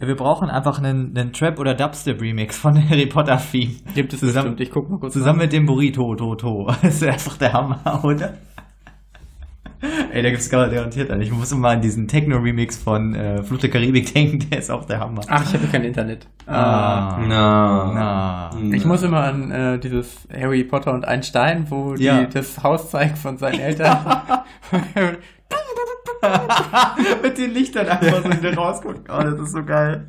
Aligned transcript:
Wir 0.00 0.14
brauchen 0.14 0.48
einfach 0.48 0.78
einen, 0.78 1.16
einen 1.16 1.32
Trap- 1.32 1.58
oder 1.58 1.74
Dubstep-Remix 1.74 2.56
von 2.56 2.76
Harry 2.88 3.06
Potter-Theme. 3.06 3.72
Gibt 3.94 4.12
es 4.12 4.20
Zusammen- 4.20 4.50
bestimmt. 4.56 4.60
Ich 4.60 4.70
guck 4.70 4.88
mal 4.90 4.98
kurz 4.98 5.12
Zusammen 5.12 5.40
mit 5.40 5.52
dem 5.52 5.66
Burrito, 5.66 6.14
to, 6.14 6.34
to. 6.36 6.66
Das 6.82 6.94
ist 6.94 7.04
einfach 7.04 7.36
der 7.36 7.52
Hammer, 7.52 8.00
oder? 8.04 8.34
Ey, 10.12 10.22
da 10.24 10.30
gibt's 10.30 10.50
garantiert 10.50 11.08
einen. 11.10 11.20
Ich 11.22 11.30
muss 11.30 11.52
immer 11.52 11.68
an 11.68 11.80
diesen 11.80 12.08
Techno-Remix 12.08 12.76
von 12.78 13.14
äh, 13.14 13.42
Flut 13.44 13.62
der 13.62 13.70
Karibik 13.70 14.12
denken, 14.14 14.48
der 14.50 14.58
ist 14.58 14.70
auch 14.70 14.84
der 14.84 14.98
Hammer. 14.98 15.20
Ach, 15.28 15.44
ich 15.44 15.54
habe 15.54 15.66
kein 15.68 15.84
Internet. 15.84 16.26
Ah. 16.46 17.18
Na. 17.28 18.50
Na. 18.52 18.74
Ich 18.74 18.84
muss 18.84 19.02
immer 19.04 19.22
an 19.22 19.50
äh, 19.52 19.78
dieses 19.78 20.26
Harry 20.32 20.64
Potter 20.64 20.92
und 20.92 21.04
ein 21.04 21.22
Stein, 21.22 21.66
wo 21.70 21.94
die 21.94 22.04
Ja. 22.04 22.24
das 22.24 22.60
Haus 22.64 22.90
zeigt 22.90 23.18
von 23.18 23.36
seinen 23.36 23.60
Eltern. 23.60 23.98
Mit 27.22 27.38
den 27.38 27.50
Lichtern 27.52 27.88
einfach 27.88 28.22
so 28.22 28.30
wieder 28.30 28.54
rausgucken. 28.54 29.04
Oh, 29.08 29.22
das 29.22 29.40
ist 29.40 29.52
so 29.52 29.64
geil. 29.64 30.08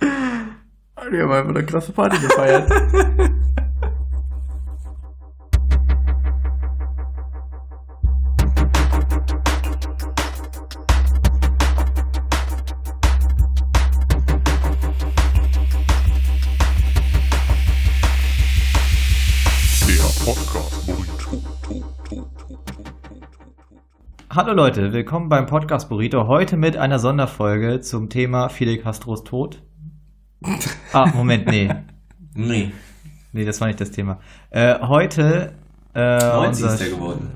die 0.00 1.20
haben 1.20 1.32
einfach 1.32 1.50
eine 1.50 1.66
krasse 1.66 1.92
Party 1.92 2.18
gefeiert. 2.18 2.70
Hallo 24.36 24.52
Leute, 24.52 24.92
willkommen 24.92 25.30
beim 25.30 25.46
Podcast 25.46 25.88
Burrito. 25.88 26.26
Heute 26.26 26.58
mit 26.58 26.76
einer 26.76 26.98
Sonderfolge 26.98 27.80
zum 27.80 28.10
Thema 28.10 28.50
Fidel 28.50 28.76
Castros 28.78 29.24
Tod. 29.24 29.62
Ah, 30.92 31.06
Moment, 31.14 31.46
nee. 31.46 31.70
Nee. 32.34 32.70
Nee, 33.32 33.44
das 33.46 33.62
war 33.62 33.68
nicht 33.68 33.80
das 33.80 33.90
Thema. 33.92 34.20
Äh, 34.50 34.78
heute. 34.80 35.54
Äh, 35.94 36.18
90 36.18 36.64
unser- 36.64 36.74
ist 36.74 36.80
der 36.82 36.88
geworden. 36.90 37.30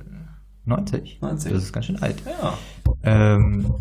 90? 0.66 1.22
90. 1.22 1.52
Das 1.54 1.62
ist 1.62 1.72
ganz 1.72 1.86
schön 1.86 2.02
alt. 2.02 2.22
Ja. 2.26 2.52
Ähm, 3.02 3.74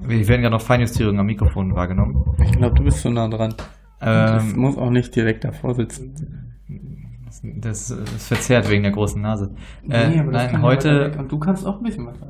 wir 0.00 0.26
werden 0.26 0.42
ja 0.42 0.50
noch 0.50 0.60
Feinjustierungen 0.60 1.20
am 1.20 1.26
Mikrofon 1.26 1.76
wahrgenommen. 1.76 2.24
Ich 2.42 2.50
glaube, 2.50 2.74
du 2.74 2.82
bist 2.82 3.02
so 3.02 3.08
nah 3.10 3.28
dran. 3.28 3.54
Ähm, 4.00 4.56
muss 4.56 4.76
auch 4.76 4.90
nicht 4.90 5.14
direkt 5.14 5.44
davor 5.44 5.74
sitzen. 5.76 6.56
Das 7.42 7.90
ist 7.90 8.26
verzerrt 8.26 8.68
wegen 8.70 8.82
der 8.82 8.92
großen 8.92 9.20
Nase. 9.20 9.50
Nee, 9.82 9.94
Äh, 9.94 10.20
aber 10.20 10.32
das 10.32 10.52
nein, 10.52 10.62
heute. 10.62 11.12
Und 11.18 11.30
du 11.32 11.38
kannst 11.38 11.66
auch 11.66 11.78
ein 11.78 11.82
bisschen 11.82 12.06
weiter. 12.06 12.28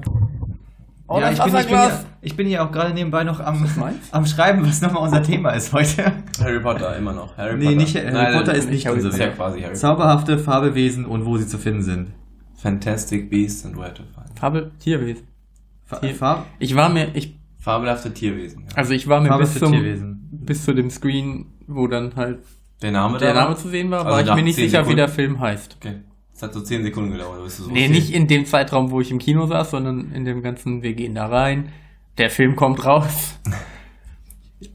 Oh, 1.07 1.21
ja, 1.21 1.31
ich, 1.31 1.39
bin, 1.39 1.47
ich, 1.55 1.67
bin 1.67 1.69
hier, 1.79 2.05
ich 2.23 2.37
bin 2.37 2.47
hier 2.47 2.65
auch 2.65 2.73
gerade 2.73 2.95
nebenbei 2.95 3.25
noch 3.25 3.39
am, 3.39 3.67
am 4.11 4.27
Schreiben, 4.27 4.67
was 4.67 4.81
nochmal 4.81 5.03
unser 5.03 5.23
Thema 5.23 5.51
ist 5.51 5.73
heute. 5.75 6.13
Harry 6.41 6.61
Potter, 6.61 6.97
immer 6.97 7.13
noch. 7.13 7.37
Harry 7.37 7.59
Nee, 7.59 7.65
Potter. 7.67 7.77
nicht 7.77 7.95
Harry 7.97 8.11
Nein, 8.13 8.33
Potter 8.33 8.53
das 8.55 8.65
ist 8.65 8.71
nicht 8.71 8.87
Harry 8.87 8.97
unser 8.97 9.11
ist 9.11 9.19
ja 9.19 9.25
Thema. 9.27 9.37
quasi 9.37 9.59
Harry 9.59 9.69
Potter. 9.69 9.81
Zauberhafte 9.81 10.39
Fabelwesen 10.39 11.05
und 11.05 11.27
wo 11.27 11.37
sie 11.37 11.47
zu 11.47 11.59
finden 11.59 11.83
sind. 11.83 12.13
Fantastic 12.57 13.29
Beasts 13.29 13.67
and 13.67 13.77
Where 13.77 13.93
to 13.93 14.03
Find. 14.15 14.39
Fabel, 14.39 14.71
Tierwesen. 14.79 15.27
Fa 15.85 15.97
Tier- 15.99 16.15
Fab 16.15 16.47
Ich 16.59 16.75
war 16.75 16.89
mir, 16.89 17.09
ich, 17.15 17.39
Fabelhafte 17.59 18.13
Tierwesen. 18.15 18.63
Ja. 18.71 18.77
also 18.77 18.95
ich 18.95 19.07
war 19.07 19.21
mir 19.21 19.37
bis 19.37 19.59
zum, 19.59 19.73
Tierwesen. 19.73 20.27
bis 20.33 20.65
zu 20.65 20.73
dem 20.73 20.89
Screen, 20.89 21.47
wo 21.67 21.87
dann 21.87 22.17
halt 22.17 22.39
Der 22.85 22.93
Name 22.93 23.19
der? 23.19 23.35
Name 23.35 23.57
zu 23.57 23.69
sehen 23.69 23.91
war, 23.91 24.07
Also 24.07 24.11
war 24.11 24.21
ich 24.21 24.35
mir 24.35 24.43
nicht 24.45 24.55
10 24.57 24.65
sicher, 24.67 24.79
wie 24.81 24.91
Sekunden? 24.91 24.97
der 24.99 25.09
Film 25.09 25.41
heißt. 25.41 25.77
Okay. 25.81 25.95
Es 26.35 26.43
hat 26.43 26.53
so 26.53 26.61
10 26.61 26.83
Sekunden 26.85 27.13
gedauert. 27.13 27.39
da 27.41 27.45
bist 27.45 27.59
du 27.59 27.63
so 27.65 27.71
Nee, 27.71 27.89
nicht 27.89 28.13
in 28.13 28.27
dem 28.27 28.45
Zeitraum, 28.45 28.91
wo 28.91 29.01
ich 29.01 29.11
im 29.11 29.19
Kino 29.19 29.47
saß, 29.47 29.71
sondern 29.71 30.11
in 30.13 30.25
dem 30.25 30.43
ganzen, 30.43 30.83
wir 30.83 30.95
gehen 30.95 31.15
da 31.15 31.27
rein, 31.27 31.71
der 32.19 32.31
Film 32.31 32.55
kommt 32.57 32.85
raus. 32.85 33.41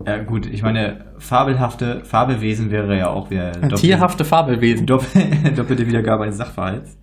Ja, 0.06 0.18
gut, 0.22 0.46
ich 0.46 0.62
meine, 0.62 1.14
fabelhafte 1.18 2.06
Fabelwesen 2.06 2.70
wäre 2.70 2.96
ja 2.96 3.08
auch 3.10 3.32
wieder 3.32 3.54
doppel- 3.54 3.80
Tierhafte 3.80 4.24
Fabelwesen. 4.24 4.86
doppel, 4.86 5.24
doppelte 5.56 5.88
Wiedergabe 5.88 6.26
eines 6.26 6.38
Sachverhalts. 6.38 6.96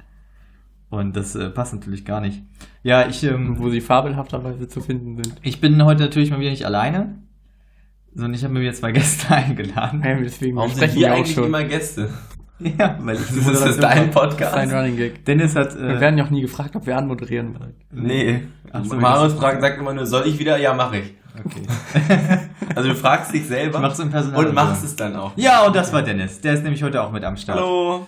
Und 0.88 1.16
das 1.16 1.34
äh, 1.34 1.50
passt 1.50 1.74
natürlich 1.74 2.04
gar 2.04 2.20
nicht. 2.20 2.42
Ja, 2.84 3.08
ich, 3.08 3.24
ähm, 3.24 3.56
Wo 3.58 3.70
sie 3.70 3.80
fabelhafterweise 3.80 4.68
zu 4.68 4.80
finden 4.80 5.16
sind. 5.16 5.34
ich 5.42 5.60
bin 5.60 5.82
heute 5.84 6.02
natürlich 6.02 6.30
mal 6.30 6.38
wieder 6.38 6.50
nicht 6.50 6.64
alleine, 6.64 7.18
sondern 8.16 8.34
ich 8.34 8.42
habe 8.42 8.54
mir 8.54 8.60
wieder 8.60 8.72
zwei 8.74 8.92
Gäste 8.92 9.30
eingeladen. 9.34 10.02
Ja, 10.04 10.14
deswegen 10.16 10.56
Warum 10.56 10.70
sind 10.70 10.78
sprechen 10.78 10.94
wir 10.96 11.00
wir 11.06 11.12
auch 11.12 11.16
eigentlich 11.18 11.34
schon. 11.34 11.44
immer 11.44 11.64
Gäste? 11.64 12.10
Ja, 12.58 12.96
weil 13.00 13.16
ich 13.16 13.20
Das 13.20 13.36
ist 13.36 13.44
dein. 13.46 13.52
Das 13.52 13.76
ist 13.76 13.84
ein 13.84 14.10
Podcast? 14.12 14.72
Running 14.72 14.96
Gag. 14.96 15.26
Dennis 15.26 15.54
hat, 15.54 15.76
Wir 15.78 15.90
äh, 15.96 16.00
werden 16.00 16.16
ja 16.16 16.24
auch 16.24 16.30
nie 16.30 16.40
gefragt, 16.40 16.74
ob 16.74 16.86
wir 16.86 16.96
anmoderieren 16.96 17.54
wollen. 17.60 17.74
Nee. 17.92 18.44
Ach 18.72 18.82
so, 18.82 18.96
Marius 18.96 19.34
fragt, 19.34 19.60
sagt 19.60 19.78
immer 19.78 19.92
nur, 19.92 20.06
soll 20.06 20.26
ich 20.26 20.38
wieder? 20.38 20.56
Ja, 20.56 20.72
mache 20.72 20.96
ich. 21.00 21.14
okay. 21.44 21.60
Also 22.74 22.88
du 22.88 22.94
fragst 22.94 23.34
dich 23.34 23.46
selber 23.46 23.76
Ich 23.76 23.82
mach's 23.82 23.98
im 23.98 24.10
Personal- 24.10 24.46
und 24.46 24.54
machst 24.54 24.82
es 24.86 24.96
dann 24.96 25.16
auch. 25.16 25.32
Ja, 25.36 25.66
und 25.66 25.76
das 25.76 25.92
war 25.92 26.00
Dennis. 26.02 26.40
Der 26.40 26.54
ist 26.54 26.62
nämlich 26.64 26.82
heute 26.82 27.02
auch 27.02 27.12
mit 27.12 27.24
am 27.24 27.36
Start. 27.36 27.58
Hallo. 27.58 28.06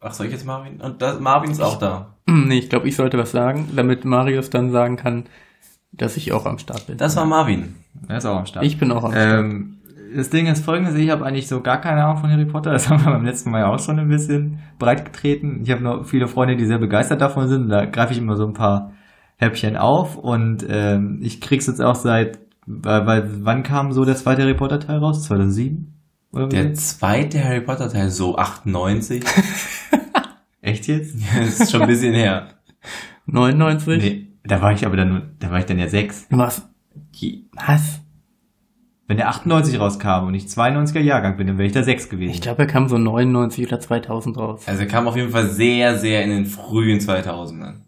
Ach, 0.00 0.12
soll 0.12 0.26
ich 0.26 0.32
jetzt 0.32 0.46
Marvin? 0.46 0.80
Und 0.80 1.02
das, 1.02 1.18
Marvin 1.18 1.50
ist 1.50 1.60
auch 1.60 1.78
da. 1.78 2.12
Nee, 2.28 2.58
ich 2.58 2.68
glaube, 2.70 2.86
ich 2.88 2.94
sollte 2.96 3.18
was 3.18 3.30
sagen, 3.32 3.70
damit 3.74 4.04
Marius 4.04 4.50
dann 4.50 4.70
sagen 4.70 4.96
kann, 4.96 5.24
dass 5.92 6.16
ich 6.16 6.32
auch 6.32 6.46
am 6.46 6.58
Start 6.58 6.86
bin. 6.86 6.96
Das 6.96 7.16
war 7.16 7.24
Marvin. 7.24 7.76
Er 8.08 8.18
ist 8.18 8.26
auch 8.26 8.36
am 8.36 8.46
Start. 8.46 8.64
ich 8.64 8.78
bin 8.78 8.90
auch 8.92 9.04
am 9.04 9.12
Start. 9.12 9.44
Ähm, 9.44 9.76
das 10.14 10.30
Ding 10.30 10.46
ist 10.46 10.64
folgendes, 10.64 10.94
ich 10.94 11.10
habe 11.10 11.24
eigentlich 11.24 11.48
so 11.48 11.60
gar 11.60 11.80
keine 11.80 12.04
Ahnung 12.04 12.18
von 12.18 12.30
Harry 12.30 12.46
Potter. 12.46 12.72
Das 12.72 12.88
haben 12.88 13.04
wir 13.04 13.12
beim 13.12 13.24
letzten 13.24 13.50
Mal 13.50 13.60
ja 13.60 13.66
auch 13.68 13.78
schon 13.78 13.98
ein 13.98 14.08
bisschen 14.08 14.60
breit 14.78 15.04
getreten. 15.04 15.60
Ich 15.62 15.70
habe 15.70 15.82
noch 15.82 16.04
viele 16.04 16.28
Freunde, 16.28 16.56
die 16.56 16.66
sehr 16.66 16.78
begeistert 16.78 17.20
davon 17.20 17.48
sind. 17.48 17.68
Da 17.68 17.84
greife 17.86 18.12
ich 18.12 18.18
immer 18.18 18.36
so 18.36 18.46
ein 18.46 18.52
paar 18.52 18.92
Häppchen 19.36 19.76
auf. 19.76 20.16
Und 20.16 20.64
ähm, 20.68 21.18
ich 21.22 21.40
krieg's 21.40 21.66
jetzt 21.66 21.82
auch 21.82 21.96
seit, 21.96 22.38
weil, 22.66 23.06
weil 23.06 23.30
wann 23.44 23.62
kam 23.62 23.92
so 23.92 24.04
der 24.04 24.16
zweite 24.16 24.42
Harry 24.42 24.54
Potter 24.54 24.80
Teil 24.80 24.98
raus? 24.98 25.24
2007? 25.24 25.92
Oder 26.32 26.48
Der 26.48 26.74
zweite 26.74 27.42
Harry 27.42 27.60
Potter 27.60 27.88
Teil, 27.88 28.10
so 28.10 28.36
98. 28.36 29.24
Echt 30.60 30.86
jetzt? 30.86 31.16
das 31.38 31.60
ist 31.60 31.72
schon 31.72 31.82
ein 31.82 31.88
bisschen 31.88 32.14
her. 32.14 32.48
99? 33.26 34.02
Nee, 34.02 34.28
da 34.46 34.60
war 34.62 34.72
ich 34.72 34.86
aber 34.86 34.96
dann, 34.96 35.34
da 35.38 35.50
war 35.50 35.58
ich 35.58 35.66
dann 35.66 35.78
ja 35.78 35.88
sechs. 35.88 36.26
Was? 36.30 36.68
Was? 37.54 38.00
Wenn 39.08 39.18
der 39.18 39.28
98 39.28 39.78
rauskam 39.78 40.26
und 40.26 40.34
ich 40.34 40.46
92er 40.46 41.00
Jahrgang 41.00 41.36
bin, 41.36 41.46
dann 41.46 41.58
wäre 41.58 41.66
ich 41.66 41.72
da 41.72 41.82
sechs 41.84 42.08
gewesen. 42.08 42.32
Ich 42.32 42.40
glaube, 42.40 42.62
er 42.62 42.66
kam 42.66 42.88
so 42.88 42.98
99 42.98 43.66
oder 43.66 43.78
2000 43.78 44.36
raus. 44.36 44.64
Also 44.66 44.80
er 44.80 44.88
kam 44.88 45.06
auf 45.06 45.16
jeden 45.16 45.30
Fall 45.30 45.46
sehr, 45.48 45.96
sehr 45.96 46.24
in 46.24 46.30
den 46.30 46.46
frühen 46.46 46.98
2000ern. 46.98 47.82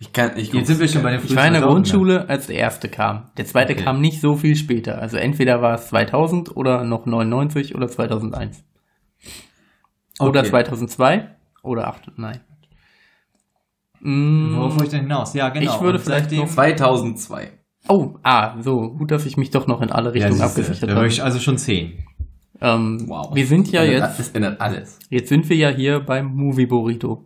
Ich 0.00 0.12
kann, 0.12 0.32
ich 0.36 0.52
Jetzt 0.52 0.66
sind 0.66 0.80
wir 0.80 0.88
schon 0.88 1.02
bei 1.02 1.10
den 1.12 1.20
Ich 1.22 1.36
war 1.36 1.46
in 1.46 1.52
der 1.52 1.62
2000er. 1.62 1.66
Grundschule, 1.66 2.28
als 2.28 2.46
der 2.46 2.56
erste 2.56 2.88
kam. 2.88 3.30
Der 3.36 3.44
zweite 3.44 3.74
Okay. 3.74 3.84
kam 3.84 4.00
nicht 4.00 4.20
so 4.20 4.34
viel 4.34 4.56
später. 4.56 4.98
Also 5.00 5.18
entweder 5.18 5.60
war 5.62 5.74
es 5.74 5.88
2000 5.88 6.56
oder 6.56 6.84
noch 6.84 7.06
99 7.06 7.74
oder 7.74 7.86
2001. 7.86 8.64
Oder 10.18 10.40
Okay. 10.40 10.48
2002 10.50 11.28
oder 11.62 11.86
8, 11.88 12.12
nein. 12.16 12.40
Mm, 14.00 14.54
Worauf 14.56 14.72
wollte 14.72 14.84
ich 14.84 14.90
denn 14.90 15.00
hinaus? 15.02 15.34
Ja, 15.34 15.48
genau. 15.50 15.74
Ich 15.74 15.80
würde 15.80 15.98
Und 15.98 16.04
vielleicht 16.04 16.24
seitdem- 16.30 16.40
noch- 16.40 16.48
2002. 16.48 17.50
Oh, 17.88 18.14
ah, 18.22 18.54
so. 18.60 18.90
Gut, 18.92 19.10
dass 19.10 19.26
ich 19.26 19.36
mich 19.36 19.50
doch 19.50 19.66
noch 19.66 19.80
in 19.82 19.90
alle 19.90 20.12
Richtungen 20.12 20.34
siehste, 20.34 20.46
abgesichert 20.62 20.90
Da 20.90 20.94
habe. 20.96 21.06
ich 21.08 21.22
also 21.22 21.38
schon 21.38 21.58
zehn. 21.58 22.04
Ähm, 22.60 23.04
Wow. 23.08 23.34
Wir 23.34 23.46
sind 23.46 23.70
ja 23.72 23.82
Ändert- 23.82 24.10
jetzt, 24.10 24.18
Das 24.18 24.28
ändert 24.30 24.60
alles. 24.60 24.98
jetzt 25.08 25.28
sind 25.30 25.48
wir 25.48 25.56
ja 25.56 25.68
hier 25.70 26.00
beim 26.00 26.26
Movie 26.34 26.66
Burrito. 26.66 27.24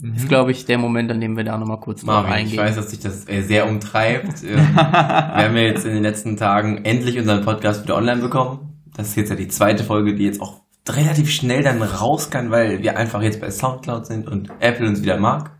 Mhm. 0.00 0.14
Das 0.14 0.22
ist, 0.22 0.28
glaube 0.30 0.50
ich, 0.52 0.64
der 0.64 0.78
Moment, 0.78 1.10
an 1.10 1.20
dem 1.20 1.36
wir 1.36 1.44
da 1.44 1.58
nochmal 1.58 1.78
kurz 1.80 2.00
drauf 2.00 2.06
Marvin, 2.08 2.32
eingehen. 2.32 2.54
ich 2.54 2.58
weiß, 2.58 2.76
dass 2.76 2.88
dich 2.88 3.00
das 3.00 3.28
äh, 3.28 3.42
sehr 3.42 3.68
umtreibt. 3.68 4.42
Ähm, 4.42 4.56
wir 4.74 5.44
haben 5.44 5.56
ja 5.56 5.62
jetzt 5.62 5.84
in 5.84 5.92
den 5.92 6.02
letzten 6.02 6.36
Tagen 6.38 6.84
endlich 6.84 7.18
unseren 7.18 7.44
Podcast 7.44 7.82
wieder 7.84 7.96
online 7.96 8.22
bekommen. 8.22 8.82
Das 8.96 9.08
ist 9.08 9.16
jetzt 9.16 9.28
ja 9.30 9.36
die 9.36 9.48
zweite 9.48 9.84
Folge, 9.84 10.14
die 10.14 10.24
jetzt 10.24 10.40
auch 10.40 10.60
relativ 10.88 11.30
schnell 11.30 11.62
dann 11.62 11.82
raus 11.82 12.30
kann, 12.30 12.50
weil 12.50 12.82
wir 12.82 12.96
einfach 12.96 13.22
jetzt 13.22 13.40
bei 13.42 13.50
Soundcloud 13.50 14.06
sind 14.06 14.26
und 14.26 14.50
Apple 14.60 14.88
uns 14.88 15.02
wieder 15.02 15.18
mag. 15.18 15.52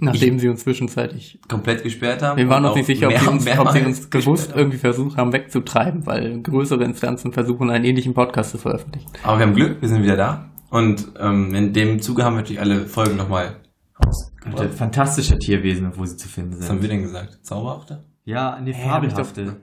Nachdem 0.00 0.38
sie 0.38 0.48
uns 0.48 0.60
zwischenzeitlich 0.62 1.38
Komplett 1.48 1.82
gesperrt 1.82 2.22
haben. 2.22 2.36
Wir 2.38 2.48
waren 2.48 2.62
noch 2.62 2.74
nicht 2.74 2.86
sicher, 2.86 3.06
ob 3.06 3.12
mehr- 3.12 3.20
sie 3.20 3.28
uns, 3.28 3.46
ob 3.58 3.70
sie 3.72 3.80
uns 3.82 4.10
gewusst 4.10 4.52
irgendwie 4.54 4.78
versucht 4.78 5.16
haben 5.16 5.32
wegzutreiben, 5.32 6.06
weil 6.06 6.40
größere 6.42 6.84
Instanzen 6.84 7.32
versuchen, 7.32 7.70
einen 7.70 7.84
ähnlichen 7.84 8.14
Podcast 8.14 8.50
zu 8.52 8.58
veröffentlichen. 8.58 9.08
Aber 9.22 9.38
wir 9.38 9.46
haben 9.46 9.54
Glück, 9.54 9.80
wir 9.80 9.88
sind 9.88 10.02
wieder 10.02 10.16
da. 10.16 10.50
Und 10.70 11.12
ähm, 11.18 11.54
in 11.54 11.72
dem 11.72 12.00
Zuge 12.00 12.24
haben 12.24 12.34
wir 12.34 12.40
natürlich 12.42 12.60
alle 12.60 12.86
Folgen 12.86 13.16
nochmal 13.16 13.56
rausgebracht. 14.04 14.74
fantastische 14.74 15.38
Tierwesen, 15.38 15.90
wo 15.96 16.04
sie 16.06 16.16
zu 16.16 16.28
finden 16.28 16.52
Was 16.58 16.68
haben 16.68 16.76
sind. 16.76 16.82
wir 16.82 16.88
denn 16.88 17.02
gesagt? 17.02 17.38
Zauberhafte? 17.42 18.04
Ja, 18.24 18.58
nee, 18.62 18.70
ich 18.70 18.76
fabelhafte. 18.76 19.56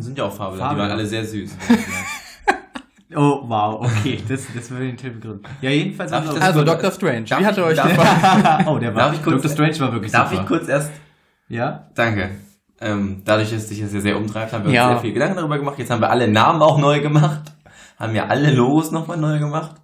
Sind 0.00 0.18
ja 0.18 0.24
auch 0.24 0.32
Fabel, 0.34 0.56
die 0.58 0.62
waren 0.62 0.90
alle 0.90 1.06
sehr 1.06 1.24
süß. 1.24 1.56
Oh, 3.16 3.42
wow, 3.46 3.80
okay, 3.84 4.18
das, 4.28 4.46
das 4.54 4.70
würde 4.70 4.86
den 4.86 4.96
Tipp 4.96 5.14
begründen. 5.20 5.42
Ja, 5.60 5.70
jedenfalls 5.70 6.10
Darf 6.10 6.26
das 6.26 6.40
Also 6.40 6.64
Dr. 6.64 6.90
Strange, 6.90 7.24
Darf 7.24 7.40
wie 7.40 7.46
hat 7.46 7.52
ich- 7.52 7.58
er 7.58 7.66
euch 7.66 7.76
darf-? 7.76 8.66
Oh, 8.66 8.78
der 8.78 8.94
war, 8.94 9.02
Darf 9.02 9.14
ich 9.14 9.22
kurz- 9.22 9.42
Dr. 9.42 9.50
Strange 9.50 9.80
war 9.80 9.92
wirklich 9.92 10.12
Darf 10.12 10.30
super. 10.30 10.42
ich 10.42 10.46
kurz 10.48 10.68
erst 10.68 10.90
Ja? 11.48 11.88
Danke. 11.94 12.30
Ähm, 12.80 13.22
dadurch, 13.24 13.50
dass 13.50 13.68
dich 13.68 13.80
das 13.80 13.92
ja 13.94 14.00
sehr 14.00 14.16
umtreibt, 14.16 14.52
haben 14.52 14.64
wir 14.64 14.72
Ja. 14.72 14.84
uns 14.88 14.92
sehr 14.96 15.00
viel 15.02 15.12
Gedanken 15.12 15.36
darüber 15.36 15.58
gemacht. 15.58 15.78
Jetzt 15.78 15.90
haben 15.90 16.00
wir 16.00 16.10
alle 16.10 16.28
Namen 16.28 16.60
auch 16.60 16.78
neu 16.78 17.00
gemacht. 17.00 17.52
Haben 17.98 18.14
ja 18.14 18.26
alle 18.26 18.52
Logos 18.52 18.90
nochmal 18.90 19.16
neu 19.16 19.38
gemacht. 19.38 19.76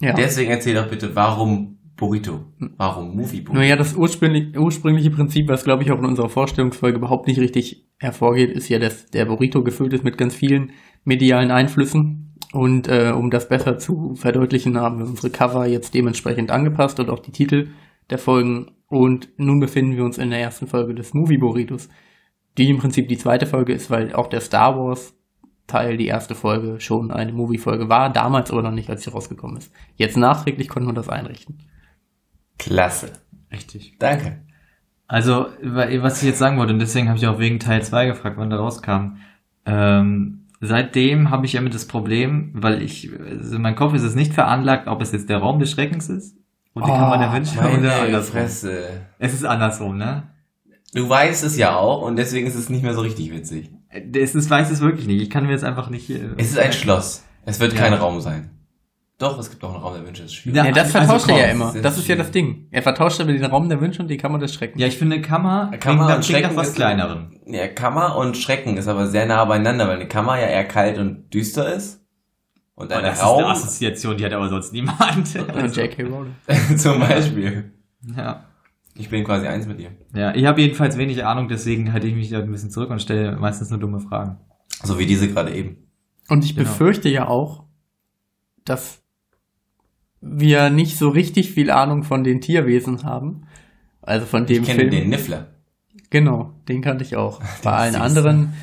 Ja. 0.00 0.12
Deswegen 0.12 0.50
erzähl 0.50 0.74
doch 0.74 0.88
bitte, 0.88 1.14
warum 1.14 1.78
Burrito. 1.96 2.40
Warum 2.76 3.14
Movie 3.16 3.40
Burrito? 3.40 3.52
Naja, 3.60 3.76
das 3.76 3.94
ursprünglich, 3.94 4.58
ursprüngliche 4.58 5.10
Prinzip, 5.10 5.48
was 5.48 5.62
glaube 5.62 5.84
ich 5.84 5.92
auch 5.92 5.98
in 5.98 6.04
unserer 6.06 6.28
Vorstellungsfolge 6.28 6.98
überhaupt 6.98 7.28
nicht 7.28 7.38
richtig 7.38 7.86
hervorgeht, 8.00 8.50
ist 8.50 8.68
ja, 8.68 8.80
dass 8.80 9.06
der 9.06 9.26
Burrito 9.26 9.62
gefüllt 9.62 9.92
ist 9.92 10.02
mit 10.02 10.18
ganz 10.18 10.34
vielen 10.34 10.72
medialen 11.04 11.52
Einflüssen. 11.52 12.33
Und 12.54 12.86
äh, 12.88 13.10
um 13.10 13.30
das 13.30 13.48
besser 13.48 13.78
zu 13.78 14.14
verdeutlichen, 14.14 14.78
haben 14.78 14.98
wir 14.98 15.06
unsere 15.06 15.30
Cover 15.30 15.66
jetzt 15.66 15.92
dementsprechend 15.92 16.50
angepasst 16.52 17.00
und 17.00 17.10
auch 17.10 17.18
die 17.18 17.32
Titel 17.32 17.68
der 18.10 18.18
Folgen. 18.18 18.70
Und 18.86 19.28
nun 19.38 19.58
befinden 19.58 19.96
wir 19.96 20.04
uns 20.04 20.18
in 20.18 20.30
der 20.30 20.40
ersten 20.40 20.68
Folge 20.68 20.94
des 20.94 21.14
Movie 21.14 21.38
Burritos, 21.38 21.88
die 22.56 22.70
im 22.70 22.78
Prinzip 22.78 23.08
die 23.08 23.18
zweite 23.18 23.46
Folge 23.46 23.72
ist, 23.72 23.90
weil 23.90 24.12
auch 24.14 24.28
der 24.28 24.40
Star 24.40 24.76
Wars 24.78 25.14
Teil, 25.66 25.96
die 25.96 26.06
erste 26.06 26.34
Folge, 26.34 26.78
schon 26.78 27.10
eine 27.10 27.32
Movie-Folge 27.32 27.88
war, 27.88 28.12
damals 28.12 28.50
aber 28.50 28.62
noch 28.62 28.70
nicht, 28.70 28.90
als 28.90 29.02
sie 29.02 29.10
rausgekommen 29.10 29.56
ist. 29.56 29.72
Jetzt 29.96 30.16
nachträglich 30.18 30.68
konnten 30.68 30.88
wir 30.90 30.92
das 30.92 31.08
einrichten. 31.08 31.58
Klasse. 32.58 33.12
Richtig. 33.50 33.96
Danke. 33.98 34.42
Also, 35.08 35.46
wa- 35.62 35.88
was 36.02 36.22
ich 36.22 36.28
jetzt 36.28 36.38
sagen 36.38 36.58
wollte, 36.58 36.74
und 36.74 36.80
deswegen 36.80 37.08
habe 37.08 37.18
ich 37.18 37.26
auch 37.26 37.38
wegen 37.38 37.58
Teil 37.58 37.82
2 37.82 38.06
gefragt, 38.06 38.36
wann 38.36 38.50
der 38.50 38.58
rauskam. 38.58 39.16
Ähm, 39.66 40.43
seitdem 40.66 41.30
habe 41.30 41.46
ich 41.46 41.54
immer 41.54 41.70
das 41.70 41.86
Problem, 41.86 42.50
weil 42.54 42.82
ich, 42.82 43.10
also 43.28 43.56
in 43.56 43.62
meinem 43.62 43.76
Kopf 43.76 43.94
ist 43.94 44.02
es 44.02 44.14
nicht 44.14 44.32
veranlagt, 44.34 44.88
ob 44.88 45.00
es 45.02 45.12
jetzt 45.12 45.28
der 45.28 45.38
Raum 45.38 45.58
des 45.58 45.70
Schreckens 45.70 46.08
ist 46.08 46.36
und 46.74 46.86
die 46.86 46.90
Oh, 46.90 46.94
Kammer 46.94 47.18
der 47.18 47.32
Wünsche 47.32 47.58
oder 47.58 48.02
andersrum. 48.02 48.32
Fresse. 48.40 48.84
Es 49.18 49.34
ist 49.34 49.44
andersrum, 49.44 49.96
ne? 49.96 50.24
Du 50.92 51.08
weißt 51.08 51.44
es 51.44 51.56
ja 51.56 51.76
auch 51.76 52.02
und 52.02 52.16
deswegen 52.16 52.46
ist 52.46 52.54
es 52.54 52.68
nicht 52.70 52.82
mehr 52.82 52.94
so 52.94 53.00
richtig 53.00 53.32
witzig. 53.32 53.70
Es 54.12 54.34
ist, 54.34 54.48
weiß 54.50 54.70
es 54.70 54.80
wirklich 54.80 55.06
nicht. 55.06 55.22
Ich 55.22 55.30
kann 55.30 55.44
mir 55.46 55.52
jetzt 55.52 55.64
einfach 55.64 55.90
nicht. 55.90 56.10
äh, 56.10 56.20
Es 56.36 56.50
ist 56.50 56.58
ein 56.58 56.72
Schloss. 56.72 57.24
Es 57.44 57.60
wird 57.60 57.72
Ja. 57.74 57.80
kein 57.80 57.92
Raum 57.94 58.20
sein. 58.20 58.50
Doch, 59.18 59.38
es 59.38 59.48
gibt 59.48 59.62
auch 59.62 59.72
einen 59.72 59.82
Raum 59.82 59.94
der 59.94 60.04
Wünsche. 60.06 60.22
Das 60.22 60.32
ist 60.32 60.36
schwierig. 60.36 60.56
Ja, 60.56 60.64
Ja, 60.66 60.72
das 60.72 60.86
also 60.94 60.98
vertauscht 60.98 61.28
er 61.28 61.38
ja 61.38 61.44
immer. 61.52 61.66
das 61.66 61.74
ist 61.76 61.84
Das 61.84 61.98
ist 61.98 62.08
ja 62.08 62.16
das 62.16 62.30
Ding. 62.32 62.66
Er 62.72 62.82
vertauscht 62.82 63.20
aber 63.20 63.32
den 63.32 63.44
Raum 63.44 63.68
der 63.68 63.80
Wünsche 63.80 64.02
und 64.02 64.08
die 64.08 64.16
Kammer 64.16 64.38
des 64.38 64.52
Schreckens. 64.54 64.80
Ja, 64.80 64.88
ich 64.88 64.98
finde 64.98 65.20
Kammer, 65.20 65.70
Kammer 65.78 65.78
klingt, 65.78 66.00
und 66.00 66.06
klingt 66.08 66.24
Schrecken 66.24 66.48
nach 66.48 66.56
was 66.56 66.68
ist- 66.70 66.74
Kleinerem. 66.74 67.40
Ja, 67.46 67.68
Kammer 67.68 68.16
und 68.16 68.36
Schrecken 68.36 68.76
ist 68.76 68.88
aber 68.88 69.06
sehr 69.06 69.26
nah 69.26 69.44
beieinander, 69.44 69.86
weil 69.86 69.96
eine 69.96 70.08
Kammer 70.08 70.38
ja 70.40 70.46
eher 70.46 70.64
kalt 70.64 70.98
und 70.98 71.32
düster 71.32 71.72
ist. 71.74 72.00
Und 72.74 72.90
Oh, 72.90 72.94
ein 72.96 73.04
das 73.04 73.18
ist 73.18 73.24
Raum 73.24 73.38
eine 73.44 73.48
Assoziation, 73.52 74.16
die 74.16 74.24
hat 74.24 74.32
aber 74.32 74.48
sonst 74.48 74.72
niemand. 74.72 74.98
Oder 75.54 75.66
J.K. 75.66 76.02
Rowling. 76.02 76.34
zum 76.76 76.98
Beispiel. 76.98 77.72
ja. 78.16 78.44
Ich 78.96 79.10
bin 79.10 79.24
quasi 79.24 79.46
eins 79.46 79.66
mit 79.66 79.78
dir. 79.80 79.90
ja, 80.14 80.34
ich 80.34 80.44
habe 80.46 80.60
jedenfalls 80.60 80.96
wenig 80.98 81.24
Ahnung, 81.24 81.48
deswegen 81.48 81.92
halte 81.92 82.06
ich 82.08 82.14
mich 82.14 82.30
da 82.30 82.38
ein 82.40 82.50
bisschen 82.50 82.70
zurück 82.70 82.90
und 82.90 83.00
stelle 83.02 83.36
meistens 83.36 83.70
nur 83.70 83.78
dumme 83.80 83.98
Fragen. 84.00 84.38
So 84.82 84.98
wie 85.00 85.06
diese 85.06 85.28
gerade 85.28 85.52
eben. 85.54 85.78
Und 86.28 86.44
ich 86.44 86.54
Genau. 86.56 86.68
befürchte 86.68 87.08
ja 87.08 87.26
auch, 87.28 87.64
dass 88.64 89.02
wir 90.24 90.70
nicht 90.70 90.96
so 90.96 91.10
richtig 91.10 91.52
viel 91.52 91.70
Ahnung 91.70 92.02
von 92.02 92.24
den 92.24 92.40
Tierwesen 92.40 93.04
haben. 93.04 93.46
Also 94.02 94.26
von 94.26 94.46
dem 94.46 94.62
Ich 94.62 94.68
kenne 94.68 94.80
Film. 94.80 94.90
den 94.90 95.08
Niffler. 95.10 95.48
Genau, 96.10 96.52
den 96.68 96.82
kannte 96.82 97.04
ich 97.04 97.16
auch. 97.16 97.40
Bei 97.62 97.72
allen 97.72 97.96
anderen, 97.96 98.54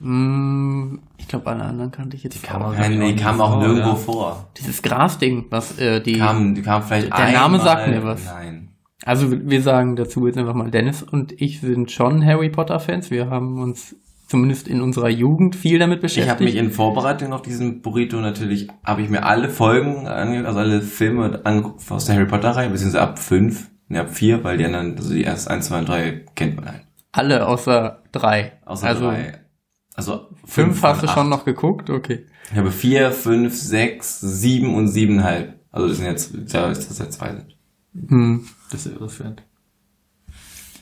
mh, 0.00 0.98
ich 1.18 1.28
glaube, 1.28 1.50
alle 1.50 1.64
anderen 1.64 1.90
kannte 1.90 2.16
ich 2.16 2.24
jetzt 2.24 2.42
kam 2.42 2.62
auch. 2.62 2.72
Nein, 2.72 3.00
die 3.00 3.16
kam 3.16 3.40
auch 3.40 3.52
vor, 3.52 3.62
nirgendwo 3.62 3.90
ja. 3.90 3.94
vor. 3.96 4.50
Dieses 4.58 4.82
Grasding, 4.82 5.46
was 5.50 5.78
äh, 5.78 6.00
die. 6.00 6.18
Kam, 6.18 6.54
die 6.54 6.62
kam 6.62 6.82
vielleicht 6.82 7.16
Der 7.16 7.32
Name 7.32 7.60
sagt 7.60 7.88
mir 7.88 8.02
was. 8.04 8.24
Nein. 8.24 8.68
Also 9.04 9.30
wir 9.30 9.62
sagen 9.62 9.96
dazu 9.96 10.26
jetzt 10.26 10.38
einfach 10.38 10.54
mal, 10.54 10.70
Dennis 10.70 11.02
und 11.02 11.40
ich 11.40 11.60
sind 11.60 11.90
schon 11.90 12.24
Harry 12.24 12.50
Potter 12.50 12.80
Fans. 12.80 13.10
Wir 13.10 13.30
haben 13.30 13.62
uns 13.62 13.96
zumindest 14.28 14.68
in 14.68 14.80
unserer 14.80 15.08
Jugend 15.08 15.56
viel 15.56 15.78
damit 15.78 15.96
Ich 15.98 16.02
beschäftigt. 16.02 16.30
habe 16.30 16.44
mich 16.44 16.54
in 16.54 16.70
Vorbereitung 16.70 17.32
auf 17.32 17.42
diesen 17.42 17.80
Burrito 17.82 18.20
natürlich, 18.20 18.68
habe 18.84 19.02
ich 19.02 19.08
mir 19.08 19.24
alle 19.24 19.48
Folgen, 19.48 20.06
ange 20.06 20.46
also 20.46 20.60
alle 20.60 20.82
Filme 20.82 21.40
angeguckt 21.44 21.90
aus 21.90 22.04
der 22.04 22.14
Harry 22.14 22.26
Potter 22.26 22.50
Reihe, 22.50 22.68
beziehungsweise 22.68 23.02
ab 23.02 23.18
fünf, 23.18 23.70
ne, 23.88 24.02
ab 24.02 24.10
vier, 24.10 24.44
weil 24.44 24.58
die 24.58 24.66
anderen, 24.66 24.96
also 24.96 25.12
die 25.12 25.22
erst 25.22 25.50
eins, 25.50 25.66
zwei 25.66 25.80
und 25.80 25.88
drei 25.88 26.24
kennt 26.34 26.56
man 26.56 26.66
halt. 26.66 26.82
Alle 27.10 27.46
außer 27.46 28.02
drei. 28.12 28.52
Außer 28.66 28.86
also 28.86 29.06
drei. 29.06 29.40
Also 29.94 30.28
fünf 30.44 30.80
hast 30.82 31.02
du 31.02 31.08
schon 31.08 31.28
noch 31.28 31.44
geguckt? 31.44 31.90
Okay. 31.90 32.26
Ich 32.52 32.56
habe 32.56 32.70
vier, 32.70 33.10
fünf, 33.10 33.56
sechs, 33.56 34.20
sieben 34.20 34.74
und 34.74 34.88
siebeneinhalb. 34.88 35.58
Also 35.72 35.88
das 35.88 35.96
sind 35.96 36.06
jetzt, 36.06 36.34
ja, 36.52 36.68
das 36.68 36.90
ist 36.90 37.00
ja 37.00 37.10
zwei 37.10 37.32
sind. 37.32 37.56
Hm. 38.08 38.46
Das 38.70 38.86
ist 38.86 38.94
irreführend. 38.94 39.42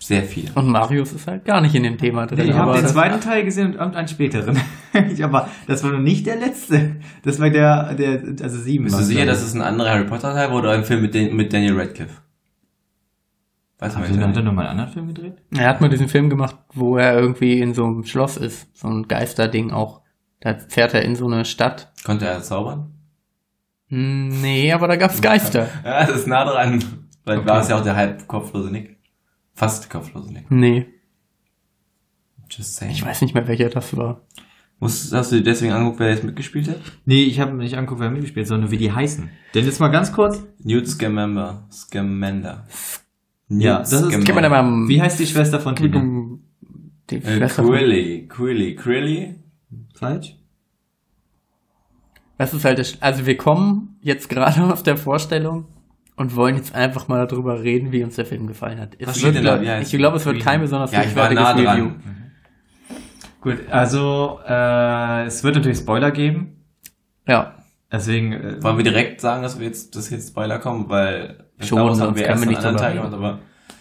Sehr 0.06 0.23
viele. 0.23 0.53
Und 0.55 0.69
Marius 0.69 1.12
ist 1.12 1.26
halt 1.26 1.44
gar 1.44 1.61
nicht 1.61 1.75
in 1.75 1.82
dem 1.82 1.99
Thema 1.99 2.26
drin. 2.26 2.49
ich 2.49 2.55
habe 2.55 2.76
den 2.79 2.87
zweiten 2.87 3.20
Teil 3.20 3.44
gesehen 3.44 3.76
und- 3.76 3.97
einen 3.97 4.06
späteren. 4.06 4.56
ich, 5.11 5.25
aber 5.25 5.49
das 5.67 5.82
war 5.82 5.91
noch 5.91 5.99
nicht 5.99 6.26
der 6.26 6.37
letzte. 6.37 7.00
Das 7.25 7.41
war 7.41 7.50
der, 7.50 7.93
der 7.94 8.20
also 8.41 8.56
sieben. 8.56 8.85
Bist 8.85 9.00
du 9.00 9.03
sicher, 9.03 9.26
dass 9.26 9.43
es 9.43 9.53
ein 9.55 9.62
anderer 9.62 9.91
Harry 9.91 10.05
Potter 10.05 10.32
Teil 10.32 10.50
war 10.50 10.58
oder 10.58 10.70
ein 10.70 10.85
Film 10.85 11.03
mit, 11.03 11.12
Dan 11.12 11.35
mit 11.35 11.53
Daniel 11.53 11.76
Radcliffe? 11.76 12.23
Weiß 13.81 13.94
man 13.94 14.05
Hat 14.05 14.37
er, 14.37 14.43
nochmal 14.43 14.67
einen 14.69 14.79
anderen 14.79 14.93
Film 14.93 15.08
gedreht? 15.08 15.43
Er 15.56 15.69
hat 15.69 15.81
mal 15.81 15.88
diesen 15.91 16.09
Film 16.09 16.31
gemacht, 16.31 16.55
wo 16.73 16.97
er 16.99 17.19
irgendwie 17.19 17.59
in 17.61 17.75
so 17.75 17.85
einem 17.85 18.05
Schloss 18.05 18.37
ist. 18.37 18.69
So 18.76 18.87
ein 18.87 19.09
Geisterding 19.09 19.73
auch. 19.73 20.02
Da 20.41 20.55
fährt 20.69 20.94
er 20.94 21.02
in 21.02 21.17
so 21.17 21.26
eine 21.26 21.44
Stadt. 21.44 21.93
Konnte 22.05 22.26
er 22.26 22.41
zaubern? 22.43 22.93
Hm, 23.88 24.41
Nee, 24.41 24.73
aber 24.73 24.87
da 24.87 24.94
gab's 24.97 25.20
Geister. 25.20 25.69
Ja, 25.85 26.06
das 26.06 26.17
ist 26.17 26.26
nah 26.29 26.44
dran. 26.44 26.79
Vielleicht 27.25 27.41
Okay. 27.41 27.49
war 27.50 27.61
es 27.61 27.69
ja 27.69 27.76
auch 27.76 27.82
der 27.82 27.97
halb 27.97 28.29
kopflose 28.29 28.70
Nick. 28.70 28.96
Fast 29.56 29.91
kopflose 29.91 30.32
Nick. 30.32 30.49
Nee, 30.50 30.87
Just 32.49 32.76
saying. 32.76 32.93
ich 32.93 33.05
weiß 33.05 33.23
nicht 33.23 33.35
mehr, 33.35 33.49
welcher 33.49 33.69
das 33.70 33.97
war. 33.97 34.20
Musst, 34.79 35.12
hast 35.12 35.32
du 35.32 35.37
dir 35.37 35.43
deswegen 35.43 35.73
angeguckt, 35.73 35.99
wer 35.99 36.11
jetzt 36.11 36.23
mitgespielt 36.23 36.69
hat? 36.69 36.76
Nee, 37.06 37.25
ich 37.25 37.41
habe 37.41 37.55
nicht 37.56 37.75
angeguckt, 37.76 38.00
wer 38.00 38.11
mitgespielt, 38.11 38.47
sondern 38.47 38.70
wie 38.70 38.76
die 38.76 38.93
heißen. 38.93 39.29
Denn 39.55 39.64
jetzt 39.64 39.81
mal 39.81 39.88
ganz 39.88 40.12
kurz. 40.12 40.44
Newt 40.62 40.87
Scamander. 40.87 41.67
Scamander. 41.73 42.67
Ja, 43.49 43.79
das 43.79 43.93
ist- 43.93 44.17
mir 44.17 44.25
da 44.43 44.49
mal 44.49 44.87
Wie 44.88 45.00
heißt 45.00 45.19
die 45.19 45.26
Schwester 45.26 45.59
von 45.61 45.75
Tina? 45.75 46.05
die 47.11 47.17
Äh, 47.17 47.37
Schwester 47.38 47.62
von- 47.64 47.73
Quilly. 47.73 48.29
Quilly. 48.29 48.76
Quilly? 48.76 49.35
Falsch? 49.94 50.37
Das 52.38 52.52
ist 52.52 52.64
halt, 52.67 52.79
das, 52.79 53.00
also 53.00 53.25
wir 53.25 53.37
kommen 53.38 53.97
jetzt 54.02 54.29
gerade 54.29 54.62
aus 54.73 54.82
der 54.82 54.99
Vorstellung 54.99 55.64
und 56.17 56.35
wollen 56.35 56.57
jetzt 56.57 56.75
einfach 56.75 57.09
mal 57.09 57.27
darüber 57.27 57.63
reden, 57.63 57.93
wie 57.93 58.03
uns 58.03 58.17
der 58.17 58.27
Film 58.27 58.47
gefallen 58.47 58.81
hat. 58.81 58.95
Es 58.99 59.07
Was 59.09 59.15
wird, 59.17 59.17
steht 59.17 59.35
denn 59.37 59.45
da? 59.45 59.57
glaub- 59.59 59.69
heißt 59.69 59.93
ich 59.93 59.99
glaube, 59.99 60.17
es 60.17 60.27
wird 60.27 60.41
kein 60.41 60.61
besonders 60.61 60.93
Ja, 60.93 61.03
ich 61.03 61.15
war 61.15 61.25
hochwertiges 61.31 61.45
nah 61.65 61.73
Review. 61.73 61.85
dran. 61.85 62.03
Gut, 63.41 63.59
also 63.71 64.41
äh, 64.47 65.27
es 65.27 65.45
wird 65.45 65.55
natürlich 65.57 65.79
Spoiler 65.79 66.11
geben. 66.11 66.65
Ja, 67.29 67.53
Deswegen 67.93 68.33
äh, 68.33 68.63
Wollen 68.63 68.79
wir 68.79 68.85
direkt 68.85 69.21
sagen, 69.21 69.43
dass 69.45 69.61
wir 69.61 69.67
jetzt, 69.67 69.95
dass 69.95 70.11
jetzt 70.11 70.29
Spoiler 70.31 70.59
kommen, 70.59 70.89
weil 70.89 71.45
Schon, 71.61 71.79
Star 71.79 71.87
Wars 71.87 72.01
haben 72.01 72.17
wir 72.17 72.23
können 72.25 72.31
erst 72.31 72.43
wir 72.43 72.49
einen 72.49 72.51
nicht 72.51 72.65
drüber 72.65 72.77
Teil 72.79 72.95
gemacht, 72.97 73.12
aber 73.15 73.39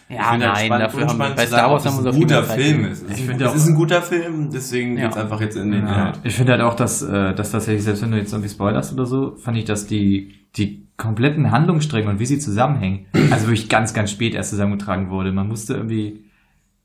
ja, 0.08 0.30
halt 0.30 0.40
nein, 0.40 0.66
spannend, 0.66 0.84
dafür 0.86 1.06
haben 1.08 1.18
wir, 1.18 1.30
bei 1.30 1.46
Star 1.46 1.70
Wars 1.72 1.84
haben 1.84 1.98
es 1.98 2.04
wir 2.04 2.10
ein 2.10 2.14
so 2.14 2.20
guter. 2.20 2.42
Film 2.44 2.84
ist. 2.86 3.04
Ich 3.10 3.18
Ich 3.18 3.26
finde 3.26 3.44
es 3.46 3.54
ist 3.56 3.66
ein 3.66 3.74
guter 3.74 4.00
Film, 4.02 4.50
deswegen 4.52 4.96
Ja. 4.96 5.04
geht's 5.06 5.16
einfach 5.16 5.40
jetzt 5.40 5.56
in 5.56 5.72
den 5.72 5.82
Ja, 5.84 5.92
Inhalt. 5.92 6.20
ich 6.22 6.34
finde 6.36 6.52
halt 6.52 6.62
auch, 6.62 6.74
dass, 6.74 7.02
äh, 7.02 7.34
dass 7.34 7.50
tatsächlich, 7.50 7.82
selbst 7.82 8.02
wenn 8.02 8.12
du 8.12 8.16
jetzt 8.18 8.32
irgendwie 8.32 8.48
spoilerst 8.48 8.92
oder 8.92 9.06
so, 9.06 9.34
fand 9.36 9.58
ich, 9.58 9.64
dass 9.64 9.88
die, 9.88 10.32
die 10.56 10.85
kompletten 10.96 11.50
Handlungsstränge 11.50 12.08
und 12.08 12.18
wie 12.20 12.26
sie 12.26 12.38
zusammenhängen, 12.38 13.06
also 13.30 13.46
wirklich 13.48 13.68
ganz, 13.68 13.92
ganz 13.94 14.10
spät 14.10 14.34
erst 14.34 14.50
zusammengetragen 14.50 15.10
wurde. 15.10 15.32
Man 15.32 15.48
musste 15.48 15.74
irgendwie, 15.74 16.24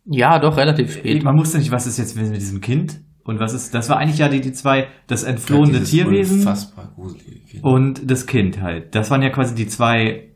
Ja, 0.05 0.39
doch, 0.39 0.57
relativ 0.57 0.93
spät. 0.93 1.23
man 1.23 1.37
wusste 1.37 1.57
nicht, 1.59 1.71
was 1.71 1.87
ist 1.87 1.97
jetzt 1.97 2.17
mit 2.17 2.35
diesem 2.35 2.59
Kind 2.61 2.99
und 3.23 3.39
was 3.39 3.53
ist, 3.53 3.73
das 3.73 3.89
war 3.89 3.97
eigentlich 3.97 4.17
ja 4.19 4.27
die, 4.27 4.41
die 4.41 4.51
zwei, 4.51 4.87
das 5.07 5.23
entflohene 5.23 5.73
Dieses 5.79 5.91
Tierwesen 5.91 6.39
Unfassbar 6.39 6.91
gruselige 6.95 7.39
Kind. 7.49 7.63
und 7.63 8.09
das 8.11 8.25
Kind 8.25 8.61
halt. 8.61 8.93
Das 8.95 9.09
waren 9.11 9.21
ja 9.21 9.29
quasi 9.29 9.55
die 9.55 9.67
zwei, 9.67 10.29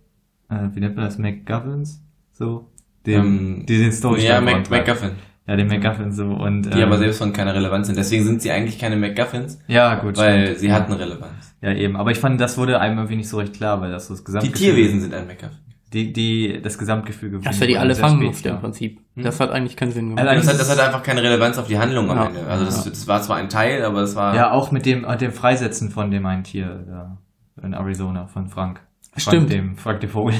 äh, 0.50 0.56
wie 0.74 0.80
nennt 0.80 0.96
man 0.96 1.06
das, 1.06 1.18
McGuffins? 1.18 2.02
So, 2.32 2.70
den, 3.06 3.20
Ähm, 3.22 3.66
die 3.68 3.78
den 3.78 3.92
Story 3.92 4.26
ja, 4.26 4.40
Mac, 4.42 4.70
MacGuffin. 4.70 5.12
Ja, 5.48 5.56
den 5.56 5.68
McGuffin 5.68 6.12
so 6.12 6.26
und, 6.26 6.64
Die 6.64 6.80
ähm, 6.80 6.84
aber 6.88 6.98
selbst 6.98 7.18
von 7.20 7.32
keiner 7.34 7.54
Relevanz 7.54 7.88
sind. 7.88 7.98
Deswegen 7.98 8.24
sind 8.24 8.42
sie 8.42 8.52
eigentlich 8.52 8.80
keine 8.80 8.96
MacGuffins, 8.96 9.60
ja, 9.68 9.96
gut. 9.96 10.18
weil 10.18 10.46
stimmt. 10.46 10.60
sie 10.60 10.72
hatten 10.74 10.94
Relevanz. 10.94 11.45
Ja, 11.62 11.74
eben. 11.74 11.96
Aber 11.96 12.12
ich 12.12 12.20
fand, 12.20 12.40
das 12.40 12.58
wurde 12.58 12.80
einem 12.80 12.98
irgendwie 12.98 13.18
nicht 13.18 13.30
so 13.30 13.38
recht 13.38 13.54
klar, 13.54 13.82
weil 13.82 13.92
das 13.92 14.08
so 14.08 14.14
das 14.14 14.22
Die 14.22 14.26
Gesamtgefühl... 14.26 14.74
Tierwesen 14.76 15.00
sind 15.02 15.14
ein 15.14 15.28
MacGuffin. 15.28 15.58
Die, 15.94 16.12
die, 16.12 16.60
das 16.62 16.78
Gesamtgefüge... 16.78 17.40
Dass 17.40 17.62
er 17.62 17.68
die 17.68 17.78
alle 17.78 17.96
fangen 17.96 18.24
musste 18.24 18.50
im. 18.50 18.60
Prinzip. 18.60 19.00
Das 19.16 19.40
hat 19.40 19.52
eigentlich 19.52 19.78
keinen 19.78 19.92
Sinn 19.92 20.10
gemacht. 20.10 20.28
Also 20.28 20.42
Das 20.42 20.54
hat, 20.54 20.60
das 20.60 20.72
hat 20.72 20.86
einfach 20.86 21.04
keine 21.04 21.24
Relevanz 21.24 21.58
auf 21.58 21.68
die 21.68 21.78
Handlung 21.78 22.10
am 22.12 22.18
Ja. 22.18 22.26
Ende. 22.28 22.48
Also 22.48 22.66
das, 22.66 22.84
das 22.84 23.08
war 23.08 23.22
zwar 23.22 23.38
ein 23.38 23.48
Teil, 23.50 23.84
aber 23.86 24.02
es 24.02 24.16
war 24.16 24.36
Ja, 24.36 24.52
auch 24.52 24.72
mit 24.72 24.86
dem, 24.86 25.02
mit 25.04 25.22
dem 25.22 25.32
Freisetzen 25.32 25.90
von 25.92 26.12
dem 26.12 26.26
einen 26.26 26.44
Tier 26.44 26.84
da 26.88 27.18
in 27.64 27.74
Arizona, 27.74 28.28
von 28.28 28.48
Frank. 28.48 28.82
Frank 29.12 29.22
Stimmt. 29.22 29.50
Dem, 29.54 29.78
Frank 29.78 30.02
dem 30.02 30.10
Vogel. 30.10 30.34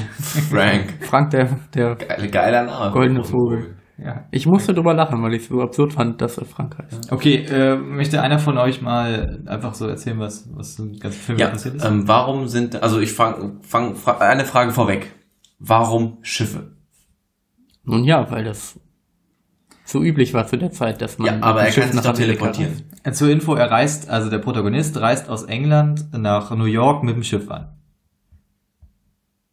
Frank. 0.50 0.98
Frank, 1.00 1.30
der, 1.30 1.58
der, 1.74 1.94
Geile, 1.94 2.28
geiler 2.28 2.64
Name. 2.64 2.92
Goldene 2.92 3.24
Vogel. 3.24 3.76
Ja. 3.98 4.24
ich 4.30 4.46
musste 4.46 4.74
drüber 4.74 4.94
lachen, 4.94 5.22
weil 5.22 5.34
ich 5.34 5.42
es 5.42 5.48
so 5.48 5.62
absurd 5.62 5.92
fand, 5.92 6.20
dass 6.20 6.38
er 6.38 6.44
Frank 6.44 6.76
heißt. 6.78 7.12
Okay, 7.12 7.44
äh, 7.48 7.76
möchte 7.76 8.20
einer 8.22 8.38
von 8.38 8.58
euch 8.58 8.82
mal 8.82 9.40
einfach 9.46 9.74
so 9.74 9.86
erzählen, 9.86 10.18
was, 10.18 10.48
was 10.54 10.78
im 10.78 10.98
ganzen 10.98 11.18
Film 11.20 11.38
Ja, 11.38 11.48
passiert 11.48 11.76
ist? 11.76 11.84
ähm, 11.84 12.06
warum 12.06 12.48
sind, 12.48 12.82
also 12.82 13.00
ich 13.00 13.12
fang, 13.12 13.60
fang, 13.62 13.94
fra 13.96 14.18
eine 14.18 14.44
Frage 14.44 14.72
vorweg. 14.72 15.12
Warum 15.58 16.18
Schiffe? 16.22 16.72
Nun 17.84 18.04
ja, 18.04 18.30
weil 18.30 18.44
das 18.44 18.78
so 19.84 20.02
üblich 20.02 20.34
war 20.34 20.46
zu 20.48 20.58
der 20.58 20.72
Zeit, 20.72 21.00
dass 21.00 21.16
man 21.18 21.26
Ja, 21.28 21.42
aber 21.46 21.62
er 21.62 21.72
kann 21.72 21.92
sich 21.92 22.00
doch 22.00 22.12
teleportieren. 22.12 22.82
reist. 23.04 23.18
Zur 23.18 23.30
Info, 23.30 23.54
er 23.54 23.70
reist, 23.70 24.10
also 24.10 24.28
der 24.28 24.38
Protagonist 24.38 25.00
reist 25.00 25.28
aus 25.28 25.44
England 25.44 26.06
nach 26.12 26.50
New 26.56 26.64
York 26.64 27.04
mit 27.04 27.14
dem 27.14 27.22
Schiff 27.22 27.48
an. 27.50 27.68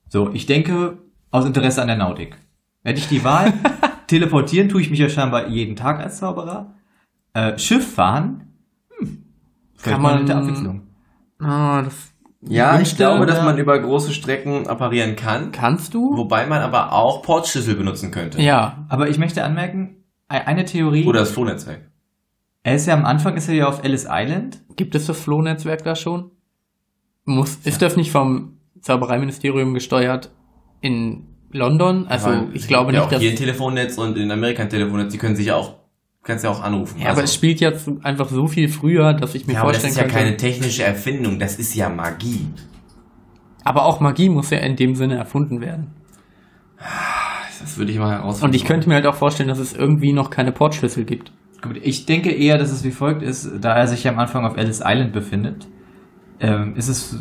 So, 0.09 0.31
ich 0.33 0.45
denke, 0.47 0.97
aus 1.31 1.45
Interesse 1.45 1.81
an 1.81 1.87
der 1.87 1.97
Nautik. 1.97 2.35
Hätte 2.83 2.99
ich 2.99 3.07
die 3.07 3.23
Wahl, 3.23 3.53
teleportieren 4.07 4.69
tue 4.69 4.81
ich 4.81 4.89
mich 4.89 4.99
ja 4.99 5.09
scheinbar 5.09 5.47
jeden 5.47 5.75
Tag 5.75 5.99
als 5.99 6.17
Zauberer. 6.19 6.73
Äh, 7.33 7.57
Schiff 7.57 7.93
fahren, 7.95 8.47
hm, 8.99 9.23
Kann 9.81 10.01
man- 10.01 10.11
eine 10.13 10.21
nette 10.23 10.35
Abwechslung. 10.37 10.81
Ah, 11.39 11.81
das 11.81 12.13
Ja, 12.41 12.79
ich 12.79 12.95
glaube, 12.97 13.25
dass 13.25 13.41
man 13.43 13.57
über 13.57 13.79
große 13.79 14.13
Strecken 14.13 14.67
apparieren 14.67 15.15
kann. 15.15 15.51
kannst 15.51 15.93
du? 15.93 16.15
Wobei 16.17 16.45
man 16.45 16.61
aber 16.61 16.91
auch 16.93 17.21
Portschlüssel 17.23 17.75
benutzen 17.75 18.11
könnte. 18.11 18.41
Ja. 18.41 18.85
Aber 18.89 19.09
ich 19.09 19.17
möchte 19.17 19.43
anmerken, 19.43 20.03
e- 20.29 20.35
eine 20.45 20.65
Theorie, 20.65 21.05
Oder 21.05 21.21
das 21.21 21.31
Flohnetzwerk. 21.31 21.89
er 22.63 22.75
ist 22.75 22.85
ja 22.85 22.93
am 22.93 23.05
Anfang, 23.05 23.35
ist 23.37 23.47
er 23.47 23.55
ja 23.55 23.67
auf 23.67 23.83
Ellis 23.83 24.05
Island. 24.09 24.61
Gibt 24.75 24.93
es 24.95 25.05
das 25.07 25.17
Flohnetzwerk 25.19 25.83
da 25.83 25.95
schon? 25.95 26.31
Muss, 27.25 27.55
ist 27.63 27.81
das 27.81 27.95
nicht 27.95 28.11
vom 28.11 28.57
Zaubereiministerium 28.81 29.73
gesteuert 29.73 30.31
in 30.81 31.27
London? 31.53 32.07
Also 32.07 32.27
Aber 32.29 32.47
ich 32.53 32.67
glaube 32.67 32.91
ja 32.91 32.99
nicht, 32.99 33.07
auch 33.07 33.11
dass. 33.11 33.21
hier 33.21 33.31
ein 33.31 33.35
Telefonnetz 33.37 33.97
und 33.97 34.17
in 34.17 34.31
Amerika 34.31 34.63
ein 34.63 34.69
Telefonnetz, 34.69 35.11
die 35.11 35.17
können 35.17 35.35
sich 35.35 35.47
ja 35.47 35.55
auch, 35.55 35.75
kannst 36.23 36.43
ja 36.43 36.49
auch 36.49 36.61
anrufen. 36.61 36.99
Ja, 37.01 37.11
aber 37.11 37.23
es 37.23 37.33
spielt 37.33 37.59
jetzt 37.59 37.89
einfach 38.03 38.29
so 38.29 38.47
viel 38.47 38.67
früher, 38.69 39.13
dass 39.13 39.35
ich 39.35 39.47
mir 39.47 39.53
ja, 39.53 39.61
aber 39.61 39.71
das 39.71 39.81
vorstellen 39.83 40.07
ist 40.07 40.13
ja 40.13 40.19
keine 40.19 40.37
technische 40.37 40.83
Erfindung, 40.83 41.39
das 41.39 41.57
ist 41.57 41.75
ja 41.75 41.89
Magie. 41.89 42.47
aber 43.63 43.85
auch 43.85 43.99
Magie 43.99 44.29
muss 44.29 44.49
ja 44.49 44.59
in 44.59 44.75
dem 44.75 44.95
Sinne 44.95 45.15
erfunden 45.15 45.61
werden. 45.61 45.93
Das 47.61 47.77
würde 47.77 47.91
ich 47.91 47.97
mal 47.97 48.11
herausfinden. 48.11 48.49
Und 48.49 48.55
ich 48.55 48.65
könnte 48.65 48.89
mir 48.89 48.95
halt 48.95 49.05
auch 49.05 49.15
vorstellen, 49.15 49.47
dass 49.47 49.59
es 49.59 49.73
irgendwie 49.73 50.11
noch 50.11 50.29
keine 50.29 50.51
Portschlüssel 50.51 51.05
gibt. 51.05 51.31
Gut, 51.61 51.79
ich 51.81 52.05
denke 52.05 52.29
eher, 52.31 52.57
dass 52.57 52.71
es 52.71 52.83
wie 52.83 52.91
folgt 52.91 53.21
ist, 53.23 53.49
da 53.61 53.73
er 53.73 53.87
sich 53.87 54.03
ja 54.03 54.11
am 54.11 54.19
Anfang 54.19 54.45
auf 54.45 54.57
Ellis 54.57 54.81
Island 54.83 55.13
befindet, 55.13 55.65
ähm, 56.41 56.75
ist 56.75 56.89
es 56.89 57.13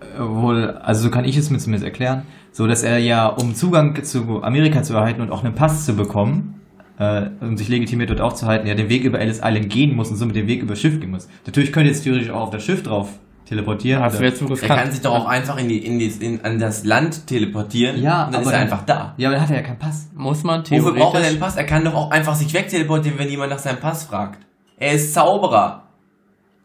äh, 0.00 0.20
wohl, 0.20 0.68
also 0.72 1.04
so 1.04 1.10
kann 1.10 1.24
ich 1.24 1.38
es 1.38 1.48
mir 1.48 1.56
zumindest 1.56 1.84
erklären, 1.86 2.24
so 2.56 2.66
dass 2.66 2.82
er 2.82 2.96
ja, 2.98 3.26
um 3.26 3.54
Zugang 3.54 4.02
zu 4.02 4.42
Amerika 4.42 4.82
zu 4.82 4.94
erhalten 4.94 5.20
und 5.20 5.30
auch 5.30 5.44
einen 5.44 5.54
Pass 5.54 5.84
zu 5.84 5.94
bekommen, 5.94 6.54
äh, 6.98 7.26
um 7.42 7.58
sich 7.58 7.68
legitimiert 7.68 8.08
dort 8.08 8.22
aufzuhalten, 8.22 8.66
ja 8.66 8.74
den 8.74 8.88
Weg 8.88 9.04
über 9.04 9.20
Ellis 9.20 9.40
Island 9.44 9.68
gehen 9.68 9.94
muss 9.94 10.10
und 10.10 10.16
somit 10.16 10.36
den 10.36 10.46
Weg 10.46 10.62
über 10.62 10.74
Schiff 10.74 10.98
gehen 10.98 11.10
muss. 11.10 11.28
Natürlich 11.44 11.70
könnte 11.70 11.90
jetzt 11.90 12.04
theoretisch 12.04 12.30
auch 12.30 12.40
auf 12.44 12.50
das 12.50 12.62
Schiff 12.64 12.82
drauf 12.82 13.10
teleportieren. 13.44 14.02
Das 14.02 14.14
oder- 14.14 14.22
wäre 14.22 14.34
zu 14.34 14.46
Er 14.54 14.68
kann 14.68 14.90
sich 14.90 15.02
doch 15.02 15.14
auch 15.14 15.26
einfach 15.26 15.58
in 15.58 15.68
die, 15.68 15.84
in 15.84 15.98
die, 15.98 16.06
in, 16.06 16.42
an 16.46 16.58
das 16.58 16.84
Land 16.86 17.26
teleportieren 17.26 18.00
Ja, 18.02 18.24
und 18.24 18.32
dann 18.32 18.40
aber 18.40 18.40
ist 18.40 18.46
er 18.46 18.52
dann- 18.52 18.60
einfach 18.62 18.86
da. 18.86 19.14
ja, 19.18 19.28
aber 19.28 19.34
dann 19.36 19.42
hat 19.44 19.50
er 19.50 19.56
ja 19.58 19.62
keinen 19.62 19.78
Pass. 19.78 20.08
Muss 20.16 20.42
man 20.42 20.62
Wofür 20.62 20.78
braucht 20.80 20.94
er 20.94 20.94
denn 20.94 21.02
theoretisch. 21.10 21.28
einen 21.32 21.40
Pass? 21.40 21.56
Er 21.56 21.64
kann 21.64 21.84
doch 21.84 21.94
auch 21.94 22.10
einfach 22.10 22.34
sich 22.34 22.54
wegteleportieren, 22.54 23.18
wenn 23.18 23.28
jemand 23.28 23.50
nach 23.50 23.58
seinem 23.58 23.78
Pass 23.80 24.04
fragt. 24.04 24.40
Er 24.78 24.92
ist 24.94 25.12
Zauberer. 25.12 25.82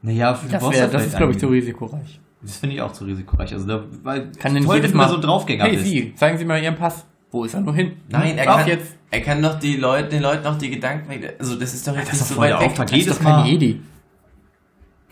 Naja, 0.01 0.31
Das, 0.49 0.71
wär, 0.71 0.87
das 0.87 1.05
ist, 1.07 1.17
glaube 1.17 1.33
ich, 1.33 1.37
zu 1.39 1.47
risikoreich. 1.47 2.19
Das 2.41 2.57
finde 2.57 2.75
ich 2.75 2.81
auch 2.81 2.91
zu 2.91 3.05
risikoreich. 3.05 3.53
Also 3.53 3.67
da, 3.67 3.83
weil 4.03 4.31
Kann 4.31 4.53
denn 4.55 4.67
jedes 4.67 4.93
Mal 4.93 5.09
so 5.09 5.15
ein 5.15 5.21
Draufgänger 5.21 5.65
Hey. 5.65 5.77
Sie, 5.77 6.13
zeigen 6.15 6.37
Sie 6.37 6.45
mal 6.45 6.61
Ihren 6.61 6.75
Pass. 6.75 7.05
Wo 7.31 7.45
ist 7.45 7.53
er 7.53 7.61
nur 7.61 7.73
hin? 7.73 7.93
Nein, 8.09 8.37
er 8.37 8.49
Auf 8.51 8.59
kann, 8.61 8.67
jetzt. 8.67 8.97
er 9.09 9.21
kann 9.21 9.41
doch 9.41 9.57
die 9.57 9.77
Leute, 9.77 10.09
den 10.09 10.21
Leuten 10.21 10.43
noch 10.43 10.57
die 10.57 10.69
Gedanken 10.69 11.09
weg. 11.09 11.35
Also 11.39 11.55
das 11.57 11.73
ist 11.73 11.87
doch 11.87 11.95
jetzt 11.95 12.11
nicht 12.11 12.25
so 12.25 12.37
weit 12.37 12.59
weg. 12.59 12.67
Auftrag. 12.67 12.87
Das 12.89 12.99
ist 12.99 13.09
doch 13.09 13.19
kein. 13.19 13.45
Jedi. 13.45 13.81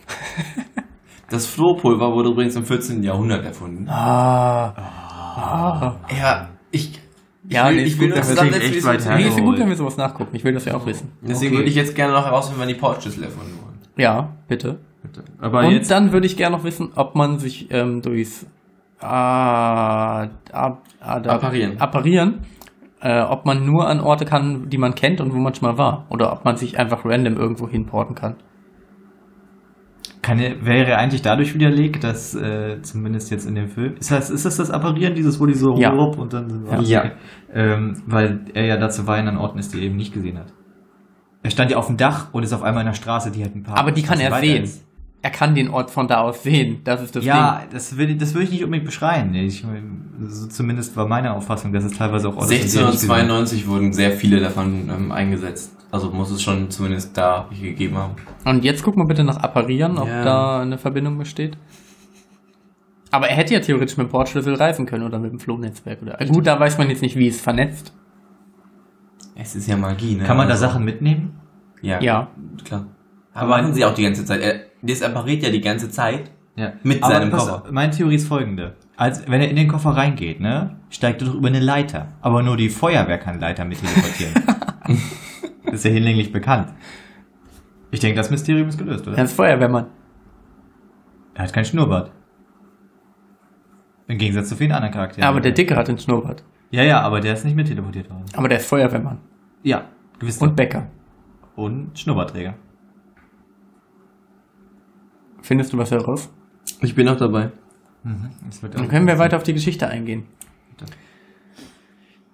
Das 1.30 1.46
Flohpulver 1.46 2.12
wurde 2.12 2.30
übrigens 2.30 2.56
im 2.56 2.66
14. 2.66 3.04
Jahrhundert 3.04 3.46
erfunden. 3.46 3.88
Ah. 3.88 4.74
ah. 4.76 5.96
Ja, 6.10 6.50
ich, 6.72 7.00
Ja, 7.48 7.70
ich 7.70 7.76
will, 7.76 7.82
nee, 7.84 7.88
ich 7.88 8.00
will 8.00 8.12
gut, 8.12 8.24
zusammensetzen, 8.26 8.72
wie 8.74 8.78
es. 8.78 9.06
Nee, 9.06 9.28
ist 9.28 9.38
ja 9.38 9.44
gut, 9.44 9.60
wenn 9.60 9.70
wir 9.70 9.76
sowas 9.76 9.96
nachgucken. 9.98 10.36
Ich 10.36 10.44
will 10.44 10.54
das 10.54 10.66
ja 10.66 10.76
auch 10.76 10.86
wissen. 10.88 11.12
Deswegen 11.22 11.52
Okay. 11.52 11.58
würde 11.62 11.70
ich 11.70 11.76
jetzt 11.76 11.96
gerne 11.96 12.14
noch 12.14 12.26
herausfinden, 12.26 12.60
wann 12.62 12.68
die 12.68 12.74
Portschlüssel 12.74 13.24
erfunden 13.26 13.54
wurden. 13.62 13.78
Ja, 13.96 14.30
bitte. 14.48 14.80
Aber 15.40 15.66
Und 15.66 15.72
jetzt, 15.72 15.90
dann 15.92 16.12
würde 16.12 16.26
ich 16.28 16.38
gerne 16.38 16.56
noch 16.58 16.64
wissen, 16.64 16.90
ob 16.96 17.16
man 17.16 17.40
sich 17.40 17.68
ähm, 17.72 18.02
durchs 18.02 18.46
ah, 19.00 20.24
ab, 20.52 20.84
ah, 21.00 21.20
da- 21.20 21.36
Apparieren. 21.36 21.80
apparieren 21.80 22.40
äh, 23.02 23.22
ob 23.22 23.46
man 23.46 23.66
nur 23.66 23.88
an 23.88 24.02
Orte 24.02 24.26
kann, 24.26 24.68
die 24.70 24.78
man 24.78 24.94
kennt 24.94 25.22
und 25.22 25.34
wo 25.34 25.38
man 25.38 25.54
schon 25.56 25.70
mal 25.70 25.78
war. 25.78 26.06
Oder 26.10 26.34
ob 26.34 26.44
man 26.44 26.58
sich 26.58 26.78
einfach 26.78 27.06
random 27.06 27.38
irgendwo 27.38 27.68
hinporten 27.70 28.14
kann. 28.14 28.36
kann, 30.22 30.38
er- 30.40 30.66
wäre 30.66 30.98
eigentlich 30.98 31.22
dadurch 31.22 31.54
widerlegt, 31.56 32.04
dass 32.04 32.36
äh, 32.36 32.82
zumindest 32.82 33.32
jetzt 33.32 33.48
in 33.48 33.56
dem 33.56 33.70
Film. 33.70 33.96
Ist 33.96 34.12
das, 34.12 34.30
ist 34.30 34.46
das 34.46 34.58
das 34.58 34.70
Apparieren, 34.70 35.16
dieses, 35.16 35.40
wo 35.40 35.46
die 35.46 35.54
so 35.54 35.76
Ja. 35.78 35.92
rup 35.92 36.18
und 36.20 36.34
dann 36.34 36.50
sind 36.50 36.66
wir- 36.70 36.82
Ja. 36.82 37.00
Okay. 37.00 37.12
Ähm, 37.54 38.04
weil 38.06 38.42
er 38.54 38.66
ja 38.66 38.76
dazu 38.78 39.08
war 39.08 39.16
an 39.18 39.38
Orten 39.38 39.60
ist, 39.60 39.74
die 39.74 39.78
er 39.80 39.86
eben 39.86 39.96
nicht 39.96 40.14
gesehen 40.14 40.38
hat. 40.38 40.54
Er 41.42 41.52
stand 41.52 41.72
ja 41.72 41.78
auf 41.78 41.88
dem 41.88 41.96
Dach 41.96 42.34
und 42.34 42.44
ist 42.44 42.52
auf 42.52 42.64
einmal 42.64 42.82
in 42.82 42.88
der 42.88 42.96
Straße, 42.96 43.32
die 43.32 43.42
halt 43.44 43.56
ein 43.56 43.64
paar. 43.64 43.78
Aber 43.78 43.92
die 43.94 44.04
kann 44.04 44.20
er 44.20 44.34
sehen. 44.42 44.64
ist. 44.64 44.86
Er 45.22 45.32
kann 45.32 45.54
den 45.54 45.70
Ort 45.70 45.92
von 45.92 46.08
da 46.08 46.22
aus 46.22 46.44
sehen. 46.44 46.80
Das 46.86 47.02
ist 47.02 47.14
das 47.16 47.26
ja, 47.26 47.60
Ding. 47.60 47.70
das 47.72 47.98
will, 47.98 48.16
das 48.16 48.34
will 48.34 48.44
ich 48.44 48.52
nicht 48.52 48.64
unbedingt 48.64 48.86
beschreien. 48.86 49.34
Ich, 49.36 49.66
so 50.30 50.48
zumindest 50.48 50.96
war 50.96 51.08
meine 51.08 51.34
Auffassung, 51.34 51.74
dass 51.74 51.84
es 51.84 51.98
teilweise 51.98 52.30
auch 52.30 52.38
Orte 52.38 52.48
sind, 52.48 52.72
die 52.74 52.78
er 52.78 52.84
nicht 52.86 52.92
gesehen 52.94 53.10
hat. 53.12 53.18
1692 53.24 53.68
wurden 53.68 53.92
sehr 53.92 54.12
viele 54.12 54.40
davon 54.40 54.90
ähm, 54.90 55.12
eingesetzt. 55.12 55.76
Also 55.92 56.10
muss 56.12 56.32
es 56.32 56.42
schon 56.42 56.70
zumindest 56.72 57.18
da 57.18 57.50
gegeben 57.50 57.98
haben. 57.98 58.14
Und 58.46 58.64
jetzt 58.64 58.82
guck 58.84 58.96
mal 58.96 59.06
bitte 59.08 59.24
nach 59.26 59.38
Apparieren, 59.38 59.98
ob 59.98 60.08
Ja. 60.08 60.24
da 60.24 60.62
eine 60.62 60.78
Verbindung 60.78 61.18
besteht. 61.18 61.58
Aber 63.12 63.28
er 63.28 63.36
hätte 63.36 63.56
ja 63.56 63.60
theoretisch 63.60 63.98
mit 63.98 64.08
dem 64.08 64.12
Portschlüssel 64.12 64.54
reisen 64.54 64.86
können 64.86 65.04
oder 65.04 65.20
mit 65.20 65.32
dem 65.32 65.40
Flohnetzwerk. 65.40 66.02
Oder. 66.02 66.18
Gut, 66.28 66.46
da 66.48 66.60
weiß 66.60 66.78
man 66.78 66.90
jetzt 66.90 67.02
nicht, 67.02 67.16
wie 67.18 67.28
es 67.28 67.42
vernetzt. 67.42 67.92
Es 69.36 69.56
ist 69.56 69.68
ja 69.68 69.76
Magie, 69.78 70.16
ne? 70.16 70.24
Kann 70.24 70.38
man 70.38 70.48
da 70.48 70.56
Sachen 70.56 70.86
mitnehmen? 70.86 71.40
Ja, 71.82 72.00
Ja. 72.02 72.28
klar. 72.64 72.86
Aber 73.34 73.50
machen 73.50 73.74
sie 73.74 73.86
auch 73.86 73.94
die 73.94 74.04
ganze 74.04 74.26
Zeit. 74.26 74.42
Er, 74.42 74.62
das 74.82 75.02
appariert 75.02 75.44
ja 75.44 75.50
die 75.50 75.62
ganze 75.62 75.90
Zeit. 75.90 76.32
Ja. 76.56 76.74
Mit 76.84 77.04
Aber 77.04 77.14
seinem 77.14 77.30
pass 77.32 77.48
Koffer. 77.48 77.72
Meine 77.72 77.92
Theorie 77.92 78.16
ist 78.16 78.28
folgende. 78.28 78.76
Als, 78.98 79.26
wenn 79.30 79.40
er 79.42 79.50
in 79.50 79.56
den 79.56 79.68
Koffer 79.70 79.92
reingeht, 79.92 80.42
ne, 80.42 80.76
steigt 80.90 81.22
er 81.22 81.28
doch 81.30 81.36
über 81.36 81.48
eine 81.48 81.60
Leiter. 81.60 82.08
Aber 82.22 82.44
nur 82.44 82.58
die 82.58 82.70
Feuerwehr 82.70 83.18
kann 83.18 83.40
Leiter 83.40 83.64
mit 83.64 83.80
teleportieren. 83.80 84.34
das 85.66 85.74
ist 85.76 85.86
ja 85.86 85.92
hinlänglich 85.92 86.34
bekannt. 86.34 86.74
Ich 87.92 88.02
denke, 88.02 88.18
das 88.18 88.30
Mysterium 88.30 88.68
ist 88.68 88.78
gelöst, 88.78 89.08
oder? 89.08 89.18
Er 89.18 89.24
ist 89.24 89.34
Feuerwehrmann. 89.34 89.88
Er 91.34 91.44
hat 91.44 91.54
keinen 91.54 91.66
Schnurrbart. 91.66 92.12
Im 94.08 94.18
Gegensatz 94.18 94.50
zu 94.50 94.56
vielen 94.56 94.72
anderen 94.72 94.94
Charakteren. 94.94 95.24
Aber 95.24 95.40
der 95.40 95.52
Dicke 95.54 95.76
hat 95.76 95.88
den 95.88 95.98
Schnurrbart. 95.98 96.44
Ja, 96.72 96.84
ja, 96.84 97.00
aber 97.02 97.22
der 97.22 97.34
ist 97.34 97.46
nicht 97.46 97.56
mit 97.56 97.68
teleportiert 97.68 98.10
worden. 98.10 98.26
Aber 98.34 98.50
der 98.50 98.58
ist 98.58 98.68
Feuerwehrmann. 98.68 99.20
Ja, 99.64 99.86
gewiss. 100.20 100.38
Und 100.40 100.56
Bäcker. 100.56 100.88
und 101.56 101.98
Schnurrbartträger. 101.98 102.56
Findest 105.50 105.74
du 105.74 105.80
was 105.80 105.90
heraus? 105.90 106.30
Ich 106.80 106.94
bin 106.94 107.10
auch 107.10 107.18
dabei. 107.18 107.52
Wird 108.04 108.76
Dann 108.76 108.88
können 108.88 109.08
wir 109.08 109.18
weiter 109.18 109.36
auf 109.36 109.42
die 109.42 109.54
Geschichte 109.54 109.88
eingehen. 109.88 110.26
Bitte. 110.78 110.92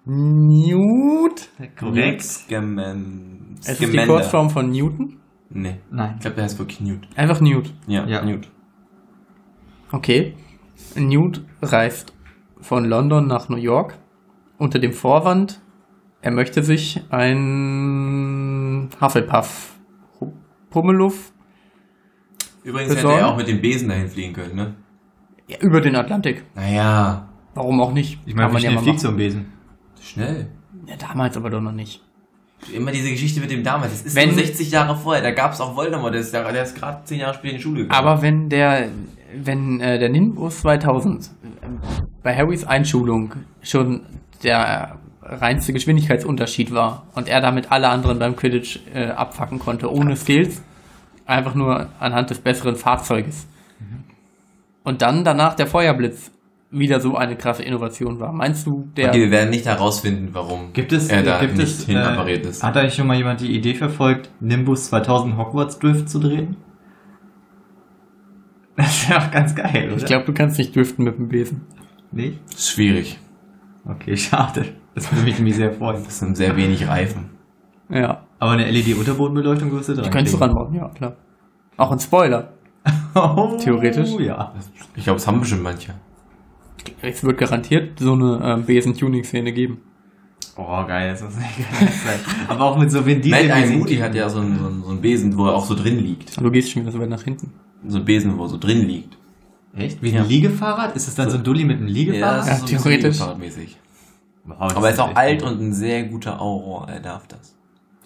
Newt. 0.04 1.48
Korrekt. 1.78 2.20
Es 2.20 2.44
ist 2.46 3.80
die 3.80 4.04
Kurzform 4.04 4.50
von 4.50 4.68
Newton. 4.68 5.16
Nee. 5.48 5.76
Nein. 5.90 6.16
Ich 6.16 6.20
glaube, 6.20 6.34
der 6.34 6.44
heißt 6.44 6.58
wirklich 6.58 6.82
Newt. 6.82 7.08
Einfach 7.16 7.40
Newt. 7.40 7.72
Ja, 7.86 8.06
Ja. 8.06 8.22
Newt. 8.22 8.50
Okay. 9.92 10.34
Newt 10.94 11.42
reist 11.62 12.12
von 12.60 12.84
London 12.84 13.26
nach 13.26 13.48
New 13.48 13.56
York 13.56 13.96
unter 14.58 14.78
dem 14.78 14.92
Vorwand, 14.92 15.62
er 16.20 16.32
möchte 16.32 16.62
sich 16.62 17.02
ein 17.08 18.90
Hufflepuff 19.00 19.78
Pummeluff 20.68 21.32
Übrigens 22.66 22.90
hätte 22.90 23.02
Besorgen? 23.02 23.18
er 23.20 23.28
auch 23.28 23.36
mit 23.36 23.46
dem 23.48 23.60
Besen 23.60 23.88
dahin 23.88 24.08
fliegen 24.08 24.32
können, 24.32 24.56
ne? 24.56 24.74
ja, 25.48 25.58
über 25.60 25.80
den 25.80 25.94
Atlantik. 25.94 26.42
Naja, 26.54 27.28
Warum 27.54 27.80
auch 27.80 27.92
nicht? 27.92 28.18
Ich 28.26 28.34
meine, 28.34 28.52
wie 28.52 28.58
schnell 28.60 28.74
mal 28.74 28.82
fliegt 28.82 29.00
so 29.00 29.08
ein 29.08 29.16
Besen? 29.16 29.46
schnell. 30.02 30.48
Ja, 30.86 30.96
damals 30.96 31.36
aber 31.38 31.48
doch 31.48 31.60
noch 31.62 31.72
nicht. 31.72 32.02
Immer 32.72 32.90
diese 32.90 33.10
Geschichte 33.10 33.40
mit 33.40 33.50
dem 33.50 33.62
damals. 33.62 33.92
Das 33.92 34.02
ist 34.02 34.14
Wenn- 34.16 34.30
nur 34.30 34.38
60 34.38 34.70
Jahre 34.70 34.96
vorher. 34.96 35.22
Da 35.22 35.30
gab 35.30 35.52
es 35.52 35.60
auch 35.60 35.74
Voldemort. 35.76 36.12
Der 36.12 36.20
ist, 36.20 36.34
der 36.34 36.52
der 36.52 36.64
ist 36.64 36.74
gerade 36.76 37.04
10 37.04 37.20
Jahre 37.20 37.34
später 37.34 37.52
in 37.52 37.56
die 37.56 37.62
Schule 37.62 37.82
gegangen. 37.82 37.98
Aber 38.06 38.20
wenn 38.22 38.48
der, 38.50 38.88
wenn 39.34 39.80
äh, 39.80 39.98
der 39.98 40.08
Nimbus 40.10 40.60
2000 40.60 41.24
äh, 41.24 41.28
bei 42.22 42.36
Harrys 42.36 42.64
Einschulung 42.64 43.34
schon 43.62 44.02
der 44.42 44.98
reinste 45.22 45.72
Geschwindigkeitsunterschied 45.72 46.72
war 46.72 47.06
und 47.14 47.28
er 47.28 47.40
damit 47.40 47.72
alle 47.72 47.88
anderen 47.88 48.18
beim 48.18 48.36
Quidditch 48.36 48.80
äh, 48.94 49.06
abfacken 49.06 49.58
konnte, 49.58 49.90
ohne 49.90 50.14
Skills, 50.16 50.62
einfach 51.26 51.54
nur 51.54 51.88
anhand 51.98 52.30
des 52.30 52.38
besseren 52.38 52.76
Fahrzeuges. 52.76 53.46
Und 54.84 55.02
dann 55.02 55.24
danach 55.24 55.54
der 55.54 55.66
Feuerblitz 55.66 56.30
wieder 56.70 57.00
so 57.00 57.16
eine 57.16 57.36
krasse 57.36 57.62
Innovation 57.62 58.20
war. 58.20 58.32
Meinst 58.32 58.66
du, 58.66 58.88
der... 58.96 59.08
okay, 59.08 59.20
wir 59.20 59.30
werden 59.30 59.50
nicht 59.50 59.66
herausfinden, 59.66 60.30
warum 60.32 60.72
Gibt 60.72 60.92
es, 60.92 61.08
er 61.08 61.22
da 61.22 61.40
gibt 61.40 61.56
nicht 61.56 61.80
es, 61.80 61.86
hin 61.86 61.96
äh, 61.96 62.00
appariert 62.00 62.44
ist. 62.46 62.62
hat 62.62 62.76
eigentlich 62.76 62.94
schon 62.94 63.06
mal 63.06 63.16
jemand 63.16 63.40
die 63.40 63.54
Idee 63.56 63.74
verfolgt, 63.74 64.30
Nimbus 64.40 64.86
2000 64.86 65.36
Hogwarts 65.36 65.78
Drift 65.78 66.08
zu 66.08 66.18
drehen? 66.18 66.56
Das 68.76 69.08
wäre 69.08 69.22
auch 69.22 69.30
ganz 69.30 69.54
geil, 69.54 69.86
oder? 69.86 69.96
ich 69.96 70.04
glaube, 70.04 70.26
du 70.26 70.34
kannst 70.34 70.58
nicht 70.58 70.76
driften 70.76 71.06
mit 71.06 71.16
dem 71.16 71.28
Besen. 71.28 71.62
nicht. 72.12 72.38
Schwierig. 72.58 73.18
Okay, 73.86 74.18
schade. 74.18 74.66
Das 74.94 75.10
würde 75.10 75.24
mich 75.24 75.36
nämlich 75.36 75.56
sehr 75.56 75.72
freuen. 75.72 76.04
Das 76.04 76.18
sind 76.18 76.36
sehr 76.36 76.56
wenig 76.58 76.86
Reifen. 76.86 77.30
Ja, 77.88 78.25
Aber 78.38 78.52
eine 78.52 78.70
LED-Unterbodenbeleuchtung 78.70 79.72
wirst 79.72 79.88
du 79.88 79.94
dran. 79.94 80.04
die 80.04 80.10
könntest 80.10 80.34
du 80.36 80.40
ranbauen, 80.40 80.74
ja, 80.74 80.88
klar. 80.88 81.16
Auch 81.76 81.90
ein 81.92 81.98
Spoiler. 82.00 82.52
Oh, 83.14 83.56
Theoretisch. 83.58 84.10
Ja. 84.20 84.52
Ich 84.94 85.04
glaube, 85.04 85.16
es 85.16 85.26
haben 85.26 85.40
bestimmt 85.40 85.62
manche. 85.62 85.94
Es 87.00 87.24
wird 87.24 87.38
garantiert 87.38 87.98
so 87.98 88.12
eine 88.12 88.40
ähm, 88.44 88.64
Besen-Tuning-Szene 88.64 89.52
geben. 89.52 89.80
Oh, 90.56 90.84
geil, 90.86 91.10
das 91.10 91.22
muss 91.22 91.34
nicht 91.36 91.56
geil 91.56 91.88
sein. 92.04 92.20
Aber 92.48 92.64
auch 92.64 92.78
mit 92.78 92.90
so 92.90 93.04
Vin 93.04 93.22
Diesel. 93.22 93.48
Mad 93.48 93.60
Eye. 93.60 93.76
Moody 93.76 93.96
hat 93.96 94.14
ja 94.14 94.28
so 94.28 94.40
einen, 94.40 94.58
so, 94.58 94.66
einen, 94.66 94.82
so 94.82 94.90
einen 94.90 95.00
Besen, 95.00 95.36
wo 95.36 95.46
er 95.46 95.54
auch 95.54 95.64
so 95.64 95.74
drin 95.74 95.98
liegt. 95.98 96.38
Du 96.38 96.50
gehst 96.50 96.70
schon 96.70 96.82
wieder 96.82 96.92
so 96.92 97.00
weit 97.00 97.08
nach 97.08 97.22
hinten. 97.22 97.54
So 97.88 97.98
ein 97.98 98.04
Besen, 98.04 98.36
wo 98.38 98.44
er 98.44 98.48
so 98.50 98.58
drin 98.58 98.86
liegt. 98.86 99.16
Echt? 99.74 100.02
Wie 100.02 100.16
ein 100.16 100.28
Liegefahrrad? 100.28 100.94
Ist 100.94 101.08
es 101.08 101.14
dann 101.14 101.30
so 101.30 101.38
ein 101.38 101.42
Dulli 101.44 101.64
mit 101.64 101.78
einem 101.78 101.88
Liegefahrrad? 101.88 102.46
Ja, 102.46 102.54
so 102.54 102.60
ein 102.60 102.60
bisschen 102.60 102.82
theoretisch. 102.82 103.04
Liegefahrradmäßig. 103.04 103.76
Wow, 104.44 104.56
das 104.60 104.76
Aber 104.76 104.86
er 104.88 104.92
ist 104.92 105.00
auch 105.00 105.16
alt 105.16 105.42
gut. 105.42 105.50
und 105.50 105.60
ein 105.62 105.72
sehr 105.72 106.04
guter 106.04 106.40
Auror, 106.40 106.86
er 106.88 107.00
darf 107.00 107.26
das. 107.26 107.55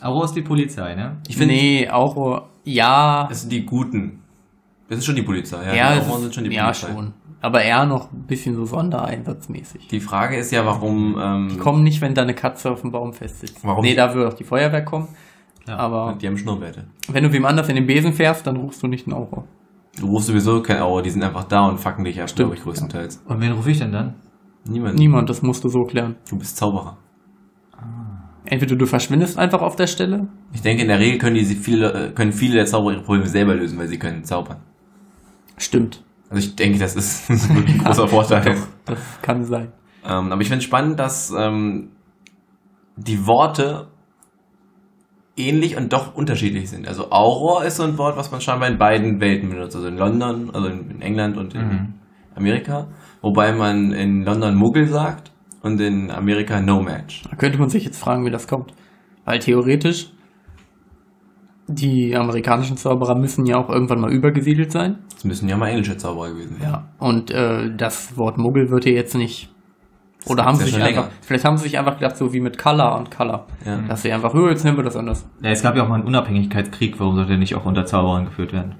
Aro 0.01 0.25
ist 0.25 0.35
die 0.35 0.43
Polizei, 0.43 0.95
ne? 0.95 1.19
Ich 1.29 1.37
finde, 1.37 1.55
nee, 1.55 1.89
auch, 1.89 2.49
ja, 2.65 3.27
das 3.29 3.43
sind 3.43 3.53
die 3.53 3.65
Guten. 3.65 4.23
Das 4.89 4.99
ist 4.99 5.05
schon 5.05 5.17
die 5.17 5.23
Polizei, 5.23 5.65
ja. 5.65 5.75
ja, 5.75 5.95
die 5.95 6.01
ist, 6.01 6.21
sind 6.21 6.35
schon 6.35 6.45
die 6.45 6.55
ja 6.55 6.65
Polizei. 6.65 6.93
schon. 6.93 7.13
Aber 7.43 7.63
eher 7.63 7.87
noch 7.87 8.13
ein 8.13 8.27
bisschen 8.27 8.55
so 8.55 8.65
Sondereinsatzmäßig. 8.67 9.89
Die 9.89 10.01
Frage 10.01 10.37
ist 10.37 10.51
ja, 10.53 10.67
warum, 10.67 11.17
ähm, 11.19 11.49
Die 11.51 11.57
kommen 11.57 11.83
nicht, 11.83 12.01
wenn 12.03 12.15
da 12.15 12.23
eine 12.23 12.35
Katze 12.35 12.71
auf 12.71 12.83
dem 12.83 12.91
Baum 12.91 13.13
festsitzt. 13.13 13.65
Warum? 13.65 13.83
Nee, 13.83 13.95
da 13.95 14.13
würde 14.15 14.29
auch 14.29 14.35
die 14.35 14.45
Feuerwehr 14.45 14.85
kommen. 14.85 15.09
Ja. 15.67 15.77
Aber 15.77 16.17
die 16.21 16.27
haben 16.27 16.37
Schnurrbärte. 16.37 16.87
wenn 17.09 17.23
du 17.25 17.33
wem 17.33 17.45
anders 17.45 17.69
in 17.69 17.77
den 17.77 17.87
Besen 17.87 18.13
fährst, 18.13 18.47
dann 18.47 18.57
rufst 18.57 18.83
du 18.83 18.89
nicht 18.89 19.07
einen 19.07 19.15
Auro. 19.17 19.45
Du 19.99 20.07
rufst 20.07 20.29
sowieso 20.29 20.63
kein 20.63 20.81
Auror, 20.81 21.03
die 21.03 21.11
sind 21.11 21.23
einfach 21.23 21.45
da 21.45 21.67
und 21.67 21.79
fucken 21.79 22.05
dich 22.05 22.21
ab, 22.21 22.29
glaube 22.35 22.55
ich, 22.55 22.63
größtenteils. 22.63 23.23
Und 23.27 23.41
wen 23.41 23.53
rufe 23.53 23.71
ich 23.71 23.79
denn 23.79 23.93
dann? 23.93 24.15
Niemand. 24.65 24.99
Niemand, 24.99 25.31
das 25.31 25.43
musst 25.43 25.65
du 25.65 25.69
so 25.69 25.83
klären. 25.85 26.17
Du 26.29 26.39
bist 26.39 26.57
Zauberer. 26.57 26.99
Entweder 28.45 28.77
du 28.77 28.87
verschwindest 28.87 29.39
einfach 29.39 29.61
auf 29.61 29.77
der 29.77 29.87
Stelle. 29.87 30.29
Ich 30.53 30.63
denke, 30.63 30.83
in 30.83 30.89
der 30.89 30.99
Regel 30.99 31.19
können 31.19 31.35
die 31.37 31.45
viele, 31.45 32.13
können 32.15 32.33
viele 32.33 32.55
der 32.55 32.67
Zauberer 32.67 32.95
ihre 32.95 33.03
Probleme 33.03 33.27
selber 33.29 33.55
lösen, 33.55 33.79
weil 33.79 33.89
sie 33.89 33.99
können 33.99 34.25
zaubern. 34.25 34.59
Stimmt. 35.59 36.03
Also 36.31 36.49
ich 36.49 36.57
denke, 36.57 36.79
das 36.79 36.97
ist 36.97 37.29
ein 37.31 37.79
großer 37.85 38.09
Vorteil. 38.17 38.57
Das 38.87 38.99
kann 39.23 39.45
sein. 39.45 39.73
Ähm, 40.05 40.33
aber 40.33 40.41
ich 40.41 40.49
finde 40.49 40.59
es 40.61 40.65
spannend, 40.65 40.99
dass 40.99 41.31
ähm, 41.37 41.91
die 42.97 43.27
Worte 43.27 43.89
ähnlich 45.37 45.77
und 45.77 45.93
doch 45.93 46.15
unterschiedlich 46.15 46.71
sind. 46.71 46.89
Also 46.89 47.11
Auror 47.11 47.65
ist 47.65 47.77
so 47.77 47.83
ein 47.83 47.99
Wort, 47.99 48.17
was 48.17 48.31
man 48.31 48.41
scheinbar 48.41 48.69
in 48.69 48.79
beiden 48.79 49.21
Welten 49.21 49.51
benutzt. 49.51 49.77
Also 49.77 49.89
in 49.89 49.97
London, 49.97 50.51
also 50.53 50.69
in, 50.69 50.91
in 50.91 51.03
England 51.03 51.37
und 51.37 51.55
in 51.55 51.61
Mhm. 51.69 51.95
Amerika. 52.35 52.87
Wobei 53.23 53.53
man 53.53 53.93
in 53.93 54.23
London 54.25 54.55
Muggel 54.55 54.87
sagt 54.87 55.30
und 55.63 55.81
in 55.81 56.11
Amerika 56.11 56.61
No 56.61 56.83
Match. 56.83 57.23
Da 57.29 57.37
könnte 57.37 57.59
man 57.59 57.69
sich 57.69 57.85
jetzt 57.85 57.99
fragen, 57.99 58.25
wie 58.25 58.31
das 58.31 58.49
kommt. 58.49 58.73
Weil 59.25 59.39
theoretisch, 59.39 60.11
die 61.69 62.17
amerikanischen 62.17 62.77
Zauberer 62.77 63.15
müssen 63.15 63.47
ja 63.47 63.59
auch 63.59 63.69
irgendwann 63.69 64.01
mal 64.01 64.13
übergesiedelt 64.13 64.73
sein. 64.73 64.99
Das 65.15 65.25
müssen 65.25 65.49
ja 65.49 65.57
mal 65.57 65.69
englische 65.69 65.97
Zauberer 65.97 66.31
gewesen 66.31 66.57
sein. 66.59 66.71
Ja. 66.71 66.89
Und 66.99 67.31
äh, 67.31 67.75
das 67.77 68.17
Wort 68.17 68.39
Muggel 68.39 68.71
wird 68.71 68.85
hier 68.85 68.95
jetzt 68.95 69.15
nicht. 69.15 69.51
Oder 70.27 70.45
haben 70.45 70.57
sie 70.57 70.65
ja 70.65 70.67
sich 70.67 70.77
einfach, 70.77 71.03
länger. 71.05 71.09
vielleicht 71.23 71.45
haben 71.45 71.57
sie 71.57 71.65
sich 71.65 71.79
einfach 71.79 71.95
gedacht, 71.99 72.17
so 72.17 72.33
wie 72.33 72.41
mit 72.41 72.59
Color 72.59 72.99
und 72.99 73.11
Color. 73.11 73.47
Ja. 73.65 73.79
Dass 73.89 74.03
sie 74.03 74.13
einfach, 74.13 74.35
oh, 74.35 74.49
jetzt 74.49 74.65
nehmen 74.65 74.77
wir 74.77 74.85
das 74.85 74.97
anders. 74.97 75.27
Ja, 75.43 75.51
es 75.51 75.63
gab 75.63 75.77
ja 75.77 75.85
auch 75.85 75.89
mal 75.89 75.95
einen 75.95 76.05
Unabhängigkeitskrieg, 76.05 77.01
warum 77.01 77.15
sollte 77.15 77.31
der 77.31 77.39
nicht 77.39 77.55
auch 77.55 77.65
unter 77.65 77.87
Zauberern 77.87 78.27
geführt 78.27 78.53
werden? 78.53 78.75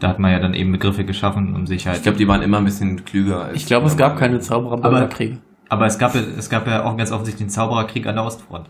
Da 0.00 0.08
hat 0.08 0.18
man 0.18 0.30
ja 0.30 0.38
dann 0.38 0.54
eben 0.54 0.70
Begriffe 0.72 1.04
geschaffen, 1.04 1.54
um 1.54 1.66
sich 1.66 1.86
halt. 1.86 1.96
Ich 1.96 2.02
glaube, 2.04 2.18
die 2.18 2.28
waren 2.28 2.42
immer 2.42 2.58
ein 2.58 2.64
bisschen 2.64 3.04
klüger. 3.04 3.46
Als 3.46 3.56
Ich 3.56 3.66
glaube, 3.66 3.86
es 3.86 3.96
gab 3.96 4.16
keine 4.16 4.38
Zauberer-Bürgerkriege. 4.38 5.38
aber 5.68 5.86
es 5.86 5.98
gab, 5.98 6.14
ja- 6.14 6.20
es 6.38 6.48
gab 6.48 6.66
ja 6.66 6.84
auch 6.84 6.96
ganz 6.96 7.10
offensichtlich 7.12 7.46
den 7.48 7.50
Zaubererkrieg 7.50 8.06
an 8.06 8.14
der 8.14 8.24
Ostfront. 8.24 8.68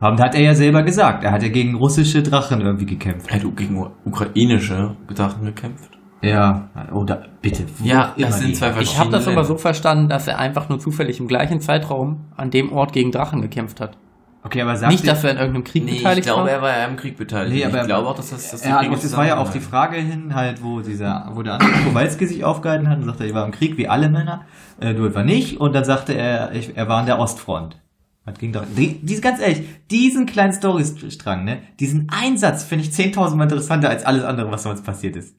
Aber 0.00 0.16
da 0.16 0.24
hat 0.24 0.34
er 0.34 0.40
ja 0.42 0.54
selber 0.54 0.82
gesagt, 0.82 1.22
er 1.24 1.30
hat 1.32 1.42
ja 1.42 1.48
gegen 1.48 1.76
russische 1.76 2.22
Drachen 2.22 2.60
irgendwie 2.60 2.86
gekämpft. 2.86 3.28
Er 3.30 3.36
hat 3.36 3.56
gegen 3.56 3.86
ukrainische 4.04 4.96
Drachen 5.14 5.44
gekämpft. 5.44 5.90
Ja, 6.22 6.70
oder 6.92 7.26
bitte. 7.40 7.64
Ja, 7.82 8.14
das 8.16 8.38
sind 8.40 8.56
zwei 8.56 8.68
Ich 8.80 8.98
habe 8.98 9.10
das 9.10 9.24
verschiedene 9.24 9.26
aber 9.38 9.44
so 9.44 9.56
verstanden, 9.56 10.08
dass 10.08 10.26
er 10.28 10.38
einfach 10.38 10.68
nur 10.68 10.78
zufällig 10.78 11.18
im 11.20 11.26
gleichen 11.26 11.60
Zeitraum 11.60 12.26
an 12.36 12.50
dem 12.50 12.72
Ort 12.72 12.92
gegen 12.92 13.10
Drachen 13.10 13.42
gekämpft 13.42 13.80
hat. 13.80 13.98
Okay, 14.44 14.60
aber 14.60 14.76
sagt 14.76 14.90
Nicht, 14.90 15.06
dass 15.06 15.22
er 15.22 15.30
in 15.30 15.36
irgendeinem 15.36 15.64
Krieg 15.64 15.84
Nee, 15.84 15.92
ich 15.92 15.98
beteiligt 15.98 16.26
glaube, 16.26 16.42
war. 16.42 16.50
er 16.50 16.62
war 16.62 16.76
ja 16.76 16.84
im 16.86 16.96
Krieg 16.96 17.16
beteiligt. 17.16 17.54
Nee, 17.54 17.64
aber 17.64 17.80
ich 17.80 17.86
glaube 17.86 18.08
auch, 18.08 18.16
dass 18.16 18.30
das, 18.30 18.50
dass 18.50 18.62
er 18.62 18.72
hat, 18.72 18.80
Kriege 18.80 18.96
das 18.96 19.16
war 19.16 19.26
ja 19.26 19.36
auf 19.36 19.50
die. 19.50 19.60
Frage 19.60 19.96
hin, 19.96 20.34
halt, 20.34 20.62
wo 20.64 20.80
dieser, 20.80 21.30
wo 21.34 21.42
der 21.42 21.54
andere 21.54 21.70
Kowalski 21.84 22.26
sich 22.26 22.44
aufgehalten 22.44 22.88
hat 22.88 22.98
und 22.98 23.04
sagte, 23.04 23.24
ich 23.24 23.34
war 23.34 23.46
im 23.46 23.52
Krieg 23.52 23.76
wie 23.76 23.86
alle 23.86 24.08
Männer, 24.08 24.44
äh, 24.80 24.94
du 24.94 25.06
etwa 25.06 25.22
nicht, 25.22 25.60
und 25.60 25.74
dann 25.74 25.84
sagte 25.84 26.14
er, 26.14 26.52
ich, 26.52 26.76
er 26.76 26.88
war 26.88 26.98
an 26.98 27.06
der 27.06 27.20
Ostfront. 27.20 27.76
Was 28.24 28.38
ging 28.38 28.52
doch, 28.52 28.64
die, 28.76 28.98
die, 29.00 29.20
ganz 29.20 29.40
ehrlich, 29.40 29.62
diesen 29.90 30.26
kleinen 30.26 30.52
Storystrang, 30.52 31.44
ne, 31.44 31.58
diesen 31.78 32.08
Einsatz 32.10 32.64
finde 32.64 32.84
ich 32.84 32.90
10.000 32.90 33.36
Mal 33.36 33.44
interessanter 33.44 33.90
als 33.90 34.04
alles 34.04 34.24
andere, 34.24 34.50
was 34.50 34.64
sonst 34.64 34.84
passiert 34.84 35.16
ist. 35.16 35.36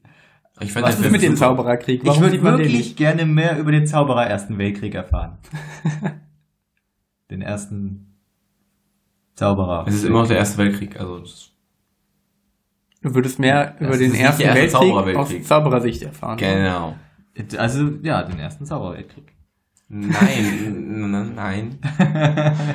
Ich 0.60 0.72
fand 0.72 0.86
Was 0.86 0.96
das 0.96 1.06
ist 1.06 1.12
mit 1.12 1.22
dem. 1.22 1.36
Zaubererkrieg? 1.36 2.02
ich 2.04 2.20
würde 2.20 2.42
wirklich 2.42 2.72
nicht? 2.72 2.96
gerne 2.96 3.26
mehr 3.26 3.58
über 3.58 3.72
den 3.72 3.86
Zauberer 3.86 4.26
Ersten 4.26 4.56
Weltkrieg 4.56 4.94
erfahren. 4.94 5.38
den 7.30 7.42
ersten 7.42 8.13
Zauberer. 9.34 9.84
Es 9.88 9.94
ist 9.94 10.04
immer 10.04 10.20
noch 10.20 10.28
der 10.28 10.38
Erste 10.38 10.58
Weltkrieg. 10.58 10.98
Also 10.98 11.18
das 11.20 11.50
Du 13.02 13.14
würdest 13.14 13.38
mehr 13.38 13.76
über 13.80 13.98
den 13.98 14.14
ersten 14.14 14.42
erste 14.42 14.44
Weltkrieg, 14.60 14.70
Zaubererweltkrieg. 14.70 15.40
aus 15.42 15.46
Zauberersicht 15.48 16.02
erfahren. 16.02 16.36
genau. 16.38 16.94
Also, 17.58 17.90
ja, 18.02 18.22
den 18.22 18.38
ersten 18.38 18.64
Zaubererweltkrieg. 18.64 19.24
Nein, 19.88 20.12
n- 20.66 21.34
nein. 21.34 21.78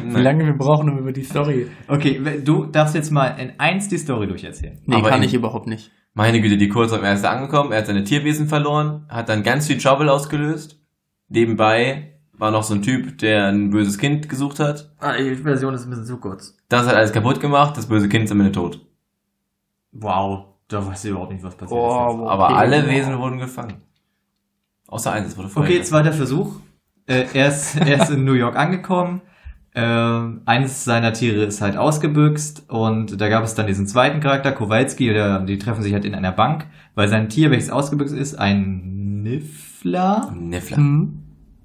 Wie 0.06 0.22
lange 0.22 0.46
wir 0.46 0.54
brauchen, 0.54 0.90
um 0.90 1.00
über 1.00 1.12
die 1.12 1.24
Story. 1.24 1.68
Okay, 1.88 2.22
du 2.46 2.66
darfst 2.66 2.94
jetzt 2.94 3.10
mal 3.10 3.30
in 3.40 3.54
eins 3.58 3.88
die 3.88 3.98
Story 3.98 4.28
durcherzählen. 4.28 4.80
Nee, 4.86 4.98
Aber 4.98 5.10
kann 5.10 5.24
ich 5.24 5.34
überhaupt 5.34 5.66
nicht. 5.68 5.92
Meine 6.14 6.40
Güte, 6.42 6.58
die 6.58 6.70
Kurzform, 6.70 7.04
er 7.04 7.14
ist 7.14 7.24
da 7.24 7.32
angekommen, 7.32 7.72
er 7.72 7.80
hat 7.80 7.88
seine 7.88 8.04
Tierwesen 8.04 8.48
verloren, 8.48 9.06
hat 9.10 9.30
dann 9.30 9.42
ganz 9.42 9.66
viel 9.68 9.78
Trouble 9.80 10.10
ausgelöst. 10.12 10.80
Nebenbei 11.30 12.19
war 12.40 12.52
noch 12.52 12.64
so 12.64 12.74
ein 12.74 12.82
Typ, 12.82 13.18
der 13.20 13.48
ein 13.48 13.70
böses 13.70 13.98
Kind 13.98 14.30
gesucht 14.30 14.60
hat. 14.60 14.92
Ah, 15.00 15.16
die 15.18 15.36
Version 15.36 15.74
ist 15.74 15.84
ein 15.86 15.90
bisschen 15.90 16.06
zu 16.06 16.18
kurz. 16.18 16.56
Das 16.70 16.88
hat 16.88 16.96
alles 16.96 17.12
kaputt 17.14 17.40
gemacht, 17.40 17.78
das 17.78 17.88
böse 17.88 18.10
Kind 18.10 18.26
ist 18.26 18.32
am 18.32 18.40
Ende 18.40 18.52
tot. 18.54 18.86
Wow, 19.92 20.46
da 20.68 20.86
weißt 20.86 21.06
du 21.06 21.10
überhaupt 21.10 21.32
nicht, 21.32 21.44
was 21.44 21.56
passiert 21.56 21.70
Boah, 21.72 22.12
ist. 22.12 22.18
wow. 22.20 22.30
Aber 22.30 22.46
Okay, 22.46 22.54
alle 22.56 22.84
wow. 22.84 22.90
Wesen 22.90 23.18
wurden 23.18 23.40
gefangen. 23.40 23.82
Außer 24.88 25.12
eins, 25.12 25.28
es 25.30 25.38
wurde 25.38 25.50
jetzt. 25.50 25.54
vorher. 25.54 25.72
Okay, 25.76 25.84
zweiter 25.84 26.14
Versuch. 26.14 26.56
Äh, 27.08 27.26
er, 27.34 27.48
ist, 27.50 27.76
er 27.80 28.02
ist 28.02 28.10
in 28.12 28.24
New 28.24 28.34
York 28.34 28.56
angekommen. 28.56 29.22
Ähm, 29.76 30.42
eines 30.46 30.84
seiner 30.84 31.14
Tiere 31.14 31.44
ist 31.46 31.62
halt 31.62 31.78
ausgebüxt 31.78 32.70
und 32.70 33.22
da 33.22 33.30
gab 33.30 33.44
es 33.44 33.54
dann 33.54 33.68
diesen 33.68 33.86
zweiten 33.88 34.20
Charakter, 34.20 34.52
Kowalski, 34.52 35.14
der, 35.14 35.40
die 35.42 35.60
treffen 35.60 35.84
sich 35.84 35.94
halt 35.94 36.06
in 36.06 36.16
einer 36.16 36.32
Bank, 36.32 36.66
weil 36.96 37.08
sein 37.08 37.30
Tier, 37.30 37.52
welches 37.52 37.70
ausgebüxt 37.70 38.16
ist, 38.16 38.36
ein 38.40 39.22
Niffler, 39.22 40.32
Niffler. 40.36 40.78
Hm. 40.78 41.19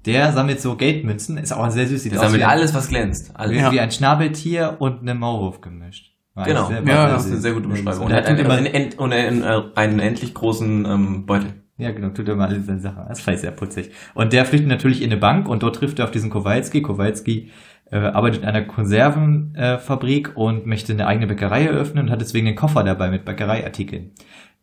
Der 0.05 0.31
sammelt 0.31 0.61
so 0.61 0.75
Geldmünzen, 0.75 1.37
ist 1.37 1.51
auch 1.51 1.69
sehr 1.69 1.87
süß, 1.87 2.03
Der 2.03 2.17
sammelt 2.19 2.39
wie 2.39 2.43
ein, 2.43 2.49
alles, 2.49 2.73
was 2.73 2.87
glänzt. 2.87 3.31
Alles. 3.33 3.51
wie, 3.53 3.57
Ja. 3.59 3.71
wie 3.71 3.79
ein 3.79 3.91
Schnabeltier 3.91 4.77
und 4.79 5.01
eine 5.01 5.15
Maulwurf 5.15 5.61
gemischt. 5.61 6.11
War 6.33 6.45
Genau. 6.45 6.67
eigentlich 6.67 6.87
Ja, 6.87 7.07
Das 7.09 7.25
ist 7.25 7.31
eine 7.31 7.41
sehr 7.41 7.53
gute 7.53 7.67
Beschreibung. 7.69 8.05
Und 8.05 8.11
er 8.11 8.17
hat 8.17 8.25
einen, 8.25 8.39
immer, 8.39 8.53
einen, 8.55 8.99
einen, 8.99 9.43
äh, 9.43 9.61
einen 9.75 9.99
endlich 9.99 10.33
großen 10.33 10.85
ähm, 10.85 11.25
Beutel. 11.25 11.53
Ja, 11.77 11.91
genau, 11.91 12.09
tut 12.09 12.27
er 12.29 12.35
mal 12.35 12.47
alle 12.47 12.61
seine 12.61 12.79
Sachen. 12.79 13.03
Das 13.07 13.19
fand 13.19 13.35
ich 13.35 13.41
sehr 13.41 13.51
putzig. 13.51 13.91
Und 14.13 14.31
der 14.31 14.45
flüchtet 14.45 14.69
natürlich 14.69 15.01
in 15.01 15.11
eine 15.11 15.19
Bank 15.19 15.47
und 15.49 15.61
dort 15.63 15.75
trifft 15.77 15.99
er 15.99 16.05
auf 16.05 16.11
diesen 16.11 16.29
Kowalski. 16.29 16.81
Kowalski 16.81 17.51
äh, 17.91 17.97
arbeitet 17.97 18.43
in 18.43 18.47
einer 18.47 18.61
Konservenfabrik 18.63 20.29
äh, 20.29 20.31
und 20.39 20.65
möchte 20.65 20.93
eine 20.93 21.07
eigene 21.07 21.27
Bäckerei 21.27 21.65
eröffnen 21.65 22.05
und 22.05 22.11
hat 22.11 22.21
deswegen 22.21 22.47
einen 22.47 22.55
Koffer 22.55 22.83
dabei 22.83 23.09
mit 23.09 23.25
Bäckereiartikeln. 23.25 24.11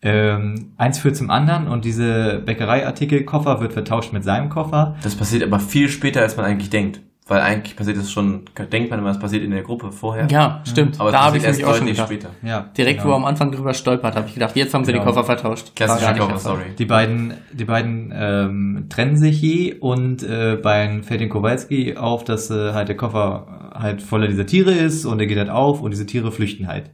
Ähm, 0.05 0.73
eins 0.79 0.99
führt 0.99 1.17
zum 1.17 1.31
anderen 1.31 1.69
und 1.69 1.85
diese 1.85 2.43
Bäckereiartikel-Koffer 2.45 3.61
wird 3.61 3.73
vertauscht 3.73 4.13
mit 4.13 4.25
seinem 4.25 4.49
Koffer. 4.49 4.97
Das 5.03 5.15
passiert 5.15 5.43
aber 5.45 5.61
viel 5.61 5.89
später, 5.89 6.21
als 6.21 6.37
man 6.37 6.45
eigentlich 6.47 6.71
denkt. 6.71 7.01
Weil 7.29 7.41
eigentlich 7.41 7.77
passiert 7.77 7.97
das 7.97 8.11
schon, 8.11 8.47
denkt 8.73 8.91
man 8.91 8.99
immer, 8.99 9.11
es 9.11 9.19
passiert 9.19 9.45
in 9.45 9.53
der 9.53 9.63
Gruppe 9.63 9.93
vorher. 9.93 10.27
Ja, 10.29 10.61
stimmt. 10.67 10.99
Aber 11.01 11.13
da 11.13 11.27
habe 11.27 11.37
ich 11.37 11.45
passiert 11.45 11.67
nämlich 11.69 11.73
auch 11.73 11.79
schon 11.79 11.87
deutlich 11.87 12.19
gedacht. 12.21 12.35
später. 12.35 12.49
Ja, 12.49 12.71
Direkt, 12.77 12.99
genau. 12.99 13.11
wo 13.11 13.15
er 13.15 13.17
am 13.19 13.25
Anfang 13.27 13.53
drüber 13.53 13.73
stolpert, 13.75 14.17
habe 14.17 14.27
ich 14.27 14.35
gedacht, 14.35 14.57
jetzt 14.57 14.75
haben 14.75 14.85
sie 14.85 14.91
Genau. 14.93 15.05
die 15.05 15.09
Koffer 15.09 15.23
vertauscht. 15.25 15.77
Klassische 15.77 16.13
Fall. 16.17 16.39
sorry. 16.39 16.65
Die 16.77 16.85
beiden, 16.85 17.35
die 17.53 17.65
beiden 17.65 18.13
ähm, 18.13 18.87
trennen 18.91 19.17
sich 19.17 19.41
je 19.41 19.75
und 19.79 20.25
äh, 20.25 20.57
bei 20.61 21.01
fällt 21.05 21.21
den 21.21 21.29
Kowalski 21.29 21.97
auf, 21.97 22.25
dass 22.25 22.51
äh, 22.51 22.73
halt 22.73 22.89
der 22.89 22.97
Koffer 22.97 23.71
halt 23.73 24.03
voller 24.03 24.27
dieser 24.27 24.45
Tiere 24.45 24.73
ist 24.73 25.05
und 25.05 25.21
er 25.21 25.27
geht 25.27 25.39
halt 25.39 25.49
auf 25.49 25.81
und 25.81 25.93
diese 25.93 26.07
Tiere 26.07 26.33
flüchten 26.33 26.67
halt. 26.67 26.91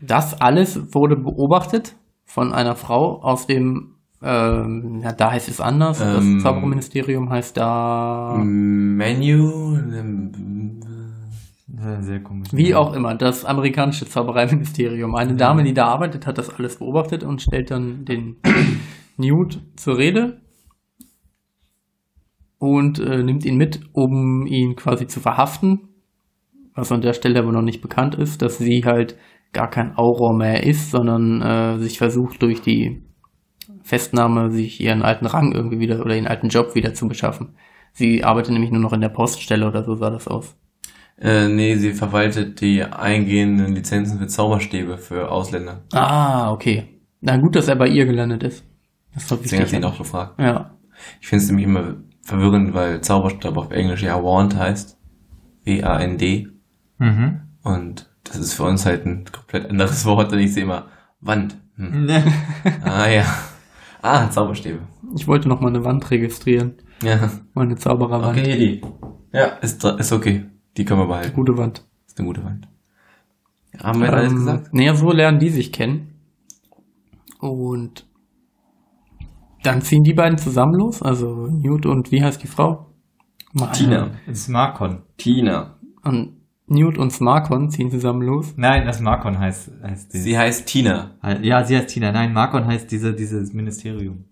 Das 0.00 0.40
alles 0.40 0.92
wurde 0.92 1.14
beobachtet 1.14 1.94
von 2.28 2.52
einer 2.52 2.76
Frau 2.76 3.20
aus 3.22 3.46
dem, 3.46 3.94
ähm, 4.22 5.00
ja, 5.02 5.12
da 5.12 5.32
heißt 5.32 5.48
es 5.48 5.60
anders, 5.60 6.00
Ähm, 6.00 6.34
das 6.34 6.42
Zaubererministerium 6.42 7.30
heißt 7.30 7.56
da, 7.56 8.36
Menu. 8.38 9.76
ähm, 9.76 10.80
Sehr, 11.66 12.02
sehr 12.02 12.20
komisch. 12.22 12.48
wie 12.52 12.74
auch 12.74 12.92
immer, 12.92 13.14
das 13.14 13.44
amerikanische 13.44 14.06
Zaubereiministerium. 14.06 15.14
Eine 15.14 15.36
Dame, 15.36 15.62
die 15.64 15.72
da 15.74 15.86
arbeitet, 15.86 16.26
hat 16.26 16.36
das 16.38 16.50
alles 16.50 16.76
beobachtet 16.78 17.22
und 17.24 17.40
stellt 17.40 17.70
dann 17.70 18.04
den 18.04 18.36
Newt 19.16 19.60
zur 19.76 19.96
Rede 19.96 20.40
und 22.58 22.98
äh, 22.98 23.22
nimmt 23.22 23.44
ihn 23.44 23.56
mit, 23.56 23.80
um 23.92 24.46
ihn 24.46 24.76
quasi 24.76 25.06
zu 25.06 25.20
verhaften. 25.20 25.88
Was 26.74 26.92
an 26.92 27.00
der 27.00 27.12
Stelle 27.14 27.38
aber 27.40 27.52
noch 27.52 27.62
nicht 27.62 27.80
bekannt 27.80 28.14
ist, 28.16 28.42
dass 28.42 28.58
sie 28.58 28.84
halt 28.84 29.16
gar 29.52 29.70
kein 29.70 29.96
Auror 29.96 30.36
mehr 30.36 30.64
ist, 30.64 30.90
sondern 30.90 31.42
äh, 31.42 31.78
sich 31.78 31.98
versucht 31.98 32.42
durch 32.42 32.60
die 32.60 33.02
Festnahme 33.82 34.50
sich 34.50 34.80
ihren 34.80 35.02
alten 35.02 35.26
Rang 35.26 35.52
irgendwie 35.52 35.78
wieder 35.78 36.00
oder 36.00 36.14
ihren 36.14 36.26
alten 36.26 36.48
Job 36.48 36.74
wieder 36.74 36.94
zu 36.94 37.06
beschaffen. 37.06 37.54
Sie 37.92 38.22
arbeitet 38.22 38.52
nämlich 38.52 38.70
nur 38.70 38.82
noch 38.82 38.92
in 38.92 39.00
der 39.00 39.08
Poststelle 39.08 39.66
oder 39.66 39.82
so 39.82 39.94
sah 39.94 40.10
das 40.10 40.28
aus. 40.28 40.56
Äh, 41.20 41.48
nee, 41.48 41.74
sie 41.74 41.94
verwaltet 41.94 42.60
die 42.60 42.84
eingehenden 42.84 43.74
Lizenzen 43.74 44.18
für 44.18 44.28
Zauberstäbe 44.28 44.98
für 44.98 45.30
Ausländer. 45.30 45.82
Ah, 45.92 46.52
okay. 46.52 47.00
Na 47.20 47.36
gut, 47.36 47.56
dass 47.56 47.66
er 47.66 47.76
bei 47.76 47.88
ihr 47.88 48.06
gelandet 48.06 48.44
ist. 48.44 48.64
Das 49.14 49.24
ist 49.24 49.32
doch 49.32 49.38
Deswegen 49.42 49.62
hat 49.62 49.68
sie 49.68 49.76
ihn 49.76 49.84
auch 49.84 49.98
gefragt. 49.98 50.38
Ja. 50.38 50.76
Ich 51.20 51.26
finde 51.26 51.42
es 51.42 51.48
nämlich 51.48 51.66
immer 51.66 51.96
verwirrend, 52.22 52.74
weil 52.74 53.00
Zauberstab 53.00 53.56
auf 53.56 53.72
Englisch 53.72 54.02
ja 54.02 54.22
Wand 54.22 54.56
heißt. 54.56 54.96
W-A-N-D. 55.64 56.48
Mhm. 56.98 57.40
Und 57.62 58.07
das 58.28 58.38
ist 58.38 58.54
für 58.54 58.64
uns 58.64 58.84
halt 58.86 59.06
ein 59.06 59.24
komplett 59.30 59.70
anderes 59.70 60.04
Wort 60.06 60.32
und 60.32 60.38
ich 60.38 60.52
sehe 60.54 60.62
immer 60.64 60.86
Wand. 61.20 61.56
Hm. 61.76 62.08
Ah 62.84 63.08
ja. 63.08 63.24
Ah, 64.02 64.30
Zauberstäbe. 64.30 64.80
Ich 65.16 65.26
wollte 65.26 65.48
noch 65.48 65.60
mal 65.60 65.68
eine 65.68 65.84
Wand 65.84 66.10
registrieren. 66.10 66.74
Ja. 67.02 67.30
Meine 67.54 67.76
Zaubererwand. 67.76 68.38
Okay, 68.38 68.56
die. 68.56 68.82
Ja, 69.36 69.46
ist, 69.60 69.82
ist 69.84 70.12
okay. 70.12 70.46
Die 70.76 70.84
können 70.84 71.00
wir 71.00 71.06
behalten. 71.06 71.34
Gute 71.34 71.56
Wand. 71.56 71.84
Ist 72.06 72.18
eine 72.18 72.26
gute 72.28 72.44
Wand. 72.44 72.68
Haben 73.82 74.00
wir 74.00 74.12
alles 74.12 74.30
Ähm, 74.32 74.38
gesagt? 74.38 74.74
Naja, 74.74 74.94
so 74.94 75.12
lernen 75.12 75.38
die 75.40 75.50
sich 75.50 75.72
kennen. 75.72 76.14
Und 77.40 78.06
dann 79.62 79.82
ziehen 79.82 80.02
die 80.04 80.14
beiden 80.14 80.38
zusammen 80.38 80.74
los. 80.74 81.02
Also 81.02 81.46
Newt 81.48 81.86
und 81.86 82.10
wie 82.12 82.22
heißt 82.22 82.42
die 82.42 82.46
Frau? 82.48 82.86
Ma- 83.52 83.68
Tina. 83.68 84.10
Das 84.26 84.38
ist 84.38 84.48
Markon. 84.48 85.02
Tina. 85.16 85.76
Und 86.04 86.37
Newt 86.70 86.98
und 86.98 87.10
Smarkon 87.12 87.70
ziehen 87.70 87.90
zusammen 87.90 88.22
los. 88.22 88.54
Nein, 88.56 88.84
das 88.86 89.00
Markon 89.00 89.38
heißt, 89.38 89.70
heißt 89.82 90.12
die. 90.12 90.18
Sie 90.18 90.38
heißt 90.38 90.66
Tina. 90.66 91.12
ja, 91.42 91.64
sie 91.64 91.76
heißt 91.76 91.88
Tina. 91.88 92.12
Nein, 92.12 92.32
Markon 92.32 92.66
heißt 92.66 92.90
diese, 92.90 93.14
dieses 93.14 93.52
Ministerium. 93.52 94.24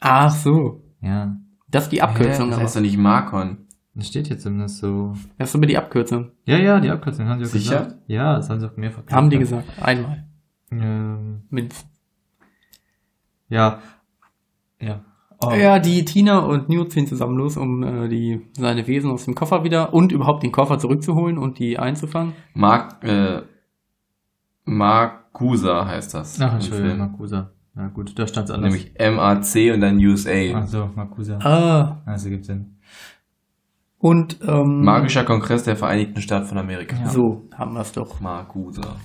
Ach 0.00 0.30
so. 0.30 0.82
Ja. 1.00 1.36
Das 1.68 1.84
ist 1.84 1.90
die 1.92 2.02
Abkürzung. 2.02 2.48
das 2.48 2.56
aber. 2.56 2.64
heißt 2.64 2.76
doch 2.76 2.80
nicht 2.80 2.96
Markon. 2.98 3.58
Das 3.94 4.08
steht 4.08 4.28
jetzt 4.28 4.42
zumindest 4.42 4.78
so. 4.78 5.14
Das 5.38 5.50
ist 5.50 5.54
aber 5.54 5.66
die 5.66 5.76
Abkürzung. 5.76 6.30
Ja, 6.44 6.56
ja, 6.56 6.80
die 6.80 6.88
Abkürzung 6.90 7.26
haben 7.28 7.40
sie 7.40 7.46
auch 7.46 7.52
Sicher? 7.52 7.84
gesagt. 7.84 8.02
Ja, 8.06 8.36
das 8.36 8.48
haben 8.48 8.60
sie 8.60 8.66
auch 8.70 8.76
mir 8.76 8.90
verkauft. 8.90 9.12
Haben 9.12 9.30
die 9.30 9.38
gesagt. 9.38 9.66
Einmal. 9.80 10.24
Ähm, 10.70 11.42
Mindestens. 11.50 11.90
ja. 13.48 13.80
Ja. 15.42 15.48
Oh. 15.48 15.54
Ja, 15.54 15.78
die 15.78 16.04
Tina 16.04 16.40
und 16.40 16.68
Newt 16.68 16.92
ziehen 16.92 17.06
zusammen 17.06 17.36
los, 17.36 17.56
um 17.56 17.82
äh, 17.82 18.08
die, 18.08 18.40
seine 18.52 18.86
Wesen 18.86 19.10
aus 19.10 19.24
dem 19.24 19.34
Koffer 19.34 19.64
wieder 19.64 19.92
und 19.92 20.12
überhaupt 20.12 20.42
den 20.42 20.52
Koffer 20.52 20.78
zurückzuholen 20.78 21.38
und 21.38 21.58
die 21.58 21.78
einzufangen. 21.78 22.34
Mark, 22.54 23.02
äh, 23.04 23.42
Marcusa 24.64 25.86
heißt 25.86 26.14
das. 26.14 26.40
Ach, 26.40 26.48
im 26.48 26.54
Entschuldigung, 26.54 26.96
Film. 26.96 26.98
Makusa. 26.98 27.50
Ja 27.74 27.88
gut, 27.88 28.18
da 28.18 28.26
stand 28.26 28.48
es 28.48 28.54
anders. 28.54 28.72
Nämlich 28.72 28.92
M-A-C 29.00 29.72
und 29.72 29.80
dann 29.80 29.96
USA. 29.96 30.54
Ach 30.54 30.66
so, 30.66 30.90
Makusa. 30.94 31.38
Ah. 31.38 32.02
Also 32.04 32.28
gibt 32.28 32.44
Sinn. 32.44 32.76
Und 33.98 34.40
ähm, 34.46 34.82
Magischer 34.84 35.24
Kongress 35.24 35.62
der 35.62 35.76
Vereinigten 35.76 36.20
Staaten 36.20 36.46
von 36.46 36.58
Amerika. 36.58 36.96
Ja. 36.96 37.08
so 37.08 37.48
haben 37.54 37.74
wir 37.74 37.80
es 37.80 37.92
doch. 37.92 38.20
Marcusa. 38.20 38.96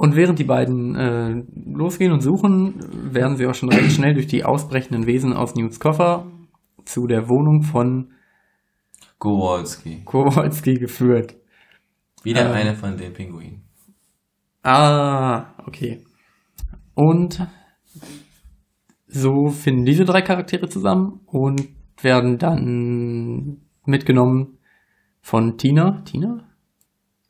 Und 0.00 0.16
während 0.16 0.38
die 0.38 0.44
beiden 0.44 0.96
äh, 0.96 1.44
losgehen 1.54 2.10
und 2.10 2.22
suchen, 2.22 3.12
werden 3.12 3.36
sie 3.36 3.46
auch 3.46 3.54
schon 3.54 3.68
recht 3.68 3.92
schnell 3.92 4.14
durch 4.14 4.26
die 4.26 4.44
ausbrechenden 4.44 5.04
Wesen 5.04 5.34
aus 5.34 5.54
Newts 5.56 5.78
Koffer 5.78 6.24
zu 6.86 7.06
der 7.06 7.28
Wohnung 7.28 7.60
von 7.60 8.12
Kowalski. 9.18 10.00
Kowalski 10.06 10.76
geführt. 10.76 11.36
Wieder 12.22 12.46
Ähm. 12.46 12.52
eine 12.52 12.74
von 12.76 12.96
den 12.96 13.12
Pinguinen. 13.12 13.60
Ah, 14.62 15.52
okay. 15.66 16.02
Und 16.94 17.46
so 19.06 19.48
finden 19.48 19.84
diese 19.84 20.06
drei 20.06 20.22
Charaktere 20.22 20.70
zusammen 20.70 21.20
und 21.26 21.68
werden 22.00 22.38
dann 22.38 23.58
mitgenommen 23.84 24.56
von 25.20 25.58
Tina. 25.58 26.00
Tina? 26.06 26.49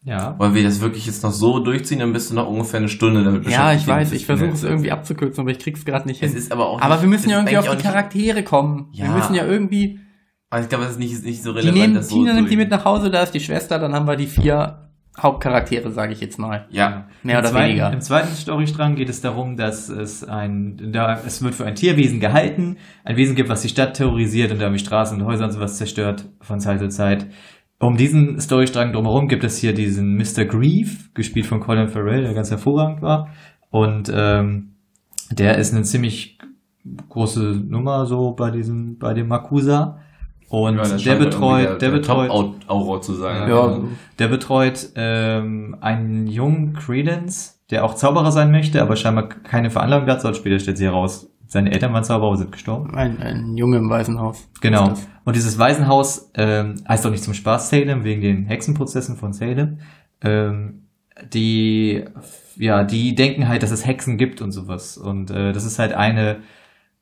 Ja. 0.02 0.38
Wollen 0.38 0.54
wir 0.54 0.62
das 0.64 0.80
wirklich 0.80 1.04
jetzt 1.06 1.22
noch 1.22 1.32
so 1.32 1.58
durchziehen, 1.58 1.98
dann 1.98 2.12
bist 2.14 2.30
du 2.30 2.34
noch 2.34 2.48
ungefähr 2.48 2.80
eine 2.80 2.88
Stunde 2.88 3.22
damit 3.22 3.44
Ja, 3.44 3.72
ich 3.72 3.84
beschäftigt, 3.84 3.88
weiß, 3.88 4.12
ich 4.12 4.26
versuche 4.26 4.50
es 4.50 4.62
irgendwie 4.64 4.90
abzukürzen, 4.92 5.42
aber 5.42 5.50
ich 5.50 5.58
krieg's 5.58 5.84
gerade 5.84 6.08
nicht 6.08 6.22
Es 6.22 6.30
hin. 6.30 6.38
ist 6.38 6.52
aber 6.52 6.68
auch 6.68 6.80
Aber 6.80 6.94
nicht- 6.94 7.02
wir 7.02 7.08
müssen 7.10 7.26
es 7.26 7.32
ja 7.32 7.40
ist 7.40 7.50
irgendwie 7.52 7.68
auf 7.68 7.76
die 7.76 7.82
Charaktere 7.82 8.42
kommen. 8.42 8.88
Wir 8.92 9.04
Ja. 9.04 9.10
müssen 9.12 9.34
ja 9.34 9.44
irgendwie. 9.44 10.00
Aber 10.48 10.62
ich 10.62 10.68
glaube, 10.68 10.84
das 10.84 10.94
ist 10.94 10.98
nicht, 10.98 11.22
nicht 11.24 11.42
so 11.42 11.52
Die 11.52 11.58
relevant. 11.58 11.78
nehmen, 11.80 11.94
das 11.94 12.08
so 12.08 12.16
Tina 12.16 12.32
nimmt 12.32 12.50
die 12.50 12.56
mit 12.56 12.70
nach 12.70 12.84
Hause, 12.84 13.10
da 13.10 13.22
ist 13.22 13.32
die 13.34 13.40
Schwester, 13.40 13.78
dann 13.78 13.92
haben 13.94 14.06
wir 14.06 14.16
die 14.16 14.26
vier 14.26 14.86
Hauptcharaktere, 15.20 15.90
sage 15.90 16.12
ich 16.12 16.20
jetzt 16.20 16.38
mal. 16.38 16.66
Ja. 16.70 17.08
Mehr 17.22 17.34
Im 17.34 17.40
oder 17.40 17.50
zweiten, 17.50 17.68
weniger. 17.68 17.92
Im 17.92 18.00
zweiten 18.00 18.34
Storystrang 18.34 18.94
geht 18.94 19.08
es 19.10 19.20
darum, 19.20 19.56
dass 19.56 19.88
es 19.90 20.24
ein, 20.24 20.92
da, 20.92 21.20
es 21.26 21.42
wird 21.42 21.54
für 21.54 21.66
ein 21.66 21.74
Tierwesen 21.74 22.20
gehalten, 22.20 22.78
ein 23.04 23.16
Wesen 23.16 23.36
gibt, 23.36 23.48
was 23.50 23.60
die 23.62 23.68
Stadt 23.68 23.94
terrorisiert 23.94 24.50
und 24.50 24.60
irgendwie 24.60 24.78
Straßen 24.78 25.20
und 25.20 25.26
Häuser 25.26 25.44
und 25.44 25.52
sowas 25.52 25.76
zerstört 25.76 26.24
von 26.40 26.58
Zeit 26.58 26.78
zu 26.80 26.88
Zeit. 26.88 27.26
Um 27.80 27.96
diesen 27.96 28.38
Storystrang 28.38 28.92
drumherum 28.92 29.26
gibt 29.26 29.42
es 29.42 29.56
hier 29.56 29.72
diesen 29.72 30.16
Mr. 30.16 30.44
Grief, 30.44 31.12
gespielt 31.14 31.46
von 31.46 31.60
Colin 31.60 31.88
Farrell, 31.88 32.22
der 32.22 32.34
ganz 32.34 32.50
hervorragend 32.50 33.00
war. 33.00 33.30
Und 33.70 34.12
ähm, 34.14 34.74
der 35.30 35.56
ist 35.56 35.72
eine 35.72 35.82
ziemlich 35.84 36.38
große 37.08 37.40
Nummer 37.40 38.04
so 38.04 38.32
bei 38.32 38.50
diesem, 38.50 38.98
bei 38.98 39.14
dem 39.14 39.28
Makusa. 39.28 39.98
Und 40.50 40.76
Ja, 40.76 40.96
der 40.96 41.14
betreut, 41.14 41.64
der, 41.64 41.76
der 41.76 41.90
betreut, 41.90 42.28
Top-Auror 42.28 43.00
zu 43.00 43.14
sein. 43.14 43.48
Ja, 43.48 43.80
der 44.18 44.28
betreut 44.28 44.90
ähm, 44.96 45.76
einen 45.80 46.26
jungen 46.26 46.74
Credence, 46.74 47.62
der 47.70 47.84
auch 47.84 47.94
Zauberer 47.94 48.30
sein 48.30 48.50
möchte, 48.50 48.82
aber 48.82 48.96
scheinbar 48.96 49.28
keine 49.28 49.70
Veranlagung 49.70 50.06
dazu 50.06 50.28
hat. 50.28 50.36
Später 50.36 50.58
stellt 50.58 50.76
sich 50.76 50.86
heraus, 50.86 51.29
seine 51.50 51.72
Eltern 51.72 51.92
waren 51.92 52.04
Zauberer, 52.04 52.36
sind 52.36 52.52
gestorben. 52.52 52.94
ein, 52.94 53.20
ein 53.20 53.56
Junge 53.56 53.78
im 53.78 53.90
Waisenhaus. 53.90 54.48
Genau. 54.60 54.94
Und 55.24 55.34
dieses 55.34 55.58
Waisenhaus 55.58 56.30
ähm, 56.34 56.76
heißt 56.88 57.04
auch 57.04 57.10
nicht 57.10 57.24
zum 57.24 57.34
Spaß 57.34 57.70
Salem, 57.70 58.04
wegen 58.04 58.20
den 58.20 58.46
Hexenprozessen 58.46 59.16
von 59.16 59.32
Salem. 59.32 59.78
Ähm, 60.20 60.86
die, 61.34 62.04
ja, 62.56 62.84
die 62.84 63.16
denken 63.16 63.48
halt, 63.48 63.64
dass 63.64 63.72
es 63.72 63.84
Hexen 63.84 64.16
gibt 64.16 64.40
und 64.42 64.52
sowas. 64.52 64.96
Und 64.96 65.32
äh, 65.32 65.52
das 65.52 65.64
ist 65.64 65.80
halt 65.80 65.92
eine, 65.92 66.36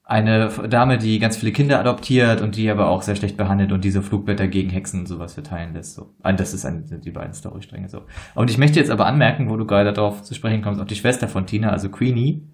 eine 0.03 0.49
Dame, 0.71 0.97
die 0.97 1.19
ganz 1.19 1.37
viele 1.37 1.53
Kinder 1.53 1.79
adoptiert 1.79 2.41
und 2.41 2.57
die 2.57 2.71
aber 2.71 2.89
auch 2.89 3.03
sehr 3.03 3.17
schlecht 3.17 3.37
behandelt 3.37 3.71
und 3.71 3.85
diese 3.85 4.01
Flugblätter 4.01 4.49
gegen 4.49 4.71
Hexen 4.71 5.01
und 5.01 5.07
sowas 5.09 5.35
verteilen 5.35 5.75
lässt. 5.75 5.93
So. 5.95 6.15
Ah, 6.23 6.33
Das 6.33 6.55
ist 6.55 6.65
ein, 6.65 6.87
die 7.05 7.11
beiden 7.11 7.35
Storystränge 7.35 7.91
so. 7.91 8.01
Und 8.35 8.49
ich 8.49 8.57
möchte 8.57 8.81
jetzt 8.81 8.91
aber 8.91 9.05
anmerken, 9.05 9.51
wo 9.51 9.59
du 9.59 9.67
gerade 9.67 9.93
darauf 9.93 10.23
zu 10.23 10.33
sprechen 10.35 10.63
kommst, 10.63 10.81
auch 10.81 10.87
die 10.87 10.97
Schwester 10.97 11.29
von 11.29 11.45
Tina, 11.45 11.69
also 11.69 11.91
Queenie. 11.91 12.49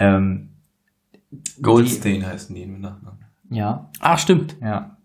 Ähm, 0.00 0.50
Goldstein 1.62 2.24
heißen 2.26 2.54
die 2.54 2.66
mit 2.66 2.80
Nachnamen. 2.80 3.18
ja, 3.50 3.90
Ach, 4.00 4.18
stimmt. 4.18 4.56
ja. 4.60 4.96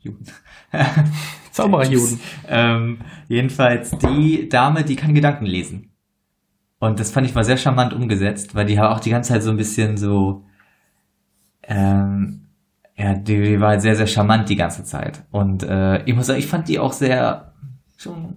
Juden. 0.00 0.26
Zaubererjuden. 1.52 2.20
ähm, 2.48 2.98
jedenfalls 3.28 3.92
die 3.98 4.48
Dame, 4.48 4.84
die 4.84 4.96
kann 4.96 5.14
Gedanken 5.14 5.46
lesen. 5.46 5.90
Und 6.78 7.00
das 7.00 7.10
fand 7.10 7.26
ich 7.26 7.34
mal 7.34 7.44
sehr 7.44 7.56
charmant 7.56 7.94
umgesetzt, 7.94 8.54
weil 8.54 8.66
die 8.66 8.78
auch 8.78 9.00
die 9.00 9.10
ganze 9.10 9.32
Zeit 9.32 9.42
so 9.42 9.50
ein 9.50 9.56
bisschen 9.56 9.96
so, 9.96 10.44
ähm, 11.62 12.48
ja, 12.96 13.14
die, 13.14 13.40
die 13.42 13.60
war 13.60 13.70
halt 13.70 13.82
sehr, 13.82 13.96
sehr 13.96 14.06
charmant 14.06 14.48
die 14.50 14.56
ganze 14.56 14.84
Zeit. 14.84 15.24
Und 15.30 15.62
äh, 15.62 16.04
ich 16.04 16.14
muss 16.14 16.26
sagen, 16.26 16.38
ich 16.38 16.46
fand 16.46 16.68
die 16.68 16.78
auch 16.78 16.92
sehr 16.92 17.54
schon, 17.96 18.36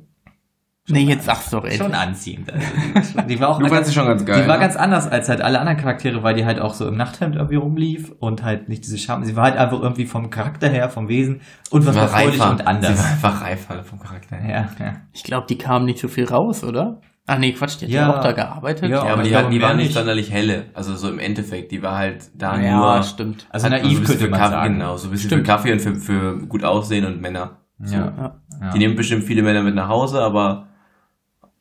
Nee, 0.89 1.03
jetzt 1.03 1.25
sag's 1.25 1.49
doch, 1.49 1.65
ey. 1.65 1.77
schon 1.77 1.93
anziehend. 1.93 2.51
Also, 2.95 3.21
die, 3.27 3.39
war 3.39 3.49
auch 3.49 3.59
Du 3.59 3.67
fandst 3.67 3.89
sie 3.89 3.93
schon 3.95 4.05
ganz 4.07 4.25
geil. 4.25 4.41
die 4.41 4.47
war 4.47 4.55
ne? 4.55 4.61
ganz 4.61 4.75
anders 4.77 5.07
als 5.07 5.27
halt 5.27 5.41
alle 5.41 5.59
anderen 5.59 5.77
Charaktere, 5.77 6.23
weil 6.23 6.33
die 6.35 6.45
halt 6.45 6.59
auch 6.61 6.73
so 6.73 6.87
im 6.87 6.95
Nachthemd 6.95 7.35
irgendwie 7.35 7.55
rumlief 7.57 8.13
und 8.19 8.41
halt 8.43 8.69
nicht 8.69 8.85
diese 8.85 8.97
Charme. 8.97 9.25
Sie 9.25 9.35
war 9.35 9.43
halt 9.45 9.57
einfach 9.57 9.81
irgendwie 9.81 10.05
vom 10.05 10.29
Charakter 10.29 10.69
her, 10.69 10.89
vom 10.89 11.09
Wesen 11.09 11.41
und 11.71 11.85
was 11.85 11.93
Sie 11.95 11.99
war 12.01 12.07
freudig 12.07 12.39
reifer. 12.39 12.51
und 12.51 12.57
Sie 12.59 12.65
anders. 12.65 12.97
war 12.97 13.05
einfach 13.11 13.41
reifer 13.41 13.83
vom 13.83 13.99
Charakter 13.99 14.37
her. 14.37 14.69
Ja, 14.79 14.85
ja. 14.85 14.93
Ich 15.11 15.23
glaube, 15.23 15.45
die 15.49 15.57
kamen 15.57 15.85
nicht 15.85 15.99
so 15.99 16.07
viel 16.07 16.25
raus, 16.25 16.63
oder? 16.63 17.01
Ah, 17.29 17.37
nee, 17.37 17.51
Quatsch, 17.51 17.81
die 17.81 17.85
hat 17.87 17.91
Ja. 17.91 18.07
ja 18.09 18.17
auch 18.17 18.23
da 18.23 18.31
gearbeitet. 18.31 18.89
Ja, 18.89 19.05
Ja, 19.05 19.11
aber 19.11 19.23
die, 19.23 19.29
glaube, 19.29 19.49
die 19.49 19.61
war 19.61 19.73
nicht 19.73 19.91
sonderlich 19.93 20.31
helle. 20.31 20.67
Also 20.73 20.95
so 20.95 21.09
im 21.09 21.19
Endeffekt, 21.19 21.73
die 21.73 21.83
war 21.83 21.97
halt 21.97 22.29
da 22.35 22.57
ja 22.57 22.77
nur. 22.77 23.03
stimmt. 23.03 23.45
Also 23.49 23.67
naiv 23.67 23.83
so 23.83 23.89
ein 23.89 24.03
könnte 24.05 24.23
für 24.23 24.29
man 24.29 24.39
Kaffee, 24.39 24.51
sagen. 24.53 24.73
Genau, 24.75 24.95
so 24.95 25.09
ein 25.09 25.11
bisschen 25.11 25.29
Stimmt. 25.31 25.45
für 25.45 25.51
Kaffee 25.53 25.73
und 25.73 25.79
für, 25.81 25.95
für 25.95 26.37
gut 26.47 26.63
aussehen 26.63 27.03
und 27.05 27.19
Männer. 27.21 27.57
So. 27.83 27.95
Ja. 27.97 28.13
Ja. 28.17 28.35
ja. 28.61 28.71
Die 28.71 28.77
nehmen 28.79 28.95
bestimmt 28.95 29.25
viele 29.25 29.43
Männer 29.43 29.61
mit 29.61 29.75
nach 29.75 29.89
Hause, 29.89 30.21
aber 30.21 30.66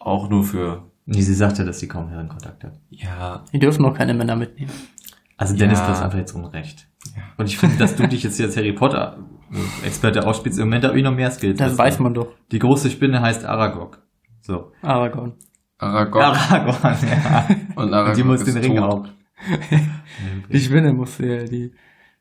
auch 0.07 0.29
nur 0.31 0.45
für. 0.45 0.85
Nee, 1.05 1.21
sie 1.21 1.35
sagte, 1.35 1.65
dass 1.65 1.79
sie 1.81 1.89
kaum 1.89 2.09
Herrenkontakt 2.09 2.65
hat. 2.65 2.81
Ja, 2.91 3.45
Die 3.53 3.59
dürfen 3.59 3.83
noch 3.83 3.95
keine 3.95 4.13
Männer 4.15 4.35
mitnehmen. 4.37 4.73
Also 5.37 5.55
Dennis, 5.57 5.79
Ja. 5.79 5.87
du 5.87 5.93
hast 5.93 6.03
einfach 6.03 6.19
jetzt 6.19 6.33
Unrecht. 6.33 6.89
Und 7.37 7.47
ich 7.47 7.59
finde, 7.59 7.77
dass 7.77 7.95
du 7.97 8.09
dich 8.09 8.23
jetzt 8.23 8.37
hier 8.37 8.47
als 8.47 8.57
Harry 8.57 8.73
Potter 8.73 9.19
Experte 9.85 10.27
ausspielst. 10.27 10.59
Im 10.59 10.67
Moment 10.67 10.85
habe 10.85 10.99
ich 10.99 11.05
noch 11.05 11.15
mehr 11.15 11.31
Skills. 11.31 11.59
Das 11.59 11.79
weiß 11.79 12.01
man 12.01 12.15
doch. 12.15 12.35
Die 12.51 12.59
große 12.59 12.91
Spinne 12.91 13.21
heißt 13.21 13.45
Aragog. 13.45 14.03
So. 14.41 14.73
Aragorn. 14.83 15.35
Aragorn 15.79 16.25
Aragorn, 16.25 16.97
ja. 17.03 17.47
und 17.77 17.93
Aragorn 17.93 18.09
Und 18.11 18.17
die 18.17 18.23
muss 18.25 18.43
ist 18.43 18.55
den 18.55 18.63
Ring 18.65 18.79
auch. 18.79 19.07
Die 20.51 20.61
Spinne 20.61 20.93
muss 20.93 21.19
ja, 21.19 21.45
die. 21.45 21.73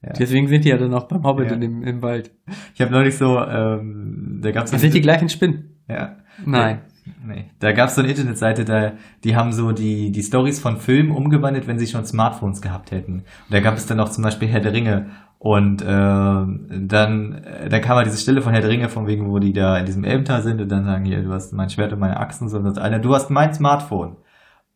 Ja. 0.01 0.11
Deswegen 0.13 0.47
sind 0.47 0.65
die 0.65 0.69
ja 0.69 0.77
dann 0.77 0.93
auch 0.93 1.07
beim 1.07 1.23
Hobbit 1.23 1.47
Ja. 1.47 1.53
in 1.55 1.61
dem, 1.61 1.83
im 1.83 2.01
Wald. 2.01 2.31
Ich 2.75 2.81
habe 2.81 2.91
neulich 2.91 3.17
so, 3.17 3.39
ähm, 3.39 4.39
da 4.43 4.51
gab's 4.51 4.71
Das 4.71 4.81
sind 4.81 4.93
die 4.93 5.01
gleichen 5.01 5.29
Spinnen. 5.29 5.77
ja. 5.87 6.17
Nein. 6.45 6.81
Nee. 7.25 7.45
Da 7.59 7.71
gab 7.71 7.89
es 7.89 7.95
so 7.95 8.01
eine 8.01 8.09
Internetseite, 8.09 8.65
da, 8.65 8.93
die 9.23 9.35
haben 9.35 9.53
so 9.53 9.71
die, 9.71 10.11
die 10.11 10.23
Stories 10.23 10.59
von 10.59 10.77
Filmen 10.77 11.11
umgewandelt, 11.11 11.67
wenn 11.67 11.77
sie 11.79 11.87
schon 11.87 12.05
Smartphones 12.05 12.61
gehabt 12.61 12.91
hätten. 12.91 13.13
Und 13.19 13.23
da 13.51 13.59
gab 13.59 13.75
es 13.75 13.85
dann 13.85 13.97
noch 13.97 14.09
zum 14.09 14.23
Beispiel 14.23 14.47
Herr 14.47 14.59
der 14.61 14.73
Ringe. 14.73 15.07
Und 15.37 15.81
äh, 15.83 15.85
dann, 15.85 17.41
dann 17.69 17.81
kam 17.81 17.97
halt 17.97 18.07
diese 18.07 18.17
Stelle 18.17 18.41
von 18.41 18.53
Herr 18.53 18.61
der 18.61 18.69
Ringe, 18.71 18.89
von 18.89 19.05
wegen, 19.07 19.29
wo 19.29 19.37
die 19.39 19.53
da 19.53 19.77
in 19.77 19.85
diesem 19.85 20.03
Elbental 20.03 20.41
sind 20.41 20.61
und 20.61 20.69
dann 20.69 20.85
sagen, 20.85 21.05
hier, 21.05 21.21
du 21.21 21.31
hast 21.31 21.53
mein 21.53 21.69
Schwert 21.69 21.93
und 21.93 21.99
meine 21.99 22.17
Achsen, 22.19 22.49
so, 22.49 22.57
und 22.57 22.77
einer, 22.79 22.99
du 22.99 23.13
hast 23.13 23.29
mein 23.29 23.53
Smartphone. 23.53 24.15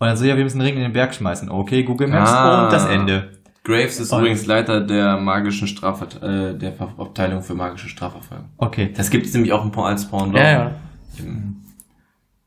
Und 0.01 0.07
dann 0.07 0.15
so, 0.15 0.25
ja, 0.25 0.37
wir 0.37 0.43
müssen 0.43 0.59
den 0.59 0.67
Ring 0.67 0.75
in 0.75 0.81
den 0.83 0.93
Berg 0.93 1.13
schmeißen. 1.13 1.49
Okay, 1.49 1.83
Google 1.83 2.07
Maps 2.07 2.31
Ah. 2.31 2.65
und 2.65 2.73
das 2.73 2.85
Ende. 2.85 3.31
Graves 3.63 3.99
ist 3.99 4.11
Und- 4.13 4.19
übrigens 4.19 4.45
Leiter 4.45 4.81
der 4.81 5.17
magischen 5.17 5.67
Strafver 5.67 6.07
äh, 6.23 6.57
der 6.57 6.73
Abteilung 6.79 7.41
für 7.41 7.55
magische 7.55 7.89
Strafverfolgung. 7.89 8.45
Okay. 8.57 8.91
Das 8.95 9.09
gibt 9.09 9.25
es 9.25 9.33
nämlich 9.33 9.51
auch 9.51 9.65
ein 9.65 9.71
paar 9.71 9.85
als 9.87 10.05
Pendant 10.09 10.35
Ja, 10.37 10.51
ja. 10.51 10.71
im 11.17 11.55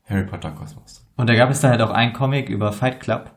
Harry 0.05 0.25
Potter 0.25 0.51
Kosmos. 0.51 1.05
Und 1.15 1.29
da 1.29 1.35
gab 1.35 1.49
es 1.49 1.61
dann 1.61 1.71
halt 1.71 1.81
auch 1.81 1.91
einen 1.91 2.13
Comic 2.13 2.49
über 2.49 2.71
Fight 2.71 2.99
Club, 2.99 3.31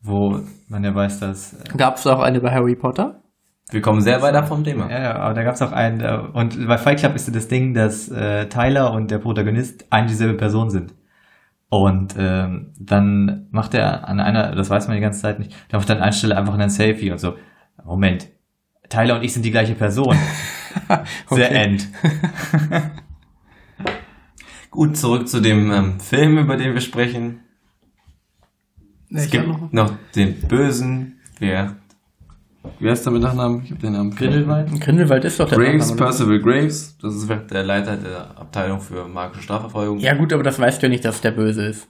wo 0.00 0.40
man 0.68 0.84
ja 0.84 0.94
weiß, 0.94 1.20
dass 1.20 1.54
äh, 1.54 1.76
Gab 1.76 1.96
es 1.96 2.06
auch 2.06 2.20
eine 2.20 2.40
bei 2.40 2.50
Harry 2.52 2.76
Potter? 2.76 3.22
Wir 3.70 3.82
kommen 3.82 4.00
sehr 4.00 4.22
weit 4.22 4.34
ab 4.34 4.48
vom 4.48 4.64
Thema. 4.64 4.90
Ja, 4.90 5.00
ja, 5.00 5.14
aber 5.16 5.34
da 5.34 5.42
gab 5.42 5.54
es 5.54 5.62
auch 5.62 5.72
einen, 5.72 6.00
äh, 6.00 6.18
und 6.32 6.66
bei 6.66 6.78
Fight 6.78 7.00
Club 7.00 7.14
ist 7.14 7.28
ja 7.28 7.34
das 7.34 7.48
Ding, 7.48 7.74
dass 7.74 8.08
äh, 8.08 8.48
Tyler 8.48 8.92
und 8.92 9.10
der 9.10 9.18
Protagonist 9.18 9.86
eine 9.90 10.06
dieselbe 10.06 10.34
Person 10.34 10.70
sind. 10.70 10.94
Und 11.68 12.14
ähm, 12.18 12.72
dann 12.80 13.48
macht 13.50 13.74
er 13.74 14.08
an 14.08 14.20
einer, 14.20 14.54
das 14.54 14.70
weiß 14.70 14.88
man 14.88 14.96
die 14.96 15.02
ganze 15.02 15.20
Zeit 15.20 15.38
nicht, 15.38 15.54
da 15.68 15.76
macht 15.76 15.90
er 15.90 15.96
an 15.96 16.02
einer 16.02 16.12
Stelle 16.12 16.36
einfach 16.38 16.54
einen 16.54 16.70
Selfie 16.70 17.10
und 17.10 17.18
so, 17.18 17.34
Moment, 17.84 18.28
Tyler 18.88 19.16
und 19.16 19.22
ich 19.22 19.34
sind 19.34 19.44
die 19.44 19.50
gleiche 19.50 19.74
Person. 19.74 20.16
The 20.88 21.34
Okay. 21.34 21.54
End. 21.54 21.88
Gut, 24.70 24.96
zurück 24.96 25.28
zu 25.28 25.40
dem 25.40 25.70
ähm, 25.72 26.00
Film, 26.00 26.38
über 26.38 26.56
den 26.56 26.74
wir 26.74 26.80
sprechen. 26.80 27.40
Es 29.10 29.24
Ich 29.26 29.30
gibt 29.30 29.46
noch- 29.48 29.72
noch 29.72 29.92
den 30.14 30.38
Bösen, 30.42 31.18
wer, 31.38 31.76
wie 32.78 32.90
heißt 32.90 33.06
der 33.06 33.12
mit 33.14 33.22
Nachnamen? 33.22 33.62
Ich 33.64 33.70
hab 33.72 33.78
den 33.80 33.92
Namen. 33.94 34.14
Grindelwald? 34.14 34.80
Grindelwald 34.80 35.24
ist 35.24 35.40
doch 35.40 35.48
der 35.48 35.56
Graves, 35.58 35.88
Nachname? 35.90 35.96
Percival 36.00 36.40
Graves. 36.40 36.98
Das 37.00 37.14
ist 37.14 37.28
der 37.50 37.62
Leiter 37.64 37.96
der 37.96 38.38
Abteilung 38.38 38.80
für 38.80 39.08
magische 39.08 39.42
Strafverfolgung. 39.42 39.98
Ja 40.00 40.14
gut, 40.14 40.32
aber 40.32 40.42
das 40.42 40.58
weißt 40.58 40.82
du 40.82 40.86
ja 40.86 40.90
nicht, 40.90 41.04
dass 41.04 41.20
der 41.22 41.30
böse 41.30 41.64
ist. 41.66 41.88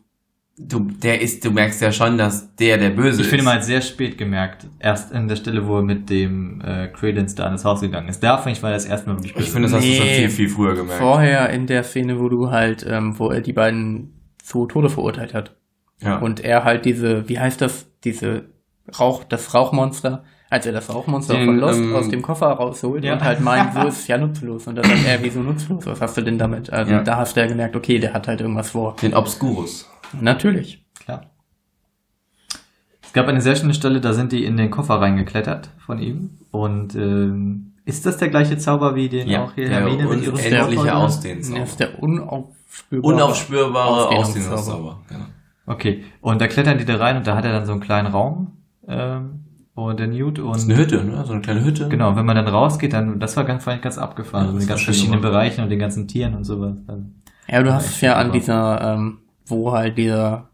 Du, 0.60 0.80
der 0.80 1.20
ist, 1.20 1.44
du 1.44 1.50
merkst 1.52 1.80
ja 1.80 1.92
schon, 1.92 2.18
dass 2.18 2.54
der 2.56 2.78
der 2.78 2.90
Böse 2.90 3.20
Ich 3.20 3.26
ist. 3.26 3.30
finde 3.30 3.44
mal 3.44 3.62
sehr 3.62 3.80
spät 3.80 4.18
gemerkt, 4.18 4.66
erst 4.80 5.12
an 5.12 5.28
der 5.28 5.36
Stelle, 5.36 5.66
wo 5.68 5.76
er 5.76 5.82
mit 5.82 6.10
dem 6.10 6.60
äh, 6.62 6.88
Credence 6.88 7.34
da 7.36 7.44
an 7.44 7.52
das 7.52 7.64
Haus 7.64 7.80
gegangen 7.80 8.08
ist. 8.08 8.22
Da 8.24 8.38
finde 8.38 8.56
ich, 8.56 8.62
war 8.62 8.72
das 8.72 8.84
erste 8.84 9.08
Mal 9.08 9.16
wirklich 9.22 9.36
ich 9.36 9.50
finde, 9.50 9.68
das 9.68 9.76
hast 9.76 9.86
du 9.86 9.92
schon 9.92 10.06
Nee. 10.06 10.14
viel, 10.16 10.30
viel 10.30 10.48
früher 10.48 10.74
gemerkt. 10.74 11.00
Vorher 11.00 11.50
in 11.50 11.66
der 11.68 11.84
Szene, 11.84 12.18
wo 12.18 12.28
du 12.28 12.50
halt, 12.50 12.84
ähm, 12.88 13.18
wo 13.18 13.30
er 13.30 13.40
die 13.40 13.52
beiden 13.52 14.14
zu 14.42 14.66
Tode 14.66 14.88
verurteilt 14.90 15.32
hat. 15.34 15.54
ja. 16.02 16.16
Und 16.18 16.40
er 16.40 16.64
halt 16.64 16.84
diese, 16.84 17.28
wie 17.28 17.38
heißt 17.38 17.60
das, 17.60 17.86
diese 18.04 18.46
Rauch, 18.98 19.22
das 19.24 19.54
Rauchmonster, 19.54 20.24
als 20.50 20.64
er 20.66 20.72
das 20.72 20.92
Rauchmonster 20.92 21.34
Den, 21.34 21.44
von 21.46 21.58
Lost 21.58 21.78
ähm, 21.80 21.94
aus 21.94 22.08
dem 22.08 22.22
Koffer 22.22 22.46
rausholt 22.46 23.04
Ja. 23.04 23.12
und 23.12 23.22
halt 23.22 23.40
meint, 23.40 23.74
so 23.80 23.86
ist 23.86 23.98
es 24.00 24.06
ja 24.08 24.18
nutzlos. 24.18 24.66
Und 24.66 24.76
dann 24.76 24.86
sagt 24.86 25.06
er, 25.06 25.22
wieso 25.22 25.40
nutzlos? 25.40 25.86
Was 25.86 26.00
hast 26.00 26.16
du 26.16 26.22
denn 26.22 26.38
damit? 26.38 26.72
Also 26.72 26.92
Ja. 26.92 27.02
da 27.02 27.16
hast 27.16 27.36
du 27.36 27.40
ja 27.40 27.46
gemerkt, 27.46 27.76
okay, 27.76 27.98
der 27.98 28.12
hat 28.14 28.26
halt 28.26 28.40
irgendwas 28.40 28.70
vor. 28.70 28.96
den 29.02 29.14
Obscurus. 29.14 29.88
Natürlich. 30.20 30.84
Klar. 31.00 31.26
Es 33.02 33.12
gab 33.12 33.26
eine 33.28 33.40
sehr 33.40 33.56
schöne 33.56 33.74
Stelle, 33.74 34.00
da 34.00 34.12
sind 34.12 34.32
die 34.32 34.44
in 34.44 34.56
den 34.56 34.70
Koffer 34.70 35.00
reingeklettert 35.00 35.70
von 35.78 35.98
ihm. 35.98 36.30
Und 36.50 36.94
ähm, 36.94 37.72
ist 37.84 38.04
das 38.04 38.18
der 38.18 38.28
gleiche 38.28 38.58
Zauber 38.58 38.94
wie 38.94 39.08
den 39.08 39.34
auch 39.36 39.54
hier 39.54 39.68
der 39.68 39.80
Hermine 39.80 40.04
mit 40.08 40.22
ihrem 40.22 40.34
unendliche 40.34 40.48
Smartphone? 40.50 40.86
Er 40.86 40.96
Ausdehnzauber. 40.98 41.62
ist 41.62 41.80
der 41.80 42.02
unaufspürbare. 42.02 43.14
Unaufspürbare 43.14 44.08
Ausdehnungszauber. 44.08 44.54
Ausdehnungszauber. 44.58 45.00
Genau. 45.08 45.24
Okay, 45.66 46.04
und 46.20 46.40
da 46.40 46.48
klettern 46.48 46.78
die 46.78 46.84
da 46.84 46.96
rein 46.96 47.16
und 47.16 47.26
da 47.26 47.34
hat 47.36 47.44
er 47.44 47.52
dann 47.52 47.66
so 47.66 47.72
einen 47.72 47.80
kleinen 47.80 48.08
Raum. 48.08 48.52
Ähm, 48.86 49.44
und 49.74 50.00
der 50.00 50.08
Newt 50.08 50.38
und 50.38 50.48
Das 50.52 50.62
ist 50.64 50.68
eine 50.70 50.78
Hütte, 50.78 51.04
ne? 51.04 51.24
So 51.24 51.32
eine 51.32 51.40
kleine 51.42 51.64
Hütte. 51.64 51.88
Genau, 51.88 52.16
wenn 52.16 52.26
man 52.26 52.36
dann 52.36 52.48
rausgeht, 52.48 52.92
dann 52.92 53.20
das 53.20 53.36
war 53.36 53.44
ganz, 53.44 53.64
fand 53.64 53.76
ich 53.76 53.82
ganz 53.82 53.96
abgefahren. 53.96 54.46
Ja, 54.46 54.52
so 54.52 54.58
das 54.58 54.60
mit 54.60 54.62
den 54.64 54.68
war 54.68 54.74
ganz 54.76 54.84
verschiedenen 54.84 55.20
gemacht. 55.20 55.32
Bereichen 55.32 55.62
und 55.62 55.70
den 55.70 55.78
ganzen 55.78 56.08
Tieren 56.08 56.34
und 56.34 56.44
sowas. 56.44 56.76
Dann, 56.86 57.22
Ja, 57.46 57.62
du 57.62 57.72
hast 57.72 57.86
es 57.86 58.00
ja 58.00 58.16
an 58.16 58.32
dieser, 58.32 58.80
ähm, 58.94 59.18
wo 59.48 59.72
halt 59.72 59.96
dieser 59.98 60.50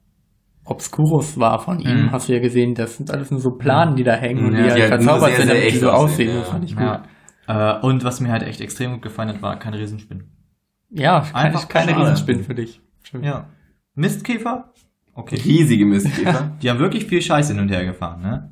Obscurus 0.65 1.39
war 1.39 1.59
von 1.59 1.79
ihm, 1.81 2.05
Mhm. 2.07 2.13
hast 2.13 2.29
du 2.29 2.33
ja 2.33 2.41
gesehen, 2.41 2.75
das 2.75 2.97
sind 2.97 3.11
alles 3.11 3.31
nur 3.31 3.41
so 3.41 3.51
Planen, 3.51 3.97
die 3.97 4.05
da 4.05 4.15
hängen 4.15 4.47
und 4.47 4.53
Ja, 4.55 4.59
die 4.59 4.65
die 4.65 4.71
halt 4.71 4.81
halt 4.93 5.03
verzaubert 5.03 5.29
sehr, 5.29 5.37
sind, 5.37 5.47
sehr 5.47 5.55
damit 5.55 5.63
die 5.65 5.69
echt 5.69 5.81
so 5.81 5.91
aussehen, 5.91 6.31
ja. 6.35 6.41
Das 6.41 6.49
fand 6.49 6.65
ich 6.65 6.75
gut. 6.77 6.83
ja. 6.85 7.03
Äh, 7.47 7.81
und 7.87 8.05
was 8.05 8.21
mir 8.21 8.31
halt 8.33 8.43
echt 8.45 8.61
extrem 8.63 8.93
gut 8.93 9.03
gefallen 9.03 9.29
hat, 9.29 9.43
war 9.43 9.59
keine 9.59 9.79
Riesenspinnen. 9.79 10.25
Ja, 10.91 11.23
Einfach 11.35 11.69
keine 11.69 11.91
schade. 11.93 12.03
Riesenspinnen 12.03 12.45
für 12.45 12.55
dich. 12.55 12.81
Schön. 13.03 13.23
Ja. 13.23 13.49
Mistkäfer? 13.95 14.73
Okay. 15.13 15.37
Riesige 15.45 15.85
Mistkäfer. 15.85 16.53
Die 16.63 16.71
haben 16.71 16.79
wirklich 16.79 17.05
viel 17.05 17.21
Scheiß 17.21 17.49
hin 17.49 17.61
und 17.61 17.69
her 17.69 17.85
gefahren, 17.85 18.23
ne? 18.23 18.51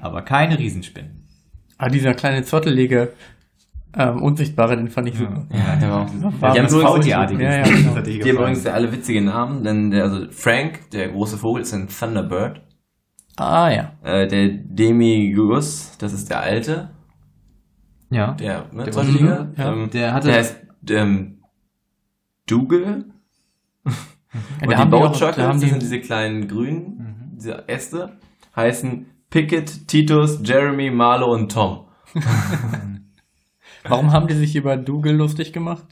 Aber 0.00 0.22
keine 0.22 0.58
Riesenspinnen. 0.58 1.22
Aber 1.78 1.90
dieser 1.90 2.12
kleine 2.14 2.42
zottelige, 2.42 3.12
ähm, 3.96 4.22
Unsichtbare, 4.22 4.76
den 4.76 4.88
fand 4.88 5.08
ich 5.08 5.16
super. 5.18 5.46
ja, 5.50 5.76
der 5.76 5.90
war 5.90 6.02
auch. 6.02 6.10
Die 6.10 6.22
haben 6.22 6.34
was 6.40 6.56
übrigens, 6.56 6.72
Faultierartiges. 6.82 7.42
Ja, 7.42 7.56
ja, 7.56 7.62
genau. 7.64 8.00
Die 8.00 8.20
haben 8.22 8.30
übrigens 8.30 8.66
alle 8.66 8.92
witzige 8.92 9.22
Namen, 9.22 9.62
denn 9.64 9.90
der, 9.90 10.04
also 10.04 10.30
Frank, 10.30 10.90
der 10.90 11.08
große 11.10 11.36
Vogel, 11.38 11.62
ist 11.62 11.72
ein 11.74 11.88
Thunderbird. 11.88 12.62
Ah, 13.36 13.68
ja. 13.70 13.92
Äh, 14.02 14.26
der 14.28 14.48
Demigus, 14.48 15.96
das 15.98 16.12
ist 16.12 16.30
der 16.30 16.40
Alte, 16.40 16.90
Ja. 18.10 18.32
der, 18.34 18.66
ne, 18.72 18.84
Der. 18.84 18.96
Unsichtbare, 18.96 19.52
ja. 19.56 19.72
ähm, 19.72 19.90
Der 19.90 20.14
hatte- 20.14 20.28
der 20.28 20.36
heißt 20.36 20.56
ähm, 20.90 21.38
Dougal. 22.46 23.04
Und 23.84 23.92
da 24.62 24.66
die 24.66 24.76
haben 24.76 24.90
die 24.90 24.98
das 25.36 25.60
die- 25.60 25.68
sind 25.68 25.82
diese 25.82 26.00
kleinen 26.00 26.48
grünen, 26.48 27.32
diese 27.36 27.68
Äste, 27.68 28.18
heißen 28.56 29.06
Pickett, 29.30 29.88
Titus, 29.88 30.40
Jeremy, 30.44 30.90
Marlo 30.90 31.32
und 31.32 31.50
Tom. 31.52 31.86
Warum 33.84 34.12
haben 34.12 34.26
die 34.26 34.34
sich 34.34 34.56
über 34.56 34.76
Dougal 34.76 35.14
lustig 35.14 35.52
gemacht? 35.52 35.84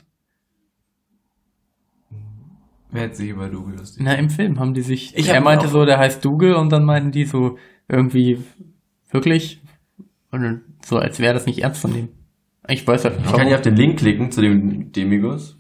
Wer 2.90 3.05
hat 3.05 3.16
sich 3.16 3.31
über 3.31 3.48
Dougal 3.48 3.76
lustig? 3.76 4.02
Na, 4.05 4.14
im 4.14 4.31
Film 4.31 4.59
haben 4.59 4.74
die 4.74 4.83
sich. 4.83 5.16
Ich 5.16 5.28
er 5.28 5.40
meinte 5.40 5.68
so, 5.68 5.85
der 5.85 5.98
heißt 5.98 6.24
Dougal 6.24 6.55
und 6.55 6.70
dann 6.70 6.85
meinten 6.85 7.11
die 7.11 7.24
so 7.24 7.59
irgendwie 7.88 8.42
wirklich 9.11 9.62
und 10.31 10.62
so, 10.85 10.96
als 10.98 11.20
wäre 11.20 11.35
das 11.35 11.46
nicht 11.46 11.62
ernst 11.62 11.81
von 11.81 11.92
dem. 11.92 12.09
Ich 12.68 12.87
weiß 12.87 13.05
halt 13.05 13.18
nicht. 13.18 13.26
Ich 13.26 13.37
kann 13.37 13.46
hier 13.46 13.57
auf 13.57 13.62
den 13.62 13.76
Link 13.76 13.98
klicken 13.98 14.31
zu 14.31 14.40
dem 14.40 14.92
Demigus. 14.92 15.59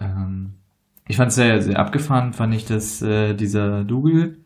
Ähm, 0.00 0.54
ich 1.06 1.16
fand 1.16 1.28
es 1.28 1.36
sehr, 1.36 1.60
sehr 1.60 1.78
abgefahren, 1.78 2.32
fand 2.32 2.54
ich, 2.54 2.64
dass 2.64 3.02
äh, 3.02 3.34
dieser 3.34 3.84
Dougal 3.84 4.38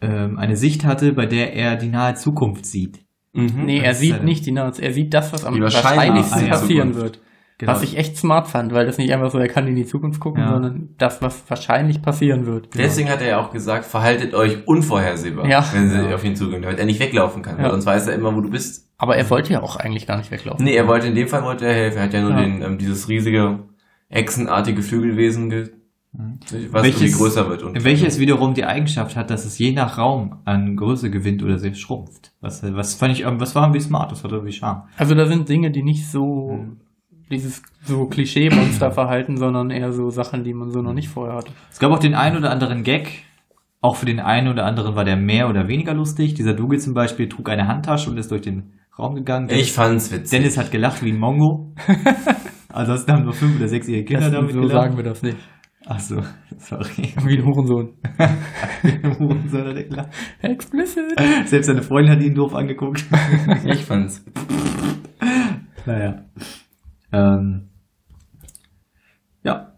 ähm, 0.00 0.38
eine 0.38 0.56
Sicht 0.56 0.84
hatte, 0.84 1.12
bei 1.12 1.26
der 1.26 1.54
er 1.54 1.76
die 1.76 1.88
nahe 1.88 2.14
Zukunft 2.14 2.66
sieht. 2.66 3.03
Mhm. 3.34 3.64
Nee, 3.64 3.80
er 3.80 3.94
sieht 3.94 4.22
nicht 4.24 4.46
die 4.46 4.52
Nazi, 4.52 4.82
er 4.82 4.92
sieht 4.92 5.12
das, 5.12 5.32
was 5.32 5.44
am 5.44 5.60
wahrscheinlichsten 5.60 6.48
passieren 6.48 6.94
wird. 6.94 7.20
Genau. 7.58 7.70
Was 7.72 7.82
ich 7.84 7.96
echt 7.96 8.16
smart 8.16 8.48
fand, 8.48 8.72
weil 8.74 8.84
das 8.84 8.98
nicht 8.98 9.12
einfach 9.12 9.30
so, 9.30 9.38
er 9.38 9.46
kann 9.46 9.68
in 9.68 9.76
die 9.76 9.86
Zukunft 9.86 10.18
gucken, 10.18 10.42
Ja. 10.42 10.50
sondern 10.50 10.88
das, 10.98 11.22
was 11.22 11.44
wahrscheinlich 11.48 12.02
passieren 12.02 12.46
wird. 12.46 12.68
Deswegen 12.76 13.08
hat 13.08 13.20
er 13.22 13.28
ja 13.28 13.40
auch 13.40 13.52
gesagt, 13.52 13.84
verhaltet 13.84 14.34
euch 14.34 14.66
unvorhersehbar, 14.66 15.46
Ja. 15.48 15.64
wenn 15.72 15.88
sie 15.88 15.96
Ja. 15.98 16.14
auf 16.16 16.24
ihn 16.24 16.34
zugehen, 16.34 16.62
damit 16.62 16.80
er 16.80 16.84
nicht 16.84 16.98
weglaufen 16.98 17.42
kann. 17.42 17.58
Ja. 17.58 17.64
Weil 17.64 17.70
sonst 17.70 17.86
weiß 17.86 18.08
er 18.08 18.14
immer, 18.14 18.34
wo 18.34 18.40
du 18.40 18.50
bist. 18.50 18.88
Aber 18.98 19.16
er 19.16 19.30
wollte 19.30 19.52
ja 19.52 19.62
auch 19.62 19.76
eigentlich 19.76 20.06
gar 20.08 20.16
nicht 20.16 20.32
weglaufen. 20.32 20.64
Nee, 20.64 20.74
er 20.74 20.88
wollte 20.88 21.06
in 21.06 21.14
dem 21.14 21.28
Fall 21.28 21.44
wollte 21.44 21.64
er 21.66 21.74
helfen. 21.74 21.98
Er 21.98 22.04
hat 22.04 22.12
ja 22.12 22.22
nur 22.22 22.32
Ja. 22.32 22.40
den, 22.40 22.60
ähm, 22.62 22.78
dieses 22.78 23.08
riesige, 23.08 23.60
echsenartige 24.08 24.82
Flügelwesen, 24.82 25.50
ge 25.50 25.70
was 26.14 26.82
Welches- 26.84 27.00
irgendwie 27.02 27.18
größer 27.18 27.48
wird. 27.48 27.62
Und 27.64 27.84
Welches 27.84 28.18
wiederum 28.20 28.54
die 28.54 28.64
Eigenschaft 28.64 29.16
hat, 29.16 29.30
dass 29.30 29.44
es 29.44 29.58
je 29.58 29.72
nach 29.72 29.98
Raum 29.98 30.36
an 30.44 30.76
Größe 30.76 31.10
gewinnt 31.10 31.42
oder 31.42 31.58
sich 31.58 31.78
schrumpft. 31.78 32.32
Was, 32.40 32.62
was 32.62 32.94
fand 32.94 33.12
ich, 33.14 33.24
ähm, 33.24 33.40
was 33.40 33.54
war 33.54 33.64
irgendwie 33.64 33.80
smart, 33.80 34.12
das 34.12 34.22
war 34.24 34.32
irgendwie 34.32 34.52
Charme. 34.52 34.84
Also 34.96 35.14
da 35.14 35.26
sind 35.26 35.48
Dinge, 35.48 35.70
die 35.70 35.82
nicht 35.82 36.06
so 36.08 36.52
Mhm. 36.52 36.76
dieses 37.30 37.62
so 37.84 38.06
Klischee-Monster-Verhalten, 38.06 39.36
sondern 39.36 39.70
eher 39.70 39.92
so 39.92 40.10
Sachen, 40.10 40.44
die 40.44 40.54
man 40.54 40.70
so 40.70 40.82
noch 40.82 40.94
nicht 40.94 41.08
vorher 41.08 41.36
hatte. 41.36 41.50
Es 41.72 41.78
gab 41.78 41.90
auch 41.90 41.98
den 41.98 42.14
einen 42.14 42.36
oder 42.36 42.50
anderen 42.50 42.82
Gag. 42.84 43.24
Auch 43.80 43.96
für 43.96 44.06
den 44.06 44.18
einen 44.20 44.48
oder 44.48 44.64
anderen 44.64 44.94
war 44.96 45.04
der 45.04 45.16
mehr 45.16 45.48
oder 45.50 45.68
weniger 45.68 45.92
lustig. 45.92 46.32
Dieser 46.34 46.54
Dougal 46.54 46.78
zum 46.78 46.94
Beispiel 46.94 47.28
trug 47.28 47.50
eine 47.50 47.68
Handtasche 47.68 48.08
und 48.08 48.16
ist 48.16 48.30
durch 48.30 48.40
den 48.40 48.72
Raum 48.98 49.14
gegangen. 49.14 49.50
ich 49.50 49.72
fand's 49.72 50.10
witzig. 50.10 50.30
Dennis 50.30 50.56
hat 50.56 50.70
gelacht 50.70 51.02
wie 51.04 51.10
ein 51.12 51.18
Mongo. 51.18 51.74
Ansonsten 52.72 53.12
haben 53.12 53.24
nur 53.24 53.34
fünf 53.34 53.56
oder 53.58 53.68
sechsjährige 53.68 54.06
Kinder 54.06 54.22
Das, 54.30 54.32
damit 54.32 54.52
so 54.54 54.60
gelacht. 54.60 54.72
sagen 54.74 54.96
wir 54.96 55.04
das 55.04 55.22
nicht. 55.22 55.36
Ach 55.86 56.00
so, 56.00 56.22
sorry. 56.58 57.12
Wie 57.24 57.38
ein 57.38 57.44
Hurensohn. 57.44 57.94
Hurensohn 59.18 59.66
hat 59.66 59.76
er. 59.76 60.50
Explicit. 60.50 61.18
Selbst 61.46 61.66
seine 61.66 61.82
Freundin 61.82 62.12
hat 62.12 62.22
ihn 62.22 62.34
doof 62.34 62.54
angeguckt. 62.54 63.04
ich 63.64 63.84
fand's. 63.84 64.24
naja. 65.84 66.24
Ähm, 67.12 67.68
ja. 69.42 69.74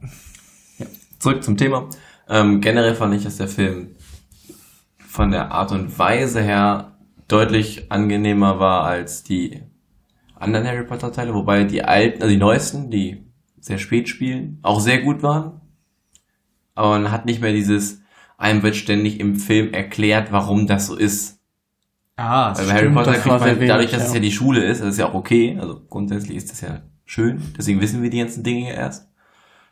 Zurück 1.18 1.42
zum 1.42 1.56
Thema. 1.56 1.88
Ähm, 2.28 2.60
generell 2.60 2.94
fand 2.94 3.14
ich, 3.14 3.24
dass 3.24 3.38
der 3.38 3.48
Film 3.48 3.96
von 4.98 5.30
der 5.30 5.50
Art 5.50 5.72
und 5.72 5.98
Weise 5.98 6.40
her 6.40 6.96
deutlich 7.26 7.90
angenehmer 7.90 8.60
war 8.60 8.84
als 8.84 9.24
die 9.24 9.62
anderen 10.36 10.66
Harry 10.66 10.84
Potter 10.84 11.10
Teile, 11.10 11.34
wobei 11.34 11.64
die 11.64 11.82
alten, 11.82 12.22
also 12.22 12.32
die 12.32 12.38
neuesten, 12.38 12.90
die 12.90 13.24
sehr 13.58 13.78
spät 13.78 14.08
spielen, 14.08 14.60
auch 14.62 14.80
sehr 14.80 15.02
gut 15.02 15.22
waren. 15.22 15.60
Aber 16.76 16.90
man 16.90 17.10
hat 17.10 17.26
nicht 17.26 17.40
mehr 17.40 17.52
dieses, 17.52 18.02
einem 18.38 18.62
wird 18.62 18.76
ständig 18.76 19.18
im 19.18 19.36
Film 19.36 19.72
erklärt, 19.72 20.30
warum 20.30 20.66
das 20.66 20.86
so 20.86 20.96
ist. 20.96 21.40
Ah, 22.16 22.56
Weil 22.56 22.66
bei 22.66 22.72
Harry 22.72 22.90
Potter 22.90 23.12
das 23.12 23.22
kriegt 23.22 23.40
man, 23.40 23.40
dadurch, 23.40 23.60
wenig, 23.60 23.90
dass 23.90 24.00
ja. 24.00 24.06
es 24.06 24.14
ja 24.14 24.20
die 24.20 24.32
Schule 24.32 24.64
ist, 24.64 24.80
das 24.80 24.90
ist 24.90 24.98
ja 24.98 25.06
auch 25.06 25.14
okay, 25.14 25.58
also 25.60 25.82
grundsätzlich 25.90 26.36
ist 26.36 26.50
das 26.50 26.60
ja 26.60 26.82
schön, 27.04 27.42
deswegen 27.58 27.80
wissen 27.80 28.02
wir 28.02 28.08
die 28.08 28.18
ganzen 28.18 28.42
Dinge 28.42 28.68
ja 28.68 28.74
erst, 28.74 29.08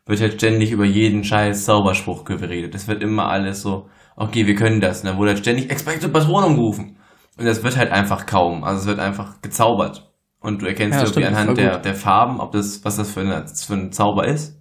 wird 0.06 0.20
halt 0.20 0.34
ständig 0.34 0.70
über 0.70 0.84
jeden 0.84 1.24
scheiß 1.24 1.64
Zauberspruch 1.64 2.24
geredet. 2.24 2.74
Das 2.74 2.88
wird 2.88 3.02
immer 3.02 3.28
alles 3.28 3.62
so, 3.62 3.88
okay, 4.16 4.46
wir 4.46 4.54
können 4.54 4.80
das. 4.80 5.00
Und 5.00 5.06
dann 5.06 5.16
wurde 5.16 5.30
halt 5.30 5.38
ständig 5.38 5.70
Expecto 5.70 6.08
Patronum 6.08 6.56
gerufen. 6.56 6.96
Und 7.38 7.46
das 7.46 7.62
wird 7.62 7.76
halt 7.76 7.90
einfach 7.90 8.26
kaum. 8.26 8.64
Also 8.64 8.82
es 8.82 8.86
wird 8.86 8.98
einfach 8.98 9.40
gezaubert. 9.40 10.12
Und 10.40 10.60
du 10.60 10.66
erkennst 10.66 10.96
Ja, 10.96 11.00
irgendwie 11.00 11.22
stimmt, 11.22 11.26
das 11.26 11.40
anhand 11.40 11.58
der, 11.58 11.78
der 11.78 11.94
Farben, 11.94 12.40
ob 12.40 12.52
das, 12.52 12.84
was 12.84 12.96
das 12.96 13.10
für, 13.10 13.20
eine, 13.20 13.46
für 13.48 13.74
ein 13.74 13.92
Zauber 13.92 14.26
ist. 14.26 14.60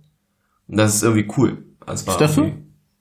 Und 0.67 0.77
das 0.77 0.95
ist 0.95 1.03
irgendwie 1.03 1.29
cool. 1.37 1.65
Also 1.85 2.11
Ist 2.11 2.21
das 2.21 2.35
so? 2.35 2.51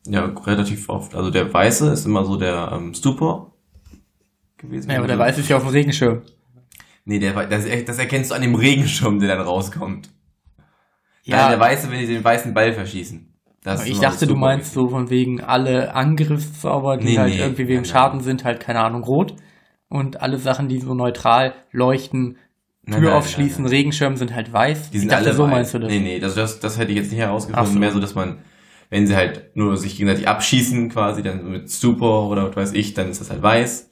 Ja, 0.06 0.24
relativ 0.24 0.88
oft. 0.88 1.14
Also 1.14 1.30
der 1.30 1.52
Weiße 1.52 1.90
ist 1.92 2.06
immer 2.06 2.24
so 2.24 2.36
der 2.36 2.72
ähm, 2.72 2.94
Stupor 2.94 3.52
gewesen. 4.58 4.90
Ja, 4.90 4.98
aber 4.98 5.06
der 5.06 5.18
Weiß 5.18 5.38
ist 5.38 5.48
ja 5.48 5.56
auf 5.56 5.62
dem 5.62 5.70
Regenschirm. 5.70 6.22
Nee, 7.04 7.18
der, 7.18 7.46
das, 7.46 7.66
das 7.84 7.98
erkennst 7.98 8.30
du 8.30 8.34
an 8.34 8.42
dem 8.42 8.54
Regenschirm, 8.54 9.18
der 9.18 9.36
dann 9.36 9.46
rauskommt. 9.46 10.08
Ja. 11.24 11.38
Ja, 11.38 11.48
der 11.50 11.60
Weiße, 11.60 11.90
wenn 11.90 12.00
die 12.00 12.06
den 12.06 12.24
weißen 12.24 12.52
Ball 12.54 12.72
verschießen. 12.72 13.28
Das 13.64 13.86
ich 13.86 14.00
dachte, 14.00 14.26
du 14.26 14.34
meinst 14.34 14.72
so 14.72 14.88
von 14.88 15.08
wegen 15.08 15.40
alle 15.40 15.94
Angriffszauber, 15.94 16.96
die 16.96 17.04
Nee, 17.04 17.18
halt 17.18 17.32
nee, 17.32 17.40
irgendwie 17.40 17.68
wegen 17.68 17.82
nein, 17.82 17.84
Schaden 17.84 18.18
nein. 18.18 18.24
sind, 18.24 18.44
halt 18.44 18.58
keine 18.58 18.80
Ahnung, 18.80 19.04
rot. 19.04 19.36
Und 19.88 20.20
alle 20.20 20.38
Sachen, 20.38 20.68
die 20.68 20.80
so 20.80 20.94
neutral 20.94 21.54
leuchten, 21.70 22.38
Nein, 22.84 22.98
Tür 22.98 23.10
nein, 23.10 23.18
aufschließen, 23.18 23.62
nein, 23.62 23.70
nein. 23.70 23.78
Regenschirm 23.78 24.16
sind 24.16 24.34
halt 24.34 24.52
weiß. 24.52 24.90
Die 24.90 24.98
sind 24.98 25.06
ich 25.06 25.12
dachte, 25.14 25.26
alle 25.26 25.36
so 25.36 25.44
weiß. 25.44 25.50
meinst 25.50 25.74
du 25.74 25.78
das. 25.78 25.92
Nee, 25.92 26.00
nee, 26.00 26.18
das, 26.18 26.34
das, 26.34 26.58
das 26.58 26.78
hätte 26.78 26.90
ich 26.90 26.96
jetzt 26.96 27.12
nicht 27.12 27.20
herausgefunden. 27.20 27.74
So. 27.74 27.78
Mehr 27.78 27.92
so, 27.92 28.00
dass 28.00 28.16
man, 28.16 28.38
wenn 28.92 29.06
sie 29.06 29.16
halt 29.16 29.56
nur 29.56 29.78
sich 29.78 29.96
gegenseitig 29.96 30.28
abschießen, 30.28 30.90
quasi, 30.90 31.22
dann 31.22 31.50
mit 31.50 31.70
Stupor 31.70 32.28
oder 32.28 32.46
was 32.48 32.56
weiß 32.56 32.72
ich, 32.74 32.92
dann 32.92 33.08
ist 33.08 33.22
das 33.22 33.30
halt 33.30 33.42
weiß. 33.42 33.88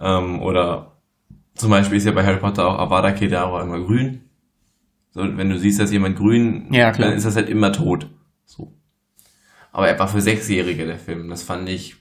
Ähm, 0.00 0.40
oder 0.40 0.96
zum 1.56 1.68
Beispiel 1.68 1.98
ist 1.98 2.06
ja 2.06 2.12
bei 2.12 2.24
Harry 2.24 2.38
Potter 2.38 2.66
auch 2.66 2.78
Avada 2.78 3.12
Kedavra 3.12 3.60
immer 3.62 3.78
grün. 3.80 4.22
So, 5.10 5.20
wenn 5.36 5.50
du 5.50 5.58
siehst, 5.58 5.78
dass 5.78 5.92
jemand 5.92 6.16
grün, 6.16 6.72
Ja, 6.72 6.90
klar. 6.90 7.08
dann 7.08 7.18
ist 7.18 7.26
das 7.26 7.36
halt 7.36 7.50
immer 7.50 7.70
tot. 7.70 8.08
So. 8.46 8.72
Aber 9.72 9.86
er 9.88 9.98
war 9.98 10.08
für 10.08 10.22
Sechsjährige, 10.22 10.86
der 10.86 10.98
Film. 10.98 11.28
Das 11.28 11.42
fand 11.42 11.68
ich 11.68 11.96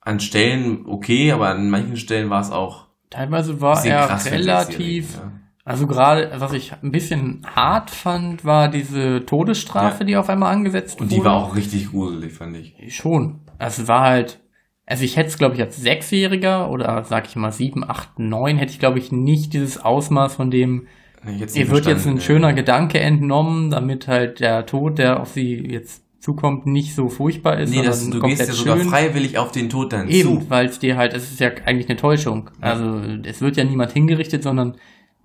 an 0.00 0.20
Stellen 0.20 0.86
okay, 0.86 1.32
aber 1.32 1.48
an 1.48 1.70
manchen 1.70 1.96
Stellen 1.96 2.30
war 2.30 2.40
es 2.40 2.52
auch 2.52 2.86
Teilweise 3.10 3.60
war 3.60 3.84
er 3.84 4.08
relativ, 4.26 5.16
ja. 5.16 5.32
Also 5.70 5.86
gerade, 5.86 6.30
was 6.38 6.52
ich 6.52 6.72
ein 6.82 6.90
bisschen 6.90 7.46
hart 7.54 7.90
fand, 7.90 8.44
war 8.44 8.68
diese 8.68 9.24
Todesstrafe, 9.24 10.00
Ja. 10.00 10.06
die 10.06 10.16
auf 10.16 10.28
einmal 10.28 10.52
angesetzt 10.52 11.00
Und 11.00 11.10
wurde. 11.10 11.20
die 11.20 11.24
war 11.24 11.34
auch 11.34 11.54
richtig 11.54 11.90
gruselig, 11.90 12.32
fand 12.32 12.56
ich. 12.56 12.74
Schon. 12.94 13.40
Also 13.58 13.82
es 13.82 13.88
war 13.88 14.00
halt, 14.00 14.40
also 14.86 15.04
ich 15.04 15.16
hätte 15.16 15.28
es, 15.28 15.38
glaube 15.38 15.54
ich, 15.54 15.60
als 15.60 15.76
Sechsjähriger 15.76 16.70
oder 16.70 17.04
sag 17.04 17.28
ich 17.28 17.36
mal 17.36 17.52
sieben, 17.52 17.88
acht, 17.88 18.18
neun, 18.18 18.56
hätte 18.56 18.72
ich, 18.72 18.78
glaube 18.80 18.98
ich, 18.98 19.12
nicht 19.12 19.52
dieses 19.52 19.78
Ausmaß 19.84 20.34
von 20.34 20.50
dem, 20.50 20.88
ihr 21.26 21.70
wird 21.70 21.86
jetzt 21.86 22.06
ein 22.06 22.16
ja. 22.16 22.20
schöner 22.22 22.52
Gedanke 22.52 22.98
entnommen, 22.98 23.70
damit 23.70 24.08
halt 24.08 24.40
der 24.40 24.66
Tod, 24.66 24.98
der 24.98 25.20
auf 25.20 25.28
sie 25.28 25.54
jetzt 25.54 26.02
zukommt, 26.18 26.66
nicht 26.66 26.94
so 26.94 27.08
furchtbar 27.08 27.58
ist, 27.60 27.70
Nee, 27.70 27.82
das, 27.82 28.08
du 28.10 28.20
gehst 28.20 28.40
ja 28.46 28.52
sogar 28.52 28.76
schön. 28.76 28.88
freiwillig 28.88 29.38
auf 29.38 29.52
den 29.52 29.68
Tod 29.70 29.92
dann 29.92 30.08
Eben, 30.08 30.42
zu. 30.42 30.50
weil 30.50 30.66
es 30.66 30.78
dir 30.78 30.96
halt, 30.96 31.14
es 31.14 31.30
ist 31.30 31.40
ja 31.40 31.50
eigentlich 31.64 31.88
eine 31.88 31.96
Täuschung. 31.96 32.50
Ja. 32.60 32.72
Also 32.72 33.00
es 33.24 33.40
wird 33.40 33.56
ja 33.56 33.64
niemand 33.64 33.92
hingerichtet, 33.92 34.42
sondern 34.42 34.76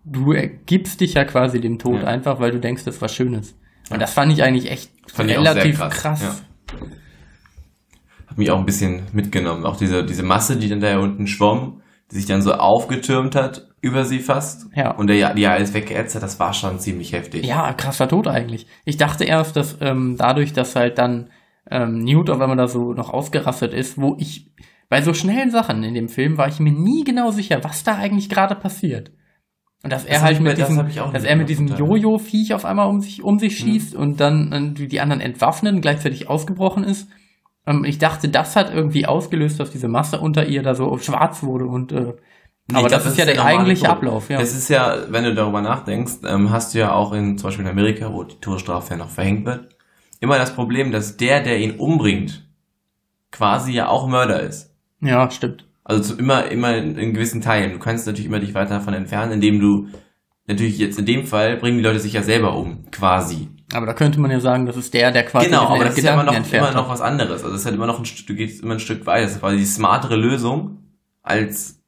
du 0.06 0.34
gibst 0.66 1.02
dich 1.02 1.16
ja 1.16 1.26
quasi 1.26 1.60
dem 1.60 1.80
Tod 1.80 2.02
Ja. 2.02 2.08
einfach, 2.08 2.40
weil 2.40 2.52
du 2.52 2.60
denkst, 2.60 2.84
das 2.86 2.96
ist 2.96 3.02
was 3.02 3.14
Schönes. 3.14 3.56
Und 3.90 4.02
das 4.02 4.14
fand 4.14 4.32
ich 4.32 4.44
eigentlich 4.44 4.72
echt 4.72 4.92
Fand 5.08 5.32
auch 5.32 5.38
relativ 5.38 5.78
krass, 5.78 5.94
krass. 5.98 6.22
ja. 6.22 6.36
Hat 8.28 8.38
mich 8.38 8.52
auch 8.52 8.60
ein 8.60 8.66
bisschen 8.66 9.04
mitgenommen. 9.14 9.66
Auch 9.66 9.78
diese, 9.78 10.04
diese 10.06 10.24
Masse, 10.24 10.58
die 10.58 10.70
dann 10.70 10.80
da 10.80 10.98
unten 11.00 11.28
schwamm, 11.28 11.82
die 12.12 12.16
sich 12.16 12.26
dann 12.26 12.42
so 12.42 12.54
aufgetürmt 12.54 13.36
hat, 13.36 13.68
über 13.82 14.04
sie 14.06 14.20
fast. 14.20 14.68
Ja. 14.76 14.92
Und 14.92 15.08
der, 15.08 15.34
die 15.36 15.44
ja 15.44 15.52
alles 15.52 15.74
weggeätzt 15.74 16.16
hat, 16.16 16.24
das 16.24 16.40
war 16.40 16.54
schon 16.54 16.80
ziemlich 16.80 17.14
heftig. 17.14 17.46
Ja, 17.46 17.74
krasser 17.74 18.08
Tod 18.08 18.28
eigentlich. 18.28 18.66
Ich 18.84 18.98
dachte 18.98 19.24
erst, 19.26 19.56
dass 19.56 19.78
ähm, 19.82 20.16
dadurch, 20.18 20.54
dass 20.54 20.76
halt 20.76 20.98
dann 20.98 21.30
ähm, 21.70 22.00
Newt 22.00 22.30
auf 22.30 22.42
einmal 22.42 22.58
da 22.58 22.68
so 22.68 22.94
noch 22.94 23.12
ausgerastet 23.12 23.74
ist, 23.74 24.00
wo 24.00 24.16
ich 24.20 24.52
bei 24.90 25.02
so 25.02 25.14
schnellen 25.14 25.52
Sachen 25.52 25.84
in 25.84 25.94
dem 25.94 26.10
Film 26.10 26.38
war 26.38 26.48
ich 26.48 26.60
mir 26.60 26.72
nie 26.72 27.04
genau 27.04 27.32
sicher, 27.32 27.64
was 27.64 27.84
da 27.84 27.96
eigentlich 27.96 28.30
gerade 28.30 28.56
passiert. 28.56 29.12
Und 29.86 29.92
dass 29.92 30.04
er 30.04 30.14
Das 30.16 30.22
hab 30.22 30.26
halt 30.26 30.40
mir- 30.42 30.50
mit 30.50 30.60
das 30.60 30.68
diesem, 30.68 30.86
auch 31.04 31.14
dass 31.14 31.24
er 31.24 31.36
mit 31.38 31.48
diesem. 31.48 31.68
Jojo-Viech 31.68 32.54
auf 32.54 32.66
einmal 32.66 32.88
um 32.90 33.00
sich, 33.02 33.24
um 33.24 33.40
sich 33.40 33.58
schießt 33.58 33.96
und 33.96 34.20
dann 34.20 34.52
äh, 34.52 34.74
die 34.74 34.88
die 34.88 35.00
anderen 35.00 35.22
entwaffnet 35.22 35.74
und 35.76 35.82
gleichzeitig 35.82 36.28
ausgebrochen 36.30 36.84
ist. 36.84 37.08
Ähm, 37.66 37.86
ich 37.86 37.98
dachte, 38.00 38.28
das 38.28 38.56
hat 38.56 38.74
irgendwie 38.74 39.06
ausgelöst, 39.06 39.60
dass 39.60 39.72
diese 39.72 39.88
Masse 39.88 40.20
unter 40.20 40.46
ihr 40.48 40.62
da 40.64 40.76
so 40.76 40.98
schwarz 40.98 41.42
wurde 41.44 41.66
und 41.68 41.92
äh, 41.94 42.14
Nee, 42.68 42.80
aber 42.80 42.88
glaub, 42.88 43.04
das, 43.04 43.12
ist 43.12 43.18
ja 43.20 43.26
der 43.26 43.46
eigentliche. 43.46 43.88
Ablauf, 43.88 44.28
ja. 44.32 44.40
Es 44.40 44.56
ist 44.56 44.70
ja, 44.70 44.98
wenn 45.10 45.24
du 45.24 45.36
darüber 45.36 45.62
nachdenkst, 45.62 46.14
ähm, 46.28 46.50
hast 46.50 46.74
du 46.74 46.80
ja 46.80 46.94
auch 46.94 47.14
in, 47.14 47.38
zum 47.38 47.48
Beispiel 47.50 47.64
in 47.64 47.70
Amerika, 47.70 48.12
wo 48.12 48.24
die 48.24 48.40
Todesstrafe 48.42 48.90
ja 48.96 48.98
noch 48.98 49.10
verhängt 49.10 49.46
wird, 49.46 49.76
immer 50.20 50.40
das 50.40 50.56
Problem, 50.56 50.92
dass 50.92 51.16
der, 51.16 51.42
der 51.42 51.60
ihn 51.60 51.78
umbringt, 51.78 52.44
quasi 53.32 53.72
ja 53.74 53.88
auch 53.88 54.08
Mörder 54.08 54.40
ist. 54.42 54.74
Ja, 55.02 55.30
stimmt. 55.30 55.66
Also 55.86 56.14
zu, 56.14 56.20
immer, 56.20 56.50
immer 56.52 56.76
in, 56.76 56.98
in 56.98 57.14
gewissen 57.14 57.40
Teilen. 57.42 57.72
Du 57.72 57.80
kannst 57.80 58.06
natürlich 58.08 58.26
immer 58.28 58.40
dich 58.40 58.54
weiter 58.54 58.72
davon 58.76 58.94
entfernen, 58.94 59.32
indem 59.34 59.60
du, 59.60 59.88
natürlich 60.48 60.78
jetzt 60.80 61.00
in 61.00 61.06
dem 61.06 61.26
Fall, 61.26 61.58
bringen 61.58 61.78
die 61.78 61.84
Leute 61.84 62.00
sich 62.00 62.14
ja 62.14 62.24
selber 62.24 62.58
um, 62.58 62.90
quasi. 62.92 63.48
Aber 63.74 63.86
da 63.86 63.94
könnte 63.94 64.20
man 64.20 64.30
ja 64.32 64.40
sagen, 64.40 64.66
das 64.66 64.78
ist 64.78 64.94
der, 64.94 65.12
der 65.12 65.24
quasi 65.26 65.46
genau, 65.48 65.68
aber 65.68 65.86
das 65.86 65.98
ist 65.98 66.04
ja 66.04 66.14
immer 66.14 66.26
Gedanken 66.26 66.50
noch, 66.52 66.58
immer 66.58 66.72
noch 66.72 66.90
was 66.90 67.02
anderes. 67.02 67.44
Also 67.44 67.54
es 67.56 67.62
ist 67.62 67.66
halt 67.66 67.76
immer 67.76 67.88
noch 67.88 68.00
ein 68.00 68.06
Stück, 68.06 68.28
du 68.28 68.36
gehst 68.36 68.62
immer 68.64 68.74
ein 68.76 68.80
Stück 68.80 69.06
weiter. 69.06 69.24
Das 69.24 69.32
ist 69.34 69.40
quasi 69.40 69.58
die 69.58 69.66
smartere 69.66 70.16
Lösung, 70.16 70.80
als 71.24 71.80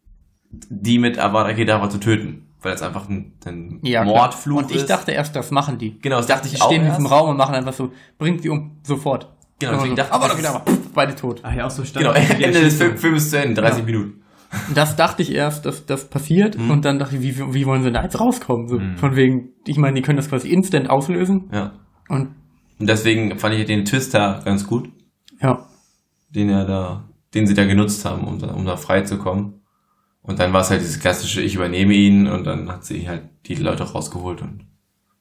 die 0.49 0.97
mit 0.97 1.19
Avada 1.19 1.53
Kedavra 1.53 1.89
zu 1.89 1.99
töten. 1.99 2.43
Weil 2.61 2.71
das 2.71 2.81
einfach 2.81 3.07
ein, 3.07 3.33
ein 3.45 3.79
Ja. 3.83 4.03
Mordfluch 4.03 4.57
Und 4.57 4.71
ich 4.71 4.77
ist. 4.77 4.89
dachte 4.89 5.11
erst, 5.11 5.35
das 5.35 5.51
machen 5.51 5.77
die. 5.77 5.99
genau, 5.99 6.17
das 6.17 6.25
dachte 6.27 6.49
Die 6.49 6.55
ich 6.55 6.61
auch 6.61 6.67
stehen 6.67 6.83
in 6.83 6.89
diesem. 6.89 7.05
Raum 7.05 7.29
und 7.29 7.37
machen 7.37 7.53
einfach 7.53 7.73
so, 7.73 7.91
bringt 8.17 8.41
sie 8.41 8.49
um, 8.49 8.77
sofort. 8.83 9.31
Genau, 9.59 9.71
deswegen 9.73 9.91
so, 9.91 9.95
dachte 9.95 10.13
aber 10.13 10.25
ich, 10.25 10.31
doch 10.33 10.37
wieder 10.39 10.53
mal, 10.53 10.59
pff, 10.65 10.93
beide 10.93 11.15
tot. 11.15 11.39
Ach 11.43 11.53
ja, 11.53 11.65
auch 11.65 11.71
so 11.71 11.81
Genau, 11.81 12.11
Standard- 12.13 12.39
Ende 12.41 12.61
des 12.61 12.75
Film, 12.77 12.97
Films 12.97 13.23
ist 13.23 13.29
zu 13.31 13.39
Ende, 13.39 13.61
30 13.61 13.79
Ja. 13.79 13.85
Minuten. 13.85 14.21
Und 14.69 14.77
Das 14.77 14.95
dachte 14.95 15.21
ich 15.23 15.33
erst, 15.33 15.65
dass 15.65 15.85
das 15.85 16.05
passiert 16.09 16.57
Mhm. 16.57 16.71
und 16.71 16.85
dann 16.85 16.99
dachte 16.99 17.17
ich, 17.17 17.21
wie, 17.21 17.53
wie 17.53 17.65
wollen 17.65 17.83
sie 17.83 17.91
da 17.91 18.03
jetzt 18.03 18.19
rauskommen? 18.19 18.67
So, 18.67 18.77
Mhm. 18.79 18.97
Von 18.97 19.15
wegen, 19.15 19.49
ich 19.65 19.77
meine, 19.77 19.95
die 19.95 20.01
können 20.01 20.17
das 20.17 20.29
quasi 20.29 20.49
instant 20.49 20.89
auslösen 20.89 21.49
Ja. 21.51 21.73
und 22.07 22.29
Und 22.79 22.87
deswegen 22.87 23.37
fand 23.39 23.55
ich 23.55 23.65
den 23.65 23.83
Twist 23.85 24.13
da 24.13 24.41
ganz 24.45 24.67
gut, 24.67 24.89
ja, 25.41 25.65
den 26.29 26.49
er 26.49 26.65
da, 26.65 27.03
den 27.33 27.47
sie 27.47 27.55
da 27.55 27.65
genutzt 27.65 28.05
haben, 28.05 28.25
um 28.27 28.37
da, 28.39 28.47
um 28.53 28.65
da 28.65 28.77
frei 28.77 29.01
zu 29.01 29.17
kommen. 29.17 29.61
Und 30.21 30.39
dann 30.39 30.53
war 30.53 30.61
es 30.61 30.69
halt 30.69 30.81
dieses 30.81 30.99
klassische, 30.99 31.41
ich 31.41 31.55
übernehme 31.55 31.93
ihn 31.93 32.27
und 32.27 32.45
dann 32.45 32.69
hat 32.69 32.85
sie 32.85 33.07
halt 33.09 33.23
die 33.47 33.55
Leute 33.55 33.83
rausgeholt 33.83 34.41
und 34.41 34.65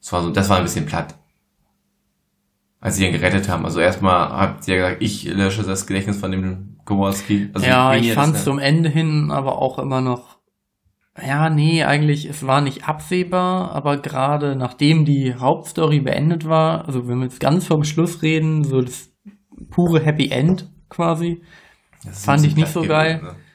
das 0.01 0.11
war 0.13 0.21
so, 0.21 0.29
das 0.29 0.49
war 0.49 0.57
ein 0.57 0.63
bisschen 0.63 0.85
platt. 0.85 1.15
Als 2.79 2.95
sie 2.95 3.05
ihn 3.05 3.11
gerettet 3.11 3.49
haben. 3.49 3.65
Also 3.65 3.79
erstmal 3.79 4.29
hat 4.29 4.63
sie 4.63 4.71
ja 4.71 4.77
gesagt, 4.77 5.01
ich 5.01 5.23
lösche 5.25 5.63
das 5.63 5.87
Gedächtnis 5.87 6.17
von 6.17 6.31
dem 6.31 6.77
Kowalski. 6.85 7.49
Also 7.53 7.65
ja, 7.65 7.95
ich 7.95 8.13
fand 8.13 8.35
es 8.35 8.43
zum 8.43 8.59
Ende 8.59 8.89
hin 8.89 9.31
aber 9.31 9.61
auch 9.61 9.79
immer 9.79 10.01
noch, 10.01 10.37
ja, 11.25 11.49
nee, 11.49 11.83
eigentlich, 11.83 12.25
es 12.25 12.45
war 12.45 12.61
nicht 12.61 12.87
absehbar, 12.87 13.71
aber 13.71 13.97
gerade 13.97 14.55
nachdem 14.55 15.03
die 15.03 15.33
Hauptstory 15.33 15.99
beendet 15.99 16.47
war, 16.47 16.85
also 16.85 17.07
wenn 17.07 17.17
wir 17.17 17.25
jetzt 17.25 17.39
ganz 17.39 17.65
vom 17.65 17.83
Schluss 17.83 18.21
reden, 18.21 18.63
so 18.63 18.81
das 18.81 19.09
pure 19.71 19.99
Happy 19.99 20.29
End 20.29 20.69
quasi, 20.89 21.41
fand 22.11 22.45
ich 22.45 22.55
nicht 22.55 22.67
so 22.67 22.83
geil. 22.83 23.19
gewesen, 23.19 23.35
ne? 23.37 23.46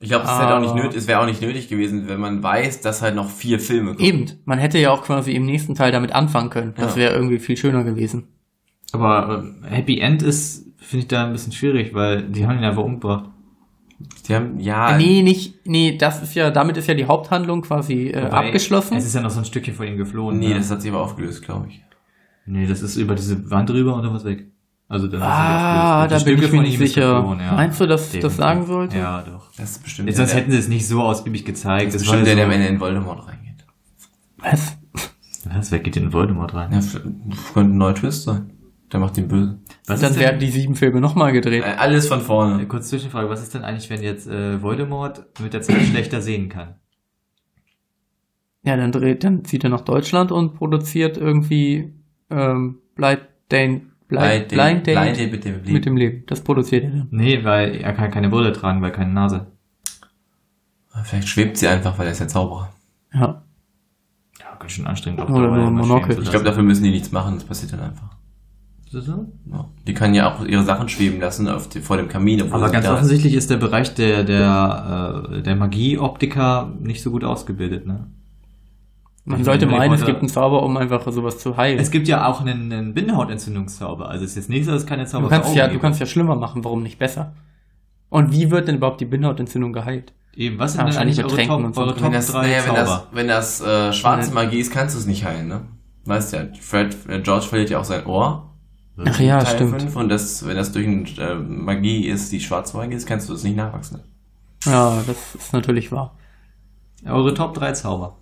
Ich 0.00 0.08
glaube, 0.10 0.24
es 0.26 0.30
nicht 0.30 0.40
Aber- 0.42 0.74
nötig, 0.74 0.96
es 0.96 1.08
wäre 1.08 1.20
auch 1.20 1.26
nicht 1.26 1.42
nötig 1.42 1.68
gewesen, 1.68 2.08
wenn 2.08 2.20
man 2.20 2.40
weiß, 2.42 2.80
dass 2.82 3.02
halt 3.02 3.16
noch 3.16 3.28
vier 3.30 3.58
Filme 3.58 3.94
kommen. 3.94 4.04
Eben, 4.06 4.26
man 4.44 4.58
hätte 4.58 4.78
ja 4.78 4.90
auch 4.92 5.02
quasi 5.02 5.32
im 5.32 5.44
nächsten 5.44 5.74
Teil 5.74 5.90
damit 5.90 6.12
anfangen 6.12 6.50
können. 6.50 6.74
Das 6.76 6.92
Ja. 6.94 7.02
wäre 7.02 7.14
irgendwie 7.14 7.40
viel 7.40 7.56
schöner 7.56 7.82
gewesen. 7.82 8.28
Aber 8.92 9.44
äh, 9.64 9.66
Happy 9.68 9.98
End 9.98 10.22
ist, 10.22 10.66
finde 10.76 11.02
ich 11.02 11.08
da 11.08 11.26
ein 11.26 11.32
bisschen 11.32 11.52
schwierig, 11.52 11.94
weil 11.94 12.22
die 12.22 12.46
haben 12.46 12.58
ihn 12.58 12.64
einfach 12.64 12.84
umgebracht. 12.84 13.30
Die 14.28 14.34
haben, 14.36 14.60
ja, 14.60 14.96
nee, 14.96 15.22
nicht, 15.22 15.66
nee, 15.66 15.96
das 15.98 16.22
ist 16.22 16.34
ja, 16.34 16.50
damit 16.52 16.76
ist 16.76 16.86
ja 16.86 16.94
die 16.94 17.06
Haupthandlung 17.06 17.62
quasi 17.62 18.10
äh, 18.10 18.20
abgeschlossen. 18.20 18.96
Es 18.96 19.04
ist 19.04 19.16
ja 19.16 19.20
noch 19.20 19.30
so 19.30 19.40
ein 19.40 19.44
Stückchen 19.44 19.74
von 19.74 19.88
ihm 19.88 19.96
geflohen. 19.96 20.38
nee, 20.38 20.50
ne? 20.50 20.54
das 20.54 20.70
hat 20.70 20.80
sich 20.80 20.92
aber 20.92 21.00
aufgelöst, 21.02 21.42
glaube 21.42 21.66
ich. 21.68 21.82
nee, 22.46 22.66
das 22.66 22.80
ist 22.82 22.94
über 22.96 23.16
diese 23.16 23.50
Wand 23.50 23.68
rüber 23.70 23.94
und 23.96 24.04
dann 24.04 24.14
was 24.14 24.24
weg. 24.24 24.46
Also 24.90 25.06
dann 25.06 25.20
ah, 25.20 26.06
ist 26.06 26.12
da 26.12 26.24
bin 26.24 26.42
ich 26.42 26.50
mir 26.50 26.62
nicht 26.62 26.78
sicher. 26.78 27.02
ja. 27.02 27.52
Meinst 27.54 27.78
du, 27.78 27.86
dass 27.86 28.04
das 28.04 28.12
Definitiv. 28.12 28.36
sagen 28.38 28.66
sollte? 28.66 28.96
Ja, 28.96 29.20
doch. 29.22 29.52
Das 29.58 29.72
ist 29.72 29.82
bestimmt 29.82 30.08
Jetzt, 30.08 30.16
sonst 30.16 30.34
hätten 30.34 30.50
sie 30.50 30.56
es 30.56 30.68
nicht 30.68 30.88
so 30.88 31.02
ausgiebig 31.02 31.44
gezeigt. 31.44 31.88
das 31.88 31.96
ist 31.96 32.00
bestimmt 32.02 32.26
der, 32.26 32.36
der 32.36 32.46
am 32.46 32.50
Ende 32.50 32.68
in 32.68 32.80
Voldemort 32.80 33.28
reingeht. 33.28 33.66
Was? 34.38 34.78
Was? 35.44 35.70
Wer 35.70 35.80
geht 35.80 35.96
denn 35.96 36.04
in 36.04 36.12
Voldemort 36.14 36.54
rein? 36.54 36.72
Ja, 36.72 36.80
könnte 37.52 37.74
ein 37.74 37.76
neuer 37.76 37.94
Twist 37.94 38.24
sein. 38.24 38.50
Der 38.90 39.00
macht 39.00 39.18
den 39.18 39.28
böse. 39.28 39.58
Was 39.86 40.00
Dann 40.00 40.12
ist 40.12 40.18
werden 40.18 40.40
die 40.40 40.50
sieben 40.50 40.74
Filme 40.74 41.02
nochmal 41.02 41.32
gedreht. 41.32 41.62
Äh, 41.62 41.76
Alles 41.76 42.08
von 42.08 42.20
äh, 42.20 42.22
vorne. 42.22 42.66
kurz 42.66 42.88
Zwischenfrage, 42.88 43.28
was 43.28 43.42
ist 43.42 43.52
denn 43.52 43.64
eigentlich, 43.64 43.90
wenn 43.90 44.02
jetzt 44.02 44.26
äh, 44.26 44.62
Voldemort 44.62 45.26
mit 45.40 45.52
der 45.52 45.60
Zeit 45.60 45.82
schlechter 45.82 46.22
sehen 46.22 46.48
kann? 46.48 46.76
Ja, 48.62 48.76
dann 48.76 48.90
dreht, 48.90 49.24
dann 49.24 49.44
zieht 49.44 49.64
er 49.64 49.70
nach 49.70 49.82
Deutschland 49.82 50.32
und 50.32 50.54
produziert 50.54 51.18
irgendwie 51.18 51.92
ähm, 52.30 52.78
Blind 52.94 53.20
Dane 53.50 53.82
Blind, 54.08 54.48
Blind 54.48 54.48
Blind 54.48 54.86
Date 54.86 54.96
Blind 54.96 55.16
Date 55.18 55.30
mit 55.32 55.44
dem 55.44 55.54
Leben. 55.54 55.72
mit 55.72 55.86
dem 55.86 55.96
Leben. 55.96 56.22
Das 56.26 56.40
produziert 56.40 56.84
er. 56.84 57.06
Nee, 57.10 57.44
weil 57.44 57.76
er 57.76 57.92
kann 57.92 58.10
keine 58.10 58.28
Brille 58.30 58.52
tragen, 58.52 58.80
weil 58.82 58.90
keine 58.92 59.12
Nase. 59.12 59.46
Vielleicht 61.04 61.28
schwebt 61.28 61.56
sie 61.56 61.68
einfach, 61.68 61.98
weil 61.98 62.06
er 62.06 62.12
ist 62.12 62.18
ja 62.20 62.26
Zauberer. 62.28 62.72
Ja. 63.14 63.42
Ja, 64.40 64.56
ganz 64.58 64.72
schön 64.72 64.86
anstrengend. 64.86 65.20
auf 65.20 65.30
Oder 65.30 65.48
nur 65.54 65.70
Monokel. 65.70 66.18
Ich 66.22 66.30
glaube, 66.30 66.44
dafür 66.44 66.62
müssen 66.62 66.82
die 66.82 66.90
nichts 66.90 67.12
machen, 67.12 67.34
das 67.34 67.44
passiert 67.44 67.72
dann 67.72 67.80
einfach. 67.80 68.08
So? 68.90 69.26
Ja. 69.52 69.66
Die 69.86 69.92
kann 69.92 70.14
ja 70.14 70.32
auch 70.34 70.42
ihre 70.44 70.64
Sachen 70.64 70.88
schweben 70.88 71.20
lassen 71.20 71.46
auf 71.46 71.68
die, 71.68 71.80
vor 71.80 71.98
dem 71.98 72.08
Kamin. 72.08 72.40
obwohl 72.40 72.54
Aber 72.62 72.72
ganz 72.72 72.86
ist. 72.86 72.90
offensichtlich 72.90 73.34
ist 73.34 73.50
der 73.50 73.58
Bereich 73.58 73.94
der, 73.94 74.24
der, 74.24 75.30
äh, 75.30 75.42
der 75.42 75.56
Magie-Optiker 75.56 76.72
nicht 76.80 77.02
so 77.02 77.10
gut 77.10 77.22
ausgebildet, 77.22 77.86
ne? 77.86 78.06
Man 79.28 79.44
sollte 79.44 79.66
meine, 79.66 79.78
meinen, 79.78 79.94
es 79.94 80.04
gibt 80.04 80.20
einen 80.20 80.28
Zauber, 80.28 80.62
um 80.62 80.76
einfach 80.76 81.10
sowas 81.10 81.38
zu 81.38 81.56
heilen. 81.56 81.78
Es 81.78 81.90
gibt 81.90 82.08
ja 82.08 82.26
auch 82.26 82.40
einen, 82.40 82.72
einen 82.72 82.94
Bindehautentzündungszauber. 82.94 84.08
Also 84.08 84.24
es 84.24 84.30
ist 84.32 84.36
jetzt 84.36 84.48
nicht 84.48 84.64
so, 84.64 84.72
dass 84.72 84.82
es 84.82 84.86
keine 84.86 85.06
Zauber 85.06 85.24
Du 85.24 85.30
kannst 85.30 85.54
ja, 85.54 85.64
Augen 85.64 85.74
du 85.74 85.80
kannst 85.80 86.00
ja 86.00 86.06
schlimmer 86.06 86.36
machen, 86.36 86.64
warum 86.64 86.82
nicht 86.82 86.98
besser? 86.98 87.34
Und 88.08 88.32
wie 88.32 88.50
wird 88.50 88.68
denn 88.68 88.76
überhaupt 88.76 89.00
die 89.00 89.04
Bindehautentzündung 89.04 89.72
geheilt? 89.72 90.12
Eben, 90.34 90.58
was 90.58 90.72
sind 90.72 90.80
denn 90.80 90.86
wahrscheinlich 90.86 91.20
eigentlich 91.20 91.32
eure 91.32 91.46
Top, 91.46 91.64
und 91.64 91.74
so. 91.74 91.80
eure 91.80 91.94
Wenn 91.96 92.02
Top 92.02 92.12
das, 92.12 92.32
3 92.32 92.42
naja, 92.42 92.62
wenn 92.66 92.74
das, 92.74 92.88
Zauber? 92.88 93.06
wenn 93.12 93.28
das 93.28 93.60
äh, 93.60 93.92
schwarze. 93.92 94.32
Magie 94.32 94.60
ist, 94.60 94.72
kannst 94.72 94.94
du 94.94 95.00
es 95.00 95.06
nicht 95.06 95.24
heilen, 95.24 95.48
ne? 95.48 95.60
Weißt 96.04 96.32
ja, 96.32 96.46
Fred, 96.60 96.96
äh, 97.08 97.20
George 97.20 97.46
verliert 97.46 97.70
ja 97.70 97.80
auch 97.80 97.84
sein 97.84 98.06
Ohr. 98.06 98.48
Ach 99.04 99.20
ja, 99.20 99.42
Teil 99.42 99.54
stimmt. 99.54 99.82
fünf, 99.82 99.96
und 99.96 100.08
das, 100.08 100.46
wenn 100.46 100.56
das 100.56 100.72
durch 100.72 100.86
ein, 100.86 101.06
äh, 101.18 101.34
Magie 101.34 102.06
ist, 102.06 102.32
die 102.32 102.40
schwarze 102.40 102.76
Magie 102.76 102.94
ist, 102.94 103.06
kannst 103.06 103.28
du 103.28 103.34
es 103.34 103.44
nicht 103.44 103.56
nachwachsen. 103.56 104.00
Ja, 104.64 105.02
das 105.06 105.34
ist 105.34 105.52
natürlich 105.52 105.92
wahr. 105.92 106.16
Eure 107.04 107.34
Top 107.34 107.54
3 107.54 107.72
Zauber. 107.72 108.16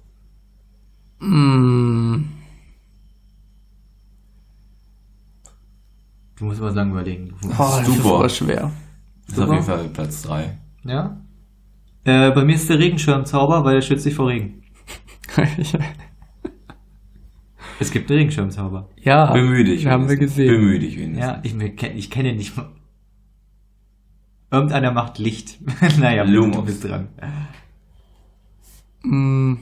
Mm, 1.20 2.24
Du 6.38 6.44
musst 6.44 6.60
aber 6.60 6.70
sagen, 6.72 6.90
überlegen. 6.90 7.28
Du- 7.40 7.48
oh, 7.48 7.52
das 7.56 7.88
ist 7.88 7.96
Super. 7.96 8.14
aber 8.16 8.28
schwer. 8.28 8.70
Das 9.26 9.38
ist 9.38 9.42
auf 9.42 9.50
jeden 9.52 9.64
Fall 9.64 9.88
Platz 9.88 10.22
drei. 10.22 10.58
Ja? 10.84 11.18
Äh, 12.04 12.30
bei 12.32 12.44
mir 12.44 12.54
ist 12.54 12.68
der 12.68 12.78
Regenschirmzauber, 12.78 13.64
weil 13.64 13.76
er 13.76 13.82
schützt 13.82 14.04
dich 14.06 14.14
vor 14.14 14.28
Regen. 14.28 14.62
Es 17.78 17.90
gibt 17.90 18.10
einen 18.10 18.18
Regenschirmzauber. 18.20 18.88
ja, 19.02 19.30
Bemühe 19.34 19.62
dich. 19.62 19.84
haben 19.86 20.08
wir 20.08 20.16
gesehen. 20.16 20.48
Bemühe 20.50 20.78
dich 20.78 20.96
wenigstens. 20.96 21.26
Ja, 21.26 21.40
ich, 21.42 21.54
ich 21.94 22.10
kenne 22.10 22.32
nicht 22.34 22.56
mal. 22.56 22.70
Irgendeiner 24.50 24.92
macht 24.92 25.18
Licht. 25.18 25.58
naja, 25.98 26.22
Lumos. 26.22 26.56
du 26.56 26.64
bist 26.64 26.84
dran. 26.84 27.08
Mm, 29.02 29.56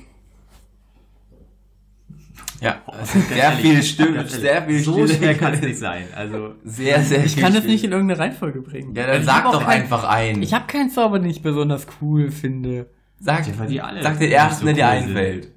Ja, 2.65 2.83
sehr 3.05 3.53
viel 3.53 3.83
Stimme, 3.83 4.27
sehr 4.27 4.63
viel 4.63 4.79
So 4.81 4.93
Stille. 5.07 5.09
schwer 5.19 5.35
kann 5.35 5.53
es 5.55 5.61
nicht 5.61 5.79
sein. 5.79 6.05
Also, 6.17 6.55
Sehr, 6.65 7.01
sehr 7.03 7.25
ich 7.25 7.35
viel 7.35 7.43
kann 7.43 7.53
das 7.53 7.61
Stille. 7.63 7.75
nicht 7.75 7.85
in 7.85 7.93
irgendeine 7.93 8.21
Reihenfolge 8.21 8.61
bringen. 8.63 8.95
Ja, 8.95 9.07
dann 9.07 9.21
Ich 9.21 9.27
sag 9.27 9.45
doch 9.45 9.65
kein- 9.65 9.83
einfach 9.83 10.05
einen. 10.05 10.43
Ich 10.43 10.55
habe 10.55 10.67
keinen 10.67 10.91
Zauber, 10.91 11.19
den 11.19 11.31
ich 11.31 11.43
besonders 11.43 11.87
cool 12.01 12.31
finde. 12.31 12.87
sag, 13.21 13.47
Ja, 13.47 13.67
die 13.67 13.81
alle 13.81 14.03
sag 14.03 14.19
den 14.19 14.33
ersten, 14.33 14.61
so 14.61 14.65
der 14.67 14.75
dir 14.75 14.89
einfällt. 14.89 15.49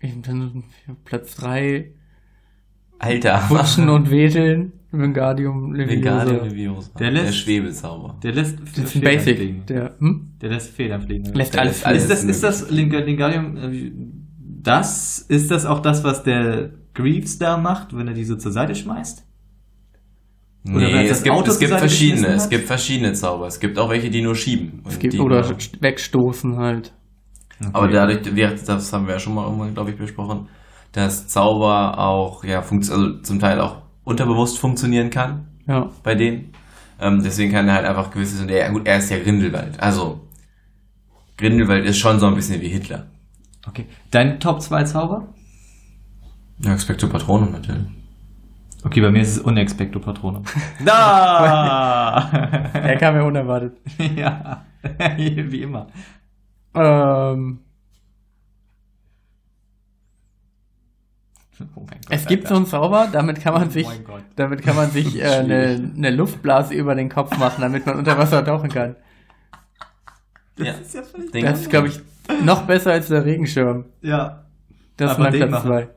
Ich, 0.00 0.12
Platz 1.04 1.34
3, 1.36 1.90
Alter. 3.00 3.42
Putschen 3.48 3.88
und 3.96 4.10
Wedeln, 4.10 4.72
Wingardium 4.90 5.74
Wingardium 5.76 6.44
Leviosa. 6.48 6.90
Der 6.98 7.10
lässt- 7.10 7.26
der 7.28 7.32
Schwebezauber. 7.32 8.16
der 8.22 8.32
lässt 8.32 8.58
Das 8.60 8.78
ist 8.84 8.94
ein 8.96 9.00
Basic. 9.02 9.36
fliegen. 9.36 9.66
Der, 9.66 9.94
hm? 9.98 10.30
Der 10.40 10.50
lässt 10.50 10.70
Federn 10.74 11.02
fliegen. 11.02 11.32
Lässt 11.34 11.58
alles 11.58 11.84
alles 11.84 12.02
ist 12.04 12.10
das, 12.10 12.24
ist 12.24 12.42
das 12.42 12.60
möglich. 12.62 12.86
Das, 14.62 15.18
ist 15.20 15.50
das 15.50 15.64
auch 15.66 15.80
das, 15.80 16.02
was 16.04 16.22
der 16.24 16.70
Greaves 16.94 17.38
da 17.38 17.56
macht, 17.56 17.96
wenn 17.96 18.08
er 18.08 18.14
die 18.14 18.24
so 18.24 18.36
zur 18.36 18.52
Seite 18.52 18.74
schmeißt? 18.74 19.24
Oder 20.68 20.78
Nee, 20.80 21.08
das 21.08 21.18
es 21.18 21.22
gibt, 21.22 21.34
Auto 21.36 21.50
es 21.50 21.58
gibt 21.58 21.72
verschiedene. 21.72 22.26
Es 22.28 22.48
gibt 22.48 22.66
verschiedene 22.66 23.12
Zauber. 23.12 23.46
Es 23.46 23.60
gibt 23.60 23.78
auch 23.78 23.88
welche, 23.88 24.10
die 24.10 24.20
nur 24.22 24.34
schieben. 24.34 24.82
Es 24.86 24.98
gibt, 24.98 25.14
die 25.14 25.20
oder 25.20 25.42
nur- 25.42 25.56
wegstoßen 25.80 26.56
halt. 26.58 26.92
Aber 27.72 27.88
dadurch, 27.88 28.20
das 28.22 28.92
haben 28.92 29.06
wir 29.06 29.14
ja 29.14 29.18
schon 29.20 29.34
mal 29.34 29.44
irgendwann, 29.44 29.74
glaube 29.74 29.90
ich, 29.90 29.96
besprochen, 29.96 30.48
dass 30.92 31.28
Zauber 31.28 31.98
auch, 31.98 32.44
ja, 32.44 32.58
also 32.60 33.20
zum 33.20 33.38
Teil 33.38 33.60
auch 33.60 33.82
unterbewusst 34.04 34.58
funktionieren 34.58 35.10
kann 35.10 35.46
Ja. 35.66 35.88
bei 36.02 36.14
denen. 36.14 36.52
Ähm, 37.00 37.20
deswegen 37.22 37.52
kann 37.52 37.66
er 37.68 37.74
halt 37.74 37.86
einfach 37.86 38.10
gewisses, 38.10 38.40
und 38.40 38.50
er, 38.50 38.70
gut, 38.72 38.86
er 38.86 38.98
ist 38.98 39.10
ja 39.10 39.18
Grindelwald. 39.18 39.78
Also, 39.80 40.20
Grindelwald 41.36 41.84
ist 41.86 41.98
schon 41.98 42.18
so 42.18 42.26
ein 42.26 42.34
bisschen 42.34 42.60
wie 42.60 42.68
Hitler. 42.68 43.06
Okay. 43.68 43.86
Dein 44.10 44.40
Top 44.40 44.62
2 44.62 44.84
Zauber? 44.84 45.28
Ja, 46.60 46.74
Expecto 46.74 47.08
Patronum 47.08 47.52
natürlich. 47.52 47.84
Okay, 48.84 49.00
bei 49.00 49.10
mir 49.10 49.22
ist 49.22 49.36
es 49.36 49.38
Unexpecto 49.38 49.98
Patronum. 49.98 50.44
Da! 50.84 52.30
Er 52.72 52.96
kam 52.96 53.16
ja 53.16 53.22
unerwartet. 53.22 53.76
ja. 54.16 54.64
Wie 55.16 55.62
immer. 55.62 55.88
Ähm, 56.74 57.60
Oh 61.74 61.80
mein 61.80 62.00
Gott, 62.02 62.06
es 62.10 62.26
gibt 62.26 62.46
so 62.46 62.54
einen 62.54 62.66
Zauber, 62.66 63.08
damit 63.10 63.40
kann 63.40 63.52
man 63.52 63.68
sich, 63.70 63.84
Oh 63.84 63.90
mein 63.90 64.04
Gott. 64.04 64.22
damit 64.36 64.62
kann 64.62 64.76
man 64.76 64.90
sich 64.92 65.18
äh, 65.20 65.24
eine, 65.24 65.92
eine 65.96 66.10
Luftblase 66.10 66.72
über 66.74 66.94
den 66.94 67.08
Kopf 67.08 67.36
machen, 67.36 67.62
damit 67.62 67.84
man 67.84 67.96
unter 67.96 68.16
Wasser 68.16 68.44
tauchen 68.44 68.68
kann. 68.70 68.94
Ja. 70.58 70.72
ist 70.72 70.94
ja 70.94 71.02
völlig 71.02 71.30
Den- 71.32 71.44
Das 71.44 71.60
ist, 71.60 71.70
glaube 71.70 71.88
ich, 71.88 72.00
noch 72.44 72.62
besser 72.62 72.92
als 72.92 73.08
der 73.08 73.24
Regenschirm. 73.24 73.84
Ja. 74.02 74.44
Das 74.96 75.12
ist 75.12 75.18
mein 75.18 75.32
den 75.32 75.48
Platz 75.48 75.64
machen. 75.64 75.68
2. 75.68 75.88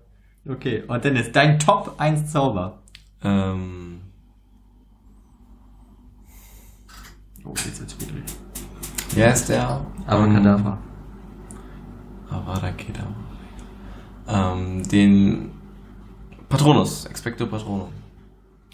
Okay, 0.53 0.83
und 0.87 1.03
dann 1.05 1.15
ist 1.15 1.35
dein 1.35 1.59
Top 1.59 1.95
1 1.97 2.31
Zauber. 2.31 2.79
Ähm, 3.23 4.01
Oh, 7.43 7.53
jetzt 7.55 7.79
wird's 7.79 7.93
schwierig. 7.95 8.23
wer 9.15 9.33
ist 9.33 9.49
der? 9.49 9.85
Abracadabra. 10.05 10.77
Avada 12.29 12.71
Kedavra. 12.71 13.13
Ähm, 14.27 14.87
den 14.87 15.51
Patronus, 16.47 17.05
Expecto 17.07 17.47
Patronum. 17.47 17.89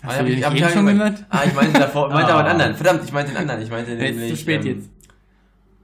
Hast 0.03 0.19
Ah, 0.19 0.23
du 0.23 0.29
hab 0.29 0.35
den 0.35 0.43
hab 0.45 0.53
eben 0.55 0.63
hab 0.65 0.71
schon 0.73 0.85
gemeint. 0.85 1.15
genannt? 1.15 1.25
Ah, 1.29 1.41
ich 1.45 1.53
meinte 1.55 1.79
davor, 1.79 2.07
ich 2.09 2.13
meinte 2.13 2.31
Ah. 2.31 2.39
aber 2.39 2.43
den 2.43 2.51
anderen. 2.51 2.75
Verdammt, 2.75 3.03
ich 3.05 3.11
meinte 3.13 3.31
den 3.31 3.37
anderen. 3.37 3.61
Ich 3.61 3.69
meinte 3.71 3.91
Jetzt 3.93 4.01
ist 4.03 4.15
nämlich, 4.15 4.29
zu 4.31 4.37
spät 4.37 4.65
ähm, 4.65 4.67
jetzt. 4.77 4.89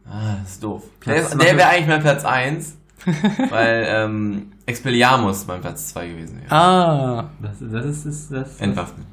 Ah, 0.06 0.36
das 0.42 0.52
ist 0.54 0.64
doof. 0.64 0.84
Platz 1.00 1.30
der 1.30 1.38
der 1.40 1.58
wäre 1.58 1.70
eigentlich 1.70 1.88
mein 1.88 2.02
Platz 2.02 2.26
1, 2.26 2.78
weil 3.50 3.86
ähm, 3.88 4.52
Expelliarmus 4.66 5.48
mein 5.48 5.62
Platz 5.62 5.88
2 5.90 6.08
gewesen 6.08 6.42
wäre. 6.42 6.52
Ah, 6.52 7.30
Das, 7.42 7.58
das 7.60 7.86
ist 7.86 8.06
das, 8.06 8.30
das, 8.30 8.60
Entwaffnen. 8.62 9.06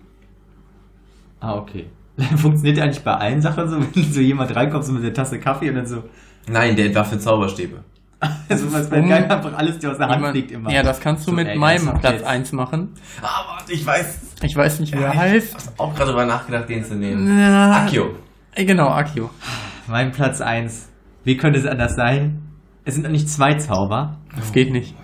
Ah, 1.41 1.55
okay. 1.57 1.87
Funktioniert 2.37 2.77
der 2.77 2.85
eigentlich 2.85 3.03
bei 3.05 3.15
allen 3.15 3.41
Sachen 3.41 3.69
so, 3.69 3.77
wenn 3.95 4.13
so 4.13 4.21
jemand 4.21 4.55
reinkommt 4.55 4.85
so 4.85 4.93
mit 4.93 5.03
der 5.05 5.15
Tasse 5.15 5.39
Kaffee 5.39 5.71
und 5.71 5.77
dann 5.77 5.87
so, 5.87 6.05
Nein, 6.49 6.75
der 6.77 6.87
entwaffnet 6.87 7.23
Zauberstäbe. 7.23 7.83
also 8.49 8.73
was 8.73 8.91
wenn 8.91 9.05
Um- 9.05 9.09
geil 9.09 9.25
einfach 9.31 9.55
alles 9.57 9.79
dir 9.79 9.91
aus 9.93 9.97
der 9.99 10.07
Hand 10.09 10.17
jemand- 10.17 10.33
fliegt 10.33 10.51
immer. 10.51 10.71
ja, 10.71 10.83
das 10.83 11.01
kannst 11.01 11.27
du 11.27 11.31
So, 11.31 11.37
mit 11.37 11.47
ey, 11.49 11.57
meinem 11.57 11.87
Platz 12.01 12.15
jetzt- 12.17 12.25
1 12.27 12.53
machen. 12.53 12.95
Ah, 13.23 13.45
warte, 13.57 13.73
ich 13.73 13.87
weiß. 13.87 14.19
Ich 14.43 14.57
weiß 14.57 14.81
nicht, 14.81 14.93
wie 14.95 15.01
er 15.03 15.13
Ich 15.13 15.19
heißt. 15.19 15.55
hab 15.55 15.81
auch 15.81 15.95
gerade 15.95 16.11
drüber 16.11 16.27
nachgedacht, 16.27 16.69
den 16.69 16.85
zu 16.85 16.95
nehmen. 16.97 17.39
Ja. 17.39 17.85
Akio. 17.85 18.15
Äh, 18.55 18.65
Genau, 18.65 18.89
Akio. 18.89 19.31
Mein 19.89 20.13
Platz 20.13 20.41
1. 20.41 20.89
Wie 21.25 21.37
könnte 21.37 21.59
es 21.59 21.67
anders 21.67 21.95
sein? 21.97 22.43
Es 22.85 22.95
sind 22.95 23.07
eigentlich 23.07 23.29
zwei 23.29 23.55
Zauber. 23.55 24.19
Das 24.37 24.53
geht 24.53 24.73
nicht. 24.73 24.95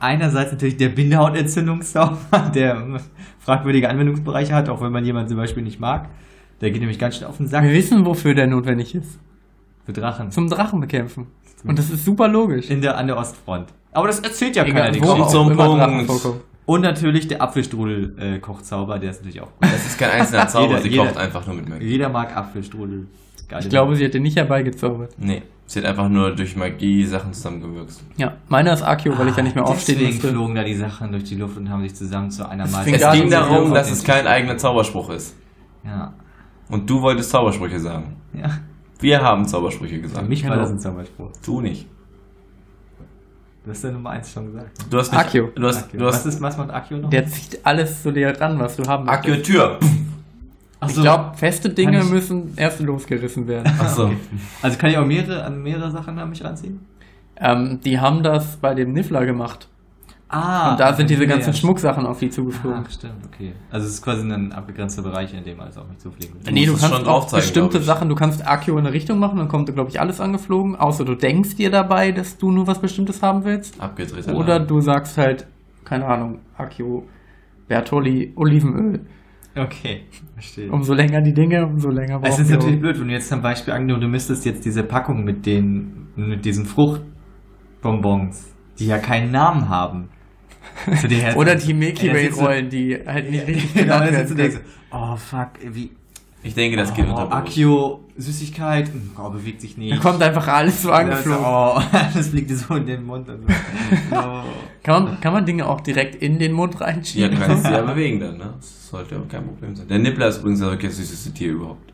Einerseits 0.00 0.52
natürlich 0.52 0.76
der 0.76 0.90
Bindehautentzündungszauber, 0.90 2.50
der 2.54 3.00
fragwürdige 3.40 3.88
Anwendungsbereiche 3.90 4.54
hat, 4.54 4.68
auch 4.68 4.80
wenn 4.80 4.92
man 4.92 5.04
jemanden 5.04 5.28
zum 5.30 5.38
Beispiel 5.38 5.62
nicht 5.62 5.80
mag. 5.80 6.08
Der 6.60 6.70
geht 6.70 6.80
nämlich 6.80 6.98
ganz 6.98 7.16
schnell 7.16 7.28
auf 7.28 7.36
den 7.36 7.46
Sack 7.46 7.64
Wir 7.64 7.72
wissen, 7.72 8.04
wofür 8.06 8.34
der 8.34 8.46
notwendig 8.46 8.94
ist. 8.94 9.18
für 9.84 9.92
Drachen. 9.92 10.30
Zum 10.30 10.48
Drachen 10.48 10.80
bekämpfen. 10.80 11.26
Und 11.64 11.78
das 11.78 11.90
ist 11.90 12.04
super 12.04 12.28
logisch. 12.28 12.70
In 12.70 12.80
der, 12.80 12.96
an 12.96 13.06
der 13.08 13.16
Ostfront. 13.16 13.66
Aber 13.92 14.06
das 14.06 14.20
erzählt 14.20 14.54
ja 14.56 14.64
Egal, 14.64 14.82
keiner. 14.82 14.92
die 14.92 15.00
Geschichte. 15.00 15.28
zum 15.28 15.56
Punkt. 15.56 16.36
Und 16.66 16.82
natürlich 16.82 17.26
der 17.26 17.40
Apfelstrudel-Kochzauber, 17.42 18.98
der 18.98 19.10
ist 19.10 19.20
natürlich 19.20 19.40
auch 19.40 19.46
gut. 19.46 19.62
Das 19.62 19.86
ist 19.86 19.98
kein 19.98 20.10
einzelner 20.10 20.46
Zauber, 20.48 20.68
Jeder- 20.68 20.82
sie 20.82 20.88
jeder- 20.90 21.04
kocht 21.06 21.16
einfach 21.16 21.46
nur 21.46 21.56
mit 21.56 21.68
Magie. 21.68 21.86
Jeder 21.86 22.08
mag 22.10 22.36
Apfelstrudel. 22.36 23.06
Geile 23.48 23.62
Ich 23.64 23.70
glaube, 23.70 23.96
sie 23.96 24.04
hätte 24.04 24.20
nicht 24.20 24.36
herbeigezaubert. 24.36 25.14
Nee, 25.18 25.42
sie 25.66 25.78
hat 25.80 25.86
einfach 25.86 26.08
nur 26.08 26.34
durch 26.36 26.54
Magie 26.56 27.04
Sachen 27.04 27.32
zusammengewürzt. 27.32 28.02
Ja, 28.16 28.34
meiner 28.48 28.74
ist 28.74 28.82
Akio, 28.82 29.16
weil 29.18 29.28
ich 29.28 29.36
ja 29.36 29.42
nicht 29.42 29.54
mehr 29.56 29.64
aufstehen 29.66 29.96
Deswegen 29.98 30.14
musste. 30.16 30.28
flogen 30.32 30.54
da 30.54 30.64
die 30.64 30.74
Sachen 30.74 31.10
durch 31.12 31.24
die 31.24 31.36
Luft 31.36 31.56
und 31.56 31.70
haben 31.70 31.82
sich 31.82 31.94
zusammen 31.94 32.30
zu 32.30 32.46
einer 32.48 32.66
fing 32.66 32.94
Es 32.94 33.10
ging 33.12 33.30
darum, 33.30 33.72
dass 33.72 33.90
es 33.90 34.04
kein 34.04 34.26
eigener 34.26 34.56
Zauberspruch 34.58 35.10
ist. 35.10 35.34
Ja. 35.84 36.12
Und 36.68 36.88
du 36.90 37.00
wolltest 37.00 37.30
Zaubersprüche 37.30 37.80
sagen. 37.80 38.16
ja. 38.34 38.50
Wir 39.00 39.22
haben 39.22 39.46
Zaubersprüche 39.46 39.94
Für 39.94 40.00
gesagt. 40.02 40.28
mich 40.28 40.42
war 40.42 40.50
Genau. 40.50 40.62
das 40.62 40.72
ein 40.72 40.78
Zauberspruch. 40.80 41.30
Du 41.46 41.60
nicht. 41.60 41.86
Du 43.64 43.70
hast 43.70 43.84
ja 43.84 43.92
Nummer 43.92 44.10
1 44.10 44.32
schon 44.32 44.46
gesagt. 44.46 44.76
Ne? 44.78 44.84
Du 44.90 44.98
hast 44.98 45.12
nicht, 45.12 45.20
Akio. 45.20 45.50
Du 45.54 45.66
hast, 45.68 45.84
Akio. 45.84 46.00
du 46.00 46.06
was, 46.06 46.16
hast 46.16 46.26
ist, 46.26 46.40
was 46.40 46.56
macht 46.56 46.70
Akio 46.70 46.96
noch? 46.98 47.10
Der 47.10 47.24
zieht 47.26 47.60
alles 47.64 48.02
zu 48.02 48.10
dir 48.12 48.38
ran, 48.40 48.58
was 48.58 48.76
du 48.76 48.88
haben 48.88 49.08
Akio 49.08 49.30
möchtest. 49.34 49.52
Tür. 49.52 49.78
Ach 50.80 50.88
Ich 50.88 50.94
glaube, 51.00 51.36
feste 51.36 51.70
Dinge 51.70 52.00
ich- 52.00 52.10
müssen 52.10 52.52
erst 52.56 52.80
losgerissen 52.80 53.46
werden. 53.48 53.72
Achso. 53.80 54.10
Also 54.62 54.78
kann 54.78 54.90
ich 54.90 54.98
auch 54.98 55.06
mehrere, 55.06 55.42
an 55.44 55.62
mehrere 55.62 55.90
Sachen 55.90 56.18
an 56.18 56.30
mich 56.30 56.42
ranziehen? 56.44 56.80
ähm, 57.40 57.80
die 57.84 57.98
haben 58.00 58.22
das 58.22 58.56
bei 58.56 58.74
dem 58.74 58.92
Niffler 58.92 59.24
gemacht. 59.26 59.68
Ah, 60.30 60.72
und 60.72 60.80
da 60.80 60.92
sind 60.92 61.08
diese 61.08 61.26
ganzen 61.26 61.50
ja. 61.50 61.54
Schmucksachen 61.54 62.04
auf 62.04 62.18
die 62.18 62.28
zugeflogen. 62.28 62.80
Ah, 62.86 62.90
stimmt, 62.90 63.14
okay. 63.32 63.52
Also 63.70 63.86
es 63.86 63.94
ist 63.94 64.02
quasi 64.02 64.30
ein 64.30 64.52
abgegrenzter 64.52 65.00
Bereich, 65.02 65.32
in 65.32 65.42
dem 65.42 65.58
alles 65.58 65.78
auf 65.78 65.88
mich 65.88 65.98
zufliegen 65.98 66.34
wird. 66.34 66.52
Nee, 66.52 66.66
du 66.66 66.72
kannst 66.72 66.88
schon 66.88 66.98
auch 66.98 67.02
drauf 67.04 67.26
zeigen, 67.28 67.40
bestimmte. 67.42 67.80
Sachen, 67.80 68.08
du 68.10 68.14
kannst 68.14 68.46
Akio 68.46 68.74
in 68.76 68.80
eine 68.86 68.92
Richtung 68.92 69.18
machen, 69.20 69.38
dann 69.38 69.48
kommt, 69.48 69.72
glaube 69.72 69.88
ich, 69.88 69.98
alles 70.00 70.20
angeflogen, 70.20 70.76
außer 70.76 71.06
du 71.06 71.14
denkst 71.14 71.56
dir 71.56 71.70
dabei, 71.70 72.12
dass 72.12 72.36
du 72.36 72.50
nur 72.50 72.66
was 72.66 72.78
Bestimmtes 72.78 73.22
haben 73.22 73.44
willst. 73.44 73.80
Abgedreht. 73.80 74.28
Oder 74.28 74.60
du 74.60 74.80
sagst 74.82 75.16
halt, 75.16 75.46
keine 75.84 76.04
Ahnung, 76.06 76.40
Akio, 76.58 77.06
Bertolli, 77.68 78.32
Olivenöl. 78.36 79.00
Okay, 79.56 80.02
verstehe. 80.34 80.70
Umso 80.70 80.94
länger 80.94 81.20
die 81.20 81.32
Dinge, 81.32 81.66
umso 81.66 81.90
länger 81.90 82.16
Es 82.22 82.30
brauchen 82.30 82.42
ist 82.42 82.48
wir. 82.50 82.56
natürlich 82.56 82.80
blöd, 82.80 83.00
wenn 83.00 83.08
du 83.08 83.14
jetzt 83.14 83.28
zum 83.28 83.42
Beispiel 83.42 83.72
angenommen, 83.74 84.02
du 84.02 84.08
müsstest 84.08 84.44
jetzt 84.44 84.64
diese 84.64 84.84
Packung 84.84 85.24
mit 85.24 85.46
den, 85.46 86.06
mit 86.16 86.44
diesen 86.44 86.64
Fruchtbonbons, 86.64 88.54
die 88.78 88.86
ja 88.86 88.98
keinen 88.98 89.30
Namen 89.32 89.68
haben. 89.68 90.08
Oder 91.36 91.54
die 91.56 91.74
Milky 91.74 92.12
Way 92.12 92.28
Rollen, 92.28 92.68
die 92.68 92.94
halt 93.06 93.30
nicht 93.30 93.46
richtig 93.46 93.74
Genau, 93.74 93.98
genannt 93.98 94.12
werden. 94.12 94.36
denkst, 94.36 94.60
oh 94.92 95.16
fuck, 95.16 95.50
wie, 95.72 95.90
Ich 96.42 96.54
denke, 96.54 96.76
das 96.76 96.94
geht 96.94 97.06
oh, 97.08 97.10
unter 97.10 97.32
Akio, 97.32 98.04
Süßigkeit, 98.16 98.88
hm, 98.88 99.10
oh, 99.18 99.28
bewegt 99.30 99.60
sich 99.60 99.76
nicht. 99.76 99.92
Da 99.92 99.96
kommt 100.00 100.22
einfach 100.22 100.46
alles 100.46 100.82
so 100.82 100.92
angeflogen. 100.92 101.44
Oh, 101.44 101.80
das 102.14 102.28
fliegt 102.28 102.48
dir 102.48 102.56
so 102.56 102.74
in 102.76 102.86
den 102.86 103.04
Mund. 103.04 103.28
Und 103.28 103.42
so. 103.42 103.48
oh. 104.16 104.42
Kann 104.84 105.04
man, 105.04 105.20
kann 105.20 105.32
man 105.32 105.44
Dinge 105.44 105.66
auch 105.66 105.80
direkt 105.80 106.14
in 106.22 106.38
den 106.38 106.52
Mund 106.52 106.74
Ja, 106.74 106.86
reinschieben? 106.86 107.32
du 107.32 107.44
kannst 107.44 107.64
sie 107.66 107.72
ja 107.72 107.82
bewegen 107.92 108.20
dann, 108.20 108.38
ne? 108.38 108.54
Das 108.56 108.88
sollte 108.88 109.16
ja 109.16 109.20
kein 109.28 109.44
Problem 109.44 109.74
sein. 109.74 109.88
Der 109.88 109.98
Nippler 109.98 110.28
ist 110.28 110.38
übrigens 110.38 110.60
das 110.60 110.96
süßeste 110.96 111.32
Tier 111.34 111.52
überhaupt. 111.52 111.92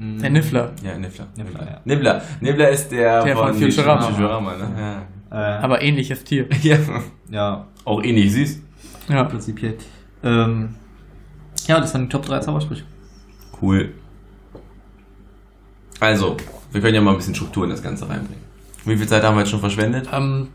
Der 0.00 0.30
Niffler. 0.30 0.70
Ja, 0.84 0.96
Niffler. 0.96 1.26
Niffler, 1.36 1.66
ja. 1.66 1.80
Nibbler. 1.84 2.22
Nibbler 2.40 2.68
ist 2.70 2.88
der, 2.90 3.24
Der 3.24 3.36
von 3.36 3.52
Futurama. 3.52 4.02
Futurama, 4.02 4.56
ne? 4.56 5.02
Äh, 5.30 5.34
Aber 5.34 5.82
ähnliches 5.82 6.22
Tier. 6.22 6.46
Ja. 6.62 6.76
ja. 6.76 7.02
ja, 7.30 7.66
Auch 7.84 8.02
ähnlich 8.04 8.32
süß. 8.32 8.62
Ja. 9.08 9.24
prinzipiell. 9.24 9.76
Ähm, 10.22 10.76
ja, 11.66 11.80
das 11.80 11.92
waren 11.94 12.02
die 12.04 12.08
Top 12.08 12.24
3 12.26 12.38
Zaubersprüche. 12.40 12.84
Cool. 13.60 13.92
Also, 16.00 16.36
wir 16.72 16.80
können 16.80 16.94
ja 16.94 17.00
mal 17.00 17.12
ein 17.12 17.16
bisschen 17.16 17.34
Struktur 17.34 17.64
in 17.64 17.70
das 17.70 17.82
Ganze 17.82 18.08
reinbringen. 18.08 18.44
Wie 18.84 18.96
viel 18.96 19.08
Zeit 19.08 19.22
haben 19.24 19.34
wir 19.36 19.40
jetzt 19.40 19.50
schon 19.50 19.60
verschwendet? 19.60 20.08
Ähm, 20.12 20.48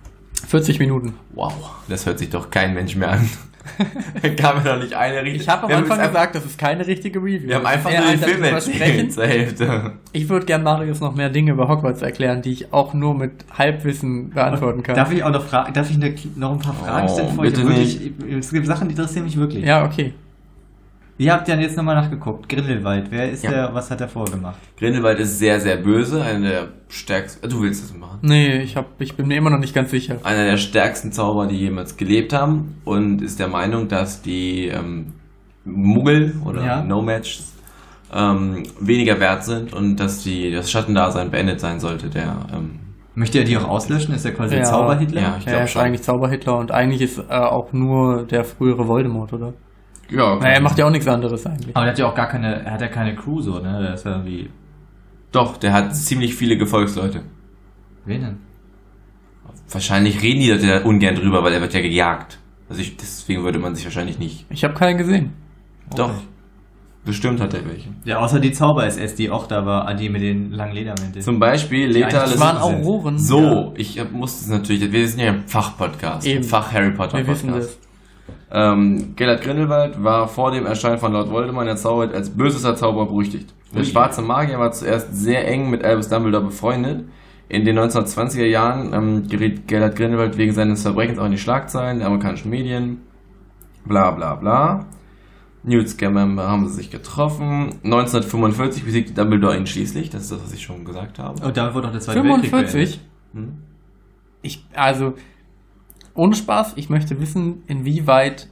40 0.48 0.80
Minuten. 0.80 1.14
Wow, 1.34 1.54
das 1.90 2.06
hört 2.06 2.20
sich 2.20 2.30
doch 2.30 2.50
kein 2.50 2.74
Mensch 2.74 2.96
mehr 2.96 3.12
an. 3.12 3.30
Kam 4.38 4.58
mir 4.58 4.64
doch 4.70 4.78
nicht 4.82 4.94
eine 4.94 5.24
richtig. 5.24 5.44
Ich 5.44 5.48
habe 5.50 5.64
am 5.64 5.70
Wir 5.70 5.78
haben 5.78 5.90
Anfang 5.90 6.08
gesagt, 6.08 6.36
das 6.36 6.46
ist 6.46 6.58
keine 6.58 6.86
richtige 6.86 7.20
Review. 7.20 7.48
Wir 7.48 7.56
haben 7.56 7.66
einfach 7.66 7.92
nur 7.92 8.02
den 8.12 8.20
Film 8.20 8.44
erzählt 8.44 8.76
sprechen. 8.76 9.10
zur 9.12 9.26
Hälfte. 9.26 9.92
Ich 10.12 10.28
würde 10.28 10.46
gern 10.46 10.64
Marius 10.64 11.00
noch 11.00 11.16
mehr 11.16 11.30
Dinge 11.30 11.52
über 11.52 11.70
Hogwarts 11.70 12.02
erklären, 12.02 12.42
die 12.42 12.52
ich 12.52 12.74
auch 12.74 12.94
nur 12.94 13.16
mit 13.16 13.32
Halbwissen 13.58 14.32
beantworten 14.32 14.84
kann. 14.84 14.96
Darf 14.96 15.14
ich 15.14 15.24
auch 15.24 15.32
noch 15.32 15.46
fragen, 15.46 15.74
darf 15.74 15.90
ich 15.90 15.98
noch 16.36 16.52
ein 16.52 16.60
paar 16.60 16.74
Fragen 16.74 17.08
Oh, 17.10 17.14
stellen? 17.14 17.38
bitte 17.38 17.62
ich 17.62 18.00
wirklich, 18.18 18.40
Es 18.40 18.52
gibt 18.52 18.68
Sachen, 18.68 18.90
die 18.90 18.96
interessieren 18.96 19.24
mich 19.26 19.38
wirklich. 19.38 19.64
ja, 19.64 19.86
okay. 19.86 20.14
Ihr 21.18 21.32
habt 21.32 21.48
ja 21.48 21.56
jetzt 21.56 21.78
nochmal 21.78 21.96
nachgeguckt. 21.96 22.50
Grindelwald, 22.50 23.08
wer 23.12 23.30
ist 23.30 23.44
Ja. 23.44 23.52
der, 23.52 23.74
was 23.76 23.92
hat 23.92 24.02
er 24.02 24.08
vorgemacht? 24.08 24.58
Grindelwald 24.78 25.20
ist 25.20 25.38
sehr, 25.38 25.60
sehr 25.60 25.78
böse. 25.78 26.24
Einer 26.24 26.50
der 26.50 26.68
stärksten. 26.90 27.48
Du 27.50 27.62
willst 27.62 27.84
das 27.84 27.96
machen? 27.98 28.20
Nee, 28.24 28.62
ich, 28.64 28.76
hab, 28.76 29.00
ich 29.00 29.16
bin 29.16 29.28
mir 29.28 29.38
immer 29.38 29.52
noch 29.52 29.60
nicht 29.60 29.76
ganz 29.76 29.92
sicher. 29.92 30.18
Einer 30.24 30.46
der 30.46 30.58
stärksten 30.58 31.12
Zauberer, 31.12 31.48
die 31.48 31.58
jemals 31.58 31.98
gelebt 31.98 32.34
haben. 32.34 32.78
Und 32.84 33.22
ist 33.22 33.40
der 33.40 33.48
Meinung, 33.48 33.88
dass 33.88 34.22
die 34.24 34.68
ähm, 34.70 35.14
Muggel 35.66 36.34
oder 36.46 36.66
Ja. 36.66 36.84
No-Matches 36.84 37.54
ähm, 38.14 38.64
weniger 38.80 39.20
wert 39.20 39.44
sind 39.44 39.74
und 39.74 39.98
dass 39.98 40.24
die, 40.24 40.52
das 40.52 40.70
Schattendasein 40.72 41.30
beendet 41.32 41.60
sein 41.60 41.80
sollte. 41.80 42.10
Der, 42.10 42.36
ähm, 42.54 42.80
Möchte 43.16 43.38
er 43.38 43.44
die 43.44 43.56
auch 43.58 43.68
auslöschen? 43.68 44.16
Ist 44.16 44.26
er 44.26 44.34
quasi 44.34 44.56
Ja. 44.56 44.64
Zauberhitler? 44.64 45.22
Ja, 45.22 45.36
ich 45.40 45.46
er 45.46 45.54
glaub 45.54 45.64
ist 45.66 45.72
schon. 45.72 45.82
eigentlich 45.84 46.02
Zauberhitler 46.02 46.58
und 46.58 46.72
eigentlich 46.72 47.02
ist 47.02 47.20
er 47.30 47.52
auch 47.52 47.72
nur 47.72 48.24
der 48.26 48.44
frühere 48.44 48.88
Voldemort, 48.88 49.32
oder? 49.34 49.54
Ja, 50.10 50.38
Na, 50.40 50.48
er 50.50 50.62
macht 50.62 50.78
ja 50.78 50.86
auch 50.86 50.92
nichts 50.92 51.08
anderes 51.08 51.46
eigentlich. 51.46 51.76
Aber 51.76 51.86
der 51.86 51.92
hat 51.94 52.00
ja 52.00 52.08
auch 52.08 52.16
gar 52.16 52.28
keine, 52.28 52.64
er 52.66 52.72
hat 52.74 52.82
ja 52.82 52.88
keine 52.88 53.16
Crew 53.16 53.42
so, 53.42 53.60
ne? 53.60 53.80
Der 53.82 53.94
ist 53.94 54.06
ja 54.06 54.12
irgendwie, 54.12 54.50
Doch, 55.32 55.58
der 55.58 55.74
hat 55.74 55.96
ziemlich 55.96 56.36
viele 56.36 56.58
Gefolgsleute. 56.58 57.22
wen 58.06 58.22
denn? 58.22 58.38
Wahrscheinlich 59.72 60.22
reden 60.22 60.42
die 60.42 60.52
Leute 60.52 60.68
da 60.68 60.82
ungern 60.84 61.16
drüber, 61.16 61.44
weil 61.44 61.54
er 61.54 61.62
wird 61.62 61.74
ja 61.74 61.82
gejagt. 61.82 62.38
Also 62.70 62.82
ich, 62.82 62.96
deswegen 62.98 63.44
würde 63.44 63.60
man 63.60 63.76
sich 63.76 63.86
wahrscheinlich 63.86 64.20
nicht. 64.20 64.46
Ich 64.50 64.64
habe 64.64 64.74
keinen 64.74 64.98
gesehen. 64.98 65.34
Doch. 65.96 66.10
Okay. 66.10 66.18
Bestimmt 67.06 67.42
hat 67.42 67.54
er 67.54 67.66
welche. 67.68 67.90
Ja, 68.06 68.20
außer 68.20 68.40
die 68.40 68.52
Zauber-SS, 68.54 69.16
die 69.16 69.30
auch 69.30 69.46
da 69.48 69.66
war, 69.66 69.94
die 69.94 70.08
mit 70.10 70.22
den 70.22 70.52
langen 70.52 70.74
Ledermänteln. 70.74 71.22
Zum 71.22 71.38
Beispiel 71.38 71.88
Die 71.88 71.96
Leta 72.00 72.22
Das 72.22 72.40
waren 72.40 72.58
Auroren. 72.58 73.18
So, 73.20 73.74
ich 73.76 74.00
hab- 74.00 74.12
musste 74.14 74.46
es 74.46 74.48
natürlich, 74.50 74.90
wir 74.90 75.08
sind 75.10 75.20
ja 75.20 75.32
ein 75.34 75.44
Fachpodcast, 75.46 76.26
ein 76.26 76.32
Eben. 76.36 76.44
Fach-Harry 76.44 76.92
Potter 76.94 77.18
Wir 77.18 77.28
wissen 77.28 77.50
Podcast. 77.50 77.78
das. 78.28 78.38
Ähm, 78.56 79.16
Gellert 79.16 79.42
Grindelwald 79.42 80.04
war 80.04 80.28
vor 80.28 80.52
dem 80.52 80.68
Erscheinen 80.68 81.00
von 81.00 81.12
Lord 81.12 81.32
Voldemort 81.32 81.66
der 81.66 81.76
Zauber 81.76 82.14
als 82.14 82.30
bösester 82.30 82.76
Zauberer 82.76 83.08
berüchtigt. 83.08 83.52
Der 83.76 83.84
schwarze 83.84 84.22
Magier 84.22 84.60
war 84.60 84.72
zuerst 84.72 85.16
sehr 85.16 85.48
eng 85.48 85.72
mit 85.72 85.84
Albus 85.84 86.08
Dumbledore 86.08 86.44
befreundet. 86.46 87.06
In 87.50 87.66
den 87.66 87.80
1920er 87.80 88.46
Jahren 88.46 88.94
ähm, 88.94 89.28
geriet 89.28 89.68
Gellert 89.68 89.96
Grindelwald 89.96 90.38
wegen 90.38 90.54
seines 90.54 90.84
Verbrechens 90.84 91.18
auch 91.18 91.26
in 91.26 91.32
die 91.32 91.40
Schlagzeilen 91.40 91.98
der 91.98 92.08
amerikanischen 92.08 92.52
Medien. 92.52 93.02
Bla 93.86 94.12
bla 94.12 94.36
bla. 94.36 94.86
Newt 95.64 95.90
Scamander 95.90 96.48
haben 96.48 96.68
sie 96.68 96.76
sich 96.76 96.92
getroffen. 96.92 97.80
1945 97.84 98.86
besiegte 98.86 99.14
Dumbledore 99.14 99.58
ihn 99.58 99.66
schließlich. 99.66 100.12
Das 100.12 100.24
ist 100.24 100.32
das, 100.32 100.44
was 100.44 100.54
ich 100.54 100.62
schon 100.62 100.86
gesagt 100.86 101.18
habe. 101.18 101.44
Und 101.44 101.58
damit 101.58 101.74
wurde 101.74 101.88
auch 101.88 101.92
der 101.92 102.02
Zweite 102.02 102.24
Weltkrieg 102.24 102.50
45? 102.52 102.72
beendet. 102.72 103.00
Hm? 103.34 103.64
Ich, 104.44 104.66
also, 104.76 105.14
ohne 106.16 106.36
Spaß, 106.36 106.74
ich 106.76 106.90
möchte 106.90 107.20
wissen, 107.20 107.64
inwieweit 107.68 108.48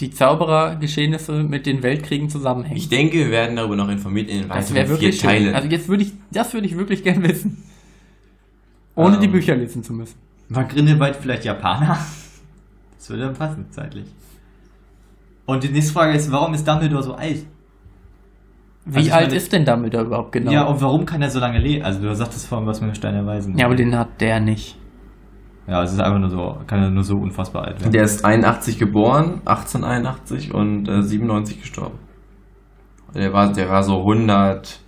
die 0.00 0.10
Zauberergeschehnisse 0.10 1.44
mit 1.44 1.66
den 1.66 1.82
Weltkriegen 1.82 2.28
zusammenhängen. 2.28 2.76
Ich 2.76 2.88
denke, 2.88 3.18
wir 3.18 3.30
werden 3.30 3.56
darüber 3.56 3.76
noch 3.76 3.88
informiert 3.88 4.28
in 4.28 4.40
den 4.40 4.48
das 4.48 4.74
weiteren 4.74 4.74
wäre 4.88 4.98
vier 4.98 5.12
schön. 5.12 5.20
Teilen. 5.30 5.54
Also 5.54 5.68
jetzt 5.68 5.88
würde 5.88 6.02
ich, 6.02 6.12
das 6.32 6.52
würde 6.52 6.66
ich 6.66 6.76
wirklich 6.76 7.04
gern 7.04 7.22
wissen. 7.22 7.62
Ohne 8.96 9.16
Ähm. 9.16 9.20
die 9.22 9.28
Bücher 9.28 9.54
lesen 9.54 9.82
zu 9.84 9.92
müssen. 9.92 10.16
War 10.48 10.64
Grindelwald 10.64 11.16
vielleicht 11.16 11.44
Japaner? 11.44 11.98
Das 12.98 13.10
würde 13.10 13.24
dann 13.24 13.34
passen, 13.34 13.66
zeitlich. 13.70 14.06
Und 15.44 15.62
die 15.62 15.68
nächste 15.68 15.92
Frage 15.92 16.14
ist, 16.14 16.32
warum 16.32 16.54
ist 16.54 16.66
Dumbledore 16.66 17.02
so 17.02 17.12
alt? 17.14 17.44
Wie 18.86 18.96
also 18.96 19.12
alt 19.12 19.26
meine- 19.26 19.36
ist 19.36 19.52
denn 19.52 19.66
Dumbledore 19.66 20.04
überhaupt 20.06 20.32
genau? 20.32 20.50
Ja, 20.50 20.62
und 20.64 20.80
warum 20.80 21.04
kann 21.04 21.20
er 21.20 21.28
so 21.28 21.38
lange 21.38 21.58
leben? 21.58 21.84
Also 21.84 22.00
du 22.00 22.14
sagtest 22.14 22.46
vorhin 22.46 22.66
was 22.66 22.80
mit 22.80 22.88
dem 22.90 22.94
Stein 22.94 23.12
der 23.12 23.26
Weisen. 23.26 23.58
Ja, 23.58 23.66
aber 23.66 23.74
den 23.76 23.94
hat 23.94 24.22
der 24.22 24.40
nicht. 24.40 24.76
Ja, 25.66 25.82
es 25.82 25.92
ist 25.92 26.00
einfach 26.00 26.18
nur 26.18 26.28
so, 26.30 26.58
kann 26.66 26.82
er 26.82 26.90
nur 26.90 27.02
so 27.04 27.14
unfassbar 27.16 27.64
alt 27.64 27.80
werden. 27.80 27.92
Der 27.92 28.02
ist 28.04 28.24
81 28.24 28.78
geboren, 28.78 29.40
1881 29.46 30.52
und 30.52 30.88
äh, 30.88 31.02
97 31.02 31.60
gestorben. 31.60 31.98
Der 33.14 33.32
war, 33.32 33.52
der 33.52 33.68
war 33.70 33.82
so 33.82 33.98
112. 34.00 34.80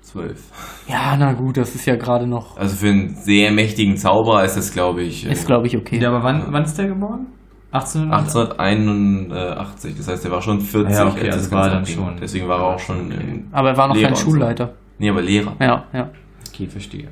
zwölf. 0.00 0.50
Ja, 0.88 1.16
na 1.16 1.32
gut, 1.34 1.56
das 1.56 1.74
ist 1.74 1.86
ja 1.86 1.96
gerade 1.96 2.26
noch. 2.26 2.56
Also 2.56 2.76
für 2.76 2.88
einen 2.88 3.14
sehr 3.16 3.52
mächtigen 3.52 3.96
Zauberer 3.96 4.44
ist 4.44 4.56
das, 4.56 4.72
glaube 4.72 5.02
ich, 5.02 5.26
äh, 5.26 5.32
Ist, 5.32 5.46
glaube 5.46 5.66
ich, 5.66 5.76
okay. 5.76 5.98
Ja, 6.00 6.08
aber 6.08 6.22
wann, 6.24 6.46
wann 6.52 6.62
ist 6.64 6.76
der 6.78 6.88
geboren? 6.88 7.26
1800? 7.72 8.58
1881. 8.58 9.96
Das 9.96 10.08
heißt, 10.08 10.24
er 10.24 10.30
war 10.30 10.40
schon 10.42 10.60
40. 10.60 10.94
Ja, 10.96 11.06
okay, 11.06 11.26
als 11.26 11.34
also 11.36 11.50
das 11.50 11.52
war 11.52 11.70
Ganze 11.70 11.96
dann 11.96 12.04
schon- 12.06 12.16
Deswegen 12.20 12.48
war 12.48 12.58
er 12.60 12.74
auch 12.74 12.78
schon. 12.78 13.06
Okay. 13.12 13.44
aber 13.52 13.68
er 13.70 13.76
war 13.76 13.88
noch 13.88 13.94
Lehrer 13.94 14.08
kein 14.08 14.12
und 14.14 14.18
so. 14.18 14.30
Schulleiter. 14.30 14.72
Nee, 14.98 15.10
aber 15.10 15.22
Lehrer. 15.22 15.56
Ja, 15.60 15.84
ja. 15.92 16.10
Okay, 16.48 16.66
verstehe. 16.68 17.08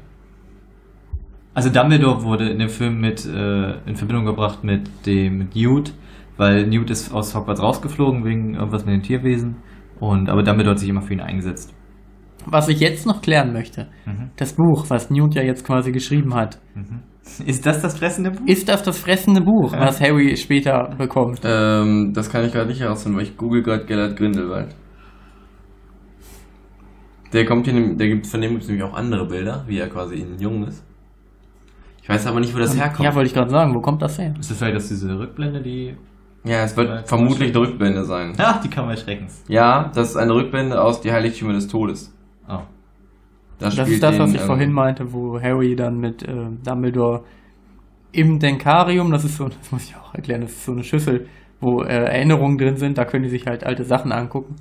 Also 1.55 1.71
Dumbledore 1.71 2.23
wurde 2.25 2.49
in 2.51 2.59
dem 2.59 2.69
Film 2.69 3.01
mit 3.01 3.25
äh, 3.25 3.79
in 3.89 3.95
Verbindung 3.95 4.25
gebracht 4.27 4.65
mit 4.65 5.07
dem 5.07 5.49
Newt, 5.55 5.93
weil 6.37 6.67
Newt 6.67 6.91
ist 6.91 7.13
aus 7.15 7.35
Hogwarts 7.35 7.63
rausgeflogen 7.63 8.25
wegen 8.25 8.55
irgendwas 8.55 8.85
mit 8.85 8.95
den 8.95 9.03
Tierwesen 9.03 9.57
und 10.01 10.29
aber 10.29 10.43
Dumbledore 10.43 10.73
hat 10.73 10.81
sich 10.81 10.89
immer 10.89 11.03
für 11.03 11.13
ihn 11.15 11.21
eingesetzt. 11.21 11.73
Was 12.47 12.69
ich 12.69 12.81
jetzt 12.81 13.07
noch 13.07 13.23
klären 13.23 13.53
möchte, 13.53 13.87
Mhm. 14.05 14.31
das 14.37 14.53
Buch, 14.55 14.85
was 14.89 15.11
Newt 15.11 15.35
ja 15.35 15.43
jetzt 15.43 15.65
quasi 15.65 15.93
geschrieben 15.93 16.35
hat, 16.35 16.59
Ist 17.47 17.65
das 17.65 17.81
das 17.81 17.97
fressende 17.99 18.33
Buch? 18.33 18.47
ist 18.47 18.69
das 18.69 18.83
das 18.83 18.99
fressende 18.99 19.41
Buch, 19.41 19.73
Ja. 19.73 19.81
was 19.81 20.01
Harry 20.01 20.37
später 20.37 20.91
bekommt? 20.99 21.41
Ähm, 21.45 22.13
das 22.15 22.29
kann 22.31 22.45
ich 22.45 22.53
gerade 22.53 22.69
nicht 22.69 22.81
herausfinden, 22.81 23.17
weil 23.17 23.25
ich 23.25 23.37
google 23.37 23.63
gerade 23.63 23.87
Gellert 23.87 24.19
Grindelwald. 24.19 24.75
Der 27.33 27.45
kommt 27.47 27.67
hier, 27.67 27.97
der 27.97 28.09
gibt, 28.09 28.27
von 28.27 28.41
dem 28.41 28.51
gibt 28.51 28.63
es 28.63 28.69
nämlich 28.69 28.85
auch 28.85 28.95
andere 28.95 29.27
Bilder, 29.27 29.65
wie 29.67 29.79
er 29.79 29.89
quasi 29.89 30.17
in 30.17 30.39
jung 30.39 30.65
ist. 30.67 30.85
Ich 32.05 32.09
weiß 32.11 32.27
aber 32.27 32.39
nicht, 32.39 32.55
wo 32.55 32.59
das 32.59 32.77
herkommt. 32.77 33.01
Ja, 33.01 33.15
wollte 33.15 33.29
ich 33.29 33.33
gerade 33.33 33.51
sagen, 33.51 33.75
wo 33.75 33.81
kommt 33.81 34.03
das 34.03 34.19
her? 34.19 34.35
Ist 34.39 34.51
das 34.51 34.59
vielleicht 34.59 34.77
das 34.77 34.89
diese 34.89 35.19
Rückblende, 35.19 35.63
die 35.63 35.97
Ja, 36.45 36.63
es 36.63 36.77
wird 36.77 37.09
vermutlich 37.09 37.49
eine 37.49 37.61
Rückblende 37.61 38.05
sein. 38.05 38.35
Ach, 38.39 38.61
die 38.61 38.69
Kammer 38.69 38.95
Schreckens. 38.95 39.43
Ja, 39.49 39.91
das 39.95 40.11
ist 40.11 40.17
eine 40.17 40.35
Rückblende 40.35 40.79
aus 40.79 41.01
Die 41.01 41.11
Heiligtümer 41.11 41.55
des 41.55 41.67
Todes. 41.67 42.15
Oh. 42.47 42.59
Das 43.59 43.79
ist 43.89 44.03
das, 44.03 44.19
was 44.19 44.35
ich 44.35 44.41
ähm, 44.43 44.47
vorhin 44.47 44.71
meinte, 44.71 45.15
wo 45.15 45.41
Harry 45.41 45.77
dann 45.77 45.99
mit 45.99 46.23
äh, 46.23 46.35
Dumbledore 46.63 47.25
im 48.13 48.39
Denkarium, 48.39 49.11
das 49.11 49.25
ist 49.25 49.39
so, 49.39 49.49
das 49.49 49.73
muss 49.73 49.85
ich 49.85 49.97
auch 49.97 50.15
erklären, 50.15 50.43
das 50.43 50.51
ist 50.51 50.67
so 50.67 50.73
eine 50.73 50.85
Schüssel, 50.85 51.27
wo 51.59 51.81
äh, 51.85 51.87
Erinnerungen 51.87 52.59
drin 52.59 52.77
sind, 52.77 52.99
da 52.99 53.07
können 53.07 53.23
die 53.23 53.31
sich 53.31 53.47
halt 53.47 53.65
alte 53.65 53.85
Sachen 53.85 54.13
angucken. 54.13 54.57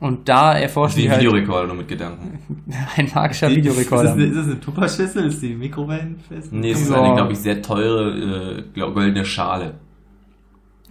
Und 0.00 0.28
da 0.30 0.54
erforschen 0.58 0.96
Wie 0.96 1.02
die 1.02 1.08
ein 1.08 1.12
halt, 1.12 1.20
Videorekorder 1.22 1.66
nur 1.66 1.76
mit 1.76 1.88
Gedanken. 1.88 2.38
Ein 2.96 3.10
magischer 3.14 3.48
Die- 3.50 3.56
Videorekorder. 3.56 4.04
Ist 4.04 4.08
das, 4.10 4.16
eine, 4.16 4.24
ist 4.26 4.36
das 4.36 4.46
eine 4.46 4.60
Tupperschüssel? 4.60 5.26
Ist 5.26 5.42
die 5.42 5.54
mikrowellenfest? 5.54 6.52
Nee, 6.52 6.70
es 6.70 6.80
ist 6.80 6.90
Ja. 6.90 7.02
eine, 7.02 7.14
glaube 7.14 7.32
ich, 7.32 7.38
sehr 7.38 7.60
teure 7.60 8.58
äh, 8.58 8.62
glaub, 8.72 8.94
goldene 8.94 9.26
Schale. 9.26 9.74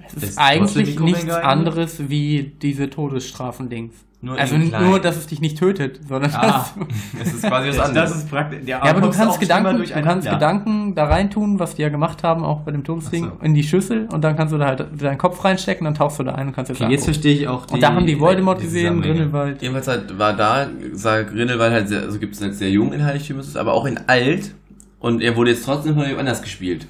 Es 0.05 0.13
Das 0.13 0.23
ist 0.23 0.35
kostet 0.37 0.47
eigentlich 0.47 0.99
nichts 0.99 1.29
anderes 1.29 2.09
wie 2.09 2.53
diese 2.61 2.89
Todesstrafen-Dings. 2.89 3.93
Nur 4.21 4.37
Also 4.37 4.57
nur, 4.57 4.99
dass 4.99 5.15
es 5.15 5.27
dich 5.27 5.39
nicht 5.39 5.57
tötet, 5.57 6.01
sondern 6.07 6.31
Ah. 6.35 6.65
Das 7.17 7.33
ist 7.33 7.41
quasi 7.43 7.69
was 7.69 7.77
Das, 7.77 7.87
anderes. 7.87 8.09
das 8.11 8.19
ist 8.23 8.29
praktisch. 8.29 8.59
Ja, 8.65 8.81
aber 8.81 8.99
du 8.99 9.09
kannst 9.11 9.39
Gedanken, 9.39 9.77
du 9.77 9.77
kannst 9.77 9.95
durcheinander. 9.95 10.31
Gedanken 10.31 10.93
da 10.95 11.05
reintun, 11.05 11.57
was 11.57 11.75
die 11.75 11.83
ja 11.83 11.89
gemacht 11.89 12.21
haben, 12.21 12.43
auch 12.43 12.59
bei 12.61 12.71
dem 12.71 12.83
Todesding, 12.83 13.25
so. 13.25 13.45
in 13.45 13.53
die 13.53 13.63
Schüssel 13.63 14.07
und 14.11 14.21
dann 14.21 14.35
kannst 14.35 14.53
du 14.53 14.57
da 14.57 14.65
halt 14.67 14.85
deinen 15.01 15.17
Kopf 15.17 15.41
reinstecken, 15.45 15.85
dann 15.85 15.95
tauchst 15.95 16.19
du 16.19 16.23
da 16.23 16.35
ein 16.35 16.47
und 16.47 16.53
kannst 16.53 16.67
jetzt 16.69 16.81
Okay, 16.81 16.91
jetzt 16.91 17.05
verstehe 17.05 17.33
ich 17.33 17.47
auch 17.47 17.65
die. 17.65 17.75
Und 17.75 17.81
da 17.83 17.93
haben 17.93 18.05
die 18.05 18.19
Voldemort 18.19 18.59
die 18.59 18.65
gesehen. 18.65 19.01
Grindelwald. 19.01 19.61
Jedenfalls 19.61 19.87
halt, 19.87 20.19
war 20.19 20.33
da, 20.33 20.67
sah 20.91 21.21
Grindelwald 21.21 21.71
halt 21.71 21.87
sehr, 21.87 22.01
also 22.01 22.19
gibt 22.19 22.35
es 22.35 22.41
halt 22.41 22.55
sehr 22.55 22.69
jung 22.71 22.91
in 22.91 23.05
Heiligtümers, 23.05 23.55
aber 23.55 23.71
auch 23.73 23.85
in 23.85 23.99
alt. 24.07 24.53
Und 24.99 25.21
er 25.21 25.37
wurde 25.37 25.51
jetzt 25.51 25.63
trotzdem 25.63 25.93
von 25.93 26.03
jemand 26.03 26.19
anders 26.19 26.41
gespielt. 26.41 26.87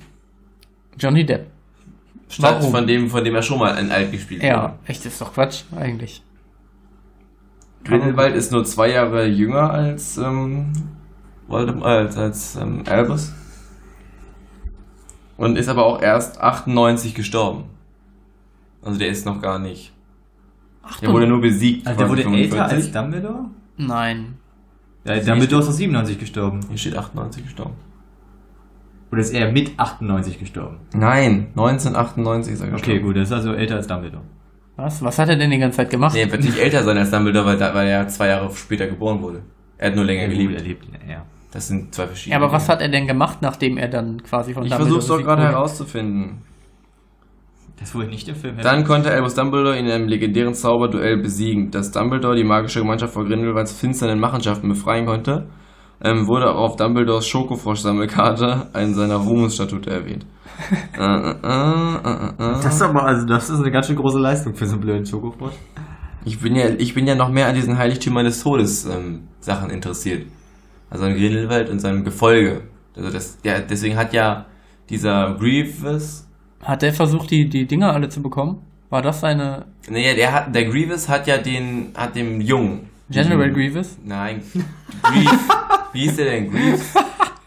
Johnny 0.98 1.24
Depp. 1.28 1.46
Statt 2.28 2.56
Warum? 2.60 2.72
von 2.72 2.88
dem, 2.88 3.08
von 3.10 3.24
dem 3.24 3.36
er 3.36 3.44
schon 3.44 3.60
mal 3.60 3.78
in 3.78 3.92
alt 3.92 4.12
gespielt 4.12 4.42
Ja, 4.42 4.64
wurde. 4.64 4.74
echt, 4.88 5.06
ist 5.06 5.22
doch 5.22 5.32
Quatsch, 5.34 5.62
eigentlich. 5.80 6.24
Grindelwald 7.84 8.36
ist 8.36 8.52
nur 8.52 8.66
zwei 8.66 8.92
Jahre 8.92 9.26
jünger 9.26 9.72
als, 9.72 10.18
ähm, 10.18 10.74
Voldemort, 11.48 11.86
als, 11.86 12.18
als 12.18 12.56
ähm, 12.56 12.84
Albus. 12.88 13.34
Und 15.38 15.58
ist 15.58 15.70
aber 15.70 15.86
auch 15.86 16.02
erst 16.02 16.42
98 16.42 17.16
gestorben. 17.16 17.66
Also 18.82 19.00
der 19.00 19.10
ist 19.10 19.26
noch 19.26 19.42
gar 19.42 19.60
nicht. 19.60 19.94
Der 21.02 21.12
wurde 21.12 21.28
nur 21.28 21.42
besiegt. 21.42 21.88
Also 21.88 22.00
der 22.00 22.10
wurde 22.10 22.24
älter 22.24 22.56
45. 22.56 22.60
als 22.60 22.92
Dumbledore? 22.92 23.46
Nein. 23.78 24.38
Ja, 25.06 25.20
Dumbledore 25.20 25.62
ist 25.62 25.68
doch 25.70 25.74
97 25.74 26.20
gestorben. 26.20 26.60
Hier 26.68 26.78
steht 26.78 26.98
98 26.98 27.44
gestorben. 27.44 27.76
Oder 29.12 29.22
ist 29.22 29.32
er 29.32 29.52
mit 29.52 29.80
98 29.80 30.40
gestorben? 30.40 30.78
Nein, 30.94 31.48
1998 31.56 32.54
ist 32.54 32.62
er 32.62 32.70
gestorben. 32.70 32.98
Okay, 32.98 33.00
gut, 33.00 33.16
das 33.16 33.30
ist 33.30 33.34
also 33.34 33.54
älter 33.54 33.76
als 33.76 33.88
Dumbledore. 33.88 34.24
Was? 34.82 35.04
Was 35.04 35.20
hat 35.20 35.30
er 35.30 35.36
denn 35.36 35.52
die 35.52 35.58
ganze 35.60 35.78
Zeit 35.78 35.90
gemacht? 35.90 36.14
Nee, 36.14 36.22
er 36.22 36.32
wird 36.32 36.44
nicht 36.44 36.58
älter 36.58 36.84
sein 36.84 36.98
als 36.98 37.12
Dumbledore, 37.12 37.46
weil, 37.46 37.58
da- 37.58 37.74
weil 37.74 37.88
er 37.88 38.08
zwei 38.08 38.28
Jahre 38.28 38.54
später 38.56 38.88
geboren 38.88 39.22
wurde. 39.22 39.42
Er 39.78 39.88
hat 39.90 39.96
nur 39.96 40.06
länger 40.06 40.28
gelebt. 40.28 40.56
erlebt, 40.56 40.86
ja. 41.10 41.24
Das 41.52 41.68
sind 41.68 41.94
zwei 41.96 42.06
verschiedene. 42.08 42.40
Ja, 42.40 42.46
aber 42.46 42.54
was 42.54 42.70
hat 42.70 42.82
er 42.82 42.90
denn 42.90 43.08
gemacht, 43.08 43.40
nachdem 43.42 43.78
er 43.78 43.88
dann 43.88 44.22
quasi 44.24 44.54
von 44.54 44.64
Ich 44.64 44.70
Dumbledore 44.70 45.02
versuch's 45.02 45.08
doch 45.20 45.26
gerade 45.26 45.42
wurde? 45.42 45.52
herauszufinden. 45.54 46.42
Das 47.80 47.96
wohl 47.96 48.08
nicht 48.08 48.28
der 48.28 48.36
Film. 48.36 48.58
Dann 48.62 48.84
konnte 48.84 49.10
Albus 49.10 49.36
Dumbledore 49.36 49.78
in 49.78 49.90
einem 49.90 50.08
legendären 50.10 50.54
Zauberduell 50.54 51.18
besiegen, 51.18 51.72
das 51.72 51.92
Dumbledore 51.92 52.36
die 52.36 52.44
magische 52.44 52.80
Gemeinschaft 52.82 53.14
vor 53.14 53.26
Grindelwalds 53.26 53.72
finsteren 53.72 54.20
Machenschaften 54.20 54.68
befreien 54.68 55.06
konnte, 55.06 55.48
ähm, 56.04 56.28
wurde 56.28 56.50
auch 56.50 56.72
auf 56.72 56.76
Dumbledores 56.76 57.28
Schokofrosch-Sammelkarte 57.28 58.68
in 58.76 58.94
seiner 58.94 59.18
Ruhmesstatute 59.18 59.90
erwähnt. 59.90 60.26
äh, 60.98 61.02
äh, 61.02 61.36
äh, 61.44 62.10
äh, 62.10 62.30
äh. 62.30 62.62
Das 62.64 62.76
ist 62.76 62.82
aber, 62.82 63.04
also 63.04 63.26
das 63.26 63.50
ist 63.50 63.60
eine 63.60 63.72
ganz 63.72 63.88
schön 63.88 63.96
große 63.96 64.20
Leistung 64.20 64.54
für 64.54 64.66
so 64.66 64.74
einen 64.74 64.82
blöden 64.82 65.06
Schokofrosch. 65.06 65.54
Ich 66.26 66.40
bin 66.40 66.56
ja, 66.56 66.68
ich 66.78 66.94
bin 66.94 67.08
ja 67.08 67.16
noch 67.16 67.30
mehr 67.30 67.48
an 67.48 67.56
diesen 67.56 67.78
Heiligtümern 67.78 68.26
des 68.26 68.44
Todes 68.44 68.86
ähm, 68.86 69.30
Sachen 69.40 69.70
interessiert. 69.70 70.28
Also 70.90 71.06
an 71.06 71.14
Grindelwald 71.14 71.70
und 71.70 71.80
seinem 71.80 72.04
Gefolge. 72.04 72.64
Also 72.96 73.12
das, 73.12 73.38
ja, 73.44 73.60
deswegen 73.60 73.96
hat 73.96 74.14
ja 74.14 74.46
dieser 74.90 75.36
Grievous, 75.40 76.28
Hat 76.64 76.84
er 76.84 76.94
versucht, 76.94 77.32
die, 77.32 77.48
die 77.48 77.66
Dinger 77.66 77.94
alle 77.94 78.10
zu 78.10 78.22
bekommen? 78.22 78.62
War 78.90 79.02
das 79.02 79.22
seine 79.22 79.66
nee, 79.88 80.16
der 80.16 80.34
hat, 80.34 80.54
der 80.54 80.66
Grievous 80.66 81.08
hat 81.08 81.28
ja 81.28 81.38
den, 81.38 81.94
hat 81.96 82.16
dem 82.16 82.42
Jungen. 82.42 82.90
General 83.10 83.50
diesen- 83.50 83.54
Grievous? 83.54 83.98
Nein, 84.04 84.42
Grief. 85.04 85.32
Wie 85.94 86.00
hieß 86.02 86.16
der 86.18 86.26
denn? 86.26 86.52
Greaves? 86.52 86.94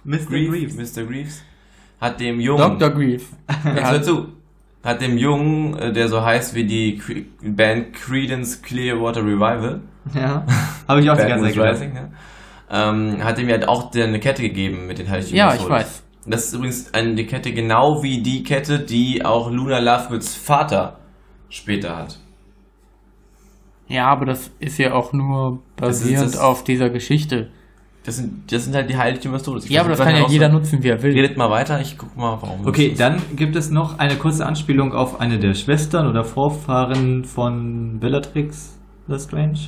Mr. 0.04 0.18
Greaves? 0.28 0.74
Greaves. 0.76 0.96
Mr. 0.96 1.04
Greaves? 1.04 1.42
Hat 2.00 2.18
dem 2.20 2.40
Jungen. 2.40 2.78
Dr. 2.78 2.90
Grief. 2.90 3.28
Jetzt 3.76 3.90
hör 3.90 4.02
zu. 4.02 4.28
Hat 4.82 5.00
dem 5.00 5.16
Jungen, 5.16 5.78
äh, 5.78 5.92
der 5.92 6.08
so 6.08 6.24
heißt 6.24 6.54
wie 6.56 6.64
die 6.64 6.98
Cre 6.98 7.22
Band 7.40 7.92
Credence 7.92 8.60
Clearwater 8.62 9.20
Revival. 9.24 9.80
Ja. 10.12 10.44
Habe 10.88 11.00
ich 11.00 11.08
auch 11.08 11.16
die 11.16 11.28
ganze 11.28 11.52
Zeit. 11.52 11.74
Rising, 11.74 11.92
ne? 11.92 12.10
ähm, 12.68 13.22
hat 13.22 13.38
ihm 13.38 13.48
ja 13.48 13.68
auch 13.68 13.92
der 13.92 14.06
eine 14.06 14.18
Kette 14.18 14.42
gegeben 14.42 14.88
mit 14.88 14.98
den 14.98 15.08
Heiligtümern. 15.08 15.50
Ja, 15.50 15.54
ich 15.54 15.68
weiß. 15.68 16.02
Das 16.26 16.46
ist 16.46 16.54
übrigens 16.54 16.92
eine 16.94 17.24
Kette 17.26 17.52
genau 17.52 18.02
wie 18.02 18.22
die 18.22 18.42
Kette, 18.42 18.80
die 18.80 19.24
auch 19.24 19.50
Luna 19.52 19.78
Lovegoods 19.78 20.34
Vater 20.34 20.98
später 21.48 21.96
hat. 21.96 22.18
Ja, 23.92 24.06
aber 24.06 24.24
das 24.26 24.50
ist 24.58 24.78
ja 24.78 24.94
auch 24.94 25.12
nur 25.12 25.60
Das 25.76 26.00
basierend 26.00 26.34
das- 26.34 26.38
auf 26.40 26.64
dieser 26.64 26.88
Geschichte. 26.90 27.48
Das 28.04 28.16
sind, 28.16 28.50
das 28.50 28.64
sind 28.64 28.74
halt 28.74 28.90
die 28.90 28.96
Heiligtümer 28.96 29.34
des 29.34 29.44
Todes. 29.44 29.64
Ich 29.66 29.70
Ja, 29.70 29.82
aber 29.82 29.90
das 29.90 30.00
kann 30.00 30.16
ja 30.16 30.26
jeder 30.26 30.46
heraus- 30.48 30.62
nutzen, 30.62 30.82
wie 30.82 30.88
er 30.88 31.00
will. 31.02 31.12
Redet 31.12 31.36
mal 31.36 31.50
weiter, 31.50 31.80
ich 31.80 31.96
guck 31.96 32.16
mal, 32.16 32.36
warum. 32.40 32.66
Okay, 32.66 32.88
das 32.88 32.92
ist. 32.94 33.00
dann 33.00 33.22
gibt 33.36 33.54
es 33.54 33.70
noch 33.70 33.98
eine 34.00 34.16
kurze 34.16 34.44
Anspielung 34.44 34.92
auf 34.92 35.20
eine 35.20 35.38
der 35.38 35.54
Schwestern 35.54 36.08
oder 36.08 36.24
Vorfahren 36.24 37.24
von 37.24 38.00
Bellatrix 38.00 38.76
Lestrange. 39.06 39.58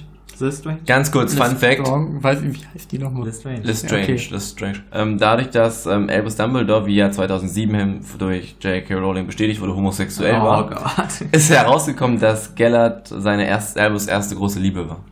Lestrange? 0.41 0.79
Ganz 0.87 1.11
kurz, 1.13 1.35
Fun 1.35 1.57
Fact. 1.57 1.81
Weiß 1.89 2.43
ich, 2.43 2.61
wie 2.63 2.67
heißt 2.75 2.91
die 2.93 2.99
nochmal? 2.99 3.27
Lestrange. 3.27 3.61
Lestrange, 3.63 4.03
Okay. 4.03 4.29
Lestrange. 4.31 4.85
Ähm, 4.93 5.19
dadurch, 5.19 5.51
dass 5.51 5.87
ähm, 5.87 6.09
Albus 6.09 6.37
Dumbledore, 6.37 6.87
wie 6.87 6.97
ja 6.97 7.11
2007 7.11 7.75
hin- 7.75 8.01
durch 8.19 8.57
J.K. 8.61 8.95
Rowling 8.95 9.27
bestätigt 9.27 9.61
wurde, 9.61 9.75
homosexuell 9.75 10.37
Oh 10.41 10.45
war, 10.45 10.71
Gott. 10.71 11.21
ist 11.33 11.51
herausgekommen, 11.51 12.19
dass 12.19 12.55
Gellert 12.55 13.09
seine 13.09 13.47
erste, 13.47 13.81
Albus 13.83 14.07
erste 14.07 14.35
große 14.37 14.59
Liebe 14.61 14.89
war. 14.89 15.05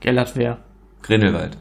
Gellert 0.00 0.32
wer? 0.36 0.58
Grindelwald. 1.02 1.56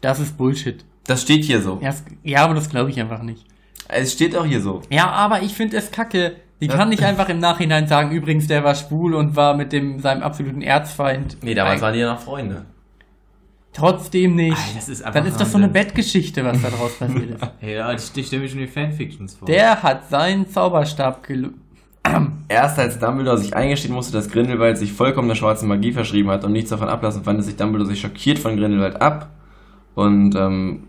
Das 0.00 0.20
ist 0.20 0.36
Bullshit. 0.36 0.84
Das 1.06 1.22
steht 1.22 1.44
hier 1.44 1.60
so. 1.62 1.80
Ja 2.22 2.44
aber 2.44 2.54
das 2.54 2.68
glaube 2.68 2.90
ich 2.90 3.00
einfach 3.00 3.22
nicht. 3.22 3.44
Es 3.88 4.12
steht 4.12 4.36
auch 4.36 4.44
hier 4.44 4.60
so. 4.60 4.82
Ja, 4.90 5.08
aber 5.10 5.42
ich 5.42 5.54
finde 5.54 5.76
es 5.76 5.90
kacke. 5.90 6.36
Die 6.60 6.68
kann 6.68 6.88
nicht 6.88 7.02
einfach 7.02 7.28
im 7.28 7.38
Nachhinein 7.38 7.86
sagen, 7.86 8.12
übrigens, 8.12 8.46
der 8.46 8.64
war 8.64 8.74
schwul 8.74 9.14
und 9.14 9.36
war 9.36 9.54
mit 9.54 9.72
dem 9.72 9.98
seinem 10.00 10.22
absoluten 10.22 10.62
Erzfeind. 10.62 11.36
Nee, 11.42 11.54
damals 11.54 11.82
waren 11.82 11.92
die 11.92 12.00
ja 12.00 12.12
noch 12.12 12.20
Freunde. 12.20 12.64
Trotzdem 13.74 14.36
nicht. 14.36 14.56
Das 14.74 14.88
ist 14.88 15.02
einfach 15.02 15.20
Dann 15.20 15.28
ist 15.28 15.38
das 15.38 15.52
so 15.52 15.58
eine. 15.58 15.68
Bettgeschichte, 15.68 16.42
was 16.46 16.62
da 16.62 16.70
draus 16.70 16.98
passiert 16.98 17.30
ist. 17.30 17.42
Ja, 17.60 17.92
ich 17.92 18.10
ich 18.16 18.26
stelle 18.26 18.42
mir 18.42 18.48
schon 18.48 18.60
die 18.60 18.66
Fanfictions 18.66 19.34
vor. 19.34 19.46
Der 19.46 19.82
hat 19.82 20.08
seinen 20.08 20.48
Zauberstab 20.48 21.22
gelu 21.22 21.50
Erst 22.48 22.78
als 22.78 22.98
Dumbledore 22.98 23.36
sich 23.36 23.54
eingestehen 23.54 23.92
musste, 23.92 24.14
dass 24.14 24.30
Grindelwald 24.30 24.78
sich 24.78 24.94
vollkommen 24.94 25.28
der 25.28 25.34
schwarzen 25.34 25.68
Magie 25.68 25.92
verschrieben 25.92 26.30
hat 26.30 26.44
und 26.44 26.52
nichts 26.52 26.70
davon 26.70 26.88
ablassen, 26.88 27.26
wandte 27.26 27.42
sich 27.42 27.56
Dumbledore 27.56 27.90
sich 27.90 28.00
schockiert 28.00 28.38
von 28.38 28.56
Grindelwald 28.56 29.02
ab 29.02 29.28
und 29.94 30.34
ähm, 30.36 30.84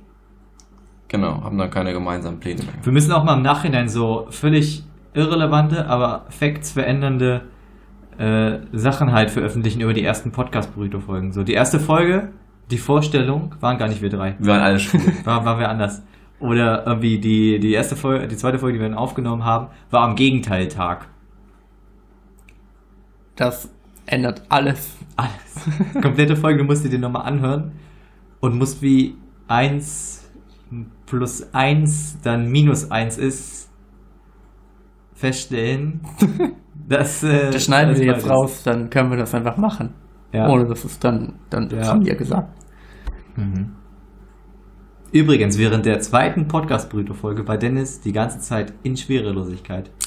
genau, 1.09 1.43
haben 1.43 1.57
dann 1.57 1.69
keine 1.69 1.91
gemeinsamen 1.91 2.39
Pläne 2.39 2.63
mehr. 2.63 2.73
Wir 2.83 2.93
müssen 2.93 3.11
auch 3.11 3.23
mal 3.25 3.35
im 3.35 3.41
Nachhinein 3.41 3.89
so 3.89 4.27
völlig 4.29 4.83
irrelevante, 5.17 5.87
aber 5.87 6.25
Facts 6.29 6.71
verändernde 6.71 7.41
äh, 8.17 8.59
Sachen 8.71 9.11
halt 9.11 9.29
veröffentlichen 9.29 9.81
über 9.81 9.93
die 9.93 10.03
ersten 10.03 10.31
Podcast-Burrito-Folgen. 10.31 11.33
So, 11.33 11.43
die 11.43 11.53
erste 11.53 11.79
Folge, 11.79 12.29
die 12.71 12.77
Vorstellung, 12.77 13.55
waren 13.59 13.77
gar 13.77 13.87
nicht 13.87 14.01
wir 14.01 14.09
drei. 14.09 14.35
Wir 14.39 14.53
waren 14.53 14.61
alle 14.61 14.79
schwul. 14.79 15.01
War, 15.23 15.45
war 15.45 15.59
wer 15.59 15.69
anders. 15.69 16.03
Oder 16.39 16.85
irgendwie 16.85 17.19
die, 17.19 17.59
die 17.59 17.73
erste 17.73 17.95
Folge, 17.95 18.27
die 18.27 18.37
zweite 18.37 18.59
Folge, 18.59 18.77
die 18.77 18.81
wir 18.81 18.89
dann 18.89 18.97
aufgenommen 18.97 19.43
haben, 19.43 19.67
war 19.89 20.03
am 20.03 20.15
Gegenteiltag. 20.15 21.07
Das 23.35 23.69
ändert 24.05 24.43
alles. 24.49 24.91
Alles. 25.15 26.01
Komplette 26.01 26.35
Folge, 26.35 26.59
du 26.59 26.63
musst 26.63 26.85
dir 26.85 26.99
nochmal 26.99 27.25
anhören 27.25 27.71
und 28.39 28.55
musst 28.55 28.83
wie 28.83 29.15
1 29.47 30.29
plus 31.07 31.53
1 31.53 32.19
dann 32.21 32.51
minus 32.51 32.91
1 32.91 33.17
ist, 33.17 33.66
feststellen, 35.17 36.01
dass. 36.87 37.23
Äh, 37.23 37.51
Das 37.51 37.65
schneiden 37.65 37.89
alles 37.89 37.99
wir 37.99 38.07
jetzt 38.07 38.25
ist. 38.25 38.29
raus, 38.29 38.63
dann 38.63 38.89
können 38.89 39.09
wir 39.09 39.17
das 39.17 39.33
einfach 39.33 39.57
machen. 39.57 39.93
Ja. 40.33 40.47
Ohne 40.49 40.65
dass 40.67 40.83
es 40.85 40.99
dann, 40.99 41.39
dann 41.49 41.69
Ja. 41.69 41.77
das 41.77 41.89
haben 41.89 42.01
die 42.01 42.09
ja 42.09 42.15
gesagt. 42.15 42.49
Mhm. 43.35 43.73
Übrigens, 45.13 45.57
während 45.57 45.85
der 45.85 45.99
zweiten 45.99 46.47
Podcast-Burrito-Folge 46.47 47.47
war 47.47 47.57
Dennis 47.57 48.01
die 48.01 48.11
ganze 48.11 48.39
Zeit 48.39 48.73
in 48.83 48.97
Schwerelosigkeit. 48.97 49.89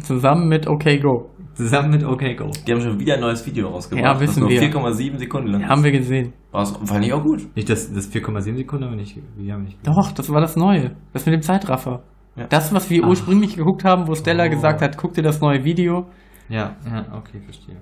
Zusammen 0.00 0.48
mit 0.48 0.66
OK 0.68 0.84
Go. 1.02 1.30
Zusammen 1.54 1.90
mit 1.90 2.04
OK 2.04 2.22
Go. 2.36 2.50
Die 2.66 2.72
haben 2.72 2.80
schon 2.80 2.98
wieder 3.00 3.14
ein 3.14 3.20
neues 3.20 3.44
Video 3.44 3.68
rausgebracht. 3.68 4.04
Ja, 4.04 4.20
wissen 4.20 4.40
das 4.40 4.40
nur 4.40 4.48
wir. 4.48 4.62
4,7 4.62 5.18
Sekunden 5.18 5.48
lang. 5.48 5.68
Haben 5.68 5.82
wir 5.84 5.90
gesehen. 5.92 6.32
War's, 6.52 6.72
fand 6.84 7.04
ich 7.04 7.12
auch 7.12 7.22
gut. 7.22 7.54
Nicht 7.56 7.68
das, 7.68 7.92
das 7.92 8.10
4,7 8.12 8.56
Sekunden, 8.56 8.84
aber 8.84 8.96
nicht. 8.96 9.18
Wir 9.36 9.54
haben 9.54 9.64
nicht. 9.64 9.76
Doch, 9.86 10.12
das 10.12 10.30
war 10.30 10.40
das 10.40 10.56
Neue. 10.56 10.92
Das 11.12 11.26
mit 11.26 11.34
dem 11.34 11.42
Zeitraffer. 11.42 12.02
Ja. 12.36 12.46
Das, 12.46 12.72
was 12.72 12.88
wir 12.90 13.02
Ach. 13.04 13.08
ursprünglich 13.08 13.56
geguckt 13.56 13.84
haben, 13.84 14.06
wo 14.06 14.14
Stella 14.14 14.46
Oh. 14.46 14.50
gesagt 14.50 14.80
hat, 14.82 14.96
guck 14.96 15.14
dir 15.14 15.22
das 15.22 15.40
neue 15.40 15.64
Video. 15.64 16.06
Ja, 16.48 16.76
ja, 16.86 17.06
okay, 17.16 17.40
verstehe. 17.40 17.76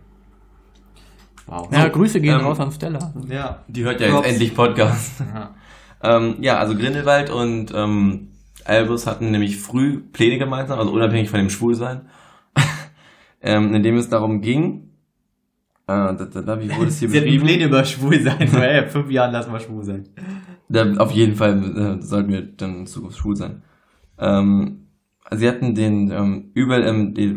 Wow. 1.46 1.68
Ja, 1.72 1.86
Grüße 1.88 2.20
gehen 2.20 2.40
ähm, 2.40 2.46
raus 2.46 2.58
an 2.58 2.72
Stella. 2.72 3.12
Ja. 3.28 3.62
Die 3.68 3.84
hört 3.84 4.00
ja 4.00 4.08
jetzt 4.08 4.26
endlich 4.26 4.54
Podcast. 4.54 5.20
Ja. 5.20 5.54
ähm, 6.02 6.36
ja, 6.40 6.58
also 6.58 6.74
Grindelwald 6.74 7.30
und 7.30 7.72
ähm, 7.74 8.28
Albus 8.64 9.06
hatten 9.06 9.30
nämlich 9.30 9.56
früh 9.58 10.00
Pläne 10.12 10.38
gemeinsam, 10.38 10.78
also 10.80 10.90
unabhängig 10.92 11.30
von 11.30 11.38
dem 11.38 11.50
Schwulsein, 11.50 12.08
ähm, 13.42 13.74
in 13.74 13.82
dem 13.84 13.96
es 13.96 14.08
darum 14.08 14.40
ging, 14.40 14.90
da, 15.86 16.12
da, 16.14 16.24
da, 16.42 16.60
wie 16.60 16.74
wurde 16.74 16.88
es 16.88 16.98
hier 16.98 17.08
Sie 17.10 17.16
hatten 17.18 17.26
beschrieben? 17.26 17.44
Pläne 17.46 17.64
über 17.66 17.84
schwul 17.84 18.20
sein. 18.20 18.48
So, 18.48 18.58
ey, 18.60 18.82
in 18.82 18.90
fünf 18.90 19.08
Jahren 19.10 19.30
lassen 19.32 19.52
wir 19.52 19.60
schwul 19.60 19.84
sein. 19.84 20.08
Da, 20.68 20.84
auf 20.96 21.12
jeden 21.12 21.36
Fall 21.36 21.98
äh, 21.98 22.02
sollten 22.02 22.32
wir 22.32 22.42
dann 22.42 22.80
in 22.80 22.86
Zukunft 22.86 23.18
schwul 23.18 23.36
sein. 23.36 23.62
Ähm, 24.18 24.88
sie 25.34 25.48
hatten 25.48 25.74
den 25.74 26.10
ähm, 26.10 26.50
überall 26.54 26.82
im, 26.82 27.14
die- 27.14 27.34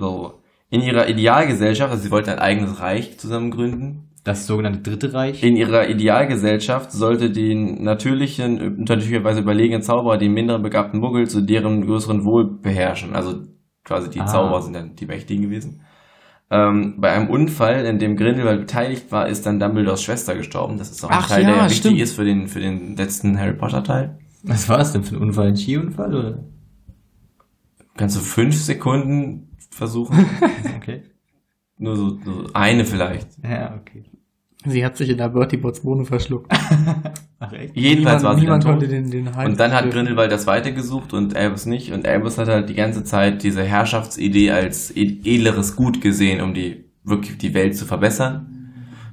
in 0.72 0.82
ihrer 0.82 1.10
Idealgesellschaft, 1.10 1.92
also 1.92 2.04
sie 2.04 2.12
wollten 2.12 2.30
ein 2.30 2.40
eigenes 2.40 2.80
Reich 2.80 3.18
zusammen 3.18 3.52
gründen. 3.52 4.06
Das 4.24 4.46
sogenannte 4.46 4.82
Dritte 4.82 5.14
Reich. 5.14 5.42
In 5.44 5.56
ihrer 5.56 5.88
Idealgesellschaft 5.90 6.92
sollte 6.92 7.32
den 7.32 7.84
natürlichen, 7.84 8.78
natürlicherweise 8.78 9.40
überlegenen 9.40 9.82
Zauberer 9.82 10.18
den 10.18 10.34
minderen 10.34 10.62
begabten 10.62 11.00
Muggel 11.00 11.28
zu 11.28 11.42
deren 11.42 11.86
größeren 11.86 12.26
Wohl 12.26 12.46
beherrschen. 12.62 13.16
Also 13.16 13.40
quasi 13.86 14.10
die 14.10 14.20
Ah. 14.20 14.26
Zauberer 14.28 14.62
sind 14.62 14.74
dann 14.76 14.96
die 14.96 15.06
Mächtigen 15.06 15.44
gewesen. 15.44 15.82
Ähm, 16.52 16.96
bei 17.00 17.12
einem 17.12 17.30
Unfall, 17.30 17.86
in 17.86 17.98
dem 17.98 18.18
Grindelwald 18.18 18.60
beteiligt 18.60 19.12
war, 19.12 19.28
ist 19.28 19.46
dann 19.46 19.60
Dumbledores 19.60 20.04
Schwester 20.04 20.36
gestorben. 20.36 20.78
Das 20.78 20.92
ist 20.92 21.04
auch 21.06 21.10
ein 21.10 21.18
Ach 21.20 21.28
Teil, 21.30 21.44
ja, 21.44 21.48
der 21.54 21.64
wichtig 21.66 21.78
stimmt. 21.78 22.00
ist 22.02 22.14
für 22.14 22.26
den, 22.26 22.48
für 22.48 22.60
den 22.60 22.96
letzten 22.98 23.40
Harry 23.40 23.54
Potter 23.54 23.84
Teil. 23.84 24.18
Was 24.44 24.68
war 24.68 24.78
das 24.80 24.92
denn 24.94 25.04
für 25.04 25.16
ein 25.16 25.22
Unfall? 25.22 25.48
Ein 25.48 25.56
Skiunfall 25.58 26.14
oder? 26.14 26.44
Kannst 28.00 28.16
du 28.16 28.22
fünf 28.22 28.56
Sekunden 28.56 29.50
versuchen? 29.72 30.26
Okay. 30.78 31.04
Nur 31.78 31.95
so, 31.97 32.18
so 32.24 32.50
eine 32.54 32.86
vielleicht. 32.86 33.28
Ja, 33.43 33.76
okay. 33.80 34.06
Sie 34.66 34.84
hat 34.84 34.95
sich 34.97 35.10
in 35.10 35.18
der 35.18 35.28
Bertie 35.30 35.58
Bots 35.58 35.84
Wohnung 35.84 36.06
verschluckt. 36.06 36.52
Ach 37.39 37.52
echt? 37.54 37.76
Jedenfalls 37.76 38.22
niemand, 38.22 38.24
war 38.24 38.36
sie 38.36 38.41
niemand 38.41 38.64
dann 38.66 38.80
tot. 38.80 38.89
den, 38.89 39.12
den 39.12 39.36
Heim 39.36 39.52
Und 39.52 39.60
dann 39.60 39.72
hat 39.74 39.89
Grindelwald 39.91 40.32
das 40.32 40.47
Weite 40.47 40.74
gesucht 40.74 41.14
und 41.14 41.36
Albus 41.36 41.66
nicht. 41.66 41.91
Und 41.91 42.08
Albus 42.08 42.38
hat 42.38 42.47
halt 42.47 42.70
die 42.70 42.74
ganze 42.74 43.04
Zeit 43.04 43.43
diese 43.43 43.64
Herrschaftsidee 43.64 44.52
als 44.52 44.91
ed- 44.91 45.26
edleres 45.28 45.76
Gut 45.76 46.00
gesehen, 46.02 46.41
um 46.41 46.54
die 46.54 46.86
wirklich 47.04 47.38
die 47.38 47.54
Welt 47.54 47.76
zu 47.78 47.86
verbessern. 47.86 48.72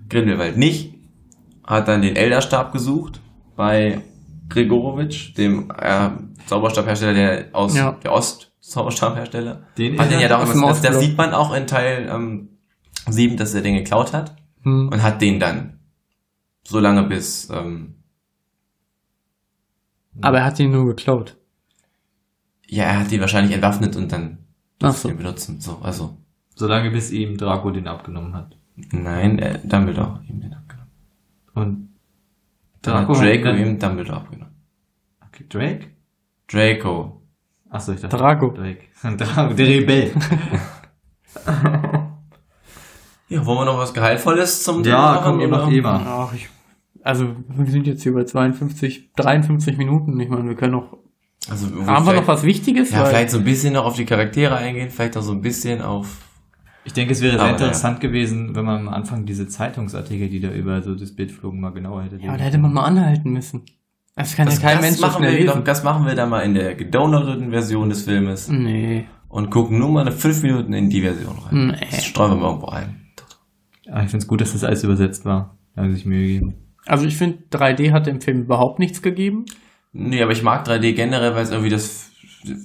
Grindelwald 0.09 0.57
nicht. 0.57 0.95
Hat 1.65 1.89
dann 1.89 2.03
den 2.03 2.15
Elderstab 2.17 2.73
gesucht 2.73 3.21
bei 3.57 4.01
Gregorowitsch, 4.49 5.37
dem 5.37 5.71
äh, 5.77 6.11
Zauberstabhersteller 6.47 7.15
der 7.15 7.45
aus 7.53 7.77
Ja. 7.77 7.93
der 8.03 8.13
Ost-Zauberstabhersteller. 8.67 9.63
Den 9.79 9.99
Hat 9.99 10.11
den 10.11 10.21
ja 10.21 10.29
damals, 10.29 10.53
das, 10.61 10.81
das 10.83 11.01
sieht 11.01 11.17
man 11.17 11.33
auch 11.33 11.55
in 11.55 11.67
Teil 11.67 12.09
ähm, 12.11 12.49
7, 13.09 13.37
dass 13.37 13.55
er 13.55 13.63
den 13.63 13.75
geklaut 13.75 14.13
hat. 14.13 14.35
Hm. 14.63 14.89
und 14.89 15.03
hat 15.03 15.23
den 15.23 15.39
dann 15.39 15.79
so 16.65 16.81
lange 16.81 17.05
bis 17.05 17.49
ähm, 17.51 17.95
Aber 20.21 20.39
er 20.39 20.45
hat 20.47 20.59
ihn 20.59 20.73
nur 20.73 20.87
geklaut. 20.87 21.37
ja 22.67 22.83
er 22.85 22.99
hat 23.01 23.11
die 23.13 23.21
wahrscheinlich 23.21 23.55
entwaffnet 23.55 23.95
und 23.95 24.11
dann 24.11 24.39
Ach 24.83 24.93
so. 24.93 25.09
ihn 25.09 25.17
benutzen 25.19 25.61
so 25.61 25.79
also 25.83 26.17
Solange 26.57 26.91
bis 26.91 27.13
ihm 27.13 27.37
Draco 27.37 27.71
den 27.71 27.87
abgenommen 27.87 28.35
hat. 28.35 28.57
nein 28.91 29.39
äh, 29.39 29.61
Dumbledore 29.63 30.25
ihm 30.29 30.41
den 30.41 30.53
abgenommen 30.53 30.91
Und 31.55 31.89
dann 32.83 32.95
hat 32.95 33.09
Draco 33.09 33.21
Draco 33.23 33.49
ihm 33.57 33.79
Dumbledore 33.79 34.17
abgenommen 34.19 34.55
Okay, 35.29 35.47
Drake? 35.49 35.87
Achso, 37.71 37.93
ich 37.93 38.01
dachte. 38.01 38.17
Draco. 38.17 38.51
Drake. 38.51 38.85
Draco, 39.17 39.55
der 39.55 39.67
Rebell. 39.67 40.13
ja 43.29 43.45
wollen 43.45 43.59
wir 43.59 43.65
noch 43.65 43.79
was 43.79 43.93
gehaltvolles 43.93 44.63
zum 44.63 44.83
Thema 44.83 44.97
ja, 44.97 45.03
machen, 45.15 45.25
komm, 45.25 45.41
ihr 45.41 45.49
oder? 45.49 45.59
macht 45.59 45.73
eh 45.73 45.81
mal. 45.81 46.01
Ach, 46.07 46.33
ich, 46.33 46.49
also 47.03 47.35
wir 47.49 47.71
sind 47.71 47.87
jetzt 47.87 48.03
hier 48.03 48.15
bei 48.15 48.25
52, 48.25 49.13
53 49.15 49.77
Minuten. 49.77 50.19
Ich 50.21 50.29
meine, 50.29 50.49
wir 50.49 50.55
können 50.55 50.73
noch. 50.73 50.99
also 51.49 51.67
Haben 51.87 52.07
wir 52.07 52.15
noch 52.15 52.29
was 52.29 52.43
Wichtiges? 52.45 52.91
ja 52.91 53.01
Weil- 53.01 53.07
vielleicht 53.07 53.31
so 53.31 53.39
ein 53.39 53.45
bisschen 53.45 53.75
noch 53.75 53.85
auf 53.85 53.97
die 53.97 54.05
Charaktere 54.07 54.57
eingehen 54.57 54.91
vielleicht 54.91 55.15
noch 55.15 55.23
so 55.23 55.33
ein 55.33 55.41
bisschen 55.43 55.83
auf 55.83 56.19
Ich 56.85 56.93
denke, 56.93 57.13
es 57.13 57.21
wäre 57.21 57.39
sehr 57.39 57.51
interessant 57.51 58.01
gewesen, 58.01 58.55
wenn 58.55 58.65
man 58.65 58.87
am 58.87 58.95
Anfang 58.95 59.27
diese 59.27 59.49
Zeitungsartikel, 59.49 60.29
die 60.29 60.41
da 60.41 60.51
über 60.51 60.83
so 60.83 60.95
das 60.95 61.15
Bild 61.15 61.33
flogen, 61.33 61.61
mal 61.61 61.71
genauer 61.73 62.03
hätte. 62.05 62.17
Ja, 62.19 62.37
da 62.37 62.45
hätte 62.45 62.59
man 62.59 62.73
mal 62.73 62.85
anhalten 62.85 63.33
müssen. 63.33 63.65
Das 64.17 64.35
kann 64.35 64.47
das, 64.47 64.57
ja 64.57 64.63
kein 64.71 64.79
das 64.79 64.87
Mensch 64.87 65.01
machen 65.01 65.23
wir 65.23 65.47
doch, 65.47 65.63
das 65.63 65.85
machen 65.85 66.07
wir 66.07 66.15
dann 66.15 66.31
mal 66.31 66.41
in 66.41 66.55
der 66.55 66.75
gedownloadeten 66.75 67.51
Version 67.51 67.89
des 67.91 68.03
Filmes 68.03 68.49
Nee. 68.49 69.05
und 69.29 69.51
gucken 69.51 69.79
nur 69.79 69.91
mal 69.91 70.01
eine 70.01 70.13
fünf 70.13 70.43
Minuten 70.43 70.73
in 70.73 70.89
die 70.91 71.03
Version 71.03 71.39
rein 71.39 71.67
Nee. 71.69 71.87
das 71.91 72.05
streuen 72.07 72.33
wir 72.33 72.37
mal 72.37 72.47
irgendwo 72.49 72.69
ein 72.69 73.03
Ah, 73.89 74.03
ich 74.03 74.11
finde 74.11 74.23
es 74.25 74.27
gut, 74.27 74.41
dass 74.41 74.53
das 74.53 74.65
alles 74.65 74.83
übersetzt 74.83 75.25
war. 75.25 75.57
Da 75.75 75.83
haben 75.83 75.91
sie 75.91 75.97
sich 75.97 76.07
Mühe 76.07 76.27
gegeben. 76.27 76.55
Also 76.87 77.07
ich 77.07 77.17
finde, 77.17 77.39
3D 77.53 77.93
hat 77.93 78.07
dem 78.09 78.21
Film 78.21 78.41
überhaupt 78.41 78.81
nichts 78.81 79.01
gegeben. 79.01 79.45
Nee, 79.93 80.21
aber 80.23 80.33
ich 80.33 80.43
mag 80.43 80.67
3D 80.67 80.93
generell, 80.95 81.35
weil 81.37 81.43
es 81.45 81.51
irgendwie 81.51 81.71
das 81.71 82.11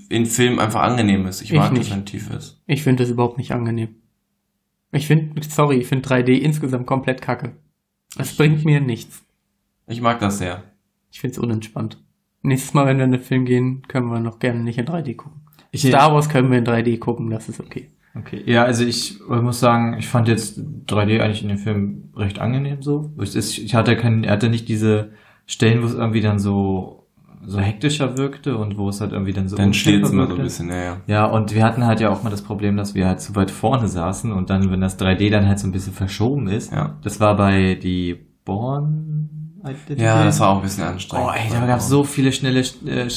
in 0.10 0.26
Film 0.26 0.58
einfach 0.58 0.82
angenehm 0.82 1.28
ist. 1.28 1.41
Ich 1.43 1.52
Ich 1.52 1.58
mag, 1.58 1.72
nicht. 1.74 1.82
dass 1.82 1.88
es 1.89 1.93
ein 1.93 2.06
tief 2.06 2.32
ist. 2.32 2.60
Ich 2.66 2.82
finde 2.82 3.04
das 3.04 3.12
überhaupt 3.12 3.38
nicht 3.38 3.52
angenehm. 3.52 3.97
Ich 4.93 5.06
finde, 5.08 5.39
sorry, 5.47 5.76
ich 5.78 5.88
finde 5.88 6.08
3D 6.10 6.32
insgesamt 6.39 6.88
komplett 6.88 7.22
kacke. 7.22 7.56
Es 8.18 8.36
bringt 8.36 8.66
mir 8.66 8.82
nichts. 8.82 9.24
Ich 9.88 10.02
mag 10.02 10.20
das 10.20 10.39
sehr. 10.39 10.64
Ich 11.12 11.20
finde 11.20 11.34
es 11.34 11.39
unentspannt. 11.39 12.01
Nächstes 12.41 12.74
Mal, 12.74 12.88
wenn 12.88 12.97
wir 12.97 13.05
in 13.05 13.12
den 13.12 13.22
Film 13.22 13.45
gehen, 13.45 13.84
können 13.88 14.07
wir 14.07 14.20
noch 14.20 14.39
gerne 14.39 14.62
nicht 14.62 14.80
in 14.80 14.86
3D 14.86 15.16
gucken. 15.16 15.41
Ich, 15.72 15.82
Star 15.84 16.14
Wars 16.14 16.28
können 16.30 16.49
wir 16.51 16.57
in 16.57 16.66
3D 16.66 16.97
gucken, 16.97 17.30
das 17.30 17.47
ist 17.49 17.59
okay. 17.59 17.89
Okay, 18.14 18.41
ja, 18.45 18.64
also 18.64 18.84
ich 18.84 19.20
muss 19.28 19.59
sagen, 19.62 19.95
ich 19.97 20.07
fand 20.07 20.28
jetzt 20.28 20.59
3D 20.59 21.22
eigentlich 21.22 21.43
in 21.43 21.49
dem 21.49 21.57
Film 21.57 22.09
recht 22.16 22.39
angenehm 22.39 22.82
so. 22.82 23.12
Es 23.22 23.36
ist, 23.36 23.57
ich 23.57 23.74
hatte 23.74 23.95
keinen, 23.95 24.24
er 24.26 24.34
hatte 24.34 24.49
nicht 24.49 24.68
diese 24.68 25.12
Stellen, 25.45 25.82
wo 25.82 25.86
es 25.86 25.93
irgendwie 25.93 26.22
dann 26.22 26.39
so 26.39 26.97
so 27.43 27.59
hektischer 27.59 28.18
wirkte 28.18 28.55
und 28.55 28.78
wo 28.78 28.89
es 28.89 29.01
halt 29.01 29.14
irgendwie 29.14 29.34
dann 29.34 29.47
so 29.47 29.55
Dann 29.57 29.74
steht 29.74 30.03
es 30.03 30.12
immer 30.12 30.28
so 30.28 30.36
ein 30.36 30.43
bisschen, 30.43 30.68
naja. 30.68 30.97
Ja, 31.07 31.26
und 31.26 31.55
wir 31.55 31.64
hatten 31.64 31.86
halt 31.88 31.99
ja 31.99 32.09
auch 32.12 32.22
mal 32.22 32.30
das 32.30 32.43
Problem, 32.43 32.78
dass 32.78 32.93
wir 32.93 33.07
halt 33.07 33.20
zu 33.20 33.36
weit 33.36 33.49
vorne 33.49 33.88
saßen 33.88 34.32
und 34.32 34.51
dann, 34.51 34.70
wenn 34.70 34.82
das 34.82 34.99
3D 34.99 35.32
dann 35.32 35.47
halt 35.47 35.57
so 35.57 35.68
ein 35.68 35.72
bisschen 35.72 35.93
verschoben 35.93 36.47
ist, 36.47 36.72
Ja. 36.72 36.97
das 37.01 37.20
war 37.20 37.36
bei 37.36 37.74
die 37.76 38.16
Born 38.45 39.41
Identity. 39.64 40.01
Ja, 40.01 40.24
das 40.24 40.39
war 40.39 40.49
auch 40.49 40.55
ein 40.57 40.62
bisschen 40.64 40.84
anstrengend. 40.84 41.28
Oh, 41.30 41.32
ey, 41.34 41.49
da 41.51 41.66
gab 41.66 41.80
es 41.80 41.88
so 41.88 42.03
viele 42.03 42.32
schnelle 42.32 42.62
Sch- 42.62 42.86
äh, 42.88 43.01
äh, 43.03 43.07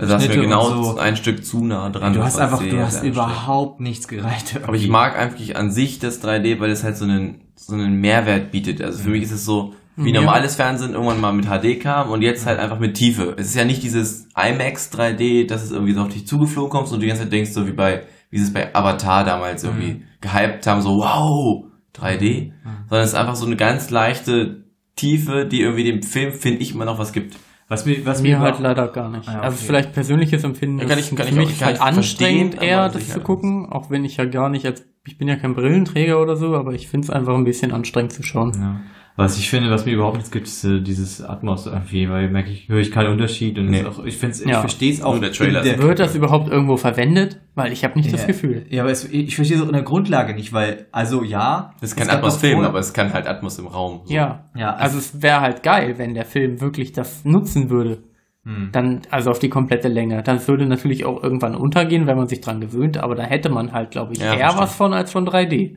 Da 0.00 0.06
saßen 0.06 0.08
wir 0.08 0.20
Schnitte 0.34 0.40
genau 0.40 0.82
so. 0.82 0.98
ein 0.98 1.16
Stück 1.16 1.44
zu 1.44 1.64
nah 1.64 1.88
dran. 1.90 2.12
Du 2.12 2.22
hast 2.22 2.38
einfach, 2.38 2.60
du 2.62 2.78
hast 2.80 3.02
überhaupt 3.04 3.80
nichts 3.80 4.08
gereicht. 4.08 4.60
Aber 4.62 4.74
ich 4.76 4.88
mag 4.88 5.16
einfach 5.18 5.54
an 5.54 5.70
sich 5.70 5.98
das 5.98 6.22
3D, 6.22 6.58
weil 6.60 6.70
es 6.70 6.82
halt 6.84 6.96
so 6.96 7.04
einen, 7.04 7.42
so 7.56 7.74
einen 7.74 8.00
Mehrwert 8.00 8.50
bietet. 8.50 8.80
Also 8.82 8.98
für 9.04 9.10
mich 9.10 9.22
ist 9.22 9.32
es 9.32 9.44
so, 9.44 9.74
wie 9.96 10.12
Ja. 10.14 10.20
normales 10.20 10.56
Fernsehen 10.56 10.92
irgendwann 10.94 11.20
mal 11.20 11.32
mit 11.32 11.46
HD 11.46 11.78
kam 11.80 12.10
und 12.10 12.22
jetzt 12.22 12.46
halt 12.46 12.58
einfach 12.58 12.78
mit 12.78 12.94
Tiefe. 12.94 13.34
Es 13.36 13.48
ist 13.48 13.54
ja 13.54 13.64
nicht 13.64 13.82
dieses 13.82 14.26
IMAX 14.36 14.90
3D, 14.92 15.46
dass 15.46 15.62
es 15.62 15.70
irgendwie 15.72 15.92
so 15.92 16.00
auf 16.02 16.08
dich 16.08 16.26
zugeflogen 16.26 16.70
kommst 16.70 16.92
und 16.92 16.98
du 16.98 17.02
die 17.02 17.08
ganze 17.08 17.24
Zeit 17.24 17.32
denkst, 17.32 17.50
so 17.52 17.66
wie 17.66 17.72
bei, 17.72 18.04
wie 18.30 18.38
sie 18.38 18.44
es 18.44 18.52
bei 18.52 18.74
Avatar 18.74 19.24
damals 19.24 19.62
irgendwie 19.64 20.04
gehypt 20.20 20.66
haben, 20.66 20.80
so 20.80 20.96
wow, 20.98 21.64
3D. 21.94 22.52
Sondern 22.88 23.04
es 23.04 23.10
ist 23.10 23.14
einfach 23.14 23.34
so 23.36 23.44
eine 23.46 23.56
ganz 23.56 23.90
leichte 23.90 24.64
Tiefe, 25.00 25.46
die 25.46 25.60
irgendwie 25.62 25.84
dem 25.84 26.02
Film, 26.02 26.32
finde 26.32 26.60
ich, 26.60 26.74
immer 26.74 26.84
noch 26.84 26.98
was 26.98 27.12
gibt. 27.12 27.36
Was 27.68 27.86
mir, 27.86 28.04
was 28.04 28.20
Mir 28.20 28.36
mir 28.36 28.40
halt 28.40 28.58
leider 28.58 28.88
gar 28.88 29.08
nicht. 29.10 29.28
Ah, 29.28 29.40
Also 29.42 29.56
okay. 29.56 29.64
vielleicht 29.66 29.92
persönliches 29.92 30.42
Empfinden. 30.42 30.80
Ja, 30.80 30.86
kann 30.86 30.98
ich- 30.98 31.14
kann 31.14 31.18
für 31.18 31.32
ich 31.32 31.38
auch- 31.38 31.46
mich 31.46 31.58
kann 31.58 31.68
halt 31.68 31.80
anstrengend 31.80 32.60
eher, 32.62 32.88
das 32.88 33.08
zu 33.08 33.20
gucken, 33.20 33.66
auch 33.70 33.90
wenn 33.90 34.04
ich 34.04 34.16
ja 34.16 34.24
gar 34.24 34.48
nicht 34.48 34.66
als, 34.66 34.84
ich 35.06 35.18
bin 35.18 35.28
ja 35.28 35.36
kein 35.36 35.54
Brillenträger 35.54 36.20
oder 36.20 36.36
so, 36.36 36.54
aber 36.56 36.72
ich 36.74 36.88
finde 36.88 37.04
es 37.06 37.10
einfach 37.10 37.34
ein 37.34 37.44
bisschen 37.44 37.72
anstrengend 37.72 38.12
zu 38.12 38.22
schauen. 38.24 38.52
Ja. 38.60 38.80
Was 39.20 39.36
ich 39.38 39.50
finde, 39.50 39.70
was 39.70 39.84
mir 39.84 39.92
überhaupt 39.92 40.16
nichts 40.16 40.30
gibt, 40.30 40.46
ist 40.46 40.64
äh, 40.64 40.80
dieses 40.80 41.20
Atmos 41.22 41.66
irgendwie, 41.66 42.08
weil 42.08 42.30
merke 42.30 42.50
ich, 42.50 42.68
höre 42.68 42.78
ich 42.80 42.90
keinen 42.90 43.08
Unterschied 43.12 43.58
und 43.58 43.66
Nee. 43.66 43.80
ist 43.80 43.86
auch, 43.86 44.04
ich 44.04 44.16
finde 44.16 44.34
ich 44.36 44.46
Ja. 44.46 44.60
verstehe 44.60 44.90
es 44.92 45.02
auch. 45.02 45.12
Nur 45.12 45.20
der 45.20 45.32
Trailer 45.32 45.62
in 45.62 45.74
ist 45.74 45.82
Wird 45.82 45.98
das 45.98 46.14
überhaupt 46.14 46.48
irgendwo 46.48 46.76
verwendet? 46.78 47.38
Weil 47.54 47.70
ich 47.72 47.84
habe 47.84 47.98
nicht 47.98 48.10
das 48.12 48.22
Ja. 48.22 48.26
Gefühl. 48.28 48.64
Ja, 48.70 48.82
aber 48.82 48.90
es, 48.92 49.04
ich 49.04 49.34
verstehe 49.36 49.58
es 49.58 49.62
auch 49.62 49.66
in 49.68 49.74
der 49.74 49.82
Grundlage 49.82 50.32
nicht, 50.34 50.52
weil, 50.54 50.86
also 50.90 51.22
ja. 51.22 51.74
Das 51.82 51.94
doch 51.94 52.08
Atmos-Film, 52.08 52.54
vorher- 52.54 52.68
aber 52.70 52.78
es 52.78 52.94
kann 52.94 53.12
halt 53.12 53.26
Atmos 53.26 53.58
im 53.58 53.66
Raum. 53.66 54.00
So. 54.06 54.14
Ja. 54.14 54.48
Ja, 54.56 54.74
Also 54.74 54.96
es 54.96 55.20
wäre 55.22 55.40
halt 55.42 55.62
geil, 55.62 55.98
wenn 55.98 56.14
der 56.14 56.24
Film 56.24 56.60
wirklich 56.62 56.92
das 56.92 57.24
nutzen 57.26 57.68
würde. 57.68 58.02
Hm. 58.44 58.70
Dann, 58.72 59.02
also 59.10 59.30
auf 59.30 59.38
die 59.38 59.50
komplette 59.50 59.88
Länge. 59.88 60.22
Dann 60.22 60.46
würde 60.48 60.64
natürlich 60.64 61.04
auch 61.04 61.22
irgendwann 61.22 61.54
untergehen, 61.54 62.06
wenn 62.06 62.16
man 62.16 62.26
sich 62.28 62.40
dran 62.40 62.58
gewöhnt, 62.62 62.96
aber 62.96 63.14
da 63.14 63.24
hätte 63.24 63.50
man 63.50 63.72
halt, 63.72 63.90
glaube 63.90 64.14
ich, 64.14 64.18
Ja, 64.20 64.32
eher 64.32 64.38
verstehe. 64.38 64.62
was 64.62 64.74
von 64.76 64.94
als 64.94 65.12
von 65.12 65.26
3D. 65.26 65.76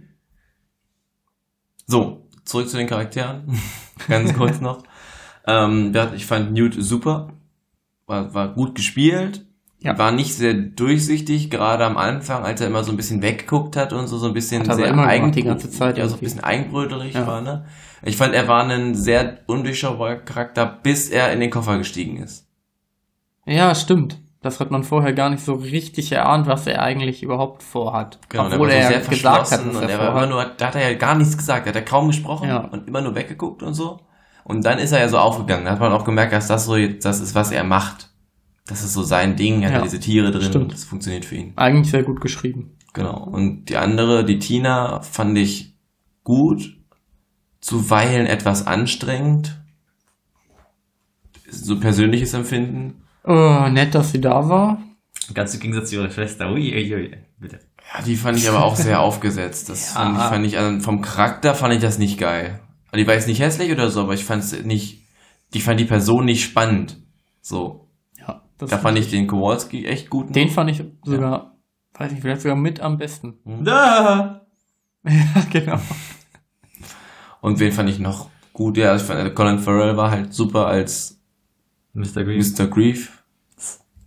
So, 1.85 2.22
zurück 2.45 2.69
zu 2.69 2.77
den 2.77 2.87
Charakteren. 2.87 3.59
Ganz 4.07 4.33
kurz 4.33 4.59
noch. 4.61 4.83
Ähm, 5.45 5.93
ich 6.15 6.25
fand 6.25 6.53
Newt 6.53 6.73
super. 6.81 7.33
War, 8.05 8.33
war 8.33 8.53
gut 8.53 8.75
gespielt. 8.75 9.45
Ja. 9.81 9.97
War 9.97 10.13
nicht 10.13 10.35
sehr 10.35 10.53
durchsichtig, 10.53 11.49
gerade 11.51 11.83
am 11.83 11.97
Anfang, 11.97 12.45
als 12.45 12.61
er 12.61 12.67
immer 12.67 12.85
so 12.85 12.91
ein 12.91 12.95
bisschen 12.95 13.21
weggeguckt 13.21 13.75
hat 13.75 13.91
und 13.91 14.07
so, 14.07 14.17
so 14.17 14.27
ein 14.27 14.33
bisschen 14.33 14.61
Hat 14.61 14.69
er 14.69 14.75
sehr 14.75 14.87
immer 14.87 15.05
eigen- 15.05 15.33
die 15.33 15.43
ganze 15.43 15.69
Zeit 15.69 15.97
ja, 15.97 16.07
so 16.07 16.13
ein 16.15 16.21
bisschen 16.21 16.41
eigenbrötelig 16.41 17.13
Ja. 17.15 17.27
war, 17.27 17.41
ne? 17.41 17.65
Ich 18.03 18.15
fand, 18.15 18.33
er 18.33 18.47
war 18.47 18.63
ein 18.65 18.95
sehr 18.95 19.39
undurchschaubarer 19.47 20.15
Charakter, 20.15 20.65
bis 20.65 21.09
er 21.09 21.33
in 21.33 21.41
den 21.41 21.49
Koffer 21.49 21.77
gestiegen 21.77 22.15
ist. 22.23 22.47
Ja, 23.45 23.75
stimmt. 23.75 24.21
Das 24.43 24.59
hat 24.59 24.69
man 24.71 24.83
vorher 24.83 25.13
gar 25.13 25.29
nicht 25.29 25.43
so 25.43 25.53
richtig 25.53 26.11
erahnt, 26.11 26.47
was 26.47 26.67
er 26.67 26.81
eigentlich 26.83 27.23
überhaupt 27.23 27.63
vorhat. 27.63 28.19
Genau, 28.29 28.47
Obwohl 28.47 28.69
er 28.69 28.87
sehr 28.89 28.99
gesagt 28.99 29.51
hat, 29.51 29.65
was 29.65 29.75
und 29.75 29.81
er 29.89 29.97
war 29.99 30.09
immer 30.11 30.27
nur, 30.27 30.45
da 30.57 30.67
hat 30.67 30.75
er 30.75 30.91
ja 30.91 30.97
gar 30.97 31.15
nichts 31.15 31.37
gesagt, 31.37 31.65
hat 31.65 31.75
er 31.75 31.81
kaum 31.81 32.07
gesprochen 32.07 32.49
Ja. 32.49 32.57
und 32.67 32.87
immer 32.87 33.01
nur 33.01 33.15
weggeguckt 33.15 33.63
und 33.63 33.73
so. 33.73 34.01
Und 34.43 34.65
dann 34.65 34.77
ist 34.79 34.91
er 34.91 34.99
ja 34.99 35.07
so 35.07 35.17
aufgegangen. 35.17 35.63
Da 35.65 35.71
hat 35.71 35.79
man 35.79 35.93
auch 35.93 36.03
gemerkt, 36.03 36.33
dass 36.33 36.47
das 36.47 36.65
so 36.65 36.75
jetzt 36.75 37.05
das 37.05 37.21
ist, 37.21 37.33
was 37.33 37.51
er 37.51 37.63
macht. 37.63 38.09
Das 38.67 38.83
ist 38.83 38.93
so 38.93 39.01
sein 39.03 39.35
Ding, 39.37 39.61
er 39.61 39.69
hat 39.69 39.77
Ja, 39.77 39.81
diese 39.83 39.99
Tiere 40.01 40.31
drin 40.31 40.41
stimmt. 40.41 40.63
und 40.65 40.73
das 40.73 40.83
funktioniert 40.83 41.23
für 41.25 41.35
ihn. 41.35 41.53
Eigentlich 41.55 41.89
sehr 41.91 42.03
gut 42.03 42.19
geschrieben. 42.19 42.77
Genau. 42.93 43.23
Und 43.23 43.69
die 43.69 43.77
andere, 43.77 44.25
die 44.25 44.39
Tina, 44.39 45.01
fand 45.01 45.37
ich 45.37 45.73
gut. 46.25 46.77
zuweilen 47.61 48.25
etwas 48.27 48.67
anstrengend. 48.67 49.61
So 51.49 51.79
persönliches 51.79 52.33
Empfinden. 52.33 53.02
Oh, 53.23 53.67
nett, 53.69 53.95
dass 53.95 54.11
sie 54.11 54.21
da 54.21 54.47
war. 54.49 54.81
Ganz 55.33 55.53
im 55.53 55.59
Gegensatz 55.61 55.89
zu 55.89 55.95
ihrer 55.95 56.09
Schwester. 56.09 56.51
Ui, 56.51 56.73
ui, 56.73 56.93
ui. 56.95 57.17
Bitte. 57.39 57.59
Ja, 57.93 58.01
die 58.03 58.15
fand 58.15 58.37
ich 58.37 58.49
aber 58.49 58.63
auch 58.63 58.75
sehr 58.75 58.99
aufgesetzt. 59.01 59.69
Das 59.69 59.93
Ja. 59.93 60.01
fand 60.01 60.17
ich, 60.17 60.23
fand 60.23 60.45
ich, 60.45 60.57
also 60.57 60.79
vom 60.81 61.01
Charakter 61.01 61.55
fand 61.55 61.73
ich 61.73 61.81
das 61.81 61.97
nicht 61.97 62.19
geil. 62.19 62.59
Also 62.91 62.97
die 63.01 63.07
war 63.07 63.13
jetzt 63.15 63.27
nicht 63.27 63.39
hässlich 63.41 63.71
oder 63.71 63.89
so, 63.89 64.01
aber 64.01 64.13
ich 64.13 64.25
fand 64.25 64.43
es 64.43 64.63
nicht, 64.63 65.01
die 65.53 65.61
fand 65.61 65.79
die 65.79 65.85
Person 65.85 66.25
nicht 66.25 66.43
spannend. 66.43 66.97
So. 67.41 67.87
Ja, 68.19 68.43
das 68.57 68.69
Da 68.69 68.77
fand 68.77 68.97
ich 68.97 69.09
den 69.09 69.27
Kowalski 69.27 69.85
echt 69.85 70.09
gut. 70.09 70.35
den 70.35 70.49
fand 70.49 70.69
ich 70.71 70.83
sogar, 71.03 71.55
weiß 71.93 72.11
nicht, 72.11 72.21
vielleicht 72.21 72.41
sogar 72.41 72.57
mit 72.57 72.79
am 72.81 72.97
besten. 72.97 73.39
Da! 73.63 74.41
ja, 75.05 75.43
genau. 75.51 75.79
Und 77.41 77.59
wen 77.59 77.71
fand 77.71 77.89
ich 77.89 77.99
noch 77.99 78.29
gut? 78.53 78.77
Ja, 78.77 78.95
ich 78.95 79.01
fand, 79.01 79.19
äh, 79.19 79.29
Colin 79.31 79.59
Farrell 79.59 79.97
war 79.97 80.11
halt 80.11 80.33
super 80.33 80.67
als 80.67 81.19
Mr. 81.93 82.23
Green. 82.23 82.39
Mr. 82.39 82.67
Grief. 82.67 83.23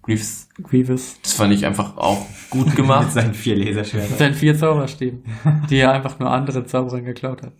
Griefs. 0.02 0.48
Grievous. 0.62 1.20
Das 1.20 1.32
fand 1.34 1.52
ich 1.52 1.66
einfach 1.66 1.96
auch 1.96 2.26
gut 2.48 2.66
Mit 2.66 2.76
gemacht. 2.76 3.10
seinen 3.10 3.34
vier 3.34 3.56
Laserschwertern. 3.56 4.10
Mit 4.10 4.18
seinen 4.18 4.34
vier 4.34 4.56
Zauberstäben, 4.56 5.24
die 5.68 5.78
er 5.78 5.92
einfach 5.92 6.18
nur 6.20 6.30
anderen 6.30 6.64
Zauberern 6.64 7.04
geklaut 7.04 7.42
hat. 7.42 7.52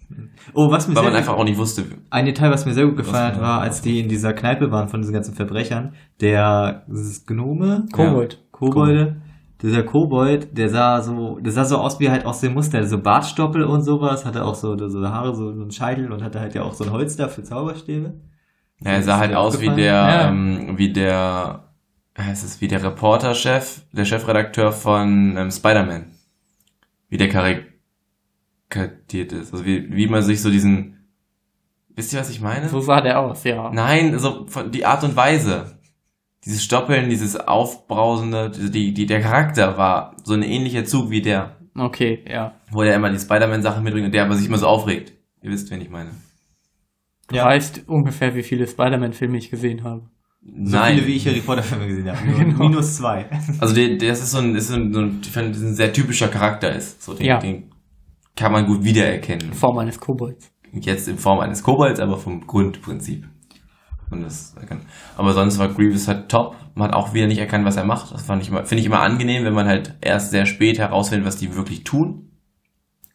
Oh, 0.55 0.70
was 0.70 0.87
mir 0.87 0.95
weil 0.95 1.03
sehr 1.03 1.11
man 1.11 1.18
einfach 1.18 1.35
auch 1.35 1.43
nicht 1.43 1.59
wusste. 1.59 1.85
Ein 2.09 2.24
Detail, 2.24 2.53
was 2.53 2.64
mir 2.64 2.72
sehr 2.72 2.87
gut 2.87 2.97
gefallen 2.99 3.35
hat, 3.35 3.41
war, 3.41 3.61
als 3.62 3.83
die 3.83 3.99
in 3.99 4.09
dieser 4.09 4.33
Kneipe 4.33 4.70
waren 4.70 4.89
von 4.89 5.01
diesen 5.01 5.12
ganzen 5.12 5.35
Verbrechern, 5.35 5.95
der 6.20 6.85
dieses 6.87 7.27
Gnome, 7.27 7.87
Kobold. 7.93 8.41
Kobolde, 8.53 9.20
dieser 9.61 9.83
Kobold, 9.83 10.57
der 10.57 10.68
sah 10.68 11.03
so, 11.03 11.41
der 11.41 11.51
sah 11.51 11.64
so 11.64 11.79
aus 11.79 11.99
wie 11.99 12.11
halt 12.11 12.24
aus 12.27 12.41
dem 12.41 12.55
Muster, 12.55 12.87
so 12.87 12.99
Bartstoppel 13.03 13.64
und 13.64 13.83
sowas, 13.83 14.24
hatte 14.24 14.45
auch 14.45 14.55
so, 14.55 14.79
so 14.89 15.09
Haare, 15.09 15.35
so 15.35 15.49
einen 15.51 15.72
Scheitel 15.72 16.12
und 16.12 16.22
hatte 16.22 16.39
halt 16.39 16.55
ja 16.55 16.62
auch 16.62 16.74
so 16.74 16.85
ein 16.85 16.93
Holz 16.93 17.16
da 17.16 17.27
für 17.27 17.43
Zauberstäbe. 17.43 18.14
Ja, 18.81 18.91
er 18.93 19.03
sah 19.03 19.18
halt 19.18 19.35
aus 19.35 19.61
wie 19.61 19.70
der, 19.70 19.93
Ja. 19.95 20.29
ähm, 20.29 20.77
wie 20.77 20.93
der, 20.93 21.72
heißt 22.18 22.45
es, 22.45 22.61
wie 22.61 22.68
der 22.68 22.83
Reporterchef, 22.83 23.83
der 23.93 24.05
Chefredakteur 24.05 24.72
von 24.72 25.37
ähm, 25.37 25.51
Spider-Man. 25.51 26.12
Wie 27.09 27.16
der 27.16 27.29
karikatiert 28.68 29.33
ist. 29.33 29.53
Also 29.53 29.64
wie, 29.64 29.95
wie 29.95 30.07
man 30.09 30.22
sich 30.22 30.43
so 30.43 30.51
diesen, 30.51 31.07
wisst 31.95 32.12
ihr, 32.12 32.20
was 32.20 32.31
ich 32.31 32.41
meine? 32.41 32.68
So 32.68 32.81
sah 32.81 33.01
der 33.01 33.20
aus, 33.20 33.45
ja. 33.45 33.70
Nein, 33.72 34.18
so 34.18 34.47
von, 34.47 34.70
die 34.70 34.85
Art 34.85 35.05
und 35.05 35.16
Weise. 35.16 35.79
Dieses 36.45 36.62
Stoppeln, 36.62 37.09
dieses 37.11 37.37
Aufbrausende, 37.37 38.51
die, 38.51 38.93
die, 38.95 39.07
der 39.07 39.20
Charakter 39.20 39.77
war 39.79 40.14
so 40.22 40.35
ein 40.35 40.43
ähnlicher 40.43 40.85
Zug 40.85 41.11
wie 41.11 41.22
der, 41.22 41.57
Okay, 41.77 42.24
ja. 42.29 42.55
wo 42.70 42.83
der 42.83 42.95
immer 42.95 43.11
die 43.11 43.18
Spider-Man-Sachen 43.18 43.83
mitbringt 43.83 44.07
und 44.07 44.12
der 44.14 44.24
aber 44.24 44.35
sich 44.37 44.47
immer 44.47 44.59
so 44.59 44.66
aufregt. 44.66 45.12
Ihr 45.43 45.51
wisst, 45.51 45.70
wen 45.70 45.81
ich 45.81 45.91
meine. 45.91 46.11
Du 47.29 47.37
weißt 47.37 47.85
ungefähr, 47.89 48.35
wie 48.35 48.43
viele 48.43 48.66
Spider-Man-Filme 48.66 49.37
ich 49.39 49.51
gesehen 49.51 49.83
habe. 49.85 50.03
So 50.43 50.77
Nein. 50.77 50.95
viele, 50.95 51.07
wie 51.09 51.12
ich 51.14 51.27
Harry 51.27 51.41
Potter 51.41 51.62
Filme 51.62 51.89
gesehen 51.89 52.09
habe. 52.09 52.18
Genau. 52.39 52.68
Minus 52.68 52.97
zwei. 52.97 53.27
Also 53.59 53.74
der, 53.74 53.97
der 53.97 54.11
das 54.11 54.20
ist 54.22 54.31
so 54.31 54.39
ein, 54.39 54.55
ist 54.55 54.68
so 54.68 54.74
ein, 54.74 54.93
so 54.93 55.01
ein, 55.01 55.20
ich 55.22 55.31
finde, 55.31 55.49
das 55.51 55.59
ist 55.59 55.64
ein 55.64 55.74
sehr 55.74 55.93
typischer 55.93 56.29
Charakter 56.29 56.72
ist. 56.72 57.03
So 57.03 57.14
den, 57.14 57.27
Ja. 57.27 57.39
den 57.39 57.70
kann 58.37 58.53
man 58.53 58.66
gut 58.66 58.85
wiedererkennen. 58.85 59.49
In 59.49 59.55
Form 59.55 59.79
eines 59.79 59.99
Kobolds. 59.99 60.53
Jetzt 60.72 61.09
in 61.09 61.18
Form 61.18 61.41
eines 61.41 61.62
Kobolds, 61.62 61.99
aber 61.99 62.16
vom 62.16 62.47
Grundprinzip. 62.47 63.27
Und 64.11 64.22
das 64.22 64.55
erkannt. 64.55 64.83
Aber 65.16 65.33
sonst 65.33 65.59
war 65.59 65.68
Grievous 65.68 66.07
halt 66.07 66.29
top. 66.29 66.55
Man 66.77 66.89
hat 66.89 66.95
auch 66.95 67.12
wieder 67.12 67.27
nicht 67.27 67.39
erkannt, 67.39 67.64
was 67.64 67.77
er 67.77 67.85
macht. 67.85 68.12
Das 68.12 68.22
fand 68.22 68.41
ich 68.41 68.49
immer, 68.51 68.64
finde 68.64 68.81
ich 68.83 68.87
immer 68.87 69.01
angenehm, 69.01 69.45
wenn 69.45 69.55
man 69.55 69.66
halt 69.66 69.97
erst 70.01 70.31
sehr 70.31 70.47
spät 70.47 70.79
herausfindet, 70.79 71.27
was 71.27 71.39
die 71.39 71.57
wirklich 71.57 71.83
tun. 71.83 72.26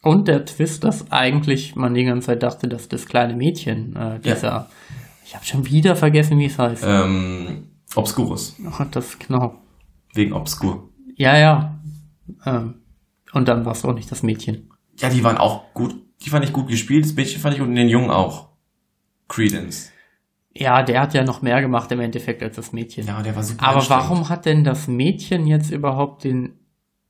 Und 0.02 0.26
der 0.26 0.44
Twist, 0.44 0.82
dass 0.82 1.10
eigentlich 1.12 1.76
man 1.76 1.94
die 1.94 2.04
ganze 2.04 2.26
Zeit 2.26 2.42
dachte, 2.42 2.68
dass 2.68 2.88
das 2.88 3.06
kleine 3.06 3.34
Mädchen, 3.34 3.94
äh, 3.94 4.18
dieser, 4.18 4.68
ich 5.24 5.34
habe 5.34 5.44
schon 5.44 5.64
wieder 5.64 5.94
vergessen, 5.94 6.38
wie 6.38 6.46
es 6.46 6.58
heißt. 6.58 6.82
Ähm, 6.84 7.68
Obscurus. 7.94 8.56
Ach, 8.68 8.84
das, 8.90 9.18
genau. 9.18 9.62
Wegen 10.12 10.32
Obscur. 10.32 10.90
Ja, 11.14 11.38
ja. 11.38 11.78
Ähm, 12.44 12.74
und 13.32 13.46
dann 13.46 13.64
war 13.64 13.72
es 13.72 13.84
auch 13.84 13.94
nicht 13.94 14.10
das 14.10 14.24
Mädchen. 14.24 14.70
Ja, 14.98 15.08
die 15.08 15.22
waren 15.22 15.38
auch 15.38 15.72
gut. 15.72 15.94
Die 16.22 16.30
fand 16.30 16.44
ich 16.44 16.52
gut 16.52 16.68
gespielt. 16.68 17.04
Das 17.04 17.14
Mädchen 17.14 17.40
fand 17.40 17.54
ich 17.54 17.60
gut 17.60 17.68
und 17.68 17.76
den 17.76 17.88
Jungen 17.88 18.10
auch. 18.10 18.48
Credence. 19.28 19.92
Ja, 20.54 20.82
der 20.82 21.00
hat 21.00 21.14
ja 21.14 21.24
noch 21.24 21.42
mehr 21.42 21.60
gemacht 21.62 21.90
im 21.92 22.00
Endeffekt 22.00 22.42
als 22.42 22.56
das 22.56 22.72
Mädchen. 22.72 23.06
Ja, 23.06 23.22
der 23.22 23.34
war 23.34 23.42
super 23.42 23.64
Aber 23.64 23.88
warum 23.88 24.28
hat 24.28 24.44
denn 24.44 24.64
das 24.64 24.86
Mädchen 24.86 25.46
jetzt 25.46 25.70
überhaupt 25.70 26.24
den 26.24 26.58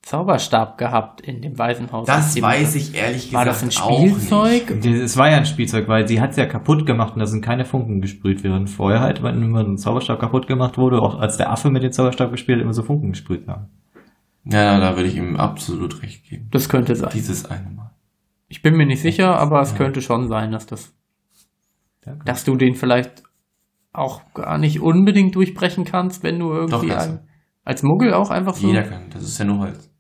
Zauberstab 0.02 0.78
gehabt 0.78 1.20
in 1.20 1.40
dem 1.40 1.58
Waisenhaus? 1.58 2.06
Das 2.06 2.40
weiß 2.40 2.74
ich 2.74 2.94
ehrlich 2.94 3.32
War 3.32 3.44
gesagt 3.44 3.62
das 3.62 3.62
ein 3.62 3.70
Spielzeug? 3.70 4.84
Es 4.84 5.16
war 5.16 5.30
ja 5.30 5.36
ein 5.36 5.46
Spielzeug, 5.46 5.88
weil 5.88 6.08
sie 6.08 6.20
hat 6.20 6.30
es 6.30 6.36
ja 6.36 6.46
kaputt 6.46 6.86
gemacht 6.86 7.14
und 7.14 7.20
da 7.20 7.26
sind 7.26 7.42
keine 7.42 7.64
Funken 7.64 8.00
gesprüht, 8.00 8.42
während 8.42 8.68
vorher 8.68 9.00
halt, 9.00 9.22
wenn 9.22 9.40
immer 9.40 9.60
ein 9.60 9.76
Zauberstab 9.76 10.18
kaputt 10.18 10.48
gemacht 10.48 10.76
wurde, 10.76 11.00
auch 11.00 11.20
als 11.20 11.36
der 11.36 11.50
Affe 11.50 11.70
mit 11.70 11.84
dem 11.84 11.92
Zauberstab 11.92 12.32
gespielt 12.32 12.58
hat, 12.58 12.64
immer 12.64 12.72
so 12.72 12.82
Funken 12.82 13.12
gesprüht 13.12 13.46
haben. 13.46 13.68
Ja, 14.44 14.80
da 14.80 14.96
würde 14.96 15.08
ich 15.08 15.16
ihm 15.16 15.36
absolut 15.36 16.02
recht 16.02 16.24
geben. 16.28 16.48
Das 16.50 16.68
könnte 16.68 16.96
sein. 16.96 17.10
Dieses 17.14 17.46
eine 17.46 17.70
Mal. 17.70 17.92
Ich 18.48 18.60
bin 18.60 18.76
mir 18.76 18.86
nicht 18.86 19.02
sicher, 19.02 19.38
aber 19.38 19.60
es 19.60 19.76
könnte 19.76 20.02
schon 20.02 20.28
sein, 20.28 20.50
dass 20.50 20.66
das, 20.66 20.92
Danke. 22.02 22.24
dass 22.24 22.44
du 22.44 22.56
den 22.56 22.74
vielleicht 22.74 23.22
auch 23.92 24.20
gar 24.34 24.58
nicht 24.58 24.80
unbedingt 24.80 25.36
durchbrechen 25.36 25.84
kannst, 25.84 26.24
wenn 26.24 26.40
du 26.40 26.52
irgendwie 26.52 26.88
kannst 26.88 27.10
ein, 27.10 27.28
als 27.64 27.84
Muggel 27.84 28.12
auch 28.12 28.30
einfach 28.30 28.54
so. 28.54 28.66
Jeder 28.66 28.82
kann. 28.82 29.10
Das 29.10 29.22
ist 29.22 29.38
ja 29.38 29.44
nur 29.44 29.58
Holz. 29.60 29.91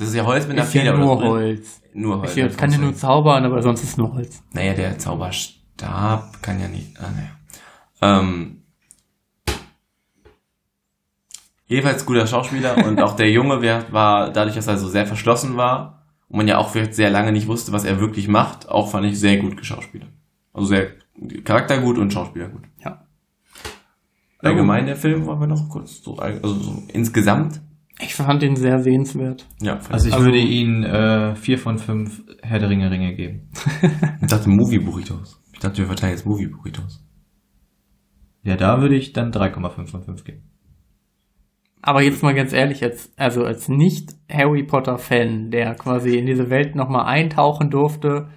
Das 0.00 0.08
ist 0.08 0.14
ja 0.14 0.24
Holz 0.24 0.46
mit 0.46 0.56
einer 0.56 0.66
ist 0.66 0.72
ja 0.72 0.80
Feder 0.80 0.96
nur 0.96 1.18
oder 1.18 1.26
so. 1.26 1.32
Holz. 1.32 1.82
Nur 1.92 2.22
Holz. 2.22 2.34
Ich 2.34 2.56
kann 2.56 2.72
ja 2.72 2.78
nur 2.78 2.94
zaubern, 2.94 3.44
aber 3.44 3.60
sonst 3.60 3.82
ist 3.82 3.98
nur 3.98 4.14
Holz. 4.14 4.42
Naja, 4.54 4.72
der 4.72 4.98
Zauberstab 4.98 6.42
kann 6.42 6.58
ja 6.58 6.68
nicht. 6.68 6.98
Ah, 6.98 7.10
naja. 8.00 8.22
Ähm, 8.22 8.62
jedenfalls 11.66 12.06
guter 12.06 12.26
Schauspieler 12.26 12.82
und 12.86 12.98
auch 13.02 13.14
der 13.14 13.30
Junge 13.30 13.60
war, 13.92 14.30
dadurch, 14.30 14.56
dass 14.56 14.68
er 14.68 14.78
so 14.78 14.88
sehr 14.88 15.06
verschlossen 15.06 15.58
war 15.58 16.06
und 16.30 16.38
man 16.38 16.48
ja 16.48 16.56
auch 16.56 16.70
vielleicht 16.70 16.94
sehr 16.94 17.10
lange 17.10 17.30
nicht 17.30 17.46
wusste, 17.46 17.72
was 17.72 17.84
er 17.84 18.00
wirklich 18.00 18.26
macht, 18.26 18.70
auch 18.70 18.90
fand 18.90 19.04
ich 19.04 19.20
sehr 19.20 19.36
gut 19.36 19.58
geschauspielert. 19.58 20.08
Also 20.54 20.68
sehr 20.68 20.92
Charakter 21.44 21.76
gut 21.76 21.98
und 21.98 22.10
Schauspieler 22.10 22.48
gut. 22.48 22.62
Ja. 22.82 23.04
Allgemein 24.38 24.86
der 24.86 24.96
Film 24.96 25.26
wollen 25.26 25.40
wir 25.40 25.46
noch 25.46 25.68
kurz 25.68 26.02
so, 26.02 26.16
also 26.16 26.54
so 26.54 26.82
insgesamt. 26.88 27.60
Ich 28.02 28.14
fand 28.14 28.42
ihn 28.42 28.56
sehr 28.56 28.80
sehenswert. 28.80 29.46
Ja, 29.60 29.78
Also 29.90 30.08
ich 30.08 30.14
Also- 30.14 30.24
würde 30.26 30.38
ihnen 30.38 30.84
äh, 30.84 31.34
vier 31.36 31.58
von 31.58 31.78
fünf 31.78 32.22
Herr 32.42 32.58
der 32.58 32.70
Ringe 32.70 32.90
Ringe 32.90 33.14
geben. 33.14 33.50
ich 34.22 34.28
dachte 34.28 34.48
Movie 34.48 34.78
Burritos. 34.78 35.40
Ich 35.52 35.58
dachte, 35.60 35.78
wir 35.78 35.86
verteilen 35.86 36.12
jetzt 36.12 36.24
Movie 36.26 36.46
Burritos. 36.46 37.04
Ja, 38.42 38.56
da 38.56 38.80
würde 38.80 38.96
ich 38.96 39.12
dann 39.12 39.32
3,5 39.32 39.86
von 39.86 40.02
5 40.02 40.24
geben. 40.24 40.42
Aber 41.82 42.02
jetzt 42.02 42.22
mal 42.22 42.34
ganz 42.34 42.52
ehrlich, 42.52 42.80
jetzt, 42.80 43.12
also 43.18 43.44
als 43.44 43.68
nicht 43.68 44.14
Harry 44.30 44.62
Potter 44.64 44.98
Fan, 44.98 45.50
der 45.50 45.74
quasi 45.74 46.16
in 46.16 46.26
diese 46.26 46.48
Welt 46.50 46.74
nochmal 46.74 47.06
eintauchen 47.06 47.70
durfte, 47.70 48.28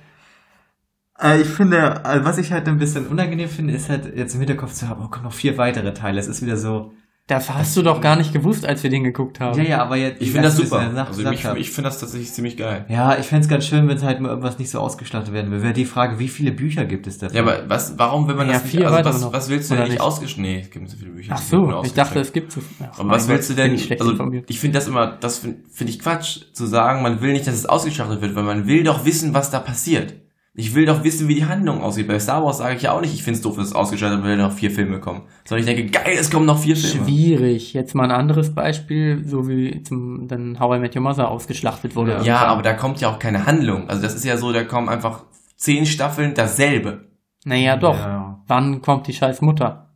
Äh, 1.19 1.41
ich 1.41 1.47
finde, 1.47 1.77
äh, 2.03 2.25
was 2.25 2.37
ich 2.37 2.51
halt 2.51 2.67
ein 2.67 2.77
bisschen 2.79 3.07
unangenehm 3.07 3.47
finde, 3.47 3.73
ist 3.73 3.89
halt 3.89 4.13
jetzt 4.17 4.33
im 4.33 4.39
Hinterkopf 4.41 4.73
zu 4.73 4.89
haben, 4.89 5.03
oh, 5.05 5.09
kommen 5.09 5.25
noch 5.25 5.33
vier 5.33 5.57
weitere 5.57 5.93
Teile. 5.93 6.19
Es 6.19 6.27
ist 6.27 6.41
wieder 6.41 6.57
so, 6.57 6.91
das 7.27 7.49
hast 7.49 7.77
du 7.77 7.83
doch 7.83 8.01
gar 8.01 8.17
nicht 8.17 8.33
gewusst, 8.33 8.65
als 8.65 8.83
wir 8.83 8.89
den 8.89 9.05
geguckt 9.05 9.39
haben. 9.39 9.57
ja, 9.57 9.63
ja, 9.63 9.81
aber 9.81 9.95
jetzt... 9.95 10.21
Ich 10.21 10.31
finde 10.31 10.49
das 10.49 10.57
super. 10.57 10.79
Also 10.79 11.29
ich, 11.31 11.45
ich 11.45 11.71
finde 11.71 11.89
das 11.89 11.99
tatsächlich 11.99 12.33
ziemlich 12.33 12.57
geil. 12.57 12.85
Ja, 12.89 13.17
ich 13.17 13.27
fänd's 13.27 13.47
ganz 13.47 13.65
schön, 13.65 13.87
wenn 13.87 13.95
es 13.95 14.03
halt 14.03 14.19
mal 14.19 14.27
irgendwas 14.27 14.59
nicht 14.59 14.69
so 14.69 14.79
ausgestattet 14.79 15.31
werden 15.31 15.49
würde. 15.49 15.63
Wäre 15.63 15.73
die 15.73 15.85
Frage, 15.85 16.19
wie 16.19 16.27
viele 16.27 16.51
Bücher 16.51 16.83
gibt 16.83 17.07
es 17.07 17.19
dafür? 17.19 17.37
Ja, 17.37 17.41
aber 17.43 17.69
was, 17.69 17.97
warum 17.97 18.27
will 18.27 18.35
man 18.35 18.47
Ja, 18.47 18.53
das 18.53 18.63
nicht, 18.63 18.71
vier 18.75 18.91
also 18.91 19.09
was, 19.09 19.21
noch. 19.21 19.31
was 19.31 19.47
willst 19.47 19.71
du 19.71 19.75
denn 19.75 19.87
nicht 19.87 20.01
ausgeschnitten? 20.01 20.51
Nee, 20.51 20.61
es 20.63 20.69
gibt 20.69 20.89
so 20.89 20.97
viele 20.97 21.11
Bücher. 21.11 21.33
Ach 21.33 21.41
so, 21.41 21.81
ich 21.85 21.93
dachte, 21.93 22.19
es 22.19 22.33
gibt 22.33 22.51
so. 22.51 22.61
Ach, 22.81 22.99
Aber 22.99 23.11
was 23.11 23.29
willst 23.29 23.49
du 23.49 23.53
denn, 23.53 23.73
ich 23.73 23.89
also 24.01 24.13
ich 24.47 24.59
finde 24.59 24.77
das 24.77 24.87
immer, 24.87 25.07
das 25.07 25.39
finde 25.39 25.59
find 25.71 25.89
ich 25.89 25.99
Quatsch, 25.99 26.41
zu 26.51 26.65
sagen, 26.65 27.01
man 27.03 27.21
will 27.21 27.31
nicht, 27.31 27.47
dass 27.47 27.55
es 27.55 27.65
ausgestattet 27.65 28.21
wird, 28.21 28.35
weil 28.35 28.43
man 28.43 28.67
will 28.67 28.83
doch 28.83 29.05
wissen, 29.05 29.33
was 29.33 29.49
da 29.49 29.59
passiert. 29.59 30.13
Ich 30.55 30.75
will 30.75 30.85
doch 30.85 31.03
wissen, 31.03 31.27
wie 31.27 31.33
die 31.33 31.45
Handlung 31.45 31.81
aussieht. 31.81 32.07
Bei 32.07 32.19
Star 32.19 32.45
Wars 32.45 32.59
sage 32.59 32.75
ich 32.75 32.83
ja 32.83 32.91
auch 32.91 33.01
nicht, 33.01 33.13
ich 33.13 33.23
finde 33.23 33.37
es 33.37 33.41
doof, 33.41 33.55
dass 33.57 33.67
es 33.67 33.73
ausgestattet 33.73 34.19
wird, 34.19 34.27
wenn 34.27 34.37
noch 34.37 34.51
vier 34.51 34.69
Filme 34.69 34.99
kommen. 34.99 35.23
Sondern 35.45 35.67
ich 35.67 35.75
denke, 35.75 35.91
geil, 35.91 36.15
es 36.19 36.29
kommen 36.29 36.45
noch 36.45 36.59
vier 36.59 36.75
Filme. 36.77 37.05
Schwierig. 37.05 37.73
Jetzt 37.73 37.95
mal 37.95 38.03
ein 38.03 38.11
anderes 38.11 38.53
Beispiel, 38.53 39.23
so 39.25 39.47
wie 39.47 39.81
zum, 39.81 40.27
dann 40.27 40.59
How 40.59 40.77
I 40.77 40.79
Met 40.79 40.95
Your 40.95 41.01
Mother 41.01 41.31
ausgeschlachtet 41.31 41.95
wurde. 41.95 42.19
Ja, 42.23 42.45
aber 42.45 42.61
da 42.61 42.73
kommt 42.73 43.01
ja 43.01 43.09
auch 43.09 43.17
keine 43.17 43.47
Handlung. 43.47 43.89
Also 43.89 44.03
das 44.03 44.13
ist 44.13 44.25
ja 44.25 44.37
so, 44.37 44.53
da 44.53 44.63
kommen 44.63 44.89
einfach 44.89 45.23
zehn 45.55 45.87
Staffeln 45.87 46.35
dasselbe. 46.35 47.07
Naja, 47.45 47.75
doch. 47.75 47.97
Ja. 47.97 48.43
Wann 48.47 48.81
kommt 48.83 49.07
die 49.07 49.13
scheiß 49.13 49.41
Mutter? 49.41 49.89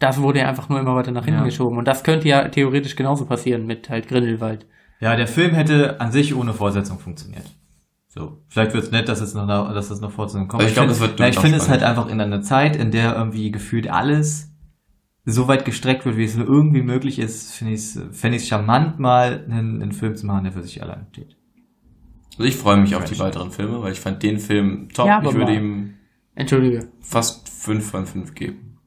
Das 0.00 0.20
wurde 0.20 0.40
ja 0.40 0.48
einfach 0.48 0.68
nur 0.68 0.80
immer 0.80 0.96
weiter 0.96 1.12
nach 1.12 1.24
hinten 1.24 1.40
Ja. 1.40 1.44
geschoben. 1.46 1.78
Und 1.78 1.84
das 1.86 2.02
könnte 2.02 2.26
ja 2.26 2.48
theoretisch 2.48 2.96
genauso 2.96 3.26
passieren 3.26 3.64
mit 3.64 3.88
halt 3.88 4.08
Grindelwald. 4.08 4.66
ja, 4.98 5.14
der 5.14 5.28
Film 5.28 5.54
hätte 5.54 6.00
an 6.00 6.10
sich 6.10 6.34
ohne 6.34 6.52
Fortsetzung 6.52 6.98
funktioniert. 6.98 7.44
So, 8.12 8.42
vielleicht 8.48 8.74
wird's 8.74 8.90
nett, 8.90 9.08
dass 9.08 9.20
es 9.20 9.34
noch, 9.34 9.46
dass 9.46 9.88
es 9.88 10.00
noch 10.00 10.10
Fortsetzung 10.10 10.48
kommt. 10.48 10.62
Aber 10.62 10.68
ich 10.68 10.74
glaub, 10.74 10.86
find- 10.86 10.90
das 10.90 11.00
wird 11.00 11.20
na, 11.20 11.28
ich 11.28 11.38
finde 11.38 11.58
es 11.58 11.68
halt 11.68 11.84
einfach 11.84 12.08
in 12.08 12.20
einer 12.20 12.42
Zeit, 12.42 12.74
in 12.74 12.90
der 12.90 13.14
irgendwie 13.14 13.52
gefühlt 13.52 13.88
alles 13.88 14.50
so 15.24 15.46
weit 15.46 15.64
gestreckt 15.64 16.04
wird, 16.04 16.16
wie 16.16 16.24
es 16.24 16.34
nur 16.36 16.48
irgendwie 16.48 16.82
möglich 16.82 17.20
ist, 17.20 17.52
finde 17.52 17.74
ich 17.74 17.80
es 17.80 18.00
fände 18.10 18.36
ich 18.36 18.48
charmant, 18.48 18.98
mal 18.98 19.44
einen, 19.48 19.80
einen 19.80 19.92
Film 19.92 20.16
zu 20.16 20.26
machen, 20.26 20.42
der 20.42 20.52
für 20.52 20.62
sich 20.62 20.82
allein 20.82 21.06
steht. 21.12 21.36
Also 22.32 22.44
ich 22.44 22.56
freue 22.56 22.78
mich 22.78 22.96
auf 22.96 23.04
die 23.04 23.18
weiteren 23.20 23.52
Filme, 23.52 23.80
weil 23.80 23.92
ich 23.92 24.00
fand 24.00 24.22
den 24.24 24.38
Film 24.40 24.88
top. 24.92 25.06
Ja, 25.06 25.22
ich 25.22 25.32
würde 25.32 25.54
ihm 25.54 25.94
Entschuldige. 26.34 26.88
fast 27.00 27.48
5 27.48 27.90
von 27.90 28.06
5 28.06 28.34
geben. 28.34 28.78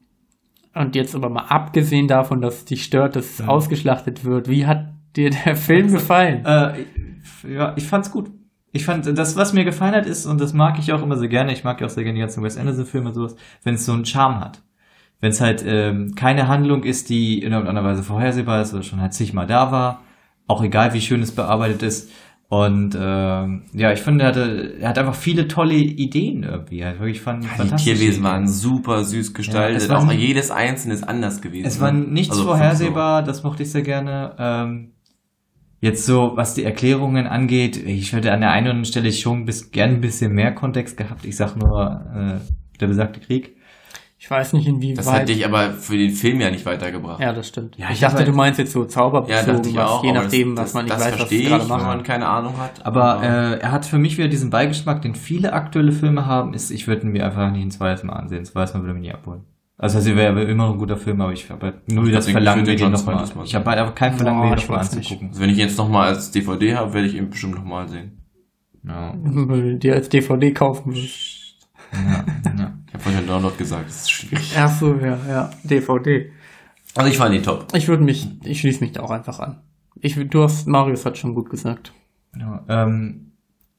Und 0.74 0.96
jetzt 0.96 1.14
aber 1.14 1.30
mal 1.30 1.46
abgesehen 1.46 2.08
davon, 2.08 2.42
dass 2.42 2.56
es 2.56 2.64
dich 2.66 2.84
stört, 2.84 3.16
dass 3.16 3.38
es 3.40 3.48
ausgeschlachtet 3.48 4.24
wird, 4.24 4.50
wie 4.50 4.66
hat 4.66 4.92
dir 5.16 5.30
der 5.30 5.56
Film 5.56 5.90
gefallen? 5.92 6.44
Äh, 6.44 6.84
ja, 7.48 7.72
ich 7.76 7.86
fand's 7.86 8.10
gut. 8.10 8.30
Ich 8.74 8.84
fand, 8.84 9.06
das, 9.16 9.36
was 9.36 9.52
mir 9.52 9.64
gefallen 9.64 9.94
hat, 9.94 10.04
ist, 10.04 10.26
und 10.26 10.40
das 10.40 10.52
mag 10.52 10.80
ich 10.80 10.92
auch 10.92 11.00
immer 11.00 11.16
sehr 11.16 11.28
gerne, 11.28 11.52
ich 11.52 11.62
mag 11.62 11.80
ja 11.80 11.86
auch 11.86 11.90
sehr 11.90 12.02
gerne 12.02 12.16
die 12.16 12.20
ganzen 12.20 12.42
Wes 12.42 12.58
Anderson-Filme 12.58 13.08
und 13.08 13.14
sowas, 13.14 13.36
wenn 13.62 13.76
es 13.76 13.86
so 13.86 13.92
einen 13.92 14.04
Charme 14.04 14.40
hat. 14.40 14.62
Wenn 15.20 15.30
es 15.30 15.40
halt 15.40 15.64
ähm, 15.64 16.16
keine 16.16 16.48
Handlung 16.48 16.82
ist, 16.82 17.08
die 17.08 17.40
in 17.40 17.52
irgendeiner 17.52 17.84
Weise 17.84 18.02
vorhersehbar 18.02 18.60
ist 18.62 18.74
oder 18.74 18.82
schon 18.82 19.00
halt 19.00 19.14
zigmal 19.14 19.46
da 19.46 19.70
war, 19.70 20.02
auch 20.48 20.62
egal 20.62 20.92
wie 20.92 21.00
schön 21.00 21.22
es 21.22 21.30
bearbeitet 21.30 21.84
ist. 21.84 22.10
Und 22.48 22.96
ähm, 23.00 23.62
ja, 23.72 23.92
ich 23.92 24.00
finde, 24.00 24.24
er, 24.24 24.28
hatte, 24.30 24.74
er 24.80 24.88
hat 24.88 24.98
einfach 24.98 25.14
viele 25.14 25.46
tolle 25.46 25.74
Ideen 25.74 26.42
irgendwie. 26.42 26.84
Hat 26.84 26.98
wirklich 26.98 27.20
fand, 27.20 27.44
Die 27.44 27.48
fantastische 27.48 27.96
Tierwesen 27.96 28.22
Ideen. 28.22 28.24
waren 28.24 28.48
super 28.48 29.04
süß 29.04 29.34
gestaltet. 29.34 29.82
es 29.82 29.88
war 29.88 29.98
auch 30.02 30.12
jedes 30.12 30.50
einzelne 30.50 30.94
ist 30.94 31.08
anders 31.08 31.40
gewesen. 31.40 31.66
Es 31.66 31.80
war 31.80 31.92
nichts 31.92 32.32
Also 32.32 32.44
vorhersehbar, 32.44 33.22
das 33.22 33.44
mochte 33.44 33.62
ich 33.62 33.70
sehr 33.70 33.82
gerne. 33.82 34.34
Ähm, 34.38 34.93
jetzt 35.84 36.06
so, 36.06 36.32
was 36.34 36.54
die 36.54 36.64
Erklärungen 36.64 37.26
angeht, 37.26 37.76
ich 37.76 38.12
hätte 38.12 38.32
an 38.32 38.40
der 38.40 38.50
einen 38.50 38.66
oder 38.66 38.70
anderen 38.72 38.84
Stelle 38.86 39.12
schon 39.12 39.44
bis, 39.44 39.70
gern 39.70 39.90
ein 39.90 40.00
bisschen 40.00 40.32
mehr 40.32 40.52
Kontext 40.52 40.96
gehabt. 40.96 41.24
Ich 41.24 41.36
sag 41.36 41.56
nur, 41.56 42.40
äh, 42.42 42.78
der 42.80 42.86
besagte 42.86 43.20
Krieg. 43.20 43.56
Ich 44.18 44.30
weiß 44.30 44.54
nicht, 44.54 44.66
Das 44.66 44.74
inwieweit. 44.74 45.06
hat 45.06 45.28
dich 45.28 45.44
aber 45.44 45.72
für 45.72 45.98
den 45.98 46.10
Film 46.12 46.40
ja 46.40 46.50
nicht 46.50 46.64
weitergebracht. 46.64 47.20
ja, 47.20 47.34
das 47.34 47.46
stimmt. 47.48 47.76
Ja, 47.76 47.88
ich 47.88 47.94
ich 47.94 48.00
dachte, 48.00 48.14
hab 48.14 48.20
du 48.24 48.26
halt- 48.28 48.36
meinst 48.36 48.58
jetzt 48.58 48.72
so 48.72 48.82
Ja, 48.82 48.88
zauberbezogen, 48.88 49.46
dachte 49.56 49.68
ich 49.68 49.76
was, 49.76 49.90
auch. 49.90 50.02
je 50.04 50.12
nachdem, 50.12 50.56
das, 50.56 50.64
was 50.66 50.74
man 50.74 50.84
nicht 50.86 50.94
das 50.96 51.04
weiß, 51.04 51.20
was 51.20 51.28
sie 51.28 51.44
gerade 51.44 51.62
wenn 51.64 51.68
machen. 51.68 51.86
man 51.86 52.02
keine 52.04 52.26
Ahnung 52.28 52.54
hat. 52.58 52.86
Aber 52.86 53.22
äh, 53.22 53.58
er 53.60 53.70
hat 53.70 53.84
für 53.84 53.98
mich 53.98 54.16
wieder 54.16 54.28
diesen 54.28 54.48
Beigeschmack, 54.48 55.02
den 55.02 55.14
viele 55.14 55.52
aktuelle 55.52 55.92
Filme 55.92 56.24
haben, 56.24 56.54
ist, 56.54 56.70
ich 56.70 56.86
würde 56.86 57.02
ihn 57.02 57.12
mir 57.12 57.26
einfach 57.26 57.50
nicht 57.50 57.62
ein 57.66 57.70
zweites 57.70 58.02
Mal 58.02 58.14
ansehen. 58.14 58.40
Das 58.40 58.54
weiß 58.54 58.72
man 58.72 58.84
würde 58.84 58.94
mich 58.94 59.02
nie 59.02 59.12
abholen. 59.12 59.42
Also, 59.76 59.98
also 59.98 60.14
wäre 60.14 60.42
immer 60.44 60.66
noch 60.66 60.72
ein 60.74 60.78
guter 60.78 60.96
Film, 60.96 61.20
aber 61.20 61.32
ich 61.32 61.50
habe 61.50 61.66
halt 61.66 61.92
nur 61.92 62.08
das 62.10 62.28
Verlangen, 62.28 62.64
mir 62.64 62.72
ich 62.74 62.80
den 62.80 62.92
nochmal. 62.92 63.16
Mal 63.34 63.44
Ich 63.44 63.54
habe 63.54 63.68
halt 63.70 63.78
einfach 63.80 63.94
kein 63.94 64.14
Verlangen, 64.14 64.40
mir 64.40 64.50
den 64.50 64.58
ich 64.58 64.68
nochmal 64.68 64.80
anzugucken. 64.84 65.28
also 65.28 65.40
wenn 65.40 65.50
ich 65.50 65.56
jetzt 65.58 65.76
nochmal 65.78 66.08
als 66.08 66.30
DVD 66.30 66.76
habe, 66.76 66.94
werde 66.94 67.08
ich 67.08 67.14
ihn 67.14 67.28
bestimmt 67.30 67.56
nochmal 67.56 67.88
sehen. 67.88 68.18
Ja, 68.86 69.14
dir 69.76 69.94
als 69.94 70.08
DVD 70.08 70.52
kaufen 70.52 70.92
ja, 70.94 72.24
ja. 72.56 72.72
Ich 72.86 72.94
habe 72.94 73.02
vorhin 73.02 73.26
Download 73.26 73.56
gesagt, 73.56 73.86
das 73.88 74.02
ist 74.02 74.10
schwierig. 74.10 74.54
Ach 74.58 74.70
so, 74.70 74.94
ja, 74.96 75.18
ja, 75.28 75.50
DVD. 75.62 76.30
Also 76.94 77.10
ich 77.10 77.16
fand 77.16 77.34
ihn 77.34 77.42
top. 77.42 77.66
Ich 77.74 77.88
würde 77.88 78.02
mich, 78.04 78.28
ich 78.44 78.60
schließe 78.60 78.80
mich 78.80 78.92
da 78.92 79.02
auch 79.02 79.10
einfach 79.10 79.38
an. 79.40 79.60
Ich, 80.00 80.16
würd- 80.16 80.28
du 80.28 80.42
hast, 80.42 80.66
Marius 80.68 81.04
hat 81.06 81.18
schon 81.18 81.34
gut 81.34 81.50
gesagt. 81.50 81.92
Ja, 82.38 82.64
ähm, 82.68 83.32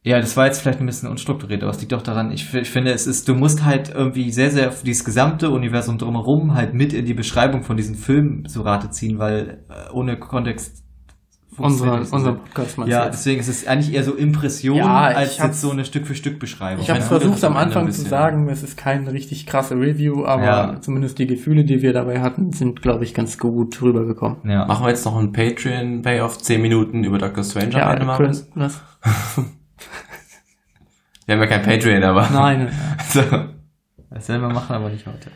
ja, 0.08 0.20
das 0.20 0.38
war 0.38 0.46
jetzt 0.46 0.62
vielleicht 0.62 0.80
ein 0.80 0.86
bisschen 0.86 1.10
unstrukturiert, 1.10 1.64
aber 1.64 1.72
es 1.72 1.82
liegt 1.82 1.94
auch 1.96 2.04
daran, 2.04 2.32
ich, 2.32 2.54
ich 2.54 2.70
finde, 2.70 2.92
es 2.92 3.08
ist, 3.08 3.28
du 3.28 3.34
musst 3.34 3.66
halt 3.66 3.90
irgendwie 3.94 4.32
sehr, 4.32 4.52
sehr 4.52 4.70
auf 4.70 4.84
dieses 4.84 5.04
gesamte 5.04 5.50
Universum 5.50 5.98
drumherum 5.98 6.54
halt 6.54 6.74
mit 6.76 6.94
in 6.94 7.06
die 7.06 7.16
Beschreibung 7.16 7.64
von 7.64 7.76
diesem 7.76 7.96
Film 7.96 8.46
zu 8.48 8.62
Rate 8.62 8.92
ziehen, 8.92 9.18
weil 9.18 9.64
äh, 9.70 9.92
ohne 9.92 10.18
Kontext 10.20 10.84
Unser, 11.58 11.78
funktioniert 11.86 12.04
es 12.04 12.12
unser. 12.12 12.34
Podcast 12.34 12.78
meinst 12.78 12.92
Ja, 12.94 13.06
jetzt? 13.06 13.14
deswegen 13.14 13.40
ist 13.40 13.48
es 13.48 13.66
eigentlich 13.66 13.96
eher 13.96 14.04
so 14.04 14.14
Impression 14.14 14.78
Ja, 14.78 15.06
als 15.06 15.38
jetzt 15.40 15.60
so 15.62 15.72
eine 15.72 15.86
Stück 15.86 16.06
für 16.06 16.14
Stück 16.14 16.38
Beschreibung. 16.38 16.84
Ich 16.84 16.90
habe 16.92 17.02
versucht 17.02 17.44
am 17.44 17.58
Anfang 17.58 17.90
zu 17.90 18.02
sagen, 18.04 18.48
es 18.50 18.62
ist 18.62 18.78
keine 18.78 19.12
richtig 19.12 19.48
krasse 19.48 19.74
Review, 19.76 20.24
aber 20.26 20.44
Ja. 20.46 20.82
zumindest 20.82 21.18
die 21.18 21.26
Gefühle, 21.26 21.64
die 21.66 21.82
wir 21.82 21.94
dabei 21.94 22.22
hatten, 22.22 22.52
sind, 22.52 22.82
glaube 22.84 23.06
ich, 23.06 23.16
ganz 23.16 23.40
gut 23.40 23.82
rübergekommen. 23.82 24.38
ja. 24.44 24.66
Machen 24.68 24.86
wir 24.86 24.90
jetzt 24.90 25.06
noch 25.06 25.18
einen 25.18 25.32
Patreon-Pay 25.32 26.20
auf 26.22 26.38
10 26.38 26.62
Minuten 26.62 27.04
über 27.04 27.18
Doctor 27.18 27.44
Strange 27.44 27.82
am 27.84 28.08
Ja? 28.08 28.18
Chris, 28.18 28.48
was? 28.54 28.82
Wir 31.26 31.36
haben 31.36 31.42
ja 31.42 31.48
kein 31.48 31.64
Patreon, 31.64 32.04
aber... 32.04 32.30
Nein, 32.30 32.72
So. 33.10 33.22
Das 34.10 34.30
werden 34.30 34.42
wir 34.42 34.50
machen, 34.54 34.76
aber 34.76 34.90
nicht 34.90 35.06
heute. 35.06 35.32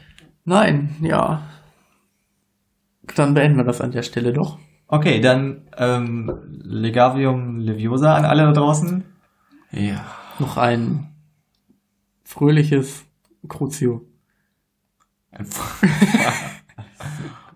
nein, 0.46 0.96
ja. 1.02 1.42
Dann 3.16 3.34
beenden 3.34 3.58
wir 3.58 3.64
das 3.64 3.82
an 3.82 3.92
der 3.92 4.04
Stelle 4.04 4.32
doch. 4.34 4.60
Okay, 4.88 5.20
dann 5.20 5.68
ähm, 5.78 6.32
Legavium 6.48 7.60
Leviosa 7.60 8.16
an 8.16 8.26
alle 8.26 8.44
da 8.44 8.52
draußen. 8.54 9.04
Ja. 9.72 10.06
Noch 10.40 10.58
ein 10.58 11.10
fröhliches 12.24 13.06
Crucio. 13.48 14.06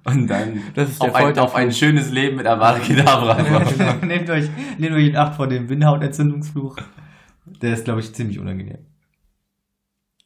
Und 0.06 0.28
dann 0.28 0.62
Das 0.76 0.90
ist 0.90 1.02
der 1.02 1.10
auf, 1.10 1.16
ein, 1.16 1.40
auf 1.40 1.56
ein 1.56 1.72
schönes 1.72 2.12
Leben 2.12 2.36
mit 2.38 2.46
Avada 2.46 2.80
Kedavra. 2.80 3.38
nehmt 4.06 4.30
euch, 4.30 4.50
nehmt 4.78 4.96
euch 4.96 5.08
in 5.08 5.16
Acht 5.16 5.36
vor 5.36 5.48
dem 5.48 5.68
Bindehautentzündungsfluch. 5.68 6.76
Der 7.46 7.74
ist, 7.74 7.86
glaube 7.86 8.00
ich, 8.00 8.14
ziemlich 8.14 8.40
unangenehm. 8.40 8.80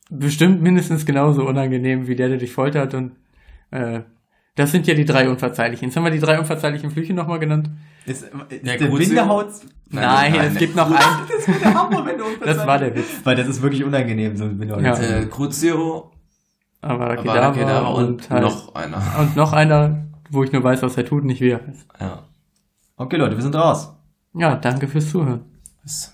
Bestimmt 0.10 0.62
mindestens 0.62 1.06
genauso 1.06 1.46
unangenehm 1.48 2.08
wie 2.08 2.16
der, 2.16 2.30
der 2.30 2.38
dich 2.38 2.54
foltert 2.54 2.94
und 2.94 3.14
äh, 3.72 4.02
das 4.56 4.72
sind 4.72 4.88
ja 4.88 4.94
die 4.96 5.06
drei 5.06 5.30
unverzeihlichen. 5.30 5.88
Jetzt 5.90 5.98
haben 5.98 6.04
wir 6.06 6.12
die 6.12 6.20
drei 6.20 6.40
unverzeihlichen 6.40 6.90
Flüche 6.90 7.14
nochmal 7.14 7.38
generaut. 7.40 7.70
Ist, 8.06 8.24
ist 8.24 8.66
Der 8.66 8.78
der? 8.78 8.88
Bindehaut... 8.88 9.48
Nein, 9.90 10.32
nein, 10.34 10.52
es 10.52 10.58
gibt 10.58 10.76
noch 10.76 10.86
einen. 10.88 11.28
Das 11.30 11.60
der 11.62 11.74
Hammer, 11.74 12.06
wenn 12.06 12.18
du 12.18 12.24
Das 12.46 12.66
war 12.66 12.80
der 12.80 12.96
Witz. 12.96 13.22
Weil 13.24 13.36
das 13.36 13.48
ist 13.48 13.62
wirklich 13.62 13.84
unangenehm, 13.84 14.36
so 14.36 14.46
ein 14.46 14.58
Bindehautentzündung. 14.58 15.24
äh, 15.24 15.26
Crucio, 15.28 16.12
Aber 16.82 17.18
Kedavra 17.18 17.88
und, 17.90 18.06
und 18.08 18.30
halt, 18.32 18.42
noch 18.44 18.74
einer. 18.76 19.02
und 19.20 19.36
noch 19.36 19.54
einer, 19.54 20.08
wo 20.32 20.44
ich 20.44 20.52
nur 20.52 20.64
weiß, 20.64 20.82
was 20.82 20.98
er 20.98 21.06
tut, 21.06 21.24
nicht 21.26 21.42
wie 21.42 21.50
er 21.50 21.66
heißt. 21.68 21.88
Ja. 22.00 22.24
Okay, 22.96 23.18
Leute, 23.18 23.36
wir 23.36 23.44
sind 23.44 23.56
raus. 23.56 23.94
Ja, 24.34 24.56
danke 24.56 24.88
fürs 24.88 25.10
Zuhören. 25.12 25.42
Bis 25.84 26.14